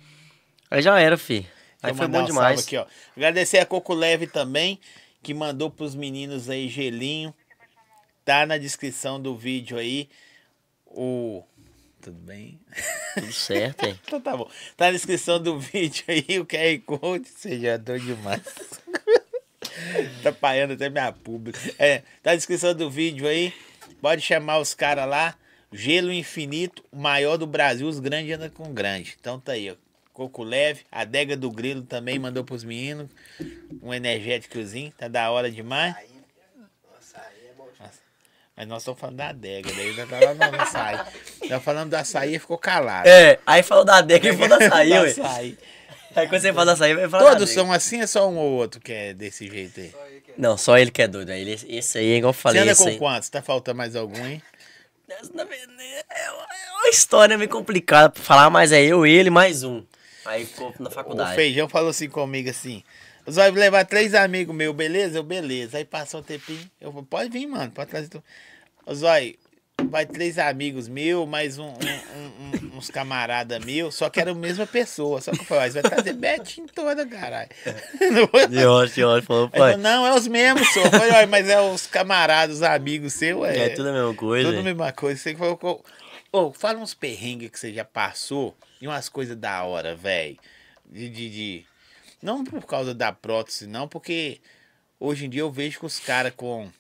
Aí 0.70 0.80
já 0.80 0.98
era, 0.98 1.18
fi. 1.18 1.46
Aí 1.82 1.92
foi 1.92 2.06
bom 2.06 2.24
demais. 2.24 2.60
Aqui, 2.60 2.76
ó. 2.76 2.86
Agradecer 3.16 3.58
a 3.58 3.66
Coco 3.66 3.92
Leve 3.92 4.26
também, 4.26 4.78
que 5.22 5.34
mandou 5.34 5.70
pros 5.70 5.94
meninos 5.94 6.48
aí 6.48 6.68
gelinho. 6.68 7.34
Tá 8.24 8.46
na 8.46 8.56
descrição 8.56 9.20
do 9.20 9.36
vídeo 9.36 9.76
aí. 9.76 10.08
O. 10.86 11.42
Tudo 12.00 12.18
bem? 12.18 12.60
Tudo 13.14 13.32
certo, 13.32 13.84
hein? 13.84 13.98
Então 14.06 14.20
tá 14.20 14.36
bom. 14.36 14.48
Tá 14.76 14.86
na 14.86 14.92
descrição 14.92 15.40
do 15.42 15.58
vídeo 15.58 16.04
aí 16.08 16.38
o 16.38 16.46
QR 16.46 16.80
Code. 16.86 17.28
Você 17.28 17.58
já 17.60 17.72
é 17.72 17.78
doido 17.78 18.06
demais. 18.06 18.42
tá 20.22 20.32
paiando 20.32 20.74
até 20.74 20.88
minha 20.88 21.12
pública. 21.12 21.58
É, 21.78 21.98
tá 22.22 22.30
na 22.30 22.36
descrição 22.36 22.74
do 22.74 22.88
vídeo 22.88 23.26
aí. 23.26 23.52
Pode 24.00 24.22
chamar 24.22 24.58
os 24.58 24.72
caras 24.72 25.08
lá. 25.08 25.36
Gelo 25.72 26.12
Infinito, 26.12 26.84
o 26.92 26.96
maior 26.96 27.36
do 27.36 27.46
Brasil. 27.46 27.86
Os 27.88 27.98
grandes 27.98 28.34
andam 28.34 28.50
com 28.50 28.72
grande. 28.72 29.16
Então 29.20 29.40
tá 29.40 29.52
aí, 29.52 29.70
ó. 29.70 29.74
Coco 30.12 30.42
leve. 30.42 30.82
A 30.92 31.04
Dega 31.04 31.36
do 31.36 31.50
Grilo 31.50 31.82
também 31.82 32.18
mandou 32.18 32.44
pros 32.44 32.62
meninos. 32.64 33.08
Um 33.82 33.94
energéticozinho. 33.94 34.92
Tá 34.96 35.08
da 35.08 35.30
hora 35.30 35.50
demais. 35.50 35.96
Aí, 35.96 36.06
nossa, 36.94 37.18
aí 37.18 37.48
é 37.48 37.54
bom. 37.56 37.66
demais. 37.72 38.02
Mas 38.54 38.68
nós 38.68 38.82
estamos 38.82 39.00
falando 39.00 39.16
da 39.16 39.28
adega, 39.30 39.72
daí 39.72 39.96
nós 39.96 40.10
tava 40.10 40.34
no 40.34 40.60
açaí. 40.60 40.98
Nós 41.48 41.62
falando 41.62 41.90
do 41.90 41.94
açaí 41.96 42.34
e 42.34 42.38
ficou 42.38 42.58
calado. 42.58 43.08
É, 43.08 43.38
aí 43.46 43.62
falou 43.62 43.84
da 43.84 44.02
DEC 44.02 44.24
e 44.26 44.32
falou 44.34 44.48
da 44.58 44.66
açaí, 44.66 44.88
Do 44.92 44.94
ué. 44.96 45.10
açaí. 45.10 45.58
Aí 46.14 46.28
quando 46.28 46.42
você 46.42 46.52
fala 46.52 46.66
da 46.66 46.72
açaí, 46.74 46.94
vai 46.94 47.08
falar 47.08 47.24
da 47.24 47.30
Todos 47.30 47.48
são 47.50 47.72
assim, 47.72 48.00
é 48.02 48.06
só 48.06 48.28
um 48.28 48.36
ou 48.36 48.52
outro 48.52 48.78
que 48.82 48.92
é 48.92 49.14
desse 49.14 49.48
jeito 49.48 49.80
aí. 49.80 49.94
Não, 50.36 50.58
só 50.58 50.76
ele 50.76 50.90
que 50.90 51.00
é 51.00 51.08
doido. 51.08 51.30
Ele, 51.30 51.52
esse 51.68 51.96
aí, 51.98 52.16
igual 52.16 52.30
eu 52.30 52.34
Você 52.34 52.40
falei, 52.42 52.60
anda 52.62 52.72
esse 52.72 52.82
com 52.82 52.88
aí. 52.90 52.98
quantos? 52.98 53.28
Tá 53.30 53.40
faltando 53.40 53.78
mais 53.78 53.96
algum, 53.96 54.24
hein? 54.26 54.42
Verdade, 55.20 56.04
É 56.10 56.30
uma 56.30 56.42
é 56.42 56.72
uma 56.72 56.88
história 56.88 57.36
meio 57.38 57.50
complicada 57.50 58.10
pra 58.10 58.22
falar, 58.22 58.50
mas 58.50 58.72
é 58.72 58.82
eu, 58.82 59.06
ele, 59.06 59.30
mais 59.30 59.62
um. 59.62 59.84
Aí 60.24 60.46
ficou 60.46 60.72
na 60.78 60.88
O 60.88 60.92
faculdade. 60.92 61.34
Feijão 61.34 61.68
falou 61.68 61.90
assim 61.90 62.08
comigo 62.08 62.48
assim. 62.48 62.82
Você 63.24 63.38
vai 63.38 63.50
levar 63.50 63.84
três 63.84 64.14
amigos 64.14 64.54
meus, 64.54 64.74
beleza? 64.74 65.18
Eu, 65.18 65.22
beleza. 65.22 65.78
Aí 65.78 65.84
passou 65.84 66.20
um 66.20 66.22
tempinho. 66.22 66.68
Eu 66.80 66.90
falei, 66.92 67.06
pode 67.08 67.30
vir, 67.30 67.46
mano, 67.46 67.70
pode 67.70 67.90
trazer 67.90 68.08
tu. 68.08 68.22
Ô, 68.84 68.94
Zói, 68.94 69.38
vai 69.89 70.07
três 70.07 70.39
amigos 70.39 70.89
meus, 70.89 71.28
mais 71.28 71.59
um, 71.59 71.66
um- 71.66 71.72
um- 71.74 72.76
uns 72.78 72.91
camaradas 72.91 73.62
meus, 73.64 73.95
só 73.95 74.09
que 74.09 74.20
era 74.20 74.30
a 74.33 74.35
mesma 74.35 74.66
pessoa. 74.66 75.20
Só 75.20 75.30
que 75.33 75.41
eu 75.41 75.45
falei, 75.45 75.64
"Ó, 75.68 75.72
você 75.72 75.83
vai 75.83 75.91
trazer 75.91 76.12
Betinho 76.14 76.66
toda, 76.74 77.07
caralho. 77.07 77.49
Ótimo, 78.33 78.49
de 78.49 78.64
ótimo. 79.05 79.22
Falou, 79.22 79.49
pai. 79.49 79.61
falou, 79.61 79.78
não, 79.78 80.07
é 80.07 80.14
os 80.14 80.26
mesmos, 80.26 80.66
senhor. 80.72 80.87
Eu 80.87 80.91
falei, 80.91 81.11
"Ué, 81.12 81.26
mas 81.26 81.49
é 81.49 81.61
os 81.61 81.87
camaradas, 81.87 82.57
os 82.57 82.62
amigos 82.62 83.12
seus, 83.14 83.45
é. 83.47 83.66
É 83.66 83.68
tudo 83.70 83.89
a 83.89 83.93
mesma 83.93 84.14
coisa. 84.14 84.49
Tudo 84.49 84.61
a 84.61 84.62
mesma 84.62 84.93
coisa. 84.93 85.20
Você 85.20 85.35
falou, 85.35 85.85
ô, 86.33 86.53
fala 86.53 86.78
uns 86.78 86.95
perrengues 86.95 87.51
que 87.51 87.59
você 87.59 87.72
já 87.72 87.85
passou 87.85 88.57
e 88.80 88.87
umas 88.89 89.09
coisas 89.09 89.37
da 89.37 89.62
hora, 89.64 89.95
velho. 89.95 90.37
De, 90.91 91.09
de, 91.09 91.30
de- 91.30 91.66
Não 92.22 92.45
por 92.45 92.64
causa 92.66 92.95
da 92.95 93.12
prótese, 93.12 93.66
não, 93.66 93.87
porque 93.89 94.41
hoje 95.01 95.26
em 95.26 95.30
dia 95.30 95.41
eu 95.43 95.51
vejo 95.51 95.78
que 95.80 95.87
os 95.87 95.99
caras 95.99 96.33
com. 96.37 96.70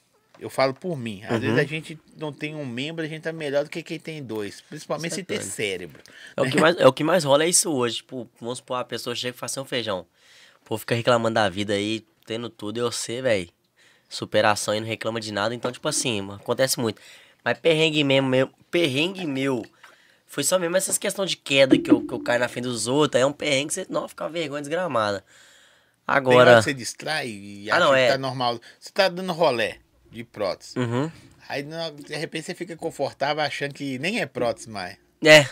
Eu 0.40 0.50
falo 0.50 0.74
por 0.74 0.96
mim. 0.96 1.22
Às 1.24 1.32
Uhum. 1.34 1.40
vezes 1.40 1.58
a 1.58 1.64
gente 1.64 1.98
não 2.16 2.32
tem 2.32 2.54
um 2.54 2.66
membro, 2.66 3.04
a 3.04 3.08
gente 3.08 3.22
tá 3.22 3.32
melhor 3.32 3.64
do 3.64 3.70
que 3.70 3.82
quem 3.82 3.98
tem 4.00 4.22
dois. 4.22 4.60
Principalmente 4.60 5.14
se 5.14 5.22
ter 5.22 5.36
Certo. 5.42 5.50
cérebro. 5.54 6.00
É 6.36 6.42
o, 6.42 6.50
que 6.50 6.58
mais, 6.60 6.76
é 6.78 6.86
o 6.86 6.92
que 6.92 7.04
mais 7.04 7.22
rola 7.24 7.44
é 7.44 7.48
isso 7.48 7.70
hoje. 7.72 7.96
Tipo, 7.96 8.28
vamos 8.40 8.58
supor, 8.58 8.78
a 8.78 8.84
pessoa 8.84 9.14
chega 9.14 9.36
e 9.36 9.38
faz 9.38 9.56
um 9.56 9.64
feijão. 9.64 10.06
O 10.60 10.64
povo 10.64 10.78
fica 10.80 10.94
reclamando 10.94 11.34
da 11.34 11.48
vida 11.48 11.74
aí, 11.74 12.04
tendo 12.26 12.48
tudo, 12.50 12.78
e 12.78 12.80
você, 12.82 13.22
velho, 13.22 13.48
superação 14.08 14.74
e 14.74 14.80
não 14.80 14.86
reclama 14.86 15.20
de 15.20 15.32
nada. 15.32 15.54
Então, 15.54 15.70
tipo 15.70 15.86
assim, 15.88 16.26
acontece 16.32 16.78
muito. 16.80 17.00
Mas 17.44 17.58
perrengue 17.58 18.02
mesmo, 18.04 18.28
meu, 18.28 18.48
perrengue 18.70 19.26
meu. 19.26 19.64
Foi 20.26 20.42
só 20.42 20.58
mesmo 20.58 20.76
essas 20.76 20.96
questões 20.98 21.30
de 21.30 21.36
queda 21.36 21.76
que 21.78 21.90
eu, 21.90 22.00
que 22.06 22.12
eu 22.14 22.20
caio 22.20 22.40
na 22.40 22.48
frente 22.48 22.64
dos 22.64 22.86
outros. 22.86 23.16
Aí 23.16 23.22
é 23.22 23.26
um 23.26 23.32
perrengue 23.32 23.68
que 23.68 23.74
você 23.74 23.86
não 23.88 24.08
fica 24.08 24.24
uma 24.24 24.30
vergonha 24.30 24.60
desgramada. 24.62 25.18
Tem 25.20 26.16
hora 26.16 26.18
Agora. 26.18 26.56
que 26.56 26.62
você 26.64 26.74
distrai 26.74 27.28
e 27.28 27.70
Ah, 27.70 27.78
não, 27.78 27.94
é. 27.94 28.08
tá 28.08 28.18
normal. 28.18 28.58
Você 28.80 28.90
tá 28.92 29.08
dando 29.08 29.32
rolé 29.32 29.78
de 30.12 30.22
prótese. 30.24 30.78
Uhum. 30.78 31.10
Aí 31.48 31.62
de 31.62 32.16
repente 32.16 32.44
você 32.46 32.54
fica 32.54 32.76
confortável 32.76 33.42
achando 33.42 33.74
que 33.74 33.98
nem 33.98 34.20
é 34.20 34.26
prótese 34.26 34.70
mais. 34.70 34.96
É, 35.24 35.48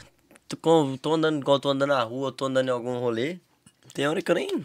tô, 0.49 0.97
tô 0.99 1.15
andando 1.15 1.41
igual 1.41 1.59
tô 1.59 1.71
andando 1.71 1.89
na 1.91 2.03
rua, 2.03 2.31
tô 2.33 2.47
andando 2.47 2.69
em 2.69 2.73
algum 2.73 2.99
rolê. 2.99 3.39
Tem 3.93 4.07
hora 4.07 4.23
que 4.23 4.31
eu 4.31 4.35
nem. 4.35 4.65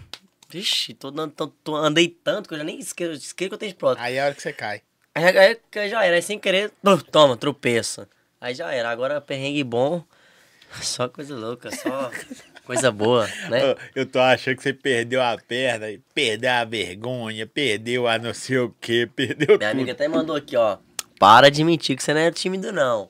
Vixe, 0.50 0.94
tô, 0.94 1.08
andando, 1.08 1.32
tô, 1.32 1.48
tô- 1.48 1.76
andei 1.76 2.08
tanto 2.08 2.48
que 2.48 2.54
eu 2.54 2.60
já 2.60 2.64
nem 2.64 2.80
esqueço, 2.80 3.14
esqueço 3.14 3.50
que 3.50 3.54
eu 3.56 3.58
tenho 3.58 3.72
de 3.72 3.78
prótese. 3.78 4.06
Aí 4.06 4.16
é 4.16 4.22
a 4.22 4.26
hora 4.26 4.36
que 4.36 4.42
você 4.42 4.54
cai. 4.54 4.82
Aí, 5.14 5.26
aí, 5.26 5.60
aí 5.76 5.90
já 5.90 6.04
era, 6.06 6.16
aí 6.16 6.22
sem 6.22 6.38
querer, 6.38 6.72
toma, 7.12 7.36
tropeça. 7.38 8.08
Aí 8.40 8.54
já 8.54 8.72
era, 8.72 8.90
agora 8.90 9.20
perrengue 9.20 9.64
bom, 9.64 10.04
só 10.82 11.08
coisa 11.10 11.36
louca, 11.36 11.72
só 11.72 12.12
coisa 12.66 12.92
boa, 12.92 13.28
né? 13.50 13.76
Eu 13.96 14.06
tô 14.06 14.20
achando 14.20 14.58
que 14.58 14.64
você 14.64 14.74
perdeu 14.74 15.22
a 15.22 15.38
perna, 15.38 15.88
perdeu 16.14 16.52
a 16.52 16.64
vergonha, 16.66 17.46
perdeu 17.48 18.08
a 18.08 18.18
não 18.18 18.34
sei 18.34 18.58
o 18.60 18.70
que, 18.82 19.06
perdeu 19.08 19.58
Minha 19.58 19.60
tudo. 19.60 19.64
amiga 19.72 19.92
até 19.94 20.08
mandou 20.08 20.36
aqui, 20.36 20.56
ó. 20.58 20.78
Para 21.20 21.50
de 21.50 21.64
mentir 21.64 21.96
que 21.96 22.04
você 22.04 22.14
não 22.14 22.22
é 22.22 22.32
tímido, 22.32 22.72
não. 22.72 23.10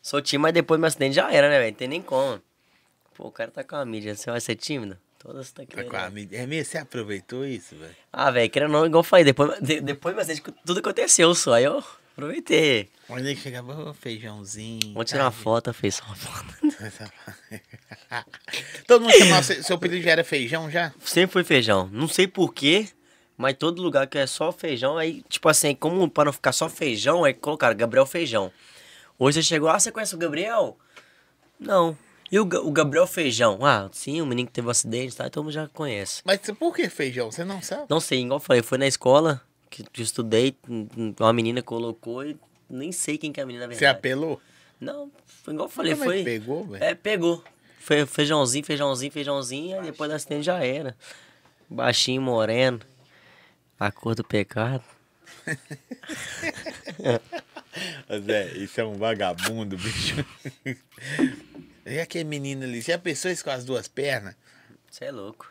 Sou 0.00 0.20
tímido, 0.22 0.42
mas 0.42 0.52
depois 0.54 0.78
do 0.78 0.80
meu 0.80 0.88
acidente 0.88 1.14
já 1.16 1.30
era, 1.32 1.48
né, 1.50 1.58
velho? 1.58 1.70
Não 1.72 1.76
tem 1.78 1.88
nem 1.88 2.02
como. 2.02 2.40
Pô, 3.14 3.28
o 3.28 3.30
cara 3.32 3.50
tá 3.50 3.62
com 3.62 3.76
a 3.76 3.84
mídia, 3.84 4.14
você 4.14 4.30
vai 4.30 4.40
ser 4.40 4.54
tímido? 4.56 4.96
Todas 5.18 5.52
tá 5.52 5.62
Tá 5.62 5.66
querendo. 5.68 5.90
com 5.90 5.96
a 5.96 6.10
mídia. 6.10 6.38
É 6.38 6.46
mesmo? 6.46 6.70
Você 6.72 6.78
aproveitou 6.78 7.44
isso, 7.46 7.76
velho? 7.76 7.94
Ah, 8.12 8.30
velho, 8.30 8.50
querendo 8.50 8.74
ou 8.74 8.80
não, 8.80 8.86
igual 8.86 9.00
eu 9.00 9.04
falei, 9.04 9.24
depois, 9.24 9.60
de, 9.60 9.80
depois 9.80 10.12
do 10.12 10.16
meu 10.16 10.22
acidente 10.24 10.42
tudo 10.66 10.80
aconteceu 10.80 11.32
só. 11.34 11.52
Aí 11.54 11.64
eu 11.64 11.84
aproveitei. 12.12 12.90
Quando 13.06 13.26
ele 13.26 13.36
chegava, 13.36 13.90
ô, 13.90 13.94
feijãozinho. 13.94 14.92
Vamos 14.92 15.10
tirar 15.10 15.24
uma 15.24 15.30
foto, 15.30 15.72
fez 15.72 15.96
só 15.96 16.04
uma 16.04 16.16
foto. 16.16 16.54
Todo 18.86 19.02
mundo 19.02 19.12
chamava, 19.12 19.42
seu 19.42 19.76
apelido 19.76 20.02
já 20.02 20.12
era 20.12 20.24
feijão 20.24 20.70
já? 20.70 20.92
Sempre 21.04 21.32
foi 21.32 21.44
feijão. 21.44 21.88
Não 21.92 22.08
sei 22.08 22.26
porquê, 22.26 22.88
mas 23.36 23.56
todo 23.58 23.82
lugar 23.82 24.06
que 24.06 24.18
é 24.18 24.26
só 24.26 24.52
feijão, 24.52 24.96
aí, 24.96 25.22
tipo 25.28 25.48
assim, 25.48 25.74
como 25.74 26.08
pra 26.08 26.26
não 26.26 26.32
ficar 26.32 26.52
só 26.52 26.68
feijão, 26.68 27.24
aí 27.24 27.34
colocaram 27.34 27.76
Gabriel 27.76 28.06
Feijão. 28.06 28.52
Hoje 29.18 29.42
você 29.42 29.48
chegou, 29.48 29.68
ah, 29.68 29.78
você 29.78 29.90
conhece 29.90 30.14
o 30.14 30.18
Gabriel? 30.18 30.76
Não. 31.58 31.96
E 32.30 32.38
o, 32.38 32.42
o 32.42 32.70
Gabriel 32.70 33.06
Feijão? 33.06 33.58
Ah, 33.62 33.88
sim, 33.92 34.20
o 34.20 34.26
menino 34.26 34.48
que 34.48 34.54
teve 34.54 34.66
um 34.66 34.70
acidente, 34.70 35.16
tá? 35.16 35.28
Todo 35.28 35.44
mundo 35.44 35.52
já 35.52 35.68
conhece. 35.68 36.22
Mas 36.24 36.40
por 36.58 36.74
que 36.74 36.88
feijão? 36.88 37.30
Você 37.30 37.44
não 37.44 37.60
sabe? 37.60 37.84
Não 37.88 38.00
sei, 38.00 38.22
igual 38.22 38.38
eu 38.38 38.40
falei, 38.40 38.62
foi 38.62 38.78
na 38.78 38.86
escola 38.86 39.42
que 39.72 40.00
eu 40.00 40.04
estudei, 40.04 40.56
uma 41.18 41.32
menina 41.32 41.62
colocou 41.62 42.24
e 42.24 42.36
nem 42.68 42.92
sei 42.92 43.16
quem 43.16 43.32
que 43.32 43.40
é 43.40 43.42
a 43.42 43.46
menina 43.46 43.66
na 43.66 43.72
Você 43.72 43.80
verdade. 43.80 43.98
apelou? 43.98 44.40
Não, 44.80 45.10
foi 45.26 45.54
igual 45.54 45.68
eu 45.68 45.72
falei, 45.72 45.94
que 45.94 45.98
foi. 46.04 46.24
pegou, 46.24 46.66
velho? 46.66 46.84
É, 46.84 46.94
pegou. 46.94 47.42
Foi 47.80 48.04
feijãozinho, 48.06 48.64
feijãozinho, 48.64 49.12
feijãozinho, 49.12 49.78
aí 49.80 49.86
depois 49.86 50.10
do 50.10 50.14
acidente 50.14 50.44
já 50.44 50.64
era. 50.64 50.96
Baixinho, 51.68 52.20
moreno. 52.22 52.80
A 53.78 53.90
cor 53.90 54.14
do 54.14 54.22
pecado. 54.22 54.84
Zé, 58.24 58.52
isso 58.58 58.80
é 58.80 58.84
um 58.84 58.94
vagabundo, 58.94 59.76
bicho. 59.76 60.24
E 61.84 61.98
aquele 61.98 62.24
menino 62.24 62.64
ali, 62.64 62.80
já 62.80 62.98
pensou 62.98 63.30
isso 63.30 63.42
com 63.42 63.50
as 63.50 63.64
duas 63.64 63.88
pernas? 63.88 64.36
Você 64.90 65.06
é 65.06 65.10
louco. 65.10 65.50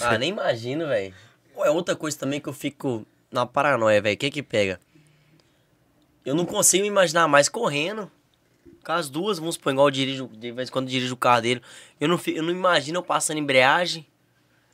Ah, 0.00 0.18
nem 0.18 0.30
imagino, 0.30 0.86
velho. 0.88 1.14
É 1.64 1.70
outra 1.70 1.94
coisa 1.96 2.18
também 2.18 2.40
que 2.40 2.48
eu 2.48 2.52
fico 2.52 3.06
na 3.30 3.46
paranoia, 3.46 4.00
velho. 4.00 4.14
O 4.14 4.18
que 4.18 4.30
que 4.30 4.42
pega? 4.42 4.80
Eu 6.24 6.34
não 6.34 6.44
consigo 6.44 6.84
imaginar 6.84 7.26
mais 7.28 7.48
correndo. 7.48 8.10
Com 8.84 8.92
as 8.92 9.10
duas, 9.10 9.38
vamos 9.38 9.56
supor, 9.56 9.72
igual 9.72 9.88
eu 9.88 9.90
dirijo, 9.90 10.28
de 10.28 10.52
vez 10.52 10.68
em 10.68 10.72
quando 10.72 10.86
eu 10.86 10.90
dirijo 10.90 11.14
o 11.14 11.16
carro 11.16 11.42
dele. 11.42 11.62
Eu 12.00 12.08
não, 12.08 12.18
eu 12.26 12.42
não 12.42 12.50
imagino 12.50 12.98
eu 12.98 13.02
passando 13.02 13.38
embreagem. 13.38 14.06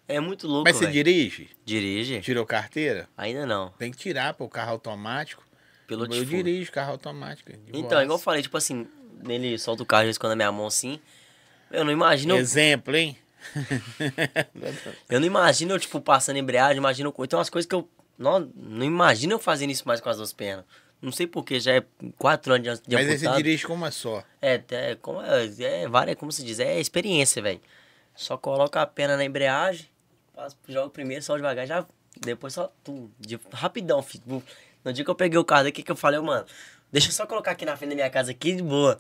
É 0.09 0.21
muito 0.21 0.47
louco, 0.47 0.65
Mas 0.65 0.77
você 0.77 0.85
velho. 0.85 0.93
dirige? 0.93 1.51
Dirige? 1.65 2.21
Tirou 2.21 2.47
carteira? 2.47 3.09
Ainda 3.17 3.45
não. 3.45 3.71
Tem 3.71 3.91
que 3.91 3.99
tirar, 3.99 4.35
pô, 4.35 4.49
carro 4.49 4.71
automático. 4.73 5.43
Piloto 5.89 6.15
eu 6.15 6.25
de 6.25 6.31
dirijo 6.31 6.71
carro 6.71 6.93
automático. 6.93 7.51
de 7.53 7.59
Então, 7.73 8.01
igual 8.01 8.19
eu 8.19 8.23
falei, 8.23 8.43
tipo 8.43 8.57
assim, 8.57 8.87
ele 9.29 9.59
solta 9.59 9.83
o 9.83 9.87
carro 9.87 10.07
e 10.07 10.11
esconde 10.11 10.35
a 10.35 10.37
minha 10.37 10.53
mão 10.53 10.67
assim. 10.67 11.01
Eu 11.71 11.85
não 11.85 11.93
imagino. 11.93 12.37
Exemplo, 12.37 12.95
hein? 12.97 13.17
Eu 15.09 15.21
não 15.21 15.27
imagino 15.27 15.75
eu, 15.75 15.79
tipo, 15.79 16.01
passando 16.01 16.37
embreagem, 16.37 16.79
imagino. 16.79 17.13
Tem 17.13 17.39
umas 17.39 17.51
coisas 17.51 17.69
que 17.69 17.75
eu. 17.75 17.89
Não, 18.19 18.41
não 18.55 18.85
imagino 18.85 19.35
eu 19.35 19.39
fazendo 19.39 19.71
isso 19.71 19.87
mais 19.87 20.01
com 20.01 20.09
as 20.09 20.17
duas 20.17 20.33
pernas. 20.33 20.65
Não 21.01 21.13
sei 21.13 21.27
porquê, 21.27 21.61
já 21.61 21.75
é 21.75 21.85
quatro 22.17 22.55
anos 22.55 22.81
de, 22.81 22.89
de 22.89 22.95
Mas 22.95 23.07
aí 23.07 23.19
você 23.19 23.27
amputado. 23.27 23.43
dirige 23.43 23.67
com 23.67 23.75
uma 23.75 23.91
só. 23.91 24.25
É, 24.41 24.61
é, 24.71 24.95
como 24.97 25.21
é, 25.21 25.47
é 25.61 25.89
várias, 25.89 26.17
como 26.17 26.33
se 26.33 26.43
diz, 26.43 26.59
é 26.59 26.81
experiência, 26.81 27.43
velho. 27.43 27.61
Só 28.15 28.37
coloca 28.39 28.81
a 28.81 28.87
perna 28.87 29.17
na 29.17 29.25
embreagem, 29.25 29.87
passa, 30.35 30.57
joga 30.67 30.89
primeiro, 30.89 31.23
só 31.23 31.37
devagar, 31.37 31.67
já. 31.67 31.87
Depois 32.19 32.55
só 32.55 32.73
tu, 32.83 33.11
de, 33.21 33.39
rapidão, 33.53 34.03
filho. 34.03 34.43
No 34.83 34.93
dia 34.93 35.05
que 35.05 35.11
eu 35.11 35.15
peguei 35.15 35.39
o 35.39 35.45
carro 35.45 35.65
daqui 35.65 35.83
que 35.83 35.93
eu 35.93 35.97
falei, 35.97 36.19
mano, 36.21 36.47
deixa 36.91 37.09
eu 37.09 37.13
só 37.13 37.27
colocar 37.27 37.51
aqui 37.51 37.67
na 37.67 37.77
frente 37.77 37.91
da 37.91 37.97
minha 37.97 38.11
casa 38.11 38.31
aqui 38.31 38.55
de 38.57 38.63
boa. 38.63 38.99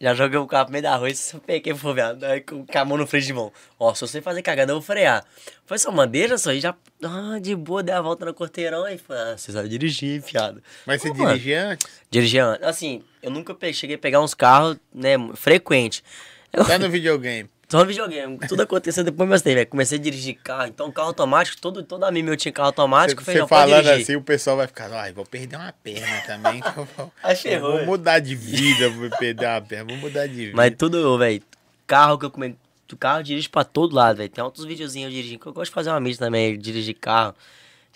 Já 0.00 0.14
joguei 0.14 0.38
o 0.38 0.46
carro 0.46 0.66
pro 0.66 0.72
meio 0.72 0.82
da 0.82 0.94
rua 0.94 1.10
e 1.10 1.16
só 1.16 1.38
peguei 1.40 1.74
for 1.74 1.92
viado. 1.92 2.22
Aí 2.22 2.40
com 2.40 2.64
a 2.72 2.84
mão 2.84 2.96
no 2.96 3.06
freio 3.06 3.24
de 3.24 3.32
mão. 3.32 3.52
Ó, 3.80 3.92
se 3.94 4.02
você 4.02 4.22
fazer 4.22 4.42
cagada, 4.42 4.70
eu 4.70 4.76
vou 4.76 4.82
frear. 4.82 5.24
Foi 5.66 5.76
só, 5.76 5.90
mano, 5.90 6.10
deixa 6.12 6.38
só. 6.38 6.52
E 6.52 6.60
já, 6.60 6.74
ah, 7.02 7.38
de 7.40 7.56
boa, 7.56 7.82
dei 7.82 7.92
a 7.94 8.00
volta 8.00 8.24
no 8.24 8.32
quarteirão. 8.32 8.84
Aí 8.84 8.96
falei, 8.96 9.32
ah, 9.32 9.36
você 9.36 9.50
sabe 9.50 9.68
dirigir, 9.68 10.22
fiado. 10.22 10.62
Mas 10.86 11.02
você 11.02 11.08
mano, 11.08 11.26
dirigia 11.26 11.70
antes? 11.70 11.86
Dirigia, 12.08 12.44
antes. 12.46 12.66
assim, 12.66 13.02
eu 13.20 13.30
nunca 13.30 13.56
cheguei 13.72 13.96
a 13.96 13.98
pegar 13.98 14.20
uns 14.20 14.34
carros, 14.34 14.76
né, 14.94 15.14
frequente. 15.34 16.04
Eu, 16.52 16.64
Tá 16.64 16.78
no 16.78 16.88
videogame. 16.88 17.50
Só 17.68 17.84
videogame, 17.84 18.38
tudo 18.48 18.62
aconteceu 18.62 19.04
depois 19.04 19.28
tempo, 19.42 19.56
velho. 19.56 19.66
Comecei 19.66 19.98
a 19.98 20.00
dirigir 20.00 20.38
carro, 20.42 20.68
então 20.68 20.90
carro 20.90 21.08
automático, 21.08 21.60
todo, 21.60 21.82
todo 21.82 22.04
amigo 22.04 22.26
meu 22.26 22.36
tinha 22.36 22.50
carro 22.50 22.68
automático. 22.68 23.22
Você 23.22 23.46
falando 23.46 23.82
dirigir. 23.84 24.02
assim, 24.02 24.16
o 24.16 24.22
pessoal 24.22 24.56
vai 24.56 24.66
ficar, 24.66 24.90
ai, 24.92 25.12
vou 25.12 25.26
perder 25.26 25.56
uma 25.56 25.72
perna 25.72 26.20
também. 26.26 26.62
eu 26.64 26.86
vou- 26.96 27.12
eu 27.44 27.60
vou 27.60 27.84
mudar 27.86 28.20
de 28.20 28.34
vida, 28.34 28.88
vou 28.88 29.10
perder 29.18 29.46
uma 29.46 29.60
perna, 29.60 29.84
vou 29.84 29.96
mudar 29.96 30.26
de 30.26 30.34
vida. 30.34 30.52
Mas 30.56 30.72
tudo, 30.78 31.18
velho, 31.18 31.42
carro 31.86 32.18
que 32.18 32.24
eu 32.24 32.30
come... 32.30 32.56
O 32.90 32.96
carro 32.96 33.18
eu 33.18 33.22
dirijo 33.22 33.50
pra 33.50 33.64
todo 33.64 33.94
lado, 33.94 34.16
velho. 34.16 34.30
Tem 34.30 34.42
outros 34.42 34.64
videozinhos 34.64 35.10
eu 35.12 35.14
dirigindo, 35.16 35.40
que 35.40 35.46
eu 35.46 35.52
gosto 35.52 35.70
de 35.70 35.74
fazer 35.74 35.90
uma 35.90 36.00
mídia 36.00 36.18
também, 36.20 36.58
dirigir 36.58 36.94
carro. 36.98 37.34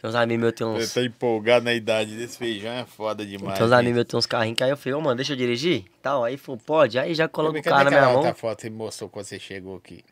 Tem 0.03 0.11
uns 0.11 0.17
amigos 0.17 0.41
meus, 0.43 0.53
tem 0.55 0.67
uns... 0.67 0.83
Você 0.91 1.01
tá 1.01 1.07
empolgado 1.07 1.65
na 1.65 1.73
idade 1.73 2.17
desse 2.17 2.37
feijão, 2.37 2.73
é 2.73 2.85
foda 2.85 3.25
demais. 3.25 3.57
Tem 3.57 3.65
uns 3.65 3.71
amigos 3.73 3.95
meus, 3.95 4.07
tem 4.09 4.19
uns 4.19 4.27
carrinhos 4.27 4.57
que 4.59 4.65
aí 4.65 4.71
eu 4.71 4.77
falei, 4.77 4.95
ô 4.95 5.01
mano, 5.01 5.15
deixa 5.15 5.33
eu 5.33 5.37
dirigir? 5.37 5.85
Tal, 6.03 6.25
aí 6.25 6.37
falou, 6.37 6.61
pode, 6.61 6.99
aí 6.99 7.15
já 7.15 7.29
coloca 7.29 7.57
o 7.57 7.63
carro 7.63 7.85
na 7.85 7.91
minha 7.93 8.09
mão. 8.11 8.35
foto 8.35 8.63
você 8.63 8.69
mostrou 8.69 9.09
quando 9.09 9.27
você 9.27 9.39
chegou 9.39 9.77
aqui? 9.77 10.05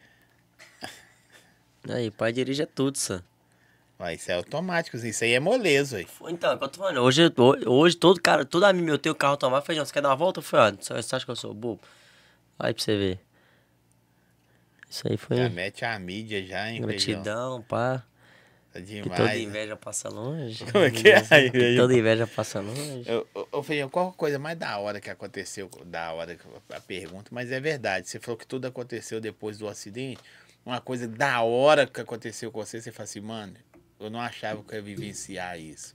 Aí, 1.88 2.08
pai 2.12 2.32
dirige 2.32 2.62
é 2.62 2.66
tudo, 2.66 2.98
só. 2.98 3.20
Vai, 3.98 4.14
isso 4.14 4.30
é 4.30 4.34
automático, 4.34 4.96
isso 4.96 5.24
aí 5.24 5.32
é 5.32 5.40
molezo, 5.40 5.96
aí. 5.96 6.06
Então, 6.28 6.54
enquanto 6.54 6.62
eu 6.62 6.68
tô 6.68 6.78
falando, 6.78 6.98
hoje, 6.98 7.26
ho- 7.36 7.70
hoje 7.70 7.96
todo 7.96 8.20
cara, 8.20 8.44
todo 8.44 8.62
amigo 8.64 8.86
meu 8.86 8.96
tem 8.98 9.10
o 9.10 9.14
carro 9.14 9.32
automático, 9.32 9.66
feijão, 9.66 9.84
você 9.84 9.92
quer 9.92 10.02
dar 10.02 10.10
uma 10.10 10.16
volta? 10.16 10.38
Eu 10.38 10.44
falei, 10.44 10.78
ó, 10.78 10.82
você 11.02 11.16
acha 11.16 11.24
que 11.24 11.30
eu 11.30 11.36
sou 11.36 11.52
bobo? 11.52 11.80
Aí 12.58 12.72
pra 12.72 12.82
você 12.82 12.96
ver. 12.96 13.20
Isso 14.88 15.02
aí 15.08 15.16
foi 15.16 15.36
Já 15.36 15.48
mete 15.48 15.84
a 15.84 15.98
mídia 15.98 16.46
já, 16.46 16.70
hein, 16.70 16.80
feijão. 16.86 17.22
gratidão, 17.22 17.62
pá. 18.72 18.78
Tá 18.78 18.80
Que 18.80 19.02
demais. 19.02 19.16
toda 19.20 19.28
né? 19.32 19.38
inveja 19.40 19.76
passa 19.76 20.08
longe. 20.08 20.64
Como 20.70 20.84
é 20.84 20.90
que 20.90 21.08
é 21.08 21.26
aí, 21.30 21.50
Que 21.50 21.56
aí? 21.58 21.76
toda 21.76 21.94
inveja 21.94 22.26
passa 22.26 22.60
longe. 22.60 23.02
Eu, 23.06 23.26
eu, 23.34 23.48
eu 23.52 23.62
falei, 23.62 23.88
qual 23.88 24.08
a 24.08 24.12
coisa 24.12 24.38
mais 24.38 24.58
da 24.58 24.78
hora 24.78 25.00
que 25.00 25.10
aconteceu, 25.10 25.68
da 25.86 26.12
hora 26.12 26.36
a 26.72 26.80
pergunta, 26.80 27.30
mas 27.32 27.50
é 27.50 27.60
verdade. 27.60 28.08
Você 28.08 28.18
falou 28.20 28.36
que 28.36 28.46
tudo 28.46 28.66
aconteceu 28.66 29.20
depois 29.20 29.58
do 29.58 29.68
acidente. 29.68 30.20
Uma 30.64 30.80
coisa 30.80 31.08
da 31.08 31.40
hora 31.42 31.86
que 31.86 32.00
aconteceu 32.00 32.52
com 32.52 32.64
você, 32.64 32.80
você 32.80 32.92
fala 32.92 33.04
assim, 33.04 33.20
mano, 33.20 33.54
eu 33.98 34.10
não 34.10 34.20
achava 34.20 34.62
que 34.62 34.72
eu 34.72 34.76
ia 34.76 34.82
vivenciar 34.82 35.58
isso. 35.58 35.94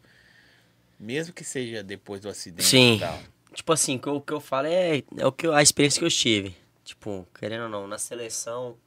Mesmo 0.99 1.34
que 1.34 1.43
seja 1.43 1.84
depois 1.84 2.21
do 2.21 2.30
acidente 2.30 2.67
Sim. 2.67 2.95
e 2.95 2.99
tal. 2.99 3.19
Tipo 3.53 3.73
assim, 3.73 3.99
o 4.05 4.19
que 4.21 4.34
eu, 4.34 4.39
falo 4.41 4.67
é, 4.67 5.03
é 5.17 5.26
o 5.26 5.32
que 5.32 5.47
eu- 5.47 5.53
a 5.53 5.61
experiência 5.61 5.99
que 5.99 6.05
eu 6.05 6.09
tive. 6.09 6.55
Tipo, 6.84 7.28
querendo 7.39 7.63
ou 7.63 7.69
não, 7.69 7.88
na 7.88 7.97
seleção, 7.97 8.78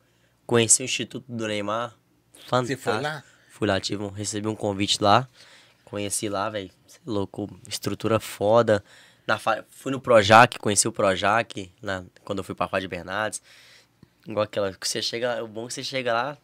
conheci 0.46 0.82
o 0.82 0.84
Instituto 0.84 1.24
do 1.28 1.46
Neymar. 1.46 1.94
Você 2.34 2.46
Fantástico. 2.76 2.82
foi 2.82 3.00
lá? 3.00 3.24
Fui 3.58 3.66
lá, 3.66 3.80
tive 3.80 4.02
um, 4.04 4.08
recebi 4.08 4.46
um 4.46 4.54
convite 4.54 5.02
lá. 5.02 5.28
Conheci 5.84 6.28
lá, 6.28 6.48
velho. 6.48 6.70
Você 6.86 6.98
é 6.98 7.00
louco, 7.10 7.48
estrutura 7.68 8.20
foda. 8.20 8.84
Na. 9.26 9.38
Fui 9.68 9.90
no 9.90 10.00
Projac, 10.00 10.58
conheci 10.58 10.86
o 10.86 10.92
Projac 10.92 11.70
na... 11.82 12.04
quando 12.24 12.38
eu 12.38 12.44
fui 12.44 12.54
pra 12.54 12.68
Fá 12.68 12.78
de 12.78 12.86
Bernardes. 12.88 13.42
Igual 14.26 14.44
aquela 14.44 14.72
que 14.72 14.86
você 14.88 15.02
chega, 15.02 15.42
o 15.42 15.48
bom 15.48 15.64
é 15.64 15.68
que 15.68 15.74
você 15.74 15.82
chega 15.82 16.12
lá, 16.12 16.38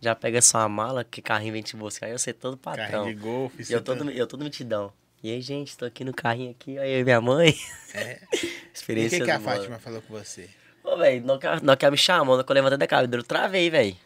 já 0.00 0.14
pega 0.14 0.40
sua 0.42 0.68
mala, 0.68 1.04
que 1.04 1.22
carrinho 1.22 1.52
vem 1.52 1.62
te 1.62 1.76
buscar, 1.76 2.06
aí 2.06 2.12
você 2.18 2.32
todo 2.32 2.56
patrão. 2.56 2.86
Carrinho 3.04 3.14
de 3.14 3.20
golfe. 3.22 3.62
E 3.68 3.72
eu 3.72 3.80
todo, 3.82 4.04
tá- 4.04 4.10
eu 4.10 4.26
todo 4.26 4.42
mitidão. 4.42 4.92
E 5.22 5.30
aí, 5.30 5.40
gente, 5.40 5.76
tô 5.76 5.84
aqui 5.84 6.04
no 6.04 6.12
carrinho 6.14 6.50
aqui, 6.50 6.78
aí 6.78 6.92
eu 6.94 7.00
e 7.00 7.04
minha 7.04 7.20
mãe. 7.20 7.54
É. 7.94 8.20
E 8.76 8.78
o 8.78 8.78
Experiência 8.78 9.18
que, 9.20 9.24
que 9.24 9.30
a. 9.30 9.40
Fátima 9.40 9.78
falou 9.78 10.02
com 10.02 10.12
você? 10.12 10.50
Ô, 10.84 10.96
velho, 10.98 11.24
na 11.24 11.32
hora 11.32 11.40
que 11.40 11.46
ela- 11.46 11.60
na 11.60 11.72
hora 11.72 11.76
que 11.76 11.84
ela 11.86 11.90
me 11.92 11.96
chamou, 11.98 12.26
na 12.34 12.40
hora 12.40 12.44
que 12.44 12.52
eu 12.52 12.54
levantei 12.54 12.78
da 12.78 12.86
cadeira, 12.86 13.16
eu 13.18 13.24
travei, 13.24 13.70
velho. 13.70 13.96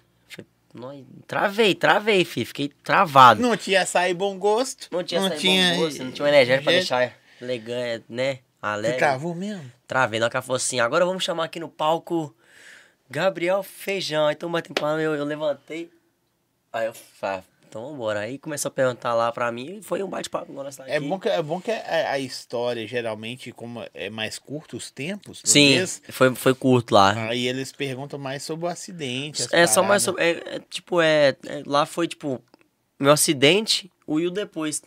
Travei, 1.26 1.74
travei, 1.74 2.24
fi. 2.24 2.44
Fiquei 2.44 2.68
travado. 2.68 3.40
Não 3.40 3.56
tinha 3.56 3.82
açaí 3.82 4.14
bom 4.14 4.38
gosto. 4.38 4.88
Não 4.92 5.02
tinha, 5.02 5.20
não 5.20 5.30
tinha, 5.30 5.74
bom 5.74 5.80
gosto, 5.80 6.04
não 6.04 6.12
tinha 6.12 6.24
uma 6.24 6.30
energia 6.34 6.62
pra 6.62 6.72
deixar 6.72 7.12
elegante, 7.40 8.04
né? 8.08 8.34
Você 8.34 8.40
Alegre. 8.62 8.98
travou 8.98 9.34
mesmo? 9.34 9.72
Travei. 9.86 10.20
Na 10.20 10.26
hora 10.26 10.30
que 10.30 10.36
ela 10.36 10.42
falou 10.42 10.56
assim, 10.56 10.80
agora 10.80 11.04
vamos 11.04 11.24
chamar 11.24 11.44
aqui 11.44 11.58
no 11.58 11.68
palco 11.68 12.34
Gabriel 13.08 13.62
Feijão. 13.62 14.26
Mundo 14.26 14.48
batendo 14.50 14.74
palma, 14.74 15.00
eu, 15.00 15.14
eu 15.14 15.24
levantei. 15.24 15.90
Aí 16.72 16.86
eu 16.86 16.94
então 17.70 17.88
vambora. 17.88 18.20
Aí 18.20 18.36
começou 18.36 18.68
a 18.68 18.72
perguntar 18.72 19.14
lá 19.14 19.30
pra 19.30 19.50
mim 19.52 19.78
e 19.78 19.82
foi 19.82 20.02
um 20.02 20.08
bate-papo 20.08 20.52
nós 20.52 20.78
aqui. 20.80 20.90
É 20.90 20.98
bom 20.98 21.18
que, 21.18 21.28
é 21.28 21.40
bom 21.40 21.60
que 21.60 21.70
a, 21.70 22.10
a 22.10 22.18
história, 22.18 22.86
geralmente, 22.86 23.52
como 23.52 23.86
é 23.94 24.10
mais 24.10 24.38
curto 24.38 24.76
os 24.76 24.90
tempos, 24.90 25.40
Sim, 25.44 25.76
mês, 25.76 26.02
foi, 26.10 26.34
foi 26.34 26.54
curto 26.54 26.92
lá. 26.92 27.12
aí 27.28 27.46
eles 27.46 27.70
perguntam 27.70 28.18
mais 28.18 28.42
sobre 28.42 28.66
o 28.66 28.68
acidente. 28.68 29.46
É 29.52 29.66
só 29.66 29.82
mais 29.82 30.02
sobre. 30.02 30.22
É, 30.22 30.56
é, 30.56 30.58
tipo, 30.68 31.00
é, 31.00 31.36
é, 31.46 31.62
Lá 31.64 31.86
foi, 31.86 32.08
tipo, 32.08 32.42
meu 32.98 33.12
acidente, 33.12 33.90
o 34.06 34.18
e 34.18 34.26
o 34.26 34.30
depois. 34.30 34.82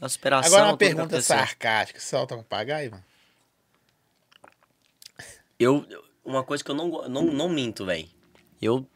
A 0.00 0.08
superação. 0.08 0.52
Agora 0.52 0.70
uma 0.70 0.76
pergunta 0.76 1.20
sarcástica. 1.20 2.00
Você 2.00 2.06
solta 2.06 2.36
papagaio, 2.36 2.90
mano? 2.90 3.04
Eu. 5.58 5.86
Uma 6.24 6.42
coisa 6.42 6.64
que 6.64 6.70
eu 6.70 6.74
não, 6.74 7.08
não, 7.08 7.22
não 7.24 7.48
minto, 7.48 7.84
velho. 7.84 8.08
Eu. 8.60 8.86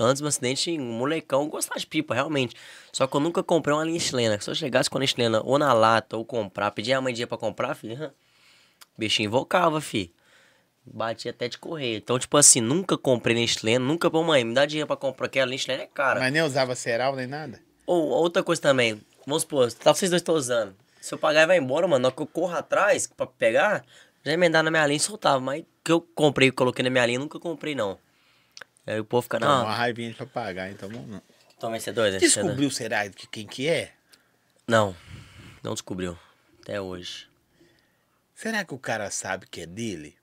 Antes 0.00 0.20
do 0.20 0.24
meu 0.24 0.28
acidente, 0.28 0.70
um 0.78 0.92
molecão, 0.92 1.48
gostava 1.48 1.78
de 1.78 1.86
pipa, 1.86 2.14
realmente. 2.14 2.54
Só 2.92 3.06
que 3.06 3.16
eu 3.16 3.20
nunca 3.20 3.42
comprei 3.42 3.74
uma 3.74 3.84
linha 3.84 3.98
chilena. 3.98 4.40
Se 4.40 4.48
eu 4.48 4.54
chegasse 4.54 4.88
com 4.88 4.98
a 4.98 5.00
linha 5.00 5.08
chilena 5.08 5.42
ou 5.44 5.58
na 5.58 5.72
lata 5.72 6.16
ou 6.16 6.24
comprar, 6.24 6.70
pedir 6.70 6.92
a 6.92 7.00
mãe 7.00 7.12
dia 7.12 7.26
pra 7.26 7.36
comprar, 7.36 7.74
filho, 7.74 8.12
bichinho 8.96 9.26
invocava, 9.26 9.80
fi. 9.80 10.12
Batia 10.84 11.32
até 11.32 11.48
de 11.48 11.58
correr. 11.58 11.96
Então, 11.96 12.18
tipo 12.18 12.36
assim, 12.36 12.60
nunca 12.60 12.96
comprei 12.96 13.34
linha 13.34 13.46
chilena, 13.46 13.84
nunca, 13.84 14.10
pô, 14.10 14.22
mãe, 14.22 14.44
me 14.44 14.54
dá 14.54 14.64
dinheiro 14.64 14.86
pra 14.86 14.96
comprar, 14.96 15.26
porque 15.26 15.40
a 15.40 15.44
linha 15.44 15.58
chilena 15.58 15.82
é 15.82 15.86
cara. 15.86 16.20
Mas 16.20 16.32
nem 16.32 16.42
usava 16.42 16.74
ceral 16.74 17.14
nem 17.14 17.26
nada? 17.26 17.60
Ou 17.86 18.08
outra 18.08 18.42
coisa 18.42 18.60
também, 18.60 19.00
vamos 19.26 19.42
supor, 19.42 19.72
tá 19.72 19.92
vocês 19.92 20.10
dois 20.10 20.20
estão 20.20 20.34
usando. 20.34 20.74
Se 21.00 21.14
eu 21.14 21.18
pagar 21.18 21.42
e 21.42 21.46
vai 21.46 21.58
embora, 21.58 21.86
mano, 21.86 22.02
na 22.02 22.08
hora 22.08 22.16
que 22.16 22.22
eu 22.22 22.26
corro 22.26 22.54
atrás 22.54 23.06
pra 23.06 23.26
pegar, 23.26 23.84
já 24.24 24.32
emendar 24.32 24.62
na 24.62 24.70
minha 24.70 24.86
linha 24.86 24.96
e 24.96 25.00
soltava. 25.00 25.40
Mas 25.40 25.64
que 25.84 25.92
eu 25.92 26.00
comprei 26.00 26.48
e 26.48 26.52
coloquei 26.52 26.82
na 26.82 26.90
minha 26.90 27.06
linha, 27.06 27.18
nunca 27.18 27.38
comprei, 27.38 27.74
não. 27.74 27.98
Aí 28.90 28.98
o 29.00 29.04
povo 29.04 29.22
fica, 29.22 29.38
Não, 29.38 29.46
uma 29.48 29.58
não. 29.64 29.66
raivinha 29.76 30.10
de 30.10 30.16
papagaio, 30.16 30.72
então 30.72 30.88
não. 30.88 31.20
Toma, 31.60 31.76
é 31.76 31.78
esse 31.78 31.90
é 31.90 31.92
doido. 31.92 32.18
Descobriu, 32.18 32.70
será, 32.70 33.06
de 33.06 33.26
quem 33.28 33.46
que 33.46 33.68
é? 33.68 33.92
Não, 34.66 34.96
não 35.62 35.74
descobriu. 35.74 36.18
Até 36.62 36.80
hoje. 36.80 37.26
Será 38.34 38.64
que 38.64 38.72
o 38.74 38.78
cara 38.78 39.10
sabe 39.10 39.46
que 39.46 39.62
é 39.62 39.66
dele? 39.66 40.16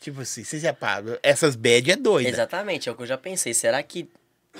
Tipo 0.00 0.20
assim, 0.20 0.44
você 0.44 0.58
já 0.58 0.72
parou. 0.72 1.18
Essas 1.22 1.56
bad 1.56 1.90
é 1.90 1.96
doida. 1.96 2.28
Exatamente, 2.28 2.88
é 2.88 2.92
o 2.92 2.94
que 2.94 3.02
eu 3.02 3.06
já 3.06 3.18
pensei. 3.18 3.52
Será 3.52 3.82
que 3.82 4.08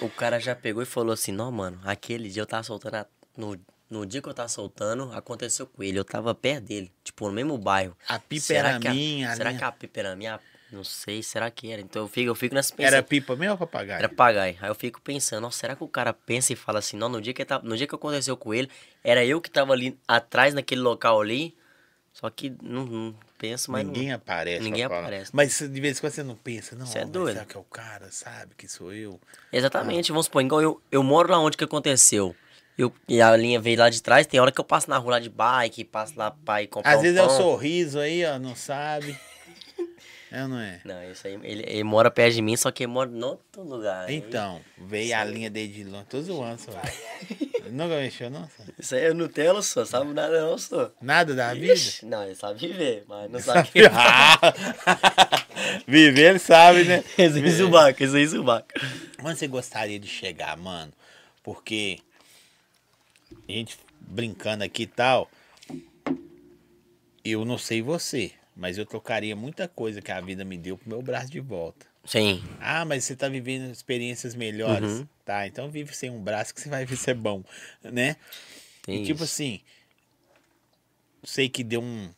o 0.01 0.09
cara 0.09 0.41
já 0.41 0.55
pegou 0.57 0.83
e 0.83 0.87
falou 0.87 1.13
assim, 1.13 1.31
não, 1.33 1.51
mano, 1.53 1.81
aquele 1.85 2.29
dia 2.29 2.43
eu 2.43 2.47
tava 2.47 2.63
soltando. 2.63 2.97
a- 2.97 3.07
No, 3.37 3.59
no 3.89 4.05
dia 4.07 4.21
que 4.21 4.29
eu 4.29 4.35
tava 4.35 4.49
soltando, 4.49 5.13
aconteceu 5.13 5.67
com 5.67 5.83
ele. 5.83 5.99
Eu 5.99 6.05
tava 6.05 6.35
perto 6.35 6.65
dele, 6.65 6.91
tipo, 7.05 7.27
no 7.29 7.33
mesmo 7.33 7.57
bairro. 7.57 7.97
A 8.09 8.19
pipa 8.19 8.43
Será 8.47 8.71
era 8.71 8.81
que 8.81 8.89
a- 8.89 8.93
minha. 8.93 9.31
a 9.31 9.37
Será 9.37 9.51
minha- 9.51 9.59
que 9.59 9.65
a 9.65 9.73
pipa 9.73 10.01
era 10.01 10.17
minha? 10.17 10.41
Não 10.73 10.83
sei, 10.83 11.23
será 11.23 11.51
que 11.51 11.71
era? 11.71 11.81
Então 11.81 12.03
eu 12.03 12.09
fico, 12.09 12.29
eu 12.29 12.35
fico 12.35 12.55
nessa 12.55 12.75
Era 12.79 13.03
pipa 13.03 13.37
mesmo 13.37 13.53
ou 13.53 13.59
papagaio? 13.59 13.99
Era 14.01 14.09
papagaio. 14.09 14.57
Aí 14.61 14.69
eu 14.69 14.75
fico 14.75 15.01
pensando, 15.01 15.43
nossa, 15.43 15.59
será 15.59 15.77
que 15.77 15.85
o 15.85 15.89
cara 15.89 16.13
pensa 16.13 16.53
e 16.53 16.57
fala 16.57 16.81
assim, 16.81 16.97
não, 16.97 17.09
no 17.09 17.21
dia 17.21 17.33
que, 17.33 17.45
tava- 17.45 17.67
no 17.67 17.77
dia 17.77 17.87
que 17.87 17.95
aconteceu 17.95 18.37
com 18.37 18.53
ele, 18.53 18.69
era 19.05 19.25
eu 19.25 19.41
que 19.41 19.49
tava 19.51 19.73
ali 19.73 19.97
atrás 20.09 20.53
naquele 20.55 20.81
local 20.81 21.21
ali, 21.21 21.55
só 22.13 22.29
que 22.31 22.53
não, 22.63 22.85
não 22.85 23.15
penso, 23.39 23.71
mas 23.71 23.87
Ninguém 23.87 24.09
não, 24.09 24.17
aparece. 24.17 24.63
ninguém 24.65 24.85
aparece. 24.85 25.31
Mas 25.33 25.59
de 25.59 25.81
vez 25.81 25.99
em 25.99 26.01
quando 26.01 26.13
você 26.13 26.23
não 26.25 26.35
pensa, 26.35 26.75
não. 26.75 26.85
Você 26.87 26.99
é 26.99 27.05
doido. 27.05 27.35
Será 27.35 27.47
que 27.47 27.57
é 27.57 27.61
o 27.61 27.65
cara, 27.65 28.11
sabe 28.11 28.55
que 28.57 28.67
sou 28.67 28.93
eu? 28.93 29.21
Exatamente, 29.53 30.11
vamos 30.11 30.27
supor, 30.27 30.43
igual 30.43 30.61
eu, 30.61 30.83
eu 30.91 31.03
moro 31.03 31.31
lá 31.31 31.39
onde 31.39 31.57
que 31.57 31.65
aconteceu. 31.65 32.35
Eu, 32.77 32.93
e 33.09 33.23
a 33.23 33.35
linha 33.37 33.59
veio 33.59 33.79
lá 33.79 33.89
de 33.89 34.03
trás, 34.03 34.27
tem 34.27 34.39
hora 34.39 34.53
que 34.53 34.61
eu 34.61 34.65
passo 34.65 34.91
na 34.91 34.99
rua 34.99 35.13
lá 35.13 35.19
de 35.21 35.31
bike, 35.31 35.85
passo 35.85 36.13
lá 36.19 36.31
pra 36.31 36.63
ir 36.63 36.67
comprar 36.67 36.93
Às 36.93 36.99
um 36.99 37.03
vezes 37.03 37.17
é 37.19 37.23
o 37.23 37.27
pão. 37.29 37.37
sorriso 37.39 37.99
aí, 37.99 38.23
ó, 38.27 38.39
não 38.39 38.55
sabe. 38.55 39.17
É 40.31 40.43
ou 40.43 40.49
não 40.49 40.59
é? 40.59 40.81
Não, 40.85 41.11
isso 41.11 41.27
aí, 41.27 41.39
ele, 41.43 41.65
ele 41.67 41.85
mora 41.85 42.11
perto 42.11 42.35
de 42.35 42.43
mim, 42.43 42.57
só 42.57 42.71
que 42.71 42.83
ele 42.83 42.93
mora 42.93 43.11
em 43.11 43.23
outro 43.23 43.63
lugar. 43.63 44.11
Então, 44.11 44.61
veio 44.77 45.17
a 45.17 45.25
linha 45.25 45.49
dele 45.49 45.73
de 45.73 45.85
longe. 45.85 46.07
Tô 46.09 46.21
zoando, 46.21 46.61
só. 46.61 46.73
Nunca 47.71 47.97
mexeu, 47.97 48.31
não? 48.31 48.49
só? 48.49 48.63
Isso 48.79 48.95
aí 48.95 49.05
é 49.05 49.15
Nutella, 49.15 49.63
só, 49.63 49.85
sabe 49.85 50.13
nada 50.13 50.41
não, 50.41 50.59
só. 50.59 50.91
Nada 51.01 51.35
da 51.35 51.55
vida? 51.55 51.73
Ixi, 51.75 52.07
Não, 52.07 52.25
ele 52.25 52.35
sabe 52.35 52.67
viver, 52.67 53.05
mas 53.09 53.31
não 53.31 53.41
sabe 53.41 53.69
Ah! 53.93 54.39
Viver, 55.87 56.31
ele 56.31 56.39
sabe, 56.39 56.85
né? 56.85 57.05
Esse 57.17 57.39
aí 57.39 57.53
subaca, 57.53 58.05
esse 58.05 58.17
aí 58.17 58.29
subaca. 58.29 58.81
Onde 59.23 59.39
você 59.39 59.47
gostaria 59.47 59.99
de 59.99 60.09
chegar, 60.09 60.57
mano? 60.57 60.93
Porque 61.43 61.99
a 63.49 63.53
gente 63.53 63.79
brincando 64.01 64.65
aqui 64.65 64.83
e 64.83 64.87
tal, 64.87 65.31
eu 67.25 67.45
não 67.45 67.59
sei 67.59 67.83
você, 67.83 68.33
mas 68.57 68.79
eu 68.79 68.87
trocaria 68.87 69.37
muita 69.37 69.69
coisa 69.69 70.01
que 70.01 70.11
a 70.11 70.21
vida 70.21 70.45
me 70.45 70.57
deu 70.57 70.79
pro 70.79 70.89
meu 70.89 71.03
braço 71.03 71.31
de 71.31 71.41
volta. 71.41 71.87
Sim, 72.05 72.43
Ah, 72.61 72.85
mas 72.85 73.05
você 73.05 73.15
tá 73.15 73.29
vivendo 73.29 73.71
experiências 73.71 74.35
melhores. 74.35 75.01
Uhum. 75.01 75.09
Tá, 75.25 75.47
então 75.47 75.69
vive 75.69 75.95
sem 75.95 76.09
um 76.09 76.23
braço 76.23 76.55
que 76.55 76.61
você 76.61 76.69
vai 76.69 76.87
ver 76.87 76.97
ser 76.97 77.15
bom, 77.15 77.45
né? 77.83 78.17
tem 78.83 79.03
e 79.03 79.05
tipo 79.05 79.25
isso. 79.25 79.25
assim, 79.25 79.61
sei 81.25 81.49
que 81.49 81.65
deu 81.65 81.83
um, 81.83 82.15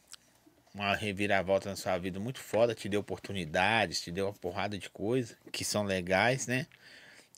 uma 0.74 0.94
reviravolta 0.94 1.70
na 1.70 1.76
sua 1.76 1.96
vida 1.96 2.20
muito 2.20 2.38
foda, 2.38 2.74
te 2.74 2.88
deu 2.88 3.00
oportunidades, 3.00 4.02
te 4.02 4.12
deu 4.12 4.26
uma 4.26 4.34
porrada 4.34 4.78
de 4.78 4.90
coisas 4.90 5.36
que 5.50 5.64
são 5.64 5.84
legais, 5.84 6.46
né? 6.46 6.66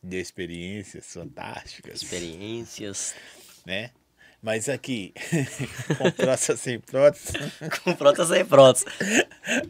Deu 0.02 0.20
experiências 0.20 1.12
fantásticas. 1.12 2.02
Experiências. 2.02 3.14
Né? 3.64 3.93
Mas 4.42 4.70
aqui, 4.70 5.12
com 5.98 6.10
prótese 6.10 6.56
sem 6.56 6.80
prótese. 6.80 7.32
com 7.84 7.94
prótese 7.94 8.34
sem 8.34 8.44
prótese. 8.44 8.86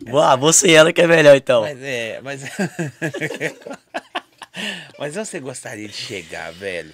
Boa, 0.09 0.36
você 0.36 0.72
ela 0.72 0.92
que 0.92 1.01
é 1.01 1.09
melhor 1.09 1.34
então. 1.34 1.62
Mas 1.62 1.82
é, 1.82 2.20
mas. 2.22 2.42
mas 4.97 5.16
você 5.16 5.40
gostaria 5.40 5.88
de 5.88 5.94
chegar, 5.94 6.52
velho? 6.52 6.92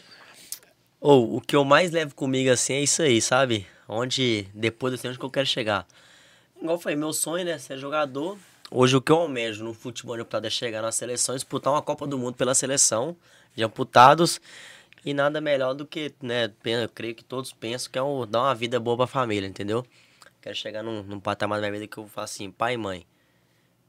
Ou 0.99 1.35
oh, 1.35 1.37
o 1.37 1.41
que 1.41 1.55
eu 1.55 1.65
mais 1.65 1.91
levo 1.91 2.15
comigo 2.15 2.51
assim 2.51 2.73
é 2.73 2.81
isso 2.81 3.03
aí, 3.03 3.21
sabe? 3.21 3.67
Onde 3.87 4.49
depois 4.55 4.95
eu 4.95 4.99
sei 4.99 5.11
onde 5.11 5.19
que 5.19 5.25
eu 5.25 5.31
quero 5.31 5.47
chegar. 5.47 5.87
Igual 6.61 6.79
falei, 6.79 6.97
meu 6.97 7.13
sonho, 7.13 7.45
né? 7.45 7.59
Ser 7.59 7.77
jogador. 7.77 8.39
Hoje 8.71 8.97
o 8.97 9.03
que 9.03 9.13
eu 9.13 9.17
almejo 9.17 9.63
no 9.63 9.75
futebol 9.75 10.17
de 10.17 10.23
amputado 10.23 10.47
é 10.47 10.51
chegar 10.51 10.81
na 10.81 10.91
seleção 10.91 11.35
e 11.35 11.39
disputar 11.39 11.73
uma 11.73 11.83
Copa 11.83 12.07
do 12.07 12.19
Mundo 12.19 12.35
pela 12.35 12.55
seleção 12.55 13.15
de 13.55 13.63
amputados. 13.63 14.41
E 15.07 15.15
nada 15.15 15.41
melhor 15.41 15.73
do 15.73 15.87
que, 15.87 16.13
né? 16.21 16.53
Eu 16.65 16.89
creio 16.89 17.15
que 17.15 17.23
todos 17.23 17.53
pensam 17.53 17.93
que 17.93 17.97
é 17.97 18.03
um, 18.03 18.27
dar 18.27 18.41
uma 18.41 18.55
vida 18.57 18.81
boa 18.81 18.97
pra 18.97 19.07
família, 19.07 19.47
entendeu? 19.47 19.87
Quero 20.43 20.57
chegar 20.57 20.83
num, 20.83 21.01
num 21.05 21.21
patamar 21.21 21.61
da 21.61 21.69
minha 21.69 21.79
vida 21.79 21.87
que 21.87 21.97
eu 21.97 22.09
faço 22.09 22.35
assim, 22.35 22.51
pai 22.51 22.75
e 22.75 22.77
mãe. 22.77 23.07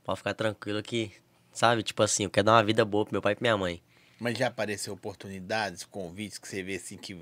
Pode 0.03 0.19
ficar 0.19 0.35
tranquilo 0.35 0.77
aqui, 0.77 1.11
sabe? 1.51 1.81
Tipo 1.81 2.03
assim, 2.03 2.25
eu 2.25 2.29
quero 2.29 2.45
dar 2.45 2.51
uma 2.53 2.63
vida 2.63 2.85
boa 2.85 3.03
pro 3.03 3.15
meu 3.15 3.21
pai 3.21 3.31
e 3.31 3.35
pra 3.35 3.41
minha 3.41 3.57
mãe. 3.57 3.81
Mas 4.19 4.37
já 4.37 4.45
apareceu 4.45 4.93
oportunidades, 4.93 5.83
convites 5.83 6.37
que 6.37 6.47
você 6.47 6.61
vê 6.61 6.75
assim 6.75 6.97
que 6.97 7.17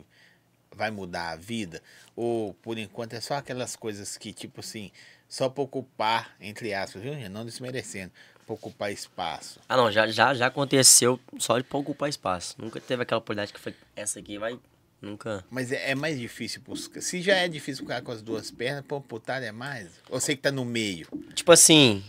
vai 0.76 0.92
mudar 0.92 1.30
a 1.30 1.38
vida? 1.38 1.82
Ou 2.18 2.54
por 2.54 2.78
enquanto 2.78 3.14
é 3.14 3.22
só 3.22 3.36
aquelas 3.36 3.78
coisas 3.78 4.18
que, 4.18 4.34
tipo 4.34 4.60
assim, 4.60 4.92
só 5.30 5.48
para 5.48 5.64
ocupar, 5.64 6.36
entre 6.42 6.74
aspas, 6.74 7.02
viu? 7.02 7.14
Não 7.30 7.46
desmerecendo, 7.46 8.12
para 8.46 8.54
ocupar 8.54 8.92
espaço. 8.92 9.60
Ah, 9.68 9.76
não, 9.76 9.92
já, 9.92 10.08
já, 10.08 10.34
já 10.34 10.48
aconteceu 10.48 11.20
só 11.40 11.58
de 11.58 11.64
para 11.64 11.78
ocupar 11.78 12.10
espaço. 12.10 12.56
Nunca 12.58 12.80
teve 12.80 13.04
aquela 13.04 13.20
oportunidade 13.20 13.52
que 13.52 13.60
foi 13.60 13.76
essa 13.96 14.20
aqui 14.20 14.38
vai. 14.38 14.58
Nunca. 15.02 15.44
Mas 15.50 15.72
é, 15.72 15.92
é 15.92 15.96
mais 15.96 16.20
difícil 16.20 16.62
buscar. 16.62 17.02
Se 17.02 17.22
já 17.22 17.36
é 17.36 17.48
difícil 17.48 17.84
ficar 17.84 18.02
com 18.02 18.12
as 18.12 18.22
duas 18.22 18.50
pernas, 18.52 18.86
para 18.86 18.98
amputar 18.98 19.44
é 19.44 19.52
mais? 19.52 19.90
Ou 20.10 20.20
sei 20.20 20.36
que 20.36 20.42
tá 20.42 20.52
no 20.52 20.66
meio? 20.66 21.08
Tipo 21.34 21.52
assim. 21.52 22.04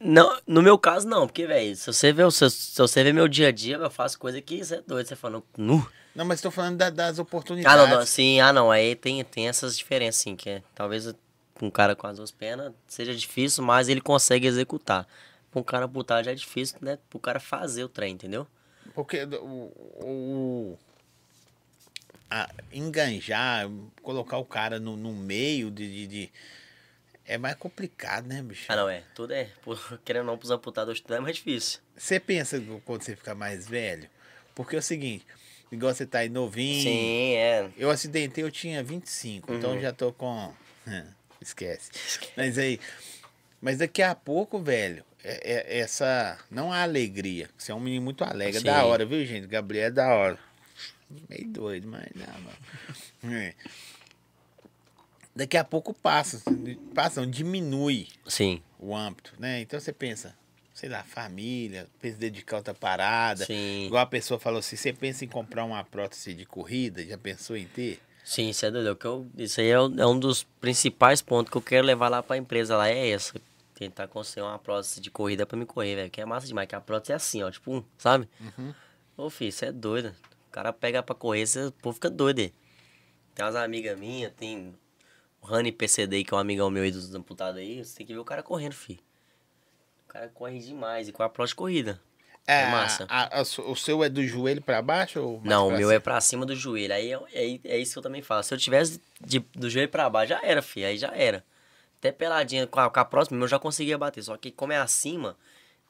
Não, 0.00 0.38
no 0.46 0.62
meu 0.62 0.78
caso, 0.78 1.08
não, 1.08 1.26
porque, 1.26 1.44
velho, 1.44 1.74
se 1.74 1.86
você 1.86 2.12
vê 2.12 2.30
se, 2.30 2.48
se 2.50 2.78
você 2.78 3.02
vê 3.02 3.12
meu 3.12 3.26
dia 3.26 3.48
a 3.48 3.52
dia, 3.52 3.76
eu 3.76 3.90
faço 3.90 4.16
coisa 4.16 4.40
que 4.40 4.64
você 4.64 4.76
é 4.76 4.82
doido, 4.86 5.08
você 5.08 5.16
fala, 5.16 5.42
nu. 5.56 5.84
Não, 6.14 6.24
mas 6.24 6.40
tô 6.40 6.52
falando 6.52 6.76
da, 6.76 6.88
das 6.88 7.18
oportunidades. 7.18 7.80
Ah, 7.80 7.84
não, 7.84 7.98
não, 7.98 8.06
sim, 8.06 8.38
ah, 8.38 8.52
não, 8.52 8.70
aí 8.70 8.94
tem, 8.94 9.24
tem 9.24 9.48
essas 9.48 9.76
diferenças, 9.76 10.22
sim, 10.22 10.36
que 10.36 10.50
é, 10.50 10.62
talvez 10.72 11.12
um 11.60 11.70
cara 11.70 11.96
com 11.96 12.06
as 12.06 12.16
duas 12.16 12.30
pernas 12.30 12.72
seja 12.86 13.14
difícil, 13.14 13.64
mas 13.64 13.88
ele 13.88 14.00
consegue 14.00 14.46
executar. 14.46 15.06
Pra 15.50 15.60
um 15.60 15.64
cara 15.64 15.86
botar 15.86 16.22
já 16.22 16.32
é 16.32 16.34
difícil, 16.34 16.78
né? 16.80 16.98
Pro 17.08 17.18
cara 17.18 17.40
fazer 17.40 17.84
o 17.84 17.88
trem, 17.88 18.14
entendeu? 18.14 18.46
Porque 18.94 19.24
o, 19.24 19.72
o 20.02 20.78
a, 22.30 22.48
enganjar, 22.72 23.68
colocar 24.02 24.38
o 24.38 24.44
cara 24.44 24.78
no, 24.78 24.96
no 24.96 25.12
meio 25.12 25.70
de, 25.70 25.88
de, 25.88 26.06
de, 26.06 26.32
É 27.24 27.38
mais 27.38 27.56
complicado, 27.56 28.26
né, 28.26 28.42
bicho? 28.42 28.66
Ah, 28.68 28.76
não, 28.76 28.88
é. 28.88 29.02
Tudo 29.14 29.32
é. 29.32 29.50
Querendo 30.04 30.22
ou 30.22 30.26
não, 30.26 30.38
pros 30.38 30.50
amputados, 30.50 31.00
tudo 31.00 31.14
é 31.14 31.20
mais 31.20 31.36
difícil. 31.36 31.80
Você 31.96 32.20
pensa 32.20 32.60
quando 32.84 33.02
você 33.02 33.16
ficar 33.16 33.34
mais 33.34 33.66
velho? 33.66 34.08
Porque 34.54 34.76
é 34.76 34.78
o 34.78 34.82
seguinte, 34.82 35.24
igual 35.70 35.94
você 35.94 36.04
tá 36.04 36.18
aí 36.18 36.28
novinho. 36.28 36.82
Sim, 36.82 37.34
é. 37.36 37.70
Eu 37.76 37.90
acidentei, 37.90 38.44
eu 38.44 38.50
tinha 38.50 38.82
25, 38.82 39.50
uhum. 39.50 39.58
então 39.58 39.80
já 39.80 39.92
tô 39.92 40.12
com. 40.12 40.52
Esquece. 41.40 41.90
Mas 42.36 42.58
aí. 42.58 42.80
Mas 43.60 43.78
daqui 43.78 44.02
a 44.02 44.14
pouco, 44.14 44.60
velho, 44.60 45.04
é, 45.22 45.52
é, 45.52 45.78
essa. 45.80 46.38
Não 46.50 46.72
há 46.72 46.82
alegria. 46.82 47.48
Você 47.56 47.72
é 47.72 47.74
um 47.74 47.80
menino 47.80 48.04
muito 48.04 48.24
alegre. 48.24 48.58
É 48.58 48.62
da 48.62 48.84
hora, 48.84 49.04
viu, 49.04 49.24
gente? 49.24 49.46
Gabriel 49.46 49.88
é 49.88 49.90
da 49.90 50.14
hora. 50.14 50.38
Meio 51.28 51.48
doido, 51.48 51.88
mas 51.88 52.06
não, 52.14 52.40
mano. 52.40 53.36
É. 53.36 53.54
Daqui 55.34 55.56
a 55.56 55.64
pouco 55.64 55.94
passa. 55.94 56.42
Passa, 56.94 57.26
diminui 57.26 58.08
Sim. 58.26 58.62
o 58.78 58.94
âmbito, 58.94 59.32
né? 59.38 59.60
Então 59.60 59.78
você 59.78 59.92
pensa, 59.92 60.34
sei 60.74 60.88
lá, 60.88 61.02
família, 61.02 61.86
pensa 62.00 62.16
em 62.16 62.20
dedicar 62.20 62.56
outra 62.56 62.74
parada. 62.74 63.44
Sim. 63.46 63.86
Igual 63.86 64.02
a 64.02 64.06
pessoa 64.06 64.38
falou 64.38 64.58
assim, 64.58 64.76
você 64.76 64.92
pensa 64.92 65.24
em 65.24 65.28
comprar 65.28 65.64
uma 65.64 65.82
prótese 65.84 66.34
de 66.34 66.44
corrida? 66.44 67.04
Já 67.04 67.16
pensou 67.16 67.56
em 67.56 67.66
ter? 67.66 68.00
Sim, 68.24 68.50
isso 68.50 68.66
é 68.66 68.70
doido. 68.70 68.94
Que 68.94 69.06
eu, 69.06 69.26
isso 69.38 69.60
aí 69.60 69.68
é, 69.68 69.74
é, 69.74 70.06
um 70.06 70.18
dos 70.18 70.42
principais 70.60 71.22
pontos 71.22 71.50
que 71.50 71.56
eu 71.56 71.62
quero 71.62 71.86
levar 71.86 72.08
lá 72.08 72.22
pra 72.22 72.36
empresa 72.36 72.76
lá, 72.76 72.88
é 72.88 73.10
essa. 73.10 73.40
Tentar 73.78 74.08
construir 74.08 74.42
uma 74.42 74.58
prótese 74.58 75.00
de 75.00 75.08
corrida 75.08 75.46
pra 75.46 75.56
me 75.56 75.64
correr, 75.64 75.94
velho. 75.94 76.10
Que 76.10 76.20
é 76.20 76.24
massa 76.24 76.48
demais, 76.48 76.66
que 76.66 76.74
a 76.74 76.80
prótese 76.80 77.12
é 77.12 77.14
assim, 77.14 77.44
ó, 77.44 77.50
tipo, 77.50 77.84
sabe? 77.96 78.28
Uhum. 78.40 78.74
Ô, 79.16 79.30
filho, 79.30 79.50
isso 79.50 79.64
é 79.64 79.70
doido. 79.70 80.12
O 80.48 80.50
cara 80.50 80.72
pega 80.72 81.00
pra 81.00 81.14
correr, 81.14 81.46
você, 81.46 81.66
o 81.66 81.72
povo 81.72 81.94
fica 81.94 82.10
doido. 82.10 82.40
Aí. 82.40 82.52
Tem 83.36 83.44
umas 83.44 83.54
amigas 83.54 83.96
minhas, 83.96 84.32
tem 84.32 84.74
o 85.40 85.46
Rani 85.46 85.70
PCD, 85.70 86.24
que 86.24 86.34
é 86.34 86.36
um 86.36 86.40
amigão 86.40 86.68
meu 86.70 86.82
aí 86.82 86.90
dos 86.90 87.14
amputados 87.14 87.60
aí, 87.60 87.84
você 87.84 87.98
tem 87.98 88.06
que 88.06 88.12
ver 88.12 88.18
o 88.18 88.24
cara 88.24 88.42
correndo, 88.42 88.72
filho. 88.72 88.98
O 90.06 90.08
cara 90.08 90.28
corre 90.28 90.58
demais, 90.58 91.08
e 91.08 91.12
com 91.12 91.22
a 91.22 91.28
prótese 91.28 91.52
de 91.52 91.56
corrida. 91.56 92.00
É, 92.48 92.62
é 92.62 92.70
massa. 92.70 93.06
A, 93.08 93.38
a, 93.38 93.42
o 93.42 93.76
seu 93.76 94.02
é 94.02 94.08
do 94.08 94.26
joelho 94.26 94.60
para 94.60 94.82
baixo 94.82 95.20
ou 95.20 95.40
Não, 95.44 95.68
o 95.68 95.70
meu 95.70 95.80
cima? 95.80 95.94
é 95.94 96.00
para 96.00 96.20
cima 96.20 96.44
do 96.44 96.56
joelho. 96.56 96.94
Aí 96.94 97.12
é, 97.12 97.20
é, 97.32 97.60
é, 97.64 97.78
isso 97.78 97.92
que 97.92 97.98
eu 97.98 98.02
também 98.02 98.22
falo. 98.22 98.42
Se 98.42 98.52
eu 98.52 98.58
tivesse 98.58 99.00
de, 99.20 99.38
do 99.54 99.70
joelho 99.70 99.88
para 99.88 100.10
baixo, 100.10 100.30
já 100.30 100.40
era, 100.42 100.62
filho. 100.62 100.86
Aí 100.86 100.96
já 100.96 101.14
era. 101.14 101.44
Até 101.98 102.12
peladinha 102.12 102.66
com 102.66 102.78
a, 102.78 102.88
com 102.88 103.00
a 103.00 103.04
próxima, 103.04 103.42
eu 103.42 103.48
já 103.48 103.58
conseguia 103.58 103.98
bater. 103.98 104.22
Só 104.22 104.36
que 104.36 104.50
como 104.50 104.72
é 104.72 104.78
acima, 104.78 105.36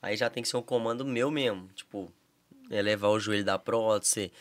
aí 0.01 0.17
já 0.17 0.31
tem 0.31 0.43
que 0.43 0.49
ser 0.49 0.57
um 0.57 0.63
comando 0.63 1.05
meu 1.05 1.31
mesmo. 1.31 1.69
Tipo, 1.75 2.11
elevar 2.71 3.11
o 3.11 3.21
joelho 3.21 3.45
da 3.45 3.59
prótese. 3.59 4.33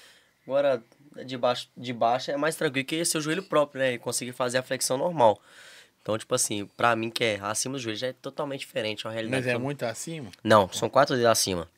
Agora, 0.46 0.82
de 1.26 1.38
baixo, 1.38 1.70
de 1.76 1.92
baixo 1.92 2.32
é 2.32 2.38
mais 2.38 2.56
tranquilo 2.56 2.86
que 2.86 2.96
esse 2.96 3.18
é 3.18 3.20
o 3.20 3.22
joelho 3.22 3.44
próprio, 3.44 3.80
né? 3.80 3.94
E 3.94 4.00
conseguir 4.00 4.32
fazer 4.32 4.58
a 4.60 4.64
flexão 4.64 4.98
normal. 4.98 5.42
Então, 6.02 6.18
tipo 6.18 6.34
assim, 6.34 6.66
pra 6.78 6.96
mim 6.96 7.10
que 7.10 7.24
é 7.24 7.40
acima 7.42 7.74
do 7.74 7.80
joelho 7.82 8.00
já 8.00 8.08
é 8.08 8.14
totalmente 8.14 8.62
diferente. 8.62 9.06
É 9.06 9.10
uma 9.10 9.14
realidade 9.14 9.46
Mas 9.46 9.56
é 9.56 9.58
muito 9.58 9.84
acima? 9.84 10.32
Não, 10.42 10.72
são 10.72 10.90
quatro 10.90 11.16
dedos 11.16 11.30
acima. 11.30 11.70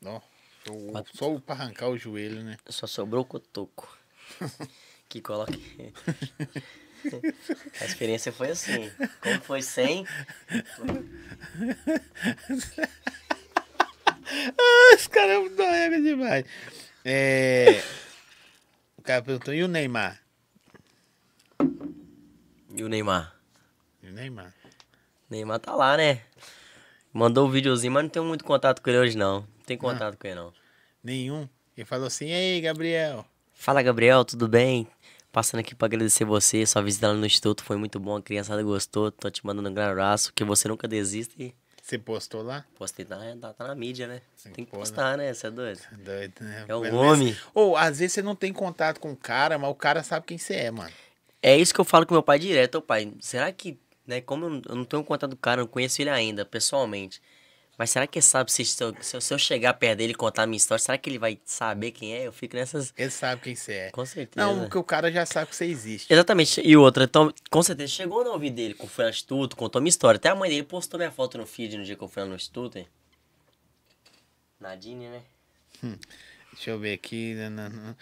Não. 0.00 0.22
Só, 0.64 1.04
só 1.14 1.40
para 1.40 1.54
arrancar 1.56 1.88
o 1.88 1.98
joelho, 1.98 2.44
né? 2.44 2.56
Só 2.68 2.86
sobrou 2.86 3.22
o 3.22 3.24
cotoco. 3.24 3.88
que 5.08 5.20
coloca. 5.20 5.52
A 7.80 7.84
experiência 7.84 8.32
foi 8.32 8.50
assim. 8.50 8.90
Como 9.20 9.40
foi 9.42 9.62
sem. 9.62 10.06
ah, 14.26 14.94
esse 14.94 15.08
cara 15.08 15.32
é 15.32 15.38
muito 15.38 15.56
doido 15.56 16.02
demais. 16.02 16.44
É... 17.04 17.82
O 18.98 19.02
cara 19.02 19.22
perguntou: 19.22 19.54
e 19.54 19.62
o 19.62 19.68
Neymar? 19.68 20.20
E 22.74 22.82
o 22.82 22.88
Neymar? 22.88 23.34
E 24.02 24.08
o 24.08 24.12
Neymar? 24.12 24.54
Neymar 25.28 25.58
tá 25.58 25.74
lá, 25.74 25.96
né? 25.96 26.22
Mandou 27.12 27.46
o 27.46 27.48
um 27.48 27.50
videozinho, 27.50 27.92
mas 27.92 28.02
não 28.02 28.10
tenho 28.10 28.24
muito 28.24 28.44
contato 28.44 28.80
com 28.80 28.90
ele 28.90 28.98
hoje, 28.98 29.16
não 29.16 29.46
tem 29.70 29.78
contato 29.78 30.16
com 30.18 30.26
ele, 30.26 30.34
não. 30.34 30.52
Nenhum. 31.02 31.48
Ele 31.76 31.84
falou 31.84 32.08
assim, 32.08 32.26
ei, 32.26 32.60
Gabriel. 32.60 33.24
Fala, 33.54 33.82
Gabriel, 33.82 34.24
tudo 34.24 34.48
bem? 34.48 34.88
Passando 35.32 35.60
aqui 35.60 35.76
para 35.76 35.86
agradecer 35.86 36.24
você, 36.24 36.66
sua 36.66 36.82
visita 36.82 37.06
lá 37.06 37.14
no 37.14 37.24
Instituto 37.24 37.62
foi 37.62 37.76
muito 37.76 38.00
bom, 38.00 38.16
a 38.16 38.22
criançada 38.22 38.62
gostou, 38.64 39.12
tô 39.12 39.30
te 39.30 39.46
mandando 39.46 39.68
um 39.68 39.74
grande 39.74 39.90
abraço, 39.92 40.32
que 40.32 40.42
você 40.42 40.66
nunca 40.66 40.88
desiste. 40.88 41.54
Você 41.80 41.98
postou 41.98 42.42
lá? 42.42 42.64
Postei, 42.76 43.04
tá, 43.04 43.18
tá, 43.40 43.52
tá 43.52 43.68
na 43.68 43.74
mídia, 43.74 44.08
né? 44.08 44.20
Tem, 44.42 44.52
tem 44.52 44.64
que 44.64 44.72
postar, 44.72 45.16
né? 45.16 45.32
Você 45.32 45.46
é 45.46 45.50
doido. 45.50 45.80
É 45.92 45.96
doido, 45.96 46.34
né? 46.40 46.64
É 46.66 46.74
o 46.74 46.94
homem. 46.94 47.36
Ou, 47.54 47.76
às 47.76 48.00
vezes 48.00 48.14
você 48.14 48.22
não 48.22 48.34
tem 48.34 48.52
contato 48.52 48.98
com 48.98 49.12
o 49.12 49.16
cara, 49.16 49.56
mas 49.56 49.70
o 49.70 49.74
cara 49.74 50.02
sabe 50.02 50.26
quem 50.26 50.36
você 50.36 50.54
é, 50.54 50.70
mano. 50.70 50.92
É 51.40 51.56
isso 51.56 51.72
que 51.72 51.80
eu 51.80 51.84
falo 51.84 52.04
com 52.04 52.14
meu 52.14 52.22
pai 52.22 52.38
direto, 52.38 52.76
ô 52.76 52.82
pai, 52.82 53.12
será 53.20 53.50
que, 53.52 53.78
né, 54.06 54.20
como 54.20 54.62
eu 54.68 54.74
não 54.74 54.84
tenho 54.84 55.04
contato 55.04 55.30
do 55.30 55.36
cara, 55.36 55.62
não 55.62 55.68
conheço 55.68 56.02
ele 56.02 56.10
ainda, 56.10 56.44
pessoalmente, 56.44 57.22
mas 57.80 57.88
será 57.88 58.06
que 58.06 58.20
sabe 58.20 58.52
se, 58.52 58.62
se, 58.62 58.84
eu, 58.84 58.94
se 59.00 59.32
eu 59.32 59.38
chegar 59.38 59.72
perto 59.72 59.96
dele 59.96 60.12
e 60.12 60.14
contar 60.14 60.42
a 60.42 60.46
minha 60.46 60.58
história, 60.58 60.84
será 60.84 60.98
que 60.98 61.08
ele 61.08 61.18
vai 61.18 61.40
saber 61.46 61.92
quem 61.92 62.12
é? 62.12 62.26
Eu 62.26 62.32
fico 62.32 62.54
nessas. 62.54 62.92
Ele 62.94 63.08
sabe 63.08 63.40
quem 63.40 63.54
você 63.54 63.72
é. 63.72 63.90
Com 63.90 64.04
certeza. 64.04 64.46
Não, 64.46 64.60
porque 64.60 64.76
o 64.76 64.84
cara 64.84 65.10
já 65.10 65.24
sabe 65.24 65.48
que 65.48 65.56
você 65.56 65.64
existe. 65.64 66.12
Exatamente. 66.12 66.60
E 66.62 66.76
outra, 66.76 67.04
então, 67.04 67.32
com 67.50 67.62
certeza, 67.62 67.90
chegou 67.90 68.22
no 68.22 68.32
ouvido 68.32 68.56
dele, 68.56 68.74
que 68.74 68.86
foi 68.86 69.04
no 69.04 69.08
instituto, 69.10 69.56
contou 69.56 69.80
minha 69.80 69.88
história. 69.88 70.18
Até 70.18 70.28
a 70.28 70.34
mãe 70.34 70.50
dele 70.50 70.62
postou 70.62 70.98
minha 70.98 71.10
foto 71.10 71.38
no 71.38 71.46
feed 71.46 71.78
no 71.78 71.82
dia 71.82 71.96
que 71.96 72.04
eu 72.04 72.08
fui 72.08 72.22
lá 72.22 72.28
no 72.28 72.34
instituto. 72.34 72.76
Hein? 72.76 72.86
Nadine, 74.60 75.08
né? 75.08 75.22
Hum, 75.82 75.96
deixa 76.52 76.72
eu 76.72 76.78
ver 76.78 76.92
aqui. 76.92 77.32
Não, 77.32 77.48
não, 77.48 77.70
não. 77.70 77.96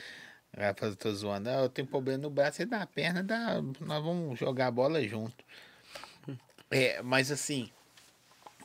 Eu 0.56 0.96
tô 0.96 1.12
zoando. 1.12 1.50
Ah, 1.50 1.60
eu 1.62 1.68
tenho 1.68 1.86
problema 1.86 2.18
no 2.18 2.30
braço 2.30 2.60
e 2.60 2.66
na 2.66 2.84
perna, 2.84 3.22
dá, 3.22 3.62
nós 3.62 4.02
vamos 4.02 4.36
jogar 4.40 4.66
a 4.66 4.72
bola 4.72 5.00
junto. 5.06 5.44
Hum. 6.28 6.36
É, 6.68 7.00
mas 7.00 7.30
assim, 7.30 7.70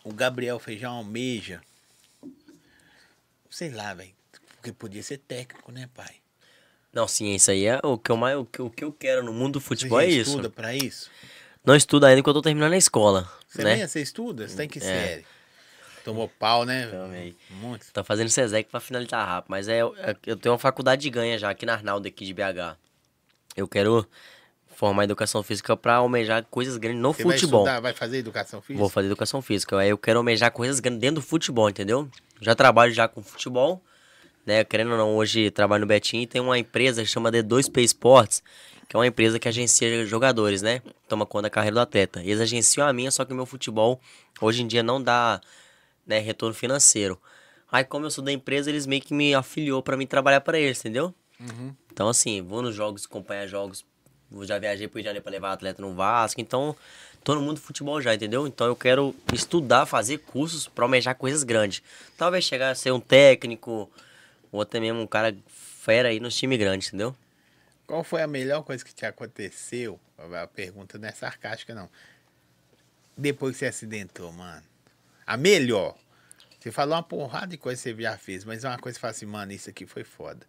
o 0.04 0.14
Gabriel 0.14 0.60
Feijão 0.60 0.94
almeja. 0.98 1.62
Sei 3.50 3.70
lá, 3.70 3.94
velho. 3.94 4.12
Porque 4.56 4.72
podia 4.72 5.04
ser 5.04 5.18
técnico, 5.20 5.72
né, 5.72 5.90
pai? 5.94 6.16
Não, 6.92 7.08
sim, 7.08 7.34
isso 7.34 7.52
aí 7.52 7.66
é 7.66 7.80
o 7.84 7.98
que 7.98 8.12
eu 8.12 8.18
mais, 8.18 8.38
o 8.38 8.46
que, 8.46 8.62
o 8.62 8.70
que 8.70 8.84
eu 8.84 8.92
quero 8.94 9.24
no 9.24 9.34
mundo 9.34 9.54
do 9.54 9.62
futebol 9.62 10.00
Você 10.00 10.06
é 10.06 10.10
isso. 10.10 10.30
estuda 10.32 10.50
para 10.50 10.76
isso? 10.76 11.10
Não 11.66 11.76
estudo 11.76 12.06
ainda 12.06 12.22
porque 12.22 12.30
eu 12.30 12.34
tô 12.36 12.42
terminando 12.42 12.74
a 12.74 12.78
escola, 12.78 13.32
Você 13.48 13.64
né? 13.64 13.88
você 13.88 14.02
estuda? 14.02 14.48
Você 14.48 14.56
tem 14.56 14.68
que 14.70 14.80
É. 14.80 14.82
série. 14.82 15.26
Tomou 16.04 16.28
pau, 16.28 16.66
né? 16.66 16.88
Tomei. 16.88 17.36
Muito. 17.50 17.92
Tô 17.94 18.04
fazendo 18.04 18.30
SESEC 18.30 18.70
pra 18.70 18.80
finalizar 18.82 19.26
rápido, 19.26 19.50
mas 19.52 19.68
é, 19.68 19.80
é- 19.80 20.16
eu 20.26 20.36
tenho 20.36 20.52
uma 20.54 20.60
faculdade 20.60 21.02
de 21.02 21.10
ganha 21.10 21.38
já 21.38 21.50
aqui 21.50 21.66
na 21.66 21.74
Arnaldo, 21.74 22.08
aqui 22.08 22.26
de 22.26 22.34
BH. 22.34 22.78
Eu 23.56 23.68
quero 23.68 24.08
formar 24.76 25.04
educação 25.06 25.42
física 25.44 25.76
pra 25.78 25.96
almejar 25.96 26.46
coisas 26.50 26.78
grandes 26.78 27.02
no 27.02 27.14
Você 27.14 27.24
vai 27.24 27.34
futebol. 27.38 27.62
estudar, 27.62 27.80
vai 27.80 27.94
fazer 27.94 28.18
educação 28.18 28.62
física? 28.62 28.80
Vou 28.80 28.90
fazer 28.90 29.08
educação 29.08 29.42
física. 29.42 29.78
Aí 29.78 29.90
eu 29.90 29.98
quero 29.98 30.20
almejar 30.20 30.52
coisas 30.52 30.80
grandes 30.80 31.00
dentro 31.02 31.16
do 31.16 31.22
futebol, 31.22 31.70
entendeu? 31.70 32.10
Já 32.42 32.56
trabalho 32.56 32.92
já 32.94 33.08
com 33.08 33.24
futebol, 33.24 33.82
né? 34.46 34.64
Querendo 34.64 34.92
ou 34.92 34.98
não, 34.98 35.16
hoje 35.16 35.50
trabalho 35.52 35.82
no 35.82 35.88
Betim 35.88 36.22
e 36.22 36.28
tem 36.28 36.42
uma 36.42 36.58
empresa 36.58 37.02
que 37.02 37.08
chama 37.08 37.32
D2P 37.32 37.82
Sports, 37.84 38.44
que 38.88 38.96
é 38.96 39.00
uma 39.00 39.08
empresa 39.08 39.40
que 39.40 39.48
agencia 39.48 40.06
jogadores, 40.06 40.62
né? 40.62 40.82
Toma 41.08 41.26
conta 41.26 41.44
da 41.44 41.50
carreira 41.50 41.76
do 41.76 41.80
atleta. 41.82 42.22
Eles 42.22 42.42
agenciam 42.42 42.86
a 42.88 42.92
minha, 42.94 43.12
só 43.12 43.24
que 43.24 43.32
o 43.32 43.36
meu 43.36 43.46
futebol 43.46 44.00
hoje 44.42 44.62
em 44.64 44.68
dia 44.68 44.84
não 44.84 45.02
dá 45.02 45.40
né, 46.06 46.20
retorno 46.20 46.54
financeiro. 46.54 47.20
Aí 47.72 47.84
como 47.84 48.06
eu 48.06 48.12
sou 48.12 48.24
da 48.24 48.32
empresa, 48.32 48.70
eles 48.70 48.86
meio 48.86 49.02
que 49.02 49.14
me 49.14 49.34
afiliou 49.34 49.82
pra 49.82 49.98
mim 49.98 50.06
trabalhar 50.06 50.42
pra 50.42 50.60
eles, 50.60 50.80
entendeu? 50.80 51.14
Uhum. 51.40 51.74
Então, 51.92 52.08
assim, 52.08 52.42
vou 52.42 52.62
nos 52.62 52.76
jogos, 52.76 53.06
acompanhar 53.06 53.48
jogos. 53.48 53.86
Já 54.42 54.58
viajei 54.58 54.88
pro 54.88 54.98
Rio 54.98 55.04
de 55.04 55.08
Janeiro 55.08 55.24
pra 55.24 55.32
levar 55.32 55.54
atleta 55.54 55.82
no 55.82 55.94
Vasco. 55.94 56.42
Então, 56.42 56.76
tô 57.24 57.36
no 57.36 57.42
mundo 57.42 57.56
do 57.56 57.62
futebol 57.62 58.02
já, 58.02 58.14
entendeu? 58.14 58.48
Então, 58.48 58.68
eu 58.68 58.76
quero 58.76 59.16
estudar, 59.32 59.86
fazer 59.86 60.18
cursos 60.20 60.68
pra 60.68 60.86
almejar 60.86 61.16
coisas 61.16 61.44
grandes. 61.44 61.84
Talvez 62.18 62.44
chegar 62.44 62.72
a 62.72 62.76
ser 62.76 62.92
um 62.92 63.00
técnico, 63.00 63.90
ou 64.52 64.62
até 64.62 64.80
mesmo 64.80 65.02
um 65.02 65.08
cara 65.08 65.36
fera 65.48 66.10
aí 66.10 66.20
nos 66.20 66.36
times 66.36 66.58
grandes, 66.58 66.88
entendeu? 66.88 67.16
Qual 67.86 68.04
foi 68.04 68.22
a 68.22 68.28
melhor 68.28 68.64
coisa 68.64 68.84
que 68.84 68.94
te 68.94 69.06
aconteceu? 69.06 70.00
A 70.42 70.48
pergunta 70.48 70.98
não 70.98 71.08
é 71.08 71.12
sarcástica, 71.12 71.76
não. 71.76 71.90
Depois 73.16 73.54
que 73.54 73.60
você 73.60 73.66
acidentou, 73.68 74.32
mano. 74.32 74.64
A 75.28 75.38
melhor. 75.38 75.96
Você 76.60 76.72
falou 76.72 76.96
uma 76.96 77.04
porrada 77.04 77.48
de 77.48 77.58
coisa 77.58 77.82
que 77.82 77.94
você 77.94 78.02
já 78.02 78.18
fez, 78.18 78.46
mas 78.46 78.64
é 78.64 78.70
uma 78.70 78.80
coisa 78.80 78.98
que 78.98 79.02
fala 79.02 79.12
assim, 79.12 79.26
mano, 79.26 79.52
isso 79.52 79.70
aqui 79.70 79.86
foi 79.86 80.04
foda. 80.04 80.46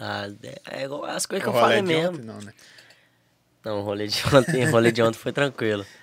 Ah, 0.00 0.26
é 0.70 0.84
igual 0.84 1.04
as 1.04 1.26
coisas 1.26 1.42
que 1.44 1.50
O 1.50 1.54
eu 1.54 1.60
falei 1.60 1.82
mesmo. 1.82 2.14
ontem, 2.14 2.24
não, 2.24 2.38
né? 2.40 2.52
Não, 3.64 3.80
o 3.80 3.82
rolê 3.82 4.06
de 4.06 4.22
ontem, 4.34 4.64
rolê 4.66 4.92
de 4.92 5.02
ontem 5.02 5.18
foi 5.18 5.32
tranquilo. 5.32 5.84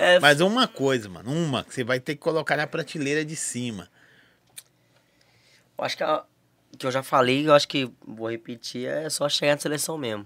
É, 0.00 0.20
Mas 0.20 0.40
uma 0.40 0.68
coisa, 0.68 1.08
mano, 1.08 1.28
uma 1.32 1.64
que 1.64 1.74
você 1.74 1.82
vai 1.82 1.98
ter 1.98 2.14
que 2.14 2.20
colocar 2.20 2.56
na 2.56 2.68
prateleira 2.68 3.24
de 3.24 3.34
cima. 3.34 3.90
eu 5.76 5.84
acho 5.84 5.96
que 5.96 6.04
a, 6.04 6.22
que 6.78 6.86
eu 6.86 6.92
já 6.92 7.02
falei, 7.02 7.48
eu 7.48 7.52
acho 7.52 7.66
que 7.66 7.90
vou 8.06 8.30
repetir, 8.30 8.86
é 8.86 9.10
só 9.10 9.28
chegar 9.28 9.54
na 9.56 9.60
seleção 9.60 9.98
mesmo. 9.98 10.24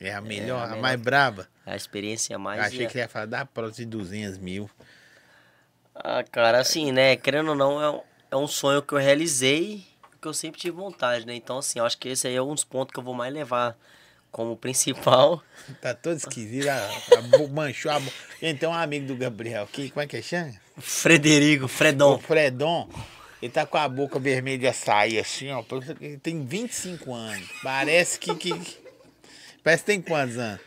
É 0.00 0.12
a 0.12 0.20
melhor, 0.20 0.64
a, 0.64 0.66
melhor. 0.70 0.82
mais 0.82 1.00
braba. 1.00 1.48
A 1.64 1.76
experiência 1.76 2.36
mais. 2.36 2.58
Eu 2.58 2.66
achei 2.66 2.82
é- 2.84 2.86
que 2.86 2.92
você 2.94 2.98
ia 2.98 3.08
falar 3.08 3.26
da 3.26 3.46
prótese 3.46 3.84
de 3.84 3.90
200 3.92 4.38
mil. 4.38 4.68
Ah, 5.94 6.24
cara, 6.24 6.58
assim, 6.58 6.90
né? 6.90 7.14
Querendo 7.14 7.50
ou 7.50 7.54
não, 7.54 7.80
é 7.80 7.90
um, 7.92 8.00
é 8.32 8.36
um 8.36 8.48
sonho 8.48 8.82
que 8.82 8.92
eu 8.92 8.98
realizei, 8.98 9.86
que 10.20 10.28
eu 10.28 10.34
sempre 10.34 10.60
tive 10.60 10.76
vontade, 10.76 11.26
né? 11.26 11.34
Então, 11.34 11.58
assim, 11.58 11.78
eu 11.78 11.86
acho 11.86 11.96
que 11.98 12.08
esse 12.08 12.26
aí 12.28 12.34
é 12.36 12.42
um 12.42 12.54
dos 12.54 12.64
pontos 12.64 12.92
que 12.92 12.98
eu 12.98 13.02
vou 13.04 13.14
mais 13.14 13.32
levar 13.32 13.76
como 14.30 14.56
principal. 14.56 15.42
Tá 15.80 15.94
todo 15.94 16.16
esquisito, 16.16 16.68
a, 16.68 16.74
a, 16.76 17.48
manchou 17.48 17.92
a 17.92 18.00
boca. 18.00 18.16
Gente, 18.42 18.58
tem 18.58 18.68
um 18.68 18.74
amigo 18.74 19.06
do 19.06 19.16
Gabriel 19.16 19.62
aqui, 19.64 19.88
como 19.90 20.02
é 20.02 20.06
que 20.06 20.16
é 20.16 20.22
chama? 20.22 20.52
Frederico, 20.78 21.66
O 21.66 21.68
Fredon. 21.68 22.18
Fredon, 22.18 22.88
ele 23.40 23.52
tá 23.52 23.64
com 23.64 23.78
a 23.78 23.88
boca 23.88 24.18
vermelha 24.18 24.58
de 24.58 24.66
açaí, 24.66 25.18
assim, 25.18 25.50
ó. 25.52 25.62
Ele 26.00 26.18
tem 26.18 26.44
25 26.44 27.14
anos. 27.14 27.48
Parece 27.62 28.18
que. 28.18 28.34
que 28.34 28.52
parece 29.62 29.84
que 29.84 29.92
tem 29.92 30.02
quantos 30.02 30.36
anos? 30.38 30.60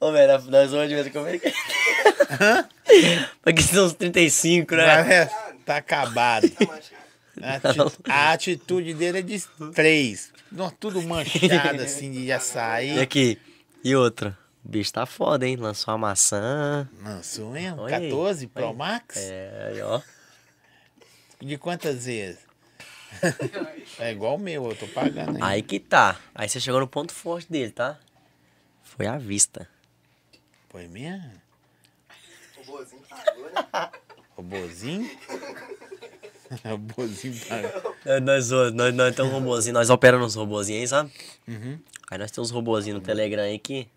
Ô, 0.00 0.12
velho, 0.12 0.32
nós 0.50 0.70
vamos 0.70 0.88
de 0.88 0.94
vez 0.94 1.06
em 1.06 1.10
quando. 1.10 1.40
Porque 3.42 3.62
são 3.62 3.86
uns 3.86 3.94
35, 3.94 4.74
né? 4.76 4.84
Parece- 4.84 5.34
tá 5.64 5.76
acabado. 5.78 6.50
A, 7.42 7.54
ati- 7.56 7.78
a 8.08 8.32
atitude 8.32 8.94
dele 8.94 9.18
é 9.18 9.22
de 9.22 9.40
três. 9.74 10.32
Tudo 10.78 11.02
manchado 11.02 11.82
assim 11.82 12.12
de 12.12 12.24
E 12.26 12.32
açaí. 12.32 13.00
aqui, 13.00 13.38
e 13.82 13.94
outra. 13.96 14.38
O 14.64 14.68
bicho 14.68 14.92
tá 14.92 15.04
foda, 15.04 15.46
hein? 15.46 15.56
Lançou 15.56 15.92
a 15.92 15.98
maçã. 15.98 16.88
Lançou 17.02 17.50
mesmo? 17.50 17.84
Aí, 17.84 17.90
14 18.08 18.46
Pro 18.46 18.68
aí. 18.68 18.74
Max? 18.74 19.16
É, 19.18 19.68
aí, 19.72 19.82
ó. 19.82 20.00
De 21.40 21.58
quantas 21.58 22.06
vezes? 22.06 22.38
é 23.98 24.10
igual 24.12 24.36
o 24.36 24.38
meu, 24.38 24.68
eu 24.70 24.76
tô 24.76 24.86
pagando 24.88 25.30
ainda. 25.36 25.46
Aí 25.46 25.62
que 25.62 25.78
tá. 25.78 26.18
Aí 26.34 26.48
você 26.48 26.58
chegou 26.60 26.80
no 26.80 26.88
ponto 26.88 27.12
forte 27.12 27.50
dele, 27.50 27.70
tá? 27.72 27.98
Foi 28.82 29.06
a 29.06 29.18
vista. 29.18 29.68
Foi 30.70 30.86
mesmo? 30.88 31.30
O 32.58 32.64
bozinho 32.64 33.02
pagou, 33.08 33.50
né? 33.50 33.90
Robozinho? 34.36 35.10
Robozinho 36.64 37.34
pagou. 37.48 37.94
É, 38.04 38.20
Nós, 38.20 38.50
nós, 38.50 38.72
nós, 38.74 38.94
nós 38.94 39.16
temos 39.16 39.32
um 39.32 39.38
robozinho, 39.38 39.72
nós 39.72 39.88
operamos 39.88 40.26
uns 40.26 40.34
robozinhos 40.34 40.82
aí, 40.82 40.88
sabe? 40.88 41.10
Uhum. 41.48 41.78
Aí 42.10 42.18
nós 42.18 42.30
temos 42.30 42.50
uns 42.50 42.54
robozinhos 42.54 43.00
no 43.00 43.04
Telegram 43.04 43.42
aí 43.42 43.58
que 43.58 43.88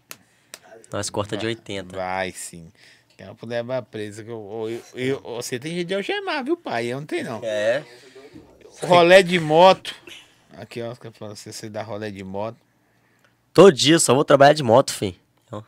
nós 0.92 1.10
corta 1.10 1.36
de 1.36 1.46
80. 1.46 1.94
Vai 1.96 2.32
sim. 2.32 2.72
Quem 3.18 3.28
não 3.28 3.36
puder 3.36 3.58
levar 3.58 3.82
presa. 3.82 4.24
Que 4.24 4.30
eu, 4.30 4.82
eu, 4.96 5.00
eu- 5.02 5.22
você 5.22 5.60
tem 5.60 5.74
jeito 5.74 5.88
de 5.90 5.96
algemar, 5.96 6.42
viu, 6.46 6.56
pai? 6.56 6.86
Eu 6.88 7.00
não 7.02 7.06
tenho, 7.06 7.26
não. 7.26 7.42
É. 7.44 7.84
Rolé 8.84 9.22
de 9.22 9.40
moto. 9.40 9.94
Aqui, 10.54 10.82
ó, 10.82 10.96
falo, 11.12 11.36
você, 11.36 11.52
você 11.52 11.70
dá 11.70 11.84
rolé 11.84 12.10
de 12.10 12.24
moto. 12.24 12.56
Todo 13.54 13.74
dia 13.74 14.00
só 14.00 14.14
vou 14.16 14.24
trabalhar 14.24 14.54
de 14.54 14.64
moto, 14.64 14.94
fi. 14.94 15.20
Então, 15.46 15.66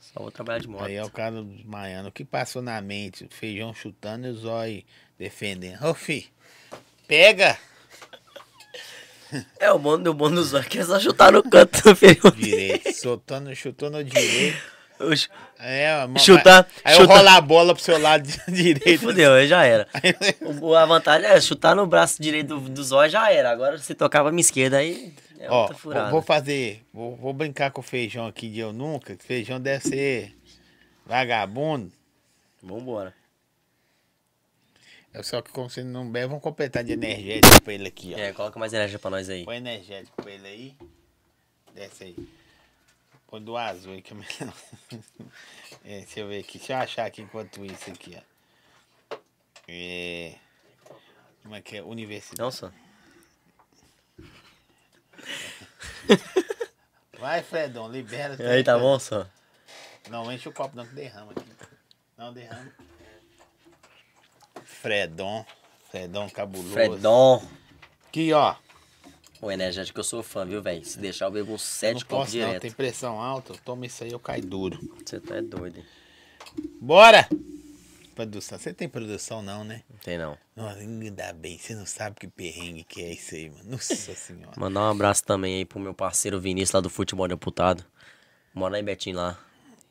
Só 0.00 0.20
vou 0.20 0.30
trabalhar 0.30 0.60
de 0.60 0.68
moto. 0.68 0.84
Aí 0.84 0.94
é 0.94 1.04
o 1.04 1.10
cara 1.10 1.42
dos 1.42 1.60
baianos. 1.62 2.08
O 2.08 2.12
que 2.12 2.24
passou 2.24 2.62
na 2.62 2.80
mente? 2.80 3.24
O 3.24 3.28
feijão 3.28 3.74
chutando 3.74 4.26
e 4.26 4.30
o 4.30 4.34
zóio 4.34 4.82
defendendo. 5.18 5.82
Ô, 5.84 5.94
fi, 5.94 6.26
pega 7.06 7.56
É, 9.58 9.70
o 9.72 9.78
bom, 9.78 9.94
o 9.94 10.14
bom 10.14 10.26
olhos 10.26 10.52
que 10.68 10.78
é 10.78 10.84
só 10.84 10.98
chutar 11.00 11.32
no 11.32 11.42
canto, 11.42 11.94
filho. 11.96 12.30
direito. 12.36 12.92
Soltando, 12.94 13.54
chutou 13.54 13.90
no 13.90 14.02
direito. 14.04 14.56
Oxe, 15.00 15.28
É, 15.58 15.90
a 15.92 16.06
mão- 16.06 16.18
Chutar- 16.22 16.68
Aí 16.84 16.94
chutar- 16.94 17.10
eu 17.10 17.16
rolo 17.16 17.28
a 17.30 17.40
bola 17.40 17.74
pro 17.74 17.82
seu 17.82 17.98
lado 17.98 18.22
di- 18.22 18.40
direito. 18.74 19.00
Fudeu, 19.00 19.32
aí 19.34 19.48
já 19.48 19.64
era. 19.64 19.88
O- 20.60 20.74
A 20.74 20.86
vantagem 20.86 21.28
é 21.28 21.40
chutar 21.40 21.74
no 21.74 21.84
braço 21.84 22.22
direito 22.22 22.60
do, 22.60 22.68
do 22.68 22.84
zóio 22.84 23.10
já 23.10 23.28
era. 23.32 23.50
Agora 23.50 23.76
se 23.78 23.92
tocar 23.94 24.22
pra 24.22 24.30
minha 24.30 24.40
esquerda 24.40 24.76
aí 24.78 25.12
é 25.40 25.50
Ó, 25.50 25.66
vou, 25.66 25.76
furada. 25.76 26.10
vou 26.12 26.22
fazer. 26.22 26.84
Vou, 26.92 27.16
vou 27.16 27.32
brincar 27.32 27.72
com 27.72 27.80
o 27.80 27.84
feijão 27.84 28.26
aqui 28.28 28.48
de 28.48 28.60
eu 28.60 28.72
nunca. 28.72 29.16
Feijão 29.18 29.60
deve 29.60 29.88
ser 29.88 30.32
vagabundo. 31.04 31.90
Vambora. 32.62 33.12
É 35.14 35.22
só 35.22 35.40
que 35.40 35.52
como 35.52 35.70
você 35.70 35.84
não 35.84 36.10
bebe, 36.10 36.26
vamos 36.26 36.42
completar 36.42 36.82
de 36.82 36.92
energético 36.92 37.62
pra 37.62 37.72
ele 37.72 37.86
aqui, 37.86 38.14
ó. 38.16 38.18
É, 38.18 38.32
coloca 38.32 38.58
mais 38.58 38.72
energia 38.72 38.98
pra 38.98 39.10
nós 39.10 39.30
aí. 39.30 39.44
Põe 39.44 39.58
energético 39.58 40.20
pra 40.20 40.32
ele 40.32 40.48
aí. 40.48 40.76
Desce 41.72 42.02
aí. 42.02 42.28
Põe 43.28 43.40
do 43.40 43.56
azul 43.56 43.92
aí 43.92 44.02
que 44.02 44.12
é 44.12 44.16
melhor. 44.16 44.54
É, 45.86 45.98
deixa 45.98 46.20
eu 46.20 46.28
ver 46.28 46.40
aqui. 46.40 46.56
Deixa 46.56 46.72
eu 46.72 46.78
achar 46.78 47.04
aqui 47.04 47.20
enquanto 47.20 47.62
isso 47.62 47.90
aqui, 47.90 48.16
ó. 48.16 49.16
É. 49.68 50.34
Como 51.42 51.54
é 51.54 51.60
que 51.60 51.76
é? 51.76 51.82
Universidade. 51.82 52.40
Não 52.40 52.50
só. 52.50 52.72
Vai, 57.20 57.42
Fredão, 57.42 57.86
libera. 57.86 58.42
E 58.42 58.46
aí, 58.46 58.64
tá 58.64 58.78
bom, 58.78 58.98
só? 58.98 59.26
Não, 60.08 60.32
enche 60.32 60.48
o 60.48 60.52
copo 60.52 60.74
não 60.74 60.86
que 60.86 60.94
derrama 60.94 61.32
aqui. 61.32 61.44
Não, 62.16 62.32
derrama. 62.32 62.72
Fredon. 64.84 65.46
Fredon 65.90 66.28
cabuloso. 66.28 66.74
Fredon. 66.74 67.42
Aqui, 68.06 68.34
ó. 68.34 68.54
O 69.40 69.50
energético 69.50 70.00
eu 70.00 70.04
sou 70.04 70.22
fã, 70.22 70.44
viu, 70.44 70.60
velho? 70.60 70.84
Se 70.84 70.98
deixar 70.98 71.24
eu 71.24 71.30
bebo 71.30 71.54
uns 71.54 71.62
sete 71.62 72.04
copos 72.04 72.26
posso 72.26 72.36
não, 72.36 72.46
direto. 72.48 72.62
tem 72.62 72.70
pressão 72.70 73.18
alta. 73.18 73.54
Eu 73.54 73.58
tomo 73.64 73.86
isso 73.86 74.04
aí, 74.04 74.12
eu 74.12 74.20
caio 74.20 74.44
duro. 74.44 74.78
Você 75.02 75.18
tá 75.20 75.36
é 75.36 75.40
doido, 75.42 75.78
hein? 75.78 75.86
Bora! 76.78 77.26
Produção. 78.14 78.58
Você 78.58 78.74
tem 78.74 78.86
produção 78.86 79.40
não, 79.40 79.64
né? 79.64 79.82
Não 79.88 79.98
tem 80.00 80.18
não. 80.18 80.36
Nossa, 80.54 80.78
ainda 80.80 81.32
bem. 81.32 81.58
Você 81.58 81.74
não 81.74 81.86
sabe 81.86 82.16
que 82.20 82.28
perrengue 82.28 82.84
que 82.84 83.02
é 83.02 83.12
isso 83.12 83.34
aí, 83.34 83.48
mano. 83.48 83.70
Nossa 83.70 83.94
senhora. 84.14 84.52
Mandar 84.58 84.80
um 84.80 84.90
abraço 84.90 85.24
também 85.24 85.56
aí 85.56 85.64
pro 85.64 85.80
meu 85.80 85.94
parceiro 85.94 86.38
Vinícius 86.38 86.72
lá 86.72 86.80
do 86.82 86.90
Futebol 86.90 87.26
Deputado. 87.26 87.82
Mora 88.52 88.74
lá 88.74 88.80
em 88.80 88.84
Betim 88.84 89.12
lá. 89.12 89.38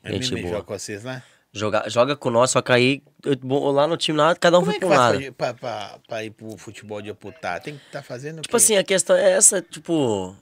É 0.04 0.12
Gente 0.12 0.40
boa. 0.40 0.64
com 0.64 0.78
vocês 0.78 1.04
lá? 1.04 1.24
Joga, 1.56 1.84
joga 1.88 2.16
com 2.16 2.32
nós, 2.32 2.50
só 2.50 2.64
que 2.64 2.72
aí 2.72 3.04
eu- 3.24 3.36
bom, 3.38 3.70
lá 3.72 3.86
no 3.86 3.96
time 3.96 4.18
lá, 4.18 4.36
cada 4.36 4.58
um 4.58 4.62
Como 4.62 4.72
foi 4.72 4.78
é 4.78 4.80
pra 4.80 4.88
um 4.88 4.92
lado. 4.92 5.34
pra, 5.34 5.54
pra, 5.54 6.00
pra, 6.08 6.24
ir 6.24 6.32
pro 6.32 6.58
futebol 6.58 7.00
de 7.00 7.12
aputar? 7.12 7.62
Tem 7.62 7.78
que 7.78 7.86
estar 7.86 8.02
fazendo 8.02 8.40
o 8.40 8.42
Tipo 8.42 8.58
assim, 8.58 8.76
a 8.76 8.84
questão 8.84 9.16
é 9.16 9.34
essa, 9.34 9.62
tipo, 9.62 10.36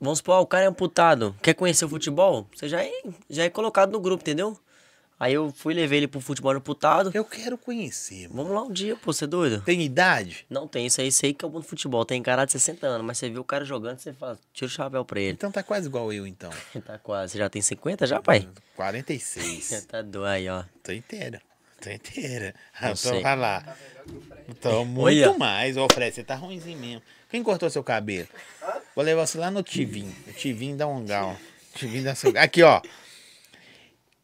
vamos 0.00 0.18
supor, 0.18 0.36
ah, 0.36 0.40
o 0.40 0.46
cara 0.46 0.62
é 0.64 0.68
amputado, 0.68 1.34
quer 1.42 1.54
conhecer 1.54 1.84
o 1.84 1.88
futebol? 1.88 2.46
Você 2.54 2.68
já 2.68 2.80
é, 2.84 2.92
já 3.28 3.42
é 3.42 3.50
colocado 3.50 3.90
no 3.90 3.98
grupo, 3.98 4.22
entendeu? 4.22 4.56
Aí 5.22 5.34
eu 5.34 5.52
fui 5.52 5.72
levei 5.72 6.00
ele 6.00 6.08
pro 6.08 6.20
futebol 6.20 6.50
amputado. 6.50 7.12
Eu 7.14 7.24
quero 7.24 7.56
conhecer, 7.56 8.22
mano. 8.22 8.42
Vamos 8.42 8.52
lá 8.52 8.62
um 8.62 8.72
dia, 8.72 8.96
pô, 8.96 9.12
você 9.12 9.22
é 9.22 9.28
doido? 9.28 9.60
Tem 9.60 9.80
idade? 9.80 10.44
Não 10.50 10.66
tem 10.66 10.84
isso 10.84 11.00
aí, 11.00 11.12
sei 11.12 11.32
que 11.32 11.44
é 11.44 11.46
o 11.46 11.48
bom 11.48 11.60
do 11.60 11.64
futebol. 11.64 12.04
Tem 12.04 12.20
cara 12.20 12.44
de 12.44 12.50
60 12.50 12.84
anos, 12.84 13.06
mas 13.06 13.18
você 13.18 13.30
viu 13.30 13.40
o 13.40 13.44
cara 13.44 13.64
jogando, 13.64 14.00
você 14.00 14.12
fala, 14.12 14.36
tira 14.52 14.66
o 14.66 14.68
chapéu 14.68 15.04
pra 15.04 15.20
ele. 15.20 15.34
Então 15.34 15.52
tá 15.52 15.62
quase 15.62 15.86
igual 15.86 16.12
eu, 16.12 16.26
então. 16.26 16.50
Tá 16.84 16.98
quase. 16.98 17.34
Você 17.34 17.38
já 17.38 17.48
tem 17.48 17.62
50 17.62 18.04
já, 18.04 18.20
pai? 18.20 18.48
46. 18.74 19.86
Tá 19.86 20.02
doido 20.02 20.26
aí, 20.26 20.48
ó. 20.48 20.64
Tô 20.82 20.90
inteira. 20.90 21.40
Tô 21.80 21.88
inteira. 21.88 22.52
Eu 22.82 22.90
Então 22.90 23.22
vai 23.22 23.36
lá. 23.36 23.76
Então, 24.48 24.82
muito 24.84 25.04
Olha. 25.04 25.38
mais. 25.38 25.76
Ô, 25.76 25.86
Fred, 25.92 26.12
você 26.12 26.24
tá 26.24 26.34
ruimzinho 26.34 26.80
mesmo. 26.80 27.02
Quem 27.30 27.44
cortou 27.44 27.70
seu 27.70 27.84
cabelo? 27.84 28.26
Vou 28.96 29.04
levar 29.04 29.24
você 29.24 29.38
lá 29.38 29.52
no 29.52 29.62
Tivim. 29.62 30.12
O 30.26 30.32
Tivim 30.32 30.76
dá 30.76 30.88
um 30.88 31.04
gal. 31.04 31.36
Tivim 31.76 32.02
dá 32.02 32.12
seu... 32.16 32.32
Aqui, 32.36 32.64
ó. 32.64 32.82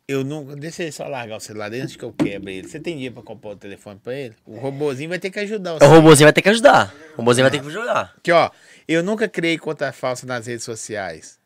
Eu 0.08 0.24
nunca... 0.24 0.56
Deixa 0.56 0.82
ele 0.82 0.90
só 0.92 1.06
largar 1.06 1.36
o 1.36 1.40
celular 1.40 1.68
dele 1.68 1.82
antes 1.82 1.94
que 1.94 2.02
eu 2.04 2.12
quebre 2.12 2.54
ele. 2.56 2.66
Você 2.68 2.80
tem 2.80 2.96
dia 2.96 3.12
pra 3.12 3.22
comprar 3.22 3.50
o 3.50 3.56
telefone 3.56 4.00
pra 4.02 4.14
ele? 4.14 4.34
O 4.46 4.56
robozinho 4.58 5.10
vai 5.10 5.18
ter 5.18 5.30
que 5.30 5.38
ajudar 5.38 5.74
O 5.74 5.78
você. 5.78 5.84
robozinho 5.86 6.26
vai 6.26 6.32
ter 6.32 6.40
que 6.40 6.48
ajudar. 6.48 6.94
O 7.12 7.16
robozinho 7.18 7.44
vai 7.44 7.50
ter 7.50 7.60
que 7.60 7.66
ajudar. 7.68 8.14
Aqui, 8.16 8.32
ó. 8.32 8.50
Eu 8.88 9.02
nunca 9.02 9.28
criei 9.28 9.58
conta 9.58 9.92
falsa 9.92 10.26
nas 10.26 10.46
redes 10.46 10.64
sociais. 10.64 11.38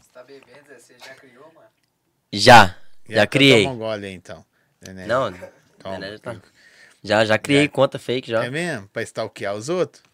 Você 0.00 0.10
tá 0.12 0.22
bebendo, 0.22 0.68
Zé? 0.68 0.78
Você 0.78 0.94
já 1.04 1.14
criou, 1.16 1.44
mano? 1.52 1.66
Já. 2.32 2.66
Já 3.08 3.22
então 3.22 3.26
criei. 3.26 3.62
Toma 3.64 3.74
um 3.74 3.78
gole 3.78 4.06
aí, 4.06 4.12
então. 4.14 4.44
Não, 5.08 5.32
Toma. 5.80 5.98
né, 5.98 6.18
tá. 6.18 6.36
já, 7.02 7.24
já 7.24 7.36
criei 7.36 7.64
Já. 7.64 7.68
conta 7.68 7.98
fake 7.98 8.30
já. 8.30 8.44
É 8.44 8.50
mesmo? 8.50 8.86
Pra 8.92 9.02
stalkear 9.02 9.56
os 9.56 9.68
outros? 9.68 10.04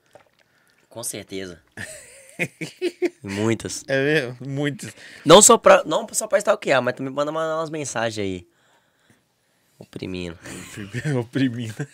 Com 0.88 1.02
certeza. 1.02 1.60
Muitas. 3.22 3.84
É 3.88 4.02
mesmo? 4.02 4.36
Muitos. 4.46 4.92
Não 5.24 5.40
só 5.40 5.56
pra, 5.58 5.82
não 5.84 6.06
só 6.12 6.26
pra 6.26 6.38
stalkear, 6.38 6.82
mas 6.82 6.94
também 6.94 7.12
manda 7.12 7.32
mandar 7.32 7.56
umas 7.58 7.70
mensagens 7.70 8.18
aí. 8.24 8.46
Oprimindo. 9.78 10.38
Oprimindo. 11.18 11.86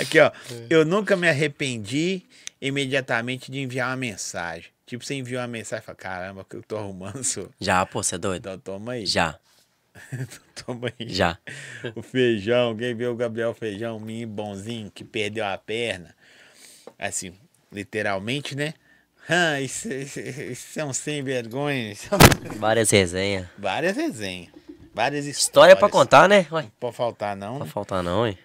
Aqui, 0.00 0.20
ó. 0.20 0.30
Eu 0.68 0.84
nunca 0.84 1.16
me 1.16 1.28
arrependi 1.28 2.22
imediatamente 2.60 3.50
de 3.50 3.60
enviar 3.60 3.90
uma 3.90 3.96
mensagem. 3.96 4.70
Tipo, 4.86 5.04
você 5.04 5.14
enviou 5.14 5.40
uma 5.40 5.48
mensagem 5.48 5.82
e 5.82 5.86
fala, 5.86 5.96
caramba, 5.96 6.46
que 6.48 6.56
eu 6.56 6.62
tô 6.62 6.76
arrumando, 6.76 7.22
senhor. 7.22 7.50
Já, 7.60 7.84
pô, 7.84 8.02
você 8.02 8.14
é 8.14 8.18
doido? 8.18 8.48
Então 8.48 8.58
toma 8.58 8.92
aí. 8.92 9.06
Já, 9.06 9.38
Toma 10.66 10.92
aí. 10.98 11.08
já. 11.08 11.38
O 11.94 12.02
feijão, 12.02 12.76
quem 12.76 12.94
viu 12.94 13.12
o 13.12 13.16
Gabriel 13.16 13.54
Feijão, 13.54 13.96
um 13.96 14.00
menino 14.00 14.32
bonzinho 14.32 14.90
que 14.90 15.04
perdeu 15.04 15.44
a 15.44 15.56
perna. 15.58 16.14
Assim, 16.98 17.34
literalmente, 17.72 18.54
né? 18.56 18.74
Ah, 19.30 19.60
isso, 19.60 19.92
isso, 19.92 20.18
isso 20.20 20.80
é 20.80 20.84
um 20.86 20.92
sem 20.94 21.22
vergonha. 21.22 21.94
Várias 22.56 22.88
resenhas. 22.90 23.46
Várias 23.58 23.94
resenhas. 23.94 24.48
Várias 24.94 25.26
histórias. 25.26 25.36
História 25.42 25.76
pra 25.76 25.90
contar, 25.90 26.26
né? 26.26 26.46
Ué, 26.50 26.62
Não 26.62 26.72
pode 26.80 26.96
faltar, 26.96 27.36
não. 27.36 27.52
não 27.52 27.58
vai 27.58 27.68
faltar 27.68 28.02
não, 28.02 28.26
hein? 28.26 28.38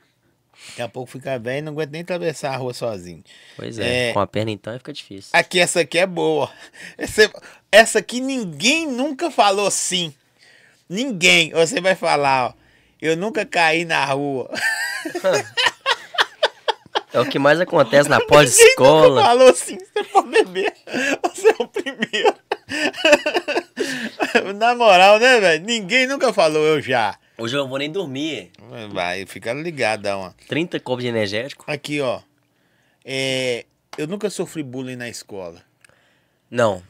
Daqui 0.67 0.81
a 0.81 0.89
pouco 0.89 1.09
fica 1.09 1.39
velho 1.39 1.59
e 1.59 1.61
não 1.61 1.71
aguenta 1.71 1.91
nem 1.93 2.01
atravessar 2.01 2.53
a 2.53 2.57
rua 2.57 2.73
sozinho. 2.73 3.23
Pois 3.55 3.79
é, 3.79 4.09
É. 4.09 4.13
com 4.13 4.19
a 4.19 4.27
perna 4.27 4.51
então 4.51 4.77
fica 4.77 4.91
difícil. 4.91 5.29
Aqui, 5.31 5.57
essa 5.57 5.79
aqui 5.79 5.97
é 5.99 6.05
boa. 6.05 6.51
Essa, 6.97 7.31
essa 7.71 7.99
aqui 7.99 8.19
ninguém 8.19 8.85
nunca 8.85 9.31
falou 9.31 9.71
sim. 9.71 10.13
Ninguém. 10.89 11.51
Você 11.51 11.79
vai 11.79 11.95
falar, 11.95 12.47
ó. 12.49 12.53
Eu 13.01 13.15
nunca 13.15 13.45
caí 13.45 13.85
na 13.85 14.03
rua. 14.03 14.51
É 17.13 17.19
o 17.19 17.25
que 17.29 17.37
mais 17.37 17.59
acontece 17.59 18.09
na 18.09 18.19
pós-escola. 18.25 19.09
nunca 19.21 19.27
falou 19.27 19.53
sim. 19.53 19.77
Você 19.77 20.03
pode 20.05 20.29
beber. 20.29 20.73
Você 21.23 21.47
é 21.49 21.55
o 21.59 21.67
primeiro. 21.67 22.35
na 24.55 24.75
moral, 24.75 25.19
né, 25.19 25.39
velho? 25.39 25.65
Ninguém 25.65 26.07
nunca 26.07 26.33
falou 26.33 26.63
eu 26.63 26.81
já. 26.81 27.17
Hoje 27.37 27.55
eu 27.55 27.61
não 27.61 27.69
vou 27.69 27.77
nem 27.77 27.91
dormir. 27.91 28.51
Vai, 28.91 29.25
fica 29.25 29.53
ligadão, 29.53 30.21
ó. 30.21 30.31
30 30.47 30.79
copos 30.79 31.03
de 31.03 31.09
energético? 31.09 31.63
Aqui, 31.67 32.01
ó. 32.01 32.21
É, 33.03 33.65
eu 33.97 34.07
nunca 34.07 34.29
sofri 34.29 34.63
bullying 34.63 34.95
na 34.95 35.09
escola. 35.09 35.61
Não. 36.49 36.81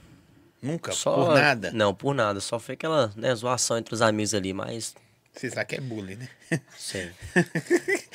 Nunca, 0.62 0.94
Só, 0.94 1.14
por 1.14 1.34
nada. 1.34 1.72
Não, 1.74 1.94
por 1.94 2.14
nada. 2.14 2.40
Só 2.40 2.58
foi 2.60 2.76
aquela 2.76 3.12
né, 3.18 3.36
zoação 3.36 3.78
entre 3.78 3.94
os 3.94 4.02
amigos 4.02 4.34
ali, 4.34 4.54
mas. 4.54 4.96
Você 5.34 5.50
sabe 5.50 5.66
que 5.66 5.76
é 5.76 5.82
bullying, 5.82 6.16
né? 6.16 6.30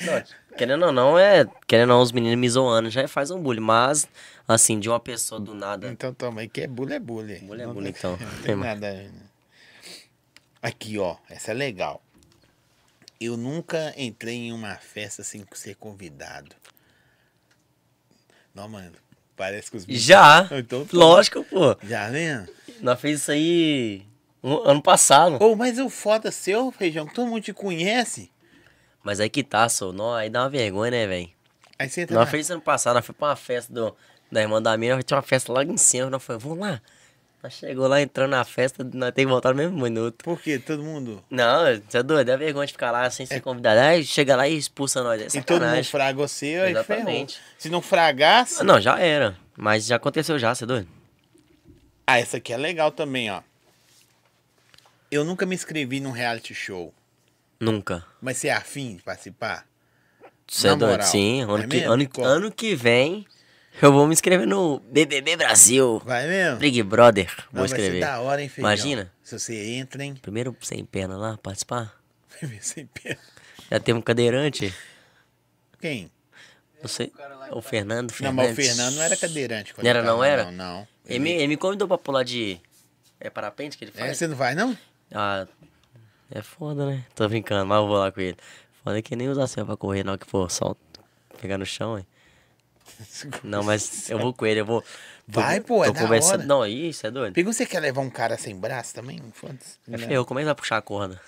Não, 0.01 0.57
querendo 0.57 0.85
ou 0.85 0.91
não, 0.91 1.19
é. 1.19 1.45
Querendo 1.67 1.89
ou 1.91 1.97
não, 1.97 2.01
os 2.01 2.11
meninos 2.11 2.37
me 2.39 2.49
zoando 2.49 2.89
já 2.89 3.07
faz 3.07 3.29
um 3.29 3.41
bullying. 3.41 3.59
Mas, 3.59 4.07
assim, 4.47 4.79
de 4.79 4.87
uma 4.89 4.99
pessoa 4.99 5.39
do 5.39 5.53
nada. 5.53 5.89
Então 5.89 6.13
toma 6.13 6.41
aí, 6.41 6.47
que 6.47 6.61
é 6.61 6.67
bullying, 6.67 6.95
é 6.95 6.99
bullying. 6.99 7.39
Bullying 7.45 7.61
é 7.63 7.65
Não 7.65 7.73
bullying, 7.73 7.89
então. 7.89 8.17
Não 8.17 8.41
tem 8.41 8.55
nada. 8.55 8.91
né? 8.93 9.11
Aqui, 10.61 10.97
ó, 10.97 11.17
essa 11.29 11.51
é 11.51 11.53
legal. 11.53 12.01
Eu 13.19 13.35
nunca 13.35 13.93
entrei 13.97 14.35
em 14.35 14.53
uma 14.53 14.75
festa 14.75 15.21
sem 15.23 15.45
ser 15.53 15.75
convidado. 15.75 16.55
Não, 18.55 18.67
mano, 18.69 18.93
parece 19.35 19.69
que 19.69 19.77
os 19.77 19.85
bichos- 19.85 20.03
Já! 20.03 20.47
Então, 20.51 20.85
tá. 20.85 20.97
Lógico, 20.97 21.43
pô. 21.43 21.77
Já, 21.83 22.09
né? 22.09 22.47
Nós 22.81 22.99
fez 22.99 23.19
isso 23.21 23.31
aí 23.31 24.05
ano 24.43 24.81
passado. 24.81 25.37
Ô, 25.43 25.55
mas 25.55 25.77
o 25.79 25.89
foda 25.89 26.31
seu, 26.31 26.71
feijão, 26.71 27.05
que 27.05 27.13
todo 27.13 27.27
mundo 27.27 27.41
te 27.41 27.53
conhece. 27.53 28.31
Mas 29.03 29.19
aí 29.19 29.29
que 29.29 29.43
tá, 29.43 29.67
só. 29.69 29.91
Não, 29.91 30.13
aí 30.13 30.29
dá 30.29 30.43
uma 30.43 30.49
vergonha, 30.49 30.91
né, 30.91 31.07
velho? 31.07 31.29
Aí 31.77 31.89
você 31.89 32.01
entra 32.01 32.15
Nós 32.15 32.25
na- 32.25 32.31
fez 32.31 32.49
ano 32.51 32.61
passado, 32.61 32.95
nós 32.95 33.05
fomos 33.05 33.17
pra 33.17 33.29
uma 33.29 33.35
festa 33.35 33.71
do, 33.73 33.95
da 34.31 34.41
irmã 34.41 34.61
da 34.61 34.75
minha, 34.77 34.95
nós 34.95 35.03
tinha 35.05 35.15
uma 35.17 35.23
festa 35.23 35.51
logo 35.53 35.71
em 35.71 35.77
cima, 35.77 36.09
nós 36.09 36.21
falamos, 36.23 36.43
vamos 36.43 36.59
lá. 36.59 36.81
Nós 37.41 37.53
chegou 37.53 37.87
lá, 37.87 38.01
entrando 38.01 38.31
na 38.31 38.43
festa, 38.43 38.83
nós 38.83 39.13
temos 39.13 39.15
que 39.15 39.25
voltar 39.27 39.51
no 39.51 39.55
mesmo 39.55 39.81
minuto. 39.81 40.25
Por 40.25 40.41
quê? 40.41 40.59
Todo 40.59 40.83
mundo. 40.83 41.23
Não, 41.29 41.63
você 41.87 41.99
é 41.99 42.03
doido, 42.03 42.27
é 42.29 42.35
vergonha 42.35 42.65
de 42.67 42.73
ficar 42.73 42.91
lá 42.91 43.09
sem 43.09 43.25
ser 43.25 43.39
convidado. 43.39 43.79
Aí 43.79 44.03
chega 44.03 44.35
lá 44.35 44.45
e 44.45 44.57
expulsa 44.57 45.01
nós. 45.01 45.21
É 45.21 45.39
E 45.39 45.41
todo 45.41 45.65
mundo 45.65 45.83
fraga 45.85 46.17
você, 46.17 46.45
aí 46.47 46.53
ferrou. 46.53 46.69
Exatamente. 46.81 47.39
Se 47.57 47.69
não 47.69 47.81
fragasse. 47.81 48.59
Ah, 48.59 48.63
Não, 48.65 48.81
já 48.81 48.99
era. 48.99 49.37
Mas 49.55 49.85
já 49.85 49.95
aconteceu 49.95 50.37
já, 50.37 50.53
você 50.53 50.65
é 50.65 50.67
doido? 50.67 50.87
Ah, 52.05 52.19
essa 52.19 52.35
aqui 52.37 52.51
é 52.51 52.57
legal 52.57 52.91
também, 52.91 53.31
ó. 53.31 53.41
Eu 55.11 55.23
nunca 55.23 55.45
me 55.45 55.55
inscrevi 55.55 55.99
num 55.99 56.11
reality 56.11 56.53
show. 56.53 56.93
Nunca. 57.59 58.05
Mas 58.21 58.37
você 58.37 58.47
é 58.49 58.53
afim 58.53 58.95
de 58.97 59.03
participar? 59.03 59.67
Você 60.47 60.69
é 60.69 60.75
doido? 60.75 61.03
Sim, 61.03 61.41
ano, 61.41 61.57
É 61.59 61.67
que, 61.67 61.79
ano, 61.83 62.09
ano 62.23 62.51
que 62.51 62.75
vem 62.75 63.25
eu 63.81 63.91
vou 63.93 64.07
me 64.07 64.13
inscrever 64.13 64.47
no 64.47 64.79
BBB 64.79 65.35
Brasil. 65.37 66.01
Vai 66.05 66.27
mesmo? 66.27 66.57
Big 66.57 66.81
Brother. 66.83 67.27
Não, 67.51 67.59
Vou 67.59 67.59
vai 67.61 67.67
ser 67.69 67.75
escrever. 67.75 67.99
da 68.01 68.19
hora, 68.19 68.41
hein, 68.41 68.49
feijão? 68.49 68.69
Imagina. 68.69 69.11
Se 69.23 69.37
você 69.37 69.73
entra, 69.75 70.03
hein? 70.03 70.15
Primeiro 70.21 70.55
sem 70.61 70.83
perna 70.85 71.17
lá, 71.17 71.37
participar. 71.37 71.93
Sem 72.61 72.85
pena. 72.87 73.17
Já 73.69 73.79
teve 73.79 73.97
um 73.97 74.01
cadeirante. 74.01 74.73
Quem? 75.79 76.11
Não 76.81 76.87
sei. 76.87 77.11
O 77.51 77.61
Fernando 77.61 78.09
Não, 78.09 78.15
Fernandes. 78.17 78.35
mas 78.35 78.51
o 78.51 78.55
Fernando 78.55 78.95
não 78.95 79.03
era 79.03 79.17
cadeirante. 79.17 79.73
Não 79.77 79.89
era, 79.89 80.03
não 80.03 80.23
era? 80.23 80.45
Não, 80.45 80.51
não. 80.51 80.87
Ele, 81.05 81.19
me- 81.19 81.31
ele 81.31 81.47
me 81.47 81.57
convidou 81.57 81.87
pra 81.87 81.97
pular 81.97 82.23
de. 82.23 82.59
É 83.19 83.29
parapente 83.29 83.77
que 83.77 83.83
ele 83.83 83.91
É, 83.95 83.99
faz? 83.99 84.17
você 84.17 84.27
não 84.27 84.35
vai, 84.35 84.55
não? 84.55 84.77
Ah, 85.13 85.47
é 86.31 86.41
foda, 86.41 86.85
né? 86.85 87.03
Tô 87.15 87.27
brincando, 87.27 87.65
mas 87.65 87.77
eu 87.79 87.87
vou 87.87 87.97
lá 87.97 88.11
com 88.11 88.21
ele. 88.21 88.37
Foda 88.83 89.01
que 89.01 89.15
nem 89.15 89.29
usar 89.29 89.47
céu 89.47 89.65
pra 89.65 89.75
correr, 89.77 90.03
não, 90.03 90.17
que 90.17 90.25
for 90.27 90.49
só 90.49 90.75
pegar 91.41 91.57
no 91.57 91.65
chão, 91.65 91.97
hein? 91.97 92.05
Não, 93.43 93.63
mas 93.63 94.09
eu 94.09 94.17
vou 94.17 94.33
com 94.33 94.45
ele, 94.47 94.61
eu 94.61 94.65
vou. 94.65 94.81
tô- 94.81 94.87
Vai, 95.41 95.59
pô, 95.61 95.83
é 95.83 95.87
tô 95.87 95.93
da 95.93 95.99
conversando. 96.01 96.39
hora. 96.39 96.45
Não, 96.47 96.65
isso 96.65 97.05
é 97.05 97.11
doido. 97.11 97.33
Pegou, 97.35 97.53
você 97.53 97.63
quer 97.65 97.79
levar 97.79 98.01
um 98.01 98.09
cara 98.09 98.35
sem 98.35 98.55
braço 98.59 98.95
também? 98.95 99.21
Foda-se. 99.31 99.77
É 99.91 99.97
feio, 99.97 100.25
como 100.25 100.39
é 100.39 100.41
que 100.41 100.45
vai 100.47 100.55
puxar 100.55 100.77
a 100.77 100.81
corda? 100.81 101.21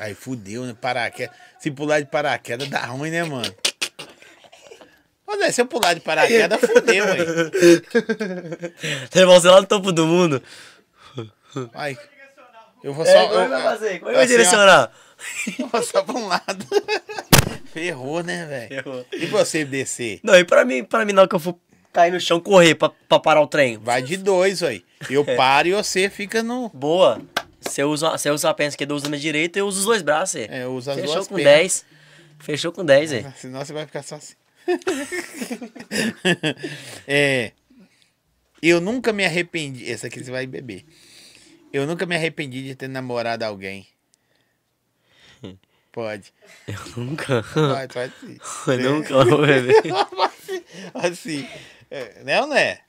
Aí 0.00 0.14
fudeu, 0.14 0.64
né? 0.64 0.74
Paraquedas. 0.78 1.34
Se 1.60 1.70
pular 1.70 2.00
de 2.00 2.06
paraquedas 2.06 2.68
dá 2.68 2.84
ruim, 2.86 3.10
né, 3.10 3.22
mano? 3.22 3.54
Ô, 5.28 5.36
Zé, 5.36 5.52
se 5.52 5.60
eu 5.60 5.66
pular 5.66 5.94
de 5.94 6.00
paraquedas, 6.00 6.60
fudeu, 6.60 7.04
ué. 7.04 7.18
Levar 9.14 9.32
você 9.40 9.48
lá 9.48 9.60
no 9.60 9.66
topo 9.66 9.92
do 9.92 10.06
mundo. 10.06 10.42
Ai. 11.72 11.96
Eu 12.82 12.92
vou 12.92 13.04
só. 13.04 13.10
É, 13.10 13.22
como 13.26 13.34
eu, 13.34 13.40
ele 13.42 13.48
vai 13.50 13.62
fazer? 13.62 13.98
Como 14.00 14.12
vai 14.12 14.24
assim, 14.24 14.34
ó, 14.34 14.36
direcionar? 14.36 14.92
eu 15.58 15.68
vou 15.68 15.82
só 15.82 16.02
pra 16.02 16.14
um 16.14 16.26
lado. 16.28 16.66
Ferrou, 17.72 18.22
né, 18.22 18.46
velho? 18.46 18.68
Ferrou. 18.68 19.06
E 19.12 19.26
você 19.26 19.64
descer? 19.64 20.20
Não, 20.22 20.34
e 20.36 20.44
pra 20.44 20.64
mim, 20.64 20.84
pra 20.84 21.04
mim 21.04 21.12
não, 21.12 21.26
que 21.26 21.34
eu 21.34 21.40
for 21.40 21.56
cair 21.92 22.12
no 22.12 22.20
chão, 22.20 22.38
correr 22.40 22.74
pra, 22.74 22.90
pra 23.08 23.18
parar 23.18 23.40
o 23.40 23.46
trem. 23.46 23.78
Vai 23.78 24.02
de 24.02 24.16
dois, 24.16 24.62
aí. 24.62 24.84
Eu 25.10 25.24
É. 25.26 25.36
paro 25.36 25.68
e 25.68 25.72
você 25.72 26.08
fica 26.10 26.42
no. 26.42 26.68
Boa. 26.70 27.20
Você 27.60 27.82
usa, 27.82 28.10
você 28.10 28.30
usa 28.30 28.50
a 28.50 28.54
perna 28.54 28.68
esquerda, 28.68 28.92
eu 28.92 28.96
uso 28.96 29.06
a 29.06 29.08
minha 29.08 29.20
direita, 29.20 29.58
eu 29.58 29.66
uso 29.66 29.80
os 29.80 29.84
dois 29.86 30.02
braços. 30.02 30.36
É. 30.36 30.60
É, 30.62 30.66
usa 30.66 30.92
as 30.92 31.00
Fechou 31.00 31.14
duas 31.14 31.28
com 31.28 31.34
pernas. 31.34 31.52
10. 31.54 31.84
Fechou 32.38 32.72
com 32.72 32.84
10, 32.84 33.12
é. 33.12 33.32
Senão 33.36 33.64
você 33.64 33.72
vai 33.72 33.86
ficar 33.86 34.02
só 34.02 34.16
assim. 34.16 34.34
é. 37.06 37.52
Eu 38.62 38.80
nunca 38.80 39.12
me 39.12 39.24
arrependi. 39.24 39.90
Essa 39.90 40.06
aqui 40.06 40.22
você 40.22 40.30
vai 40.30 40.46
beber. 40.46 40.84
Eu 41.72 41.86
nunca 41.86 42.06
me 42.06 42.14
arrependi 42.14 42.62
de 42.62 42.74
ter 42.74 42.88
namorado 42.88 43.44
alguém. 43.44 43.86
Pode. 45.92 46.32
Eu 46.68 46.78
nunca. 47.02 47.42
Pode, 47.42 47.92
pode 47.94 48.12
sim. 48.20 48.38
Eu 48.70 48.78
nunca 48.94 49.24
beber. 49.24 49.82
assim. 50.94 51.48
É, 51.90 52.22
né 52.22 52.40
ou 52.40 52.46
não 52.48 52.56
é? 52.56 52.80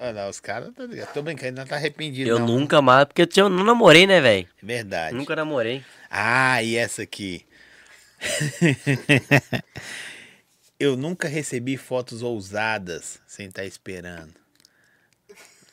Olha 0.00 0.12
lá, 0.12 0.28
os 0.28 0.38
caras, 0.40 0.72
tá 0.74 0.84
ligado? 0.84 1.12
Tô 1.12 1.22
brincando, 1.22 1.60
não 1.60 1.66
tá 1.66 1.74
arrependido, 1.76 2.30
Eu 2.30 2.38
não. 2.38 2.46
nunca 2.46 2.80
mais, 2.80 3.04
porque 3.04 3.22
eu, 3.22 3.26
tinha- 3.26 3.44
eu 3.44 3.48
não 3.48 3.64
namorei, 3.64 4.06
né, 4.06 4.20
velho? 4.20 4.48
Verdade. 4.62 5.14
Nunca 5.16 5.34
namorei. 5.34 5.84
Ah, 6.08 6.62
e 6.62 6.76
essa 6.76 7.02
aqui. 7.02 7.44
eu 10.78 10.96
nunca 10.96 11.26
recebi 11.28 11.76
fotos 11.76 12.22
ousadas 12.22 13.20
sem 13.26 13.48
estar 13.48 13.64
esperando. 13.64 14.34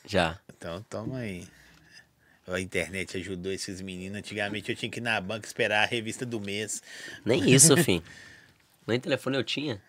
Já. 0.04 0.38
Então, 0.56 0.84
toma 0.90 1.18
aí. 1.18 1.46
A 2.46 2.60
internet 2.60 3.16
ajudou 3.16 3.52
esses 3.52 3.80
meninos. 3.80 4.18
Antigamente 4.18 4.70
eu 4.70 4.76
tinha 4.76 4.90
que 4.90 5.00
ir 5.00 5.02
na 5.02 5.20
banca 5.20 5.46
esperar 5.46 5.82
a 5.82 5.86
revista 5.86 6.24
do 6.24 6.40
mês. 6.40 6.80
Nem 7.24 7.50
isso, 7.50 7.76
fim. 7.82 8.02
Nem 8.86 9.00
telefone 9.00 9.36
eu 9.36 9.42
tinha. 9.42 9.82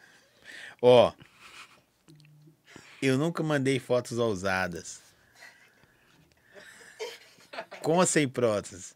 Ó, 0.81 1.13
eu 3.01 3.17
nunca 3.17 3.43
mandei 3.43 3.79
fotos 3.79 4.17
ousadas. 4.17 5.01
Com 7.81 7.97
ou 7.97 8.05
sem 8.05 8.27
prótese? 8.27 8.95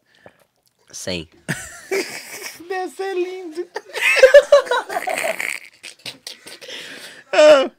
Sem. 0.90 1.28
Deve 2.68 2.94
ser 2.94 3.14
lindo. 3.14 3.68
Ah. 7.32 7.70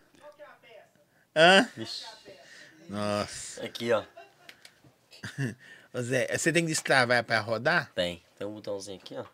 Hã? 1.36 1.70
Nossa. 2.90 3.64
Aqui, 3.66 3.92
ó. 3.92 4.04
Zé, 6.02 6.28
você 6.38 6.52
tem 6.52 6.64
que 6.64 6.70
destravar 6.70 7.24
pra 7.24 7.40
rodar? 7.40 7.92
Tem. 7.94 8.22
Tem 8.38 8.48
um 8.48 8.54
botãozinho 8.54 8.98
aqui, 8.98 9.16
ó. 9.16 9.26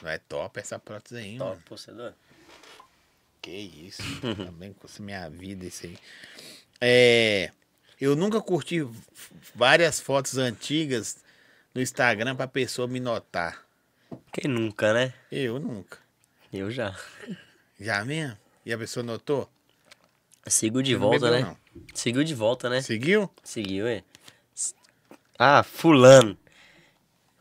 Vai 0.00 0.18
top 0.18 0.58
essa 0.58 0.78
prótese 0.78 1.16
aí, 1.18 1.38
Top, 1.38 1.50
mano. 1.50 1.62
procedor. 1.62 2.12
Que 3.40 3.50
isso. 3.50 4.02
Também 4.20 4.72
com 4.72 4.88
minha 5.02 5.28
vida 5.28 5.64
isso 5.66 5.86
aí. 5.86 5.98
É, 6.80 7.50
eu 8.00 8.16
nunca 8.16 8.40
curti 8.40 8.86
várias 9.54 10.00
fotos 10.00 10.38
antigas 10.38 11.18
no 11.74 11.80
Instagram 11.80 12.34
pra 12.34 12.48
pessoa 12.48 12.88
me 12.88 12.98
notar. 12.98 13.64
Quem 14.32 14.50
nunca, 14.50 14.92
né? 14.92 15.14
Eu 15.30 15.58
nunca. 15.60 15.98
Eu 16.52 16.70
já. 16.70 16.96
Já 17.80 18.04
mesmo? 18.04 18.36
E 18.64 18.72
a 18.72 18.78
pessoa 18.78 19.02
notou? 19.04 19.50
Seguiu 20.46 20.82
de 20.82 20.92
não 20.94 21.00
volta, 21.00 21.30
né? 21.30 21.40
não? 21.40 21.56
Seguiu 21.94 22.24
de 22.24 22.34
volta, 22.34 22.68
né? 22.68 22.80
Seguiu? 22.80 23.30
Seguiu, 23.44 23.86
é. 23.86 24.02
Ah, 25.38 25.62
fulano. 25.62 26.36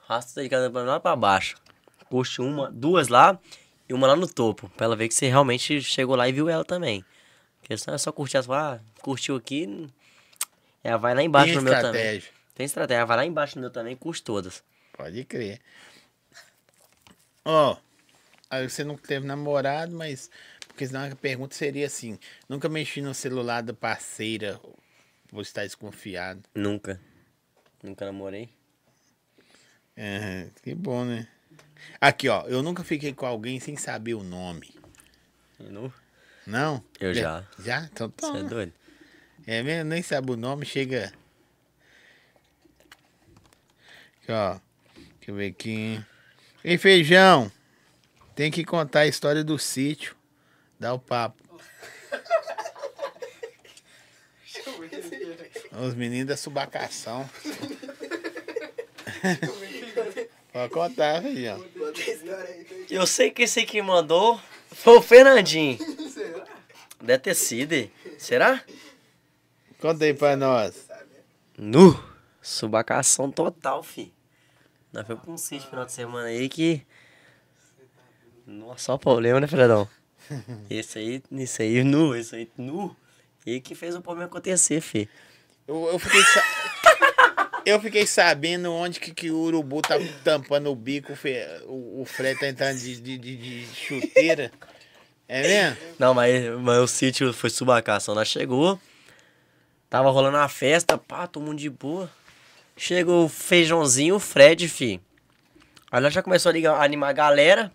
Rasta 0.07 0.41
de 0.41 0.49
cada 0.49 0.69
lá 0.83 0.99
pra 0.99 1.15
baixo. 1.15 1.55
Curte 2.09 2.41
uma, 2.41 2.69
duas 2.71 3.07
lá 3.07 3.39
e 3.87 3.93
uma 3.93 4.07
lá 4.07 4.15
no 4.15 4.27
topo. 4.27 4.69
Pra 4.75 4.85
ela 4.85 4.95
ver 4.95 5.07
que 5.07 5.13
você 5.13 5.27
realmente 5.27 5.81
chegou 5.81 6.15
lá 6.15 6.27
e 6.27 6.31
viu 6.31 6.49
ela 6.49 6.65
também. 6.65 7.05
Porque 7.59 7.77
senão 7.77 7.95
é 7.95 7.97
só 7.97 8.11
curtir 8.11 8.37
as 8.37 8.49
ah, 8.49 8.79
curtiu 9.01 9.35
aqui. 9.35 9.87
Ela 10.83 10.97
vai 10.97 11.15
lá 11.15 11.23
embaixo 11.23 11.47
Tem 11.47 11.55
no 11.55 11.61
meu 11.61 11.73
também. 11.73 12.01
estratégia. 12.01 12.31
Tem 12.55 12.65
estratégia, 12.65 12.99
ela 12.99 13.05
vai 13.05 13.17
lá 13.17 13.25
embaixo 13.25 13.55
no 13.55 13.61
meu 13.61 13.69
também, 13.71 13.95
curte 13.95 14.23
todas. 14.23 14.63
Pode 14.93 15.23
crer. 15.25 15.61
Ó, 17.45 17.77
aí 18.49 18.69
você 18.69 18.83
nunca 18.83 19.07
teve 19.07 19.25
namorado, 19.25 19.95
mas. 19.95 20.29
Porque 20.71 20.87
senão 20.87 21.05
a 21.05 21.15
pergunta 21.15 21.53
seria 21.53 21.85
assim: 21.85 22.17
nunca 22.47 22.69
mexi 22.69 23.01
no 23.01 23.13
celular 23.13 23.61
da 23.61 23.73
parceira, 23.73 24.59
vou 25.31 25.41
estar 25.41 25.63
desconfiado. 25.63 26.41
Nunca. 26.55 26.99
Nunca 27.83 28.05
namorei. 28.05 28.49
É, 29.95 30.49
que 30.63 30.73
bom, 30.73 31.03
né? 31.03 31.27
Aqui, 31.99 32.29
ó, 32.29 32.47
eu 32.47 32.63
nunca 32.63 32.83
fiquei 32.83 33.13
com 33.13 33.25
alguém 33.25 33.59
sem 33.59 33.75
saber 33.75 34.13
o 34.13 34.23
nome. 34.23 34.73
Nu. 35.59 35.93
Não? 36.47 36.83
Eu 36.99 37.13
já. 37.13 37.45
Já? 37.59 37.83
Então 37.91 38.11
Você 38.17 38.27
é 38.27 38.31
toma. 38.31 38.43
doido? 38.43 38.73
É 39.45 39.61
mesmo? 39.61 39.89
Nem 39.89 40.01
sabe 40.01 40.31
o 40.31 40.37
nome, 40.37 40.65
chega. 40.65 41.11
Aqui, 44.21 44.31
ó. 44.31 44.59
Deixa 44.95 45.31
eu 45.31 45.35
ver 45.35 45.47
aqui. 45.47 46.03
Ei, 46.63 46.77
feijão. 46.77 47.51
Tem 48.35 48.49
que 48.49 48.63
contar 48.63 49.01
a 49.01 49.07
história 49.07 49.43
do 49.43 49.59
sítio. 49.59 50.15
Dá 50.81 50.93
o 50.95 50.99
papo. 50.99 51.37
Os 55.79 55.93
meninos 55.93 56.25
da 56.25 56.35
subacação. 56.35 57.29
Pode 60.51 60.73
contar, 60.73 61.21
feijão. 61.21 61.63
Eu 62.89 63.05
sei 63.05 63.29
que 63.29 63.43
esse 63.43 63.63
que 63.63 63.79
mandou 63.79 64.41
foi 64.71 64.97
o 64.97 65.01
Fernandinho. 65.03 65.77
Deve 66.99 67.19
ter 67.19 67.35
sido. 67.35 67.87
Será? 68.17 68.63
Conta 69.79 70.05
aí 70.05 70.15
pra 70.15 70.35
nós. 70.35 70.89
Nu. 71.59 72.03
Subacação 72.41 73.31
total, 73.31 73.83
fi. 73.83 74.11
Nós 74.91 75.05
fomos 75.05 75.21
pra 75.21 75.31
um 75.31 75.37
sítio 75.37 75.69
final 75.69 75.85
de 75.85 75.91
semana 75.91 76.29
aí 76.29 76.49
que. 76.49 76.83
Nossa, 78.47 78.85
só 78.85 78.97
problema, 78.97 79.39
né, 79.39 79.45
Fredão? 79.45 79.87
Esse 80.69 80.99
aí, 80.99 81.23
esse 81.31 81.61
aí, 81.61 81.83
nu, 81.83 82.15
esse 82.15 82.35
aí, 82.35 82.49
nu. 82.57 82.95
E 83.45 83.59
que 83.59 83.75
fez 83.75 83.95
o 83.95 84.01
problema 84.01 84.27
acontecer, 84.27 84.79
fi. 84.81 85.09
Eu, 85.67 85.87
eu 85.91 85.99
fiquei 85.99 86.21
sa- 86.23 86.43
eu 87.65 87.79
fiquei 87.81 88.05
sabendo 88.07 88.71
onde 88.71 88.99
que, 88.99 89.13
que 89.13 89.29
o 89.31 89.37
urubu 89.37 89.81
tá 89.81 89.95
tampando 90.23 90.71
o 90.71 90.75
bico, 90.75 91.13
o, 91.13 91.15
Fe- 91.15 91.45
o, 91.65 92.01
o 92.01 92.05
Fred 92.05 92.39
tá 92.39 92.47
entrando 92.47 92.77
de, 92.79 92.99
de, 93.01 93.17
de- 93.17 93.37
de 93.37 93.65
chuteira. 93.75 94.51
É 95.27 95.41
mesmo? 95.41 95.77
Não, 95.97 96.13
mas, 96.13 96.43
mas 96.61 96.77
o 96.79 96.87
sítio 96.87 97.31
foi 97.33 97.49
subacação. 97.49 98.13
Nós 98.13 98.27
chegou, 98.27 98.79
tava 99.89 100.09
rolando 100.11 100.37
uma 100.37 100.49
festa, 100.49 100.97
pá, 100.97 101.25
todo 101.27 101.43
mundo 101.43 101.57
de 101.59 101.69
boa. 101.69 102.09
Chegou 102.77 103.25
o 103.25 103.29
feijãozinho, 103.29 104.15
o 104.15 104.19
Fred, 104.19 104.67
fi. 104.67 104.99
Aí 105.91 106.01
nós 106.01 106.13
já 106.13 106.21
começou 106.23 106.49
a 106.49 106.53
ligar, 106.53 106.75
a 106.75 106.83
animar 106.83 107.09
a 107.09 107.13
galera. 107.13 107.71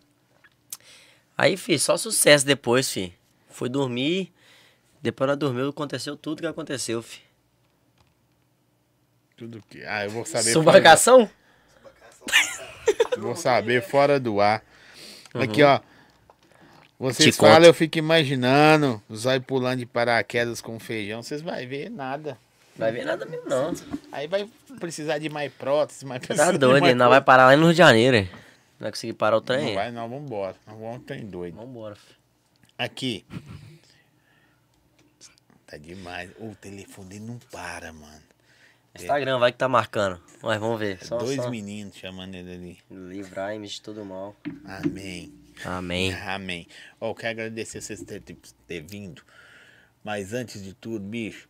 Aí, 1.37 1.57
fi, 1.57 1.79
só 1.79 1.97
sucesso 1.97 2.47
depois, 2.47 2.91
fi. 2.91 3.13
Foi 3.51 3.69
dormir. 3.69 4.33
Depois 5.03 5.29
nós 5.29 5.39
dormiu, 5.39 5.69
aconteceu 5.69 6.17
tudo 6.17 6.41
que 6.41 6.47
aconteceu, 6.47 7.03
fi. 7.03 7.21
Tudo 9.37 9.63
que. 9.69 9.85
Ah, 9.85 10.05
eu 10.05 10.11
vou 10.11 10.25
saber. 10.25 10.53
Subacação? 10.53 11.29
Fora, 12.27 13.21
vou 13.21 13.37
saber 13.37 13.83
fora 13.83 14.19
do 14.19 14.41
ar. 14.41 14.63
Aqui, 15.35 15.63
ó. 15.63 15.81
Vocês 16.99 17.35
Te 17.35 17.39
falam, 17.39 17.57
conto. 17.57 17.67
eu 17.67 17.75
fico 17.75 17.99
imaginando. 17.99 19.03
O 19.09 19.15
zóio 19.15 19.43
pulando 19.43 19.81
de 19.81 19.87
paraquedas 19.87 20.63
com 20.63 20.79
feijão. 20.81 21.23
Vocês 21.23 21.43
vão 21.43 21.55
ver 21.55 21.91
nada. 21.91 22.39
Vai 22.75 22.93
ver 22.93 23.05
nada 23.05 23.25
mesmo, 23.27 23.49
não. 23.49 23.75
Aí 24.11 24.27
vai 24.27 24.49
precisar 24.81 25.19
de 25.19 25.29
mais 25.29 25.53
prótese, 25.53 26.05
mais 26.05 26.23
Tá 26.23 26.53
doido, 26.53 26.81
mais? 26.81 26.97
Nós 26.97 27.09
vai 27.09 27.21
parar 27.21 27.47
lá 27.47 27.57
no 27.57 27.65
Rio 27.65 27.73
de 27.73 27.79
Janeiro? 27.79 28.29
Não 28.79 28.85
vai 28.85 28.91
conseguir 28.91 29.15
parar 29.15 29.37
o 29.39 29.41
trem. 29.41 29.67
Não 29.67 29.75
vai, 29.75 29.91
não, 29.91 30.09
vambora. 30.09 30.57
Nós 30.67 30.79
vamos 30.79 31.05
trem 31.07 31.27
doido. 31.27 31.57
Vambora, 31.57 31.97
fi. 31.97 32.15
Aqui. 32.79 33.25
Tá 35.67 35.77
demais. 35.77 36.31
O 36.39 36.55
telefone 36.55 37.19
não 37.19 37.39
para, 37.51 37.93
mano. 37.93 38.23
Instagram 38.95 39.39
vai 39.39 39.53
que 39.53 39.59
tá 39.59 39.69
marcando. 39.69 40.21
Mas 40.43 40.61
vamos 40.61 40.79
ver. 40.79 41.05
Só, 41.05 41.19
Dois 41.19 41.37
só. 41.37 41.51
meninos 41.51 41.97
chamando 41.97 42.35
ele 42.35 42.53
ali. 42.53 42.79
Livrai-me 42.91 43.67
de 43.67 43.81
todo 43.81 44.05
mal. 44.05 44.35
Amém. 44.65 45.33
Amém. 45.65 46.15
Amém. 46.15 46.67
Ó, 47.01 47.11
eu 47.11 47.15
quero 47.15 47.31
agradecer 47.31 47.81
vocês 47.81 48.03
ter, 48.03 48.21
ter, 48.23 48.37
ter 48.67 48.81
vindo. 48.81 49.23
Mas 50.05 50.33
antes 50.33 50.63
de 50.63 50.73
tudo, 50.73 51.05
bicho, 51.05 51.49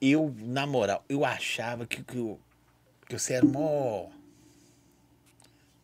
eu, 0.00 0.34
na 0.38 0.66
moral, 0.66 1.04
eu 1.08 1.24
achava 1.24 1.86
que, 1.86 2.02
que, 2.02 2.16
eu, 2.16 2.40
que 3.08 3.18
você 3.18 3.34
era 3.34 3.44
mó. 3.44 4.08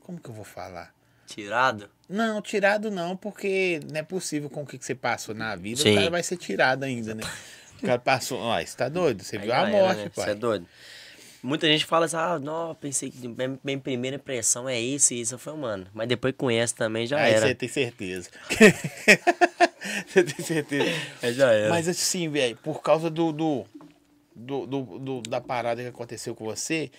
Como 0.08 0.18
que 0.18 0.30
eu 0.30 0.34
vou 0.34 0.42
falar? 0.44 0.94
Tirado? 1.26 1.90
Não, 2.08 2.40
tirado 2.40 2.90
não, 2.90 3.14
porque 3.14 3.78
não 3.92 4.00
é 4.00 4.02
possível 4.02 4.48
com 4.48 4.62
o 4.62 4.66
que 4.66 4.78
que 4.78 4.84
você 4.86 4.94
passou 4.94 5.34
na 5.34 5.54
vida, 5.54 5.82
Sim. 5.82 5.92
o 5.92 5.94
cara 5.96 6.08
vai 6.10 6.22
ser 6.22 6.38
tirado 6.38 6.84
ainda, 6.84 7.14
né? 7.14 7.22
O 7.82 7.84
cara 7.84 7.98
passou. 7.98 8.38
Ó, 8.40 8.58
você 8.58 8.74
tá 8.74 8.88
doido? 8.88 9.22
Você 9.22 9.36
Aí 9.36 9.42
viu 9.42 9.52
a 9.52 9.58
era, 9.58 9.68
morte, 9.70 9.98
né? 10.04 10.08
pai. 10.14 10.24
Você 10.24 10.30
é 10.30 10.34
doido. 10.34 10.66
Muita 11.42 11.66
gente 11.66 11.84
fala 11.84 12.06
assim, 12.06 12.16
ah, 12.16 12.38
não, 12.38 12.74
pensei 12.74 13.10
que 13.10 13.28
minha, 13.62 13.78
primeira 13.78 14.16
impressão 14.16 14.66
é 14.66 14.80
isso 14.80 15.12
e 15.12 15.20
isso. 15.20 15.36
Falei, 15.38 15.60
mano, 15.60 15.86
mas 15.92 16.08
depois 16.08 16.32
conhece 16.34 16.74
também 16.74 17.06
já 17.06 17.20
Aí 17.20 17.34
era. 17.34 17.48
você 17.48 17.54
tem 17.54 17.68
certeza. 17.68 18.30
você 20.08 20.24
tem 20.24 20.44
certeza. 20.44 20.90
É, 21.22 21.32
já 21.32 21.52
era. 21.52 21.68
Mas 21.68 21.86
assim, 21.88 22.28
velho, 22.30 22.56
por 22.56 22.80
causa 22.82 23.10
do, 23.10 23.32
do, 23.32 23.66
do, 24.34 24.66
do- 24.66 24.98
do- 24.98 25.22
da 25.22 25.40
parada 25.40 25.82
que 25.82 25.88
aconteceu 25.88 26.34
com 26.34 26.44
você, 26.44 26.90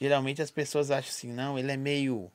geralmente 0.00 0.40
as 0.42 0.50
pessoas 0.50 0.90
acham 0.90 1.10
assim, 1.10 1.32
não, 1.32 1.58
ele 1.58 1.72
é 1.72 1.76
meio 1.76 2.30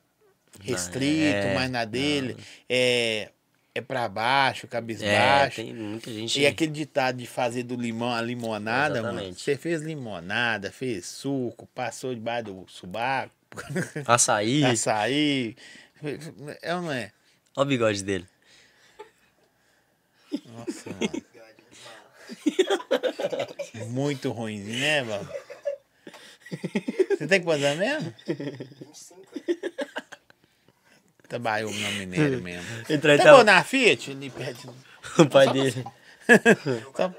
restrito, 0.60 1.46
é, 1.48 1.54
mais 1.54 1.70
na 1.70 1.84
dele, 1.84 2.36
é, 2.68 3.30
é 3.74 3.80
pra 3.80 4.08
baixo, 4.08 4.66
é, 4.66 4.68
cabisbaixo. 4.68 5.56
tem 5.56 5.74
muita 5.74 6.12
gente. 6.12 6.40
E 6.40 6.46
aquele 6.46 6.72
ditado 6.72 7.16
de 7.18 7.26
fazer 7.26 7.62
do 7.62 7.76
limão 7.76 8.12
a 8.12 8.20
limonada, 8.22 9.02
mano. 9.02 9.14
Exatamente. 9.18 9.40
Você 9.42 9.56
fez 9.56 9.82
limonada, 9.82 10.70
fez 10.72 11.06
suco, 11.06 11.66
passou 11.74 12.14
debaixo 12.14 12.44
do 12.44 12.64
subaco, 12.68 13.30
Açaí. 14.06 14.64
açaí. 14.64 15.56
É 16.62 16.74
ou 16.74 16.82
não 16.82 16.92
é? 16.92 17.10
Olha 17.56 17.64
o 17.64 17.68
bigode 17.68 18.02
dele. 18.04 18.26
Nossa, 20.46 20.90
mano. 20.90 21.24
Muito 23.88 24.30
ruim, 24.30 24.60
né, 24.60 25.02
Val? 25.04 25.26
Você 27.10 27.26
tem 27.26 27.42
quantos 27.42 27.64
anos 27.64 27.78
mesmo? 27.78 28.14
25. 28.26 29.26
Trabalhou 31.28 31.70
no 31.72 31.90
minério 31.92 32.40
mesmo. 32.42 32.64
Entrou 32.88 33.16
Tá 33.18 33.36
bom 33.36 33.44
na 33.44 33.62
Fiat? 33.64 34.10
Ele 34.10 34.30
pede. 34.30 34.58
o 35.18 35.26
pai 35.26 35.48
dele. 35.52 35.84
Só- 36.96 37.12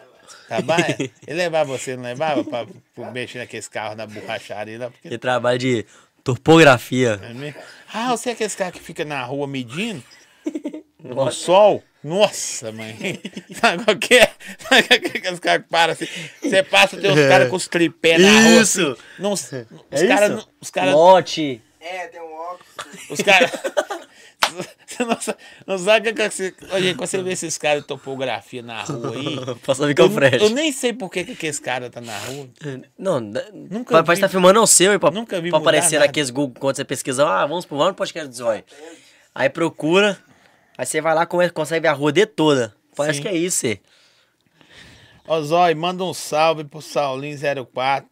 Trabalha? 0.47 0.95
Ele 0.99 1.37
levava 1.37 1.77
você, 1.77 1.95
não 1.95 2.03
levava? 2.03 2.43
Pra, 2.43 2.65
pra 2.95 3.11
mexer 3.11 3.39
naqueles 3.39 3.67
carros 3.67 3.97
na 3.97 4.05
borracharia 4.07 4.79
lá? 4.79 4.89
Porque 4.89 5.07
Ele 5.09 5.17
trabalha 5.17 5.57
de 5.57 5.85
topografia. 6.23 7.19
É? 7.21 7.53
Ah, 7.93 8.11
você 8.15 8.29
é 8.29 8.33
aquele 8.33 8.49
cara 8.51 8.71
que 8.71 8.79
fica 8.79 9.03
na 9.05 9.21
rua 9.23 9.47
medindo? 9.47 10.03
No 11.03 11.31
sol? 11.31 11.83
Nossa, 12.03 12.71
mãe. 12.71 13.21
Sabe 13.61 13.83
qual 13.85 13.95
que 13.97 14.15
é? 14.15 14.31
Sabe 14.67 14.87
aqueles 14.91 15.39
caras 15.39 15.61
que 15.63 15.69
param 15.69 15.93
assim? 15.93 16.07
Você 16.41 16.63
passa, 16.63 16.97
tem 16.97 17.09
os 17.11 17.29
caras 17.29 17.49
com 17.49 17.55
os 17.55 17.67
tripés 17.67 18.19
na 18.21 18.29
rua. 18.31 18.61
Isso. 18.61 18.91
assim, 18.91 19.01
não- 19.19 19.31
os 19.33 19.53
É 19.91 20.07
caras. 20.07 20.47
Os 20.59 20.69
caras. 20.71 20.93
Lote. 20.95 21.61
É, 21.79 22.07
tem 22.07 22.19
um 22.19 22.33
óculos. 22.33 23.09
Os 23.11 23.21
caras. 23.21 23.51
Não 25.65 25.77
sabe 25.77 26.09
é 26.09 26.13
que 26.13 26.29
você, 26.29 26.51
quando 26.51 26.97
você 26.97 27.21
vê 27.21 27.31
esses 27.31 27.57
caras 27.57 27.81
de 27.81 27.87
topografia 27.87 28.61
na 28.61 28.83
rua 28.83 29.13
aí. 29.13 29.55
Passa 29.65 29.93
com 29.93 30.03
o 30.03 30.09
Fred. 30.09 30.43
Eu 30.43 30.49
nem 30.49 30.71
sei 30.71 30.93
por 30.93 31.09
que, 31.09 31.23
que 31.23 31.47
esse 31.47 31.61
cara 31.61 31.89
tá 31.89 32.01
na 32.01 32.17
rua. 32.19 32.49
É, 32.65 32.79
não, 32.97 33.19
nunca 33.19 34.01
vai 34.01 34.15
estar 34.15 34.27
tá 34.27 34.31
filmando 34.31 34.59
é 34.59 34.61
o 34.61 34.67
seu 34.67 34.93
e 34.93 34.99
pra, 34.99 35.11
nunca 35.11 35.39
vi 35.39 35.49
pra 35.49 35.59
aparecer 35.59 35.99
naqueles 35.99 36.29
Google 36.29 36.55
quando 36.59 36.75
você 36.75 36.85
pesquisar. 36.85 37.27
Ah, 37.27 37.45
vamos 37.45 37.65
pro 37.65 37.81
ano 37.81 37.93
podcast 37.93 38.27
do 38.29 38.35
Zóio. 38.35 38.63
Aí 39.33 39.49
procura, 39.49 40.17
aí 40.77 40.85
você 40.85 40.99
vai 40.99 41.13
lá 41.13 41.25
consegue 41.25 41.81
ver 41.81 41.89
a 41.89 41.93
rua 41.93 42.11
de 42.11 42.25
toda. 42.25 42.73
Parece 42.95 43.17
Sim. 43.17 43.23
que 43.23 43.27
é 43.27 43.35
isso, 43.35 43.57
você. 43.57 43.79
Ó, 45.27 45.41
Zói, 45.41 45.75
manda 45.75 46.03
um 46.03 46.13
salve 46.13 46.63
pro 46.63 46.79
Saulinho04 46.79 48.05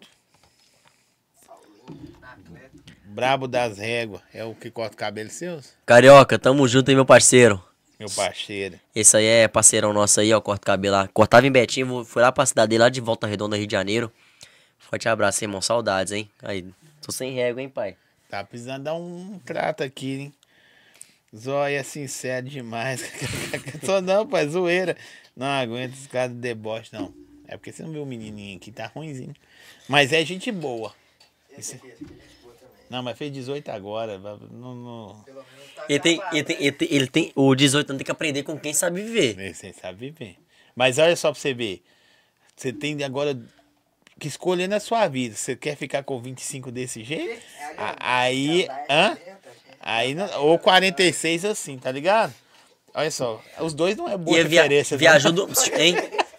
Brabo 3.15 3.47
das 3.47 3.77
réguas. 3.77 4.21
É 4.33 4.43
o 4.43 4.53
que 4.53 4.69
corta 4.69 4.93
o 4.93 4.97
cabelo 4.97 5.29
seus? 5.29 5.73
Carioca, 5.85 6.37
tamo 6.37 6.67
junto 6.67 6.89
aí, 6.89 6.95
meu 6.95 7.05
parceiro. 7.05 7.63
Meu 7.97 8.09
parceiro. 8.09 8.77
Esse 8.93 9.15
aí 9.15 9.25
é 9.25 9.47
parceirão 9.47 9.93
nosso 9.93 10.19
aí, 10.19 10.33
ó, 10.33 10.41
corta 10.41 10.65
cabelo 10.65 10.95
lá. 10.97 11.07
Cortava 11.07 11.47
em 11.47 11.51
Betinho, 11.51 11.87
vou- 11.87 12.03
fui 12.05 12.21
lá 12.21 12.29
pra 12.29 12.45
cidade 12.45 12.71
dele, 12.71 12.83
lá 12.83 12.89
de 12.89 12.99
Volta 12.99 13.25
Redonda, 13.25 13.55
Rio 13.55 13.65
de 13.67 13.71
Janeiro. 13.71 14.11
Forte 14.77 15.07
abraço, 15.07 15.41
irmão. 15.45 15.61
Saudades, 15.61 16.11
hein? 16.11 16.29
Aí, 16.43 16.65
tô 17.01 17.11
sem 17.13 17.33
régua, 17.33 17.61
hein, 17.61 17.69
pai? 17.69 17.95
Tá 18.29 18.43
precisando 18.43 18.83
dar 18.83 18.95
um 18.95 19.39
trato 19.45 19.81
aqui, 19.81 20.11
hein? 20.19 20.33
Zóia 21.33 21.83
sincero 21.85 22.49
demais. 22.49 23.01
Só 23.83 24.01
não, 24.01 24.27
pai, 24.27 24.45
zoeira. 24.49 24.97
Não 25.35 25.47
aguento 25.47 25.93
esse 25.93 26.09
cara 26.09 26.27
de 26.27 26.35
deboche, 26.35 26.89
não. 26.91 27.13
É 27.47 27.55
porque 27.55 27.71
você 27.71 27.81
não 27.81 27.91
viu 27.93 28.03
o 28.03 28.05
menininho 28.05 28.57
aqui, 28.57 28.71
tá 28.73 28.87
ruimzinho. 28.93 29.33
Mas 29.87 30.11
é 30.11 30.23
gente 30.25 30.51
boa. 30.51 30.93
Esse 31.57 31.79
Não, 32.89 33.01
mas 33.03 33.17
fez 33.17 33.31
18 33.31 33.69
agora. 33.69 34.17
Não, 34.51 34.75
não... 34.75 35.25
Tá 35.75 35.85
Ele 35.89 35.99
tem, 35.99 36.21
ele 36.31 36.43
tem, 36.43 36.55
né? 36.57 36.61
ele 36.63 36.71
tem, 36.71 36.87
ele 36.91 37.07
tem- 37.07 37.31
o 37.35 37.55
18 37.55 37.89
anos 37.89 37.97
tem 37.99 38.05
que 38.05 38.11
aprender 38.11 38.43
com 38.43 38.57
quem 38.59 38.73
sabe 38.73 39.01
viver. 39.01 39.53
Você 39.53 39.73
sabe 39.73 39.97
viver. 40.11 40.37
Mas 40.75 40.97
olha 40.97 41.15
só 41.15 41.31
pra 41.31 41.39
você 41.39 41.53
ver. 41.53 41.83
Você 42.55 42.71
tem 42.71 43.03
agora 43.03 43.37
que 44.19 44.27
escolher 44.27 44.67
na 44.67 44.79
sua 44.79 45.07
vida. 45.07 45.35
Você 45.35 45.55
quer 45.55 45.75
ficar 45.75 46.03
com 46.03 46.19
25 46.21 46.71
desse 46.71 47.03
jeito? 47.03 47.41
É 47.59 47.65
agrandar, 47.65 47.95
Aí. 47.99 48.67
Hã? 48.89 49.11
é 49.11 49.15
40, 49.15 49.49
Aí 49.81 50.15
ou 50.39 50.57
46 50.59 51.45
assim, 51.45 51.77
tá 51.77 51.91
ligado? 51.91 52.33
Olha 52.93 53.11
só, 53.11 53.41
os 53.59 53.73
dois 53.73 53.97
não 53.97 54.07
é 54.09 54.17
boa 54.17 54.39
E 54.39 54.43
via, 54.45 54.63
não. 54.69 54.97
viajou 54.97 55.31
do, 55.31 55.49
hein? 55.77 55.95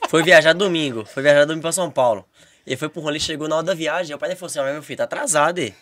Foi 0.08 0.22
viajar 0.22 0.54
domingo. 0.54 1.04
Foi 1.04 1.22
viajar 1.22 1.44
domingo 1.44 1.62
pra 1.62 1.72
São 1.72 1.90
Paulo. 1.90 2.24
Ele 2.66 2.76
foi 2.76 2.88
pro 2.88 3.00
rolê, 3.02 3.20
chegou 3.20 3.46
na 3.46 3.56
hora 3.56 3.64
da 3.66 3.74
viagem. 3.74 4.14
O 4.16 4.18
pai 4.18 4.28
dele 4.30 4.38
falou 4.40 4.50
assim: 4.50 4.72
meu 4.72 4.82
filho, 4.82 4.96
tá 4.96 5.04
atrasado, 5.04 5.60
e. 5.60 5.72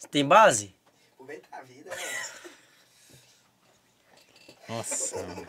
Você 0.00 0.08
tem 0.08 0.24
base? 0.24 0.74
Aproveita 1.12 1.46
a 1.52 1.60
vida, 1.60 1.90
né? 1.90 1.96
Nossa. 4.66 5.22
mano. 5.26 5.46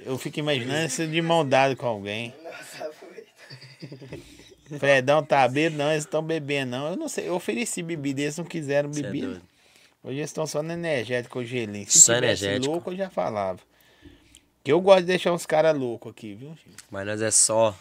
Eu 0.00 0.18
fico 0.18 0.40
imaginando 0.40 0.86
isso 0.86 1.06
de 1.06 1.22
mão 1.22 1.48
dada 1.48 1.76
com 1.76 1.86
alguém. 1.86 2.34
Nossa. 2.42 2.90
Fredão 4.80 5.22
tá 5.24 5.46
bebendo, 5.46 5.76
não, 5.76 5.92
eles 5.92 6.04
estão 6.04 6.22
bebendo, 6.22 6.72
não. 6.72 6.88
Eu 6.90 6.96
não 6.96 7.08
sei, 7.08 7.28
eu 7.28 7.34
ofereci 7.34 7.82
bebida, 7.82 8.22
eles 8.22 8.36
não 8.38 8.44
quiseram 8.44 8.90
é 8.90 8.92
bebida. 8.92 9.26
doido. 9.28 9.42
Hoje 10.02 10.16
eles 10.18 10.30
estão 10.30 10.44
só 10.46 10.60
no 10.60 10.72
energético 10.72 11.38
ou 11.38 11.44
gelinho. 11.44 11.88
Se 11.88 12.00
Só 12.00 12.14
energético. 12.14 12.72
louco, 12.72 12.90
eu 12.90 12.96
já 12.96 13.08
falava. 13.10 13.60
Que 14.64 14.72
eu 14.72 14.80
gosto 14.80 15.00
de 15.02 15.06
deixar 15.06 15.32
uns 15.32 15.46
caras 15.46 15.76
loucos 15.76 16.10
aqui, 16.10 16.34
viu? 16.34 16.48
gente? 16.50 16.82
Mas 16.90 17.06
nós 17.06 17.22
é 17.22 17.30
só. 17.30 17.76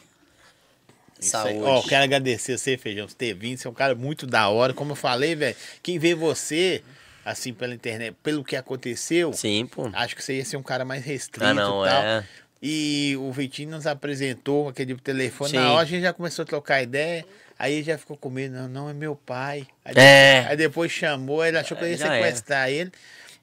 Saúde. 1.21 1.59
Ó, 1.63 1.81
quero 1.83 2.03
agradecer 2.03 2.57
você, 2.57 2.77
Feijão, 2.77 3.05
por 3.07 3.13
ter 3.13 3.33
vindo. 3.33 3.57
Você 3.57 3.67
é 3.67 3.71
um 3.71 3.73
cara 3.73 3.93
muito 3.95 4.25
da 4.25 4.49
hora. 4.49 4.73
Como 4.73 4.91
eu 4.93 4.95
falei, 4.95 5.35
velho, 5.35 5.55
quem 5.83 5.99
vê 5.99 6.15
você, 6.15 6.81
assim, 7.23 7.53
pela 7.53 7.73
internet, 7.73 8.15
pelo 8.23 8.43
que 8.43 8.55
aconteceu, 8.55 9.31
Sim, 9.33 9.65
pô. 9.67 9.89
acho 9.93 10.15
que 10.15 10.23
você 10.23 10.37
ia 10.37 10.45
ser 10.45 10.57
um 10.57 10.63
cara 10.63 10.83
mais 10.83 11.03
restrito 11.05 11.45
Ah, 11.45 11.53
não, 11.53 11.85
e 11.85 11.89
tal. 11.89 12.01
é. 12.03 12.23
E 12.63 13.15
o 13.19 13.31
Vitinho 13.31 13.71
nos 13.71 13.87
apresentou 13.87 14.69
aquele 14.69 14.95
telefone. 14.95 15.51
Sim. 15.51 15.55
Na 15.57 15.71
hora 15.73 15.81
a 15.81 15.85
gente 15.85 16.01
já 16.03 16.13
começou 16.13 16.43
a 16.43 16.45
trocar 16.45 16.81
ideia. 16.83 17.25
Aí 17.57 17.73
ele 17.75 17.83
já 17.83 17.97
ficou 17.97 18.17
com 18.17 18.29
medo, 18.29 18.55
não, 18.55 18.67
não, 18.67 18.89
é 18.89 18.93
meu 18.93 19.15
pai. 19.15 19.67
Aí, 19.85 19.93
É. 19.95 20.45
aí 20.49 20.57
depois 20.57 20.91
chamou, 20.91 21.45
ele 21.45 21.57
achou 21.57 21.77
que 21.77 21.83
eu 21.83 21.89
ia 21.89 21.97
Já 21.97 22.05
era. 22.07 22.15
sequestrar 22.25 22.69
ele. 22.69 22.91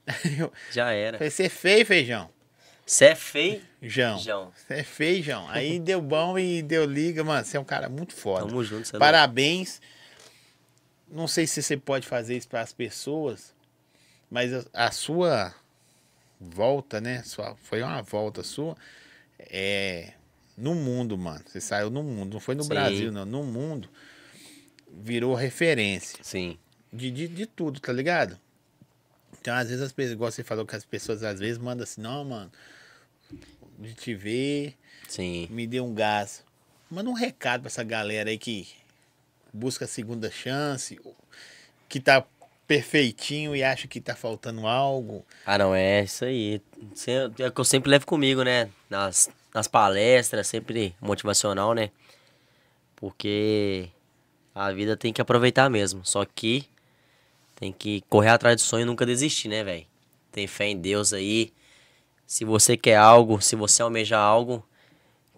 Aí 0.06 0.38
eu 0.38 0.52
Já 0.72 0.90
era. 0.92 1.18
falei, 1.18 1.30
você 1.30 1.44
é 1.44 1.48
feio, 1.48 1.86
feijão. 1.86 2.28
Você 2.89 3.05
é 3.05 3.15
feio? 3.15 3.60
João. 3.82 4.19
Você 4.19 4.74
é 4.74 4.82
feio, 4.82 5.23
João. 5.23 5.47
Aí 5.51 5.77
deu 5.78 6.01
bom 6.01 6.39
e 6.39 6.62
deu 6.62 6.86
liga, 6.86 7.23
mano. 7.23 7.44
Você 7.44 7.59
é 7.59 7.60
um 7.60 7.65
cara 7.65 7.86
muito 7.86 8.15
foda. 8.15 8.47
Tamo 8.47 8.65
junto, 8.65 8.89
você 8.89 8.97
é 8.97 8.98
Parabéns. 8.98 9.78
Não 11.06 11.28
sei 11.28 11.47
se 11.47 11.62
você 11.62 11.77
pode 11.77 12.06
fazer 12.06 12.35
isso 12.35 12.48
para 12.48 12.62
as 12.62 12.73
pessoas, 12.73 13.55
mas 14.31 14.55
a, 14.55 14.86
a 14.86 14.90
sua 14.90 15.55
volta, 16.40 16.98
né? 16.98 17.23
Sua, 17.24 17.55
foi 17.56 17.82
uma 17.82 18.01
volta 18.01 18.43
sua. 18.43 18.74
É, 19.39 20.15
no 20.56 20.74
mundo, 20.74 21.19
mano. 21.19 21.44
Você 21.47 21.60
saiu 21.60 21.90
no 21.90 22.02
mundo. 22.02 22.32
Não 22.32 22.40
foi 22.40 22.55
no 22.55 22.62
Sim. 22.62 22.70
Brasil, 22.70 23.12
não. 23.12 23.27
No 23.27 23.44
mundo. 23.44 23.90
Virou 24.90 25.35
referência 25.35 26.20
Sim. 26.23 26.59
de, 26.90 27.10
de, 27.10 27.28
de 27.28 27.44
tudo, 27.44 27.81
tá 27.81 27.93
ligado? 27.93 28.40
Então, 29.39 29.55
às 29.55 29.69
vezes, 29.69 29.82
as 29.82 29.93
pessoas, 29.93 30.12
igual 30.15 30.32
você 30.32 30.43
falou 30.43 30.65
que 30.65 30.74
as 30.74 30.86
pessoas 30.86 31.23
às 31.23 31.39
vezes 31.39 31.59
mandam 31.59 31.85
assim, 31.85 32.01
não, 32.01 32.24
mano, 32.24 32.51
de 33.78 33.94
te 33.94 34.14
ver, 34.14 34.76
Sim. 35.06 35.46
me 35.50 35.66
dê 35.66 35.80
um 35.80 35.94
gás. 35.94 36.44
Manda 36.90 37.09
um 37.09 37.14
recado 37.14 37.62
pra 37.62 37.68
essa 37.68 37.84
galera 37.84 38.30
aí 38.30 38.38
que 38.38 38.68
busca 39.52 39.84
a 39.84 39.88
segunda 39.88 40.30
chance, 40.30 41.00
que 41.88 42.00
tá 42.00 42.26
perfeitinho 42.66 43.56
e 43.56 43.62
acha 43.62 43.88
que 43.88 44.00
tá 44.00 44.14
faltando 44.14 44.66
algo. 44.66 45.24
Ah, 45.46 45.56
não, 45.56 45.74
é 45.74 46.02
isso 46.05 46.24
aí. 46.24 46.60
É 47.38 47.46
o 47.46 47.52
que 47.52 47.60
eu 47.60 47.64
sempre 47.64 47.90
levo 47.90 48.06
comigo, 48.06 48.42
né? 48.42 48.68
Nas, 48.90 49.30
nas 49.55 49.66
palestras, 49.66 50.46
sempre 50.46 50.94
motivacional, 51.00 51.72
né? 51.72 51.90
Porque 52.96 53.88
a 54.55 54.72
vida 54.72 54.96
tem 54.96 55.12
que 55.12 55.22
aproveitar 55.22 55.70
mesmo. 55.70 56.05
Só 56.05 56.24
que 56.24 56.66
tem 57.55 57.72
que 57.72 58.02
correr 58.09 58.30
atrás 58.30 58.56
do 58.56 58.62
sonho 58.62 58.82
e 58.82 58.86
nunca 58.86 59.06
desistir, 59.06 59.48
né, 59.48 59.64
velho? 59.64 59.86
Tem 60.30 60.46
fé 60.46 60.66
em 60.66 60.76
Deus 60.76 61.12
aí. 61.12 61.52
Se 62.28 62.44
você 62.44 62.76
quer 62.76 62.96
algo, 62.96 63.40
se 63.40 63.56
você 63.56 63.80
almeja 63.80 64.18
algo, 64.18 64.62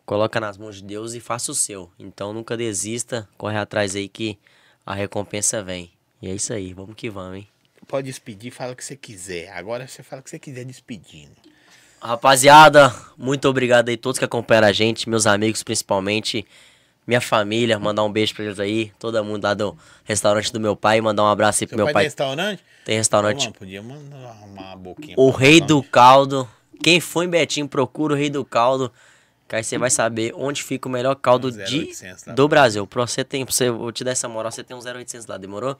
coloca 0.04 0.40
nas 0.40 0.58
mãos 0.58 0.78
de 0.78 0.82
Deus 0.82 1.14
e 1.14 1.20
faça 1.20 1.52
o 1.52 1.54
seu. 1.54 1.88
Então 1.96 2.32
nunca 2.32 2.56
desista, 2.56 3.28
corre 3.38 3.56
atrás 3.56 3.94
aí 3.94 4.08
que 4.08 4.36
a 4.84 4.92
recompensa 4.92 5.62
vem. 5.62 5.92
E 6.20 6.28
é 6.28 6.34
isso 6.34 6.52
aí, 6.52 6.74
vamos 6.74 6.96
que 6.96 7.08
vamos, 7.08 7.36
hein? 7.36 7.48
Pode 7.86 8.08
despedir, 8.08 8.50
fala 8.50 8.72
o 8.72 8.76
que 8.76 8.84
você 8.84 8.96
quiser. 8.96 9.52
Agora 9.52 9.86
você 9.86 10.02
fala 10.02 10.20
o 10.20 10.24
que 10.24 10.30
você 10.30 10.38
quiser 10.40 10.64
despedindo. 10.64 11.30
Rapaziada, 12.02 12.92
muito 13.16 13.48
obrigado 13.48 13.88
aí 13.88 13.96
todos 13.96 14.18
que 14.18 14.24
acompanharam 14.24 14.66
a 14.66 14.72
gente, 14.72 15.08
meus 15.08 15.28
amigos 15.28 15.62
principalmente, 15.62 16.44
minha 17.06 17.20
família, 17.20 17.78
mandar 17.78 18.02
um 18.02 18.10
beijo 18.10 18.34
pra 18.34 18.46
eles 18.46 18.58
aí, 18.58 18.92
todo 18.98 19.24
mundo 19.24 19.44
lá 19.44 19.54
do 19.54 19.78
restaurante 20.02 20.52
do 20.52 20.58
meu 20.58 20.74
pai, 20.74 21.00
mandar 21.00 21.22
um 21.22 21.28
abraço 21.28 21.62
aí 21.62 21.68
pro 21.68 21.76
Seu 21.76 21.84
meu 21.84 21.94
pai, 21.94 22.02
tem 22.02 22.08
restaurante? 22.08 22.64
Tem 22.84 22.96
restaurante 22.96 23.44
Mano, 23.44 23.54
podia 23.54 23.80
mandar 23.80 24.42
uma 24.42 24.74
boquinha. 24.74 25.14
O 25.16 25.30
Rei 25.30 25.60
do 25.60 25.80
Caldo. 25.84 26.48
Quem 26.82 27.01
for 27.01 27.23
em 27.24 27.28
Betinho, 27.28 27.69
procura 27.69 28.15
o 28.15 28.16
Rei 28.16 28.31
do 28.31 28.44
Caldo. 28.44 28.93
Que 29.48 29.57
aí 29.57 29.65
você 29.65 29.77
vai 29.77 29.90
saber 29.90 30.32
onde 30.36 30.62
fica 30.62 30.89
o 30.89 30.90
melhor 30.93 31.16
caldo 31.16 31.48
Um 31.48 31.51
de, 31.51 31.78
0800 31.81 32.24
lá. 32.27 32.35
do 32.35 32.47
Brasil. 32.47 32.86
Pra 32.86 33.05
você 33.05 33.24
tem, 33.24 33.44
pra 33.44 33.52
você, 33.52 33.69
vou 33.69 33.90
te 33.90 34.05
dar 34.05 34.12
essa 34.12 34.28
moral, 34.28 34.52
você 34.52 34.62
tem 34.62 34.77
um 34.77 34.81
0800 34.81 35.27
lá, 35.27 35.36
demorou? 35.36 35.77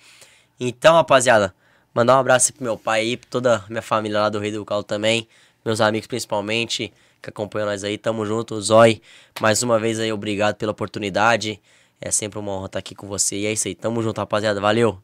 Então, 0.59 0.95
rapaziada, 0.95 1.55
mandar 1.95 2.17
um 2.17 2.19
abraço 2.19 2.53
pro 2.53 2.65
meu 2.65 2.77
pai 2.77 3.03
aí, 3.03 3.17
pra 3.17 3.31
toda 3.31 3.57
a 3.59 3.65
minha 3.69 3.81
família 3.81 4.19
lá 4.23 4.29
do 4.29 4.41
Rei 4.41 4.51
do 4.51 4.65
Caldo 4.65 4.85
também. 4.85 5.29
Meus 5.65 5.81
amigos 5.81 6.09
principalmente, 6.09 6.93
que 7.23 7.31
acompanham 7.31 7.69
nós 7.69 7.85
aí. 7.85 7.97
Tamo 7.97 8.27
junto, 8.27 8.61
Zói. 8.61 9.01
Mais 9.41 9.63
uma 9.63 9.79
vez 9.79 10.01
aí, 10.01 10.13
obrigado 10.13 10.57
pela 10.57 10.73
oportunidade. 10.73 11.61
É 12.01 12.11
sempre 12.11 12.41
uma 12.41 12.51
honra 12.51 12.67
estar 12.67 12.79
aqui 12.81 12.95
com 12.97 13.07
você. 13.07 13.37
E 13.37 13.47
é 13.47 13.53
isso 13.53 13.69
aí, 13.69 13.75
tamo 13.77 14.03
junto, 14.03 14.19
rapaziada. 14.19 14.61
Valeu! 14.61 14.99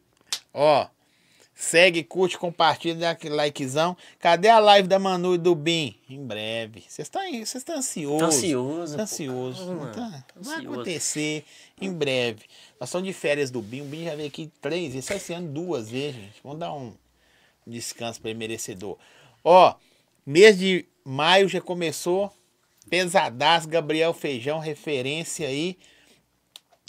Ó, 0.52 0.88
Segue, 1.58 2.04
curte, 2.04 2.36
compartilha, 2.36 2.94
dá 2.94 3.10
aquele 3.12 3.34
likezão. 3.34 3.96
Cadê 4.18 4.50
a 4.50 4.58
live 4.58 4.86
da 4.86 4.98
Manu 4.98 5.34
e 5.36 5.38
do 5.38 5.54
Bim? 5.54 5.96
Em 6.08 6.22
breve. 6.22 6.82
Vocês 6.86 7.06
estão 7.06 7.22
vocês 7.22 7.54
estão 7.56 7.78
ansiosos. 7.78 8.20
Tá 8.20 8.26
ansioso, 8.26 8.92
Tá 8.92 8.96
pô. 8.98 9.02
ansioso. 9.04 9.66
Mano, 9.66 9.84
Não 9.86 9.92
tá? 9.92 10.24
tá 10.28 10.34
Vai 10.36 10.66
acontecer 10.66 11.44
em 11.80 11.90
breve. 11.90 12.44
Nós 12.78 12.90
estamos 12.90 13.06
de 13.08 13.14
férias 13.14 13.50
do 13.50 13.62
Bim. 13.62 13.80
O 13.80 13.84
Bim 13.86 14.04
já 14.04 14.14
veio 14.14 14.28
aqui 14.28 14.52
três 14.60 14.92
vezes, 14.92 15.06
só 15.06 15.14
esse 15.14 15.32
ano 15.32 15.48
duas 15.48 15.88
vezes, 15.88 16.16
gente. 16.20 16.34
Vamos 16.44 16.58
dar 16.58 16.74
um 16.74 16.92
descanso 17.66 18.20
para 18.20 18.28
ele 18.30 18.38
merecedor. 18.38 18.98
Ó, 19.42 19.74
mês 20.26 20.58
de 20.58 20.84
maio 21.02 21.48
já 21.48 21.60
começou. 21.62 22.30
Pesadaço, 22.90 23.66
Gabriel 23.66 24.12
Feijão, 24.12 24.58
referência 24.58 25.48
aí 25.48 25.78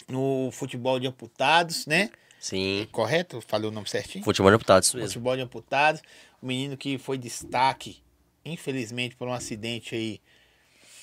no 0.06 0.50
futebol 0.52 1.00
de 1.00 1.06
amputados, 1.06 1.86
né? 1.86 2.10
Sim. 2.48 2.88
Correto? 2.90 3.42
Falei 3.46 3.68
o 3.68 3.70
nome 3.70 3.86
certinho? 3.86 4.24
Futebol 4.24 4.50
de 4.50 4.56
deputado, 4.56 4.82
isso 4.82 4.96
mesmo. 4.96 5.08
Futebol 5.08 5.36
de 5.36 5.42
amputados. 5.42 6.00
O 6.40 6.46
menino 6.46 6.78
que 6.78 6.96
foi 6.96 7.18
destaque, 7.18 7.98
infelizmente, 8.42 9.14
por 9.16 9.28
um 9.28 9.34
acidente 9.34 9.94
aí 9.94 10.18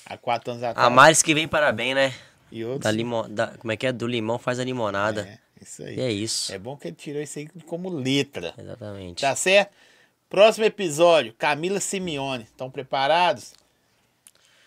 há 0.04 0.16
quatro 0.16 0.50
anos 0.50 0.64
atrás. 0.64 0.84
A 0.84 0.90
Maris 0.90 1.22
que 1.22 1.32
vem 1.32 1.46
parabéns, 1.46 1.94
né? 1.94 2.14
E 2.50 2.64
outros. 2.64 2.82
Da 2.82 2.90
limão, 2.90 3.32
da, 3.32 3.48
como 3.58 3.70
é 3.70 3.76
que 3.76 3.86
é? 3.86 3.92
Do 3.92 4.08
limão 4.08 4.40
faz 4.40 4.58
a 4.58 4.64
limonada. 4.64 5.22
É, 5.22 5.38
isso 5.62 5.84
aí. 5.84 5.96
E 5.96 6.00
é 6.00 6.10
isso. 6.10 6.52
É 6.52 6.58
bom 6.58 6.76
que 6.76 6.88
ele 6.88 6.96
tirou 6.96 7.22
isso 7.22 7.38
aí 7.38 7.48
como 7.64 7.90
letra. 7.90 8.52
Exatamente. 8.58 9.20
Tá 9.20 9.36
certo? 9.36 9.72
Próximo 10.28 10.64
episódio, 10.64 11.32
Camila 11.34 11.78
Simeone. 11.78 12.42
Estão 12.42 12.68
preparados? 12.68 13.54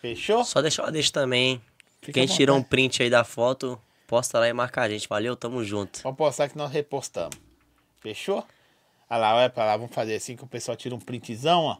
Fechou? 0.01 0.45
Só 0.45 0.61
deixar 0.61 0.83
uma 0.83 0.93
deixa 0.93 1.11
também. 1.11 1.49
hein? 1.55 1.61
Fica 2.01 2.13
Quem 2.13 2.25
tirou 2.25 2.55
um 2.55 2.63
print 2.63 3.03
aí 3.03 3.09
da 3.09 3.25
foto, 3.25 3.77
posta 4.09 4.39
lá 4.39 4.49
e 4.49 4.53
marca 4.53 4.81
a 4.81 4.89
gente. 4.89 5.07
Valeu, 5.07 5.35
tamo 5.35 5.63
junto. 5.63 6.01
Vamos 6.01 6.17
postar 6.17 6.49
que 6.49 6.57
nós 6.57 6.71
repostamos. 6.71 7.37
Fechou? 7.99 8.43
Olha 9.07 9.19
lá, 9.19 9.35
olha 9.35 9.49
pra 9.51 9.65
lá. 9.65 9.77
Vamos 9.77 9.93
fazer 9.93 10.15
assim 10.15 10.35
que 10.35 10.43
o 10.43 10.47
pessoal 10.47 10.75
tira 10.75 10.95
um 10.95 10.99
printzão, 10.99 11.65
ó. 11.65 11.77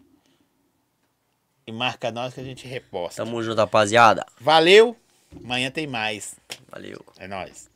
E 1.66 1.72
marca 1.72 2.12
nós 2.12 2.36
que 2.36 2.40
a 2.40 2.44
gente 2.44 2.68
reposta. 2.68 3.24
Tamo 3.26 3.42
junto, 3.42 3.58
rapaziada. 3.58 4.24
Valeu. 4.40 4.96
Amanhã 5.44 5.72
tem 5.72 5.88
mais. 5.88 6.36
Valeu. 6.70 7.04
É 7.18 7.28
nóis. 7.28 7.68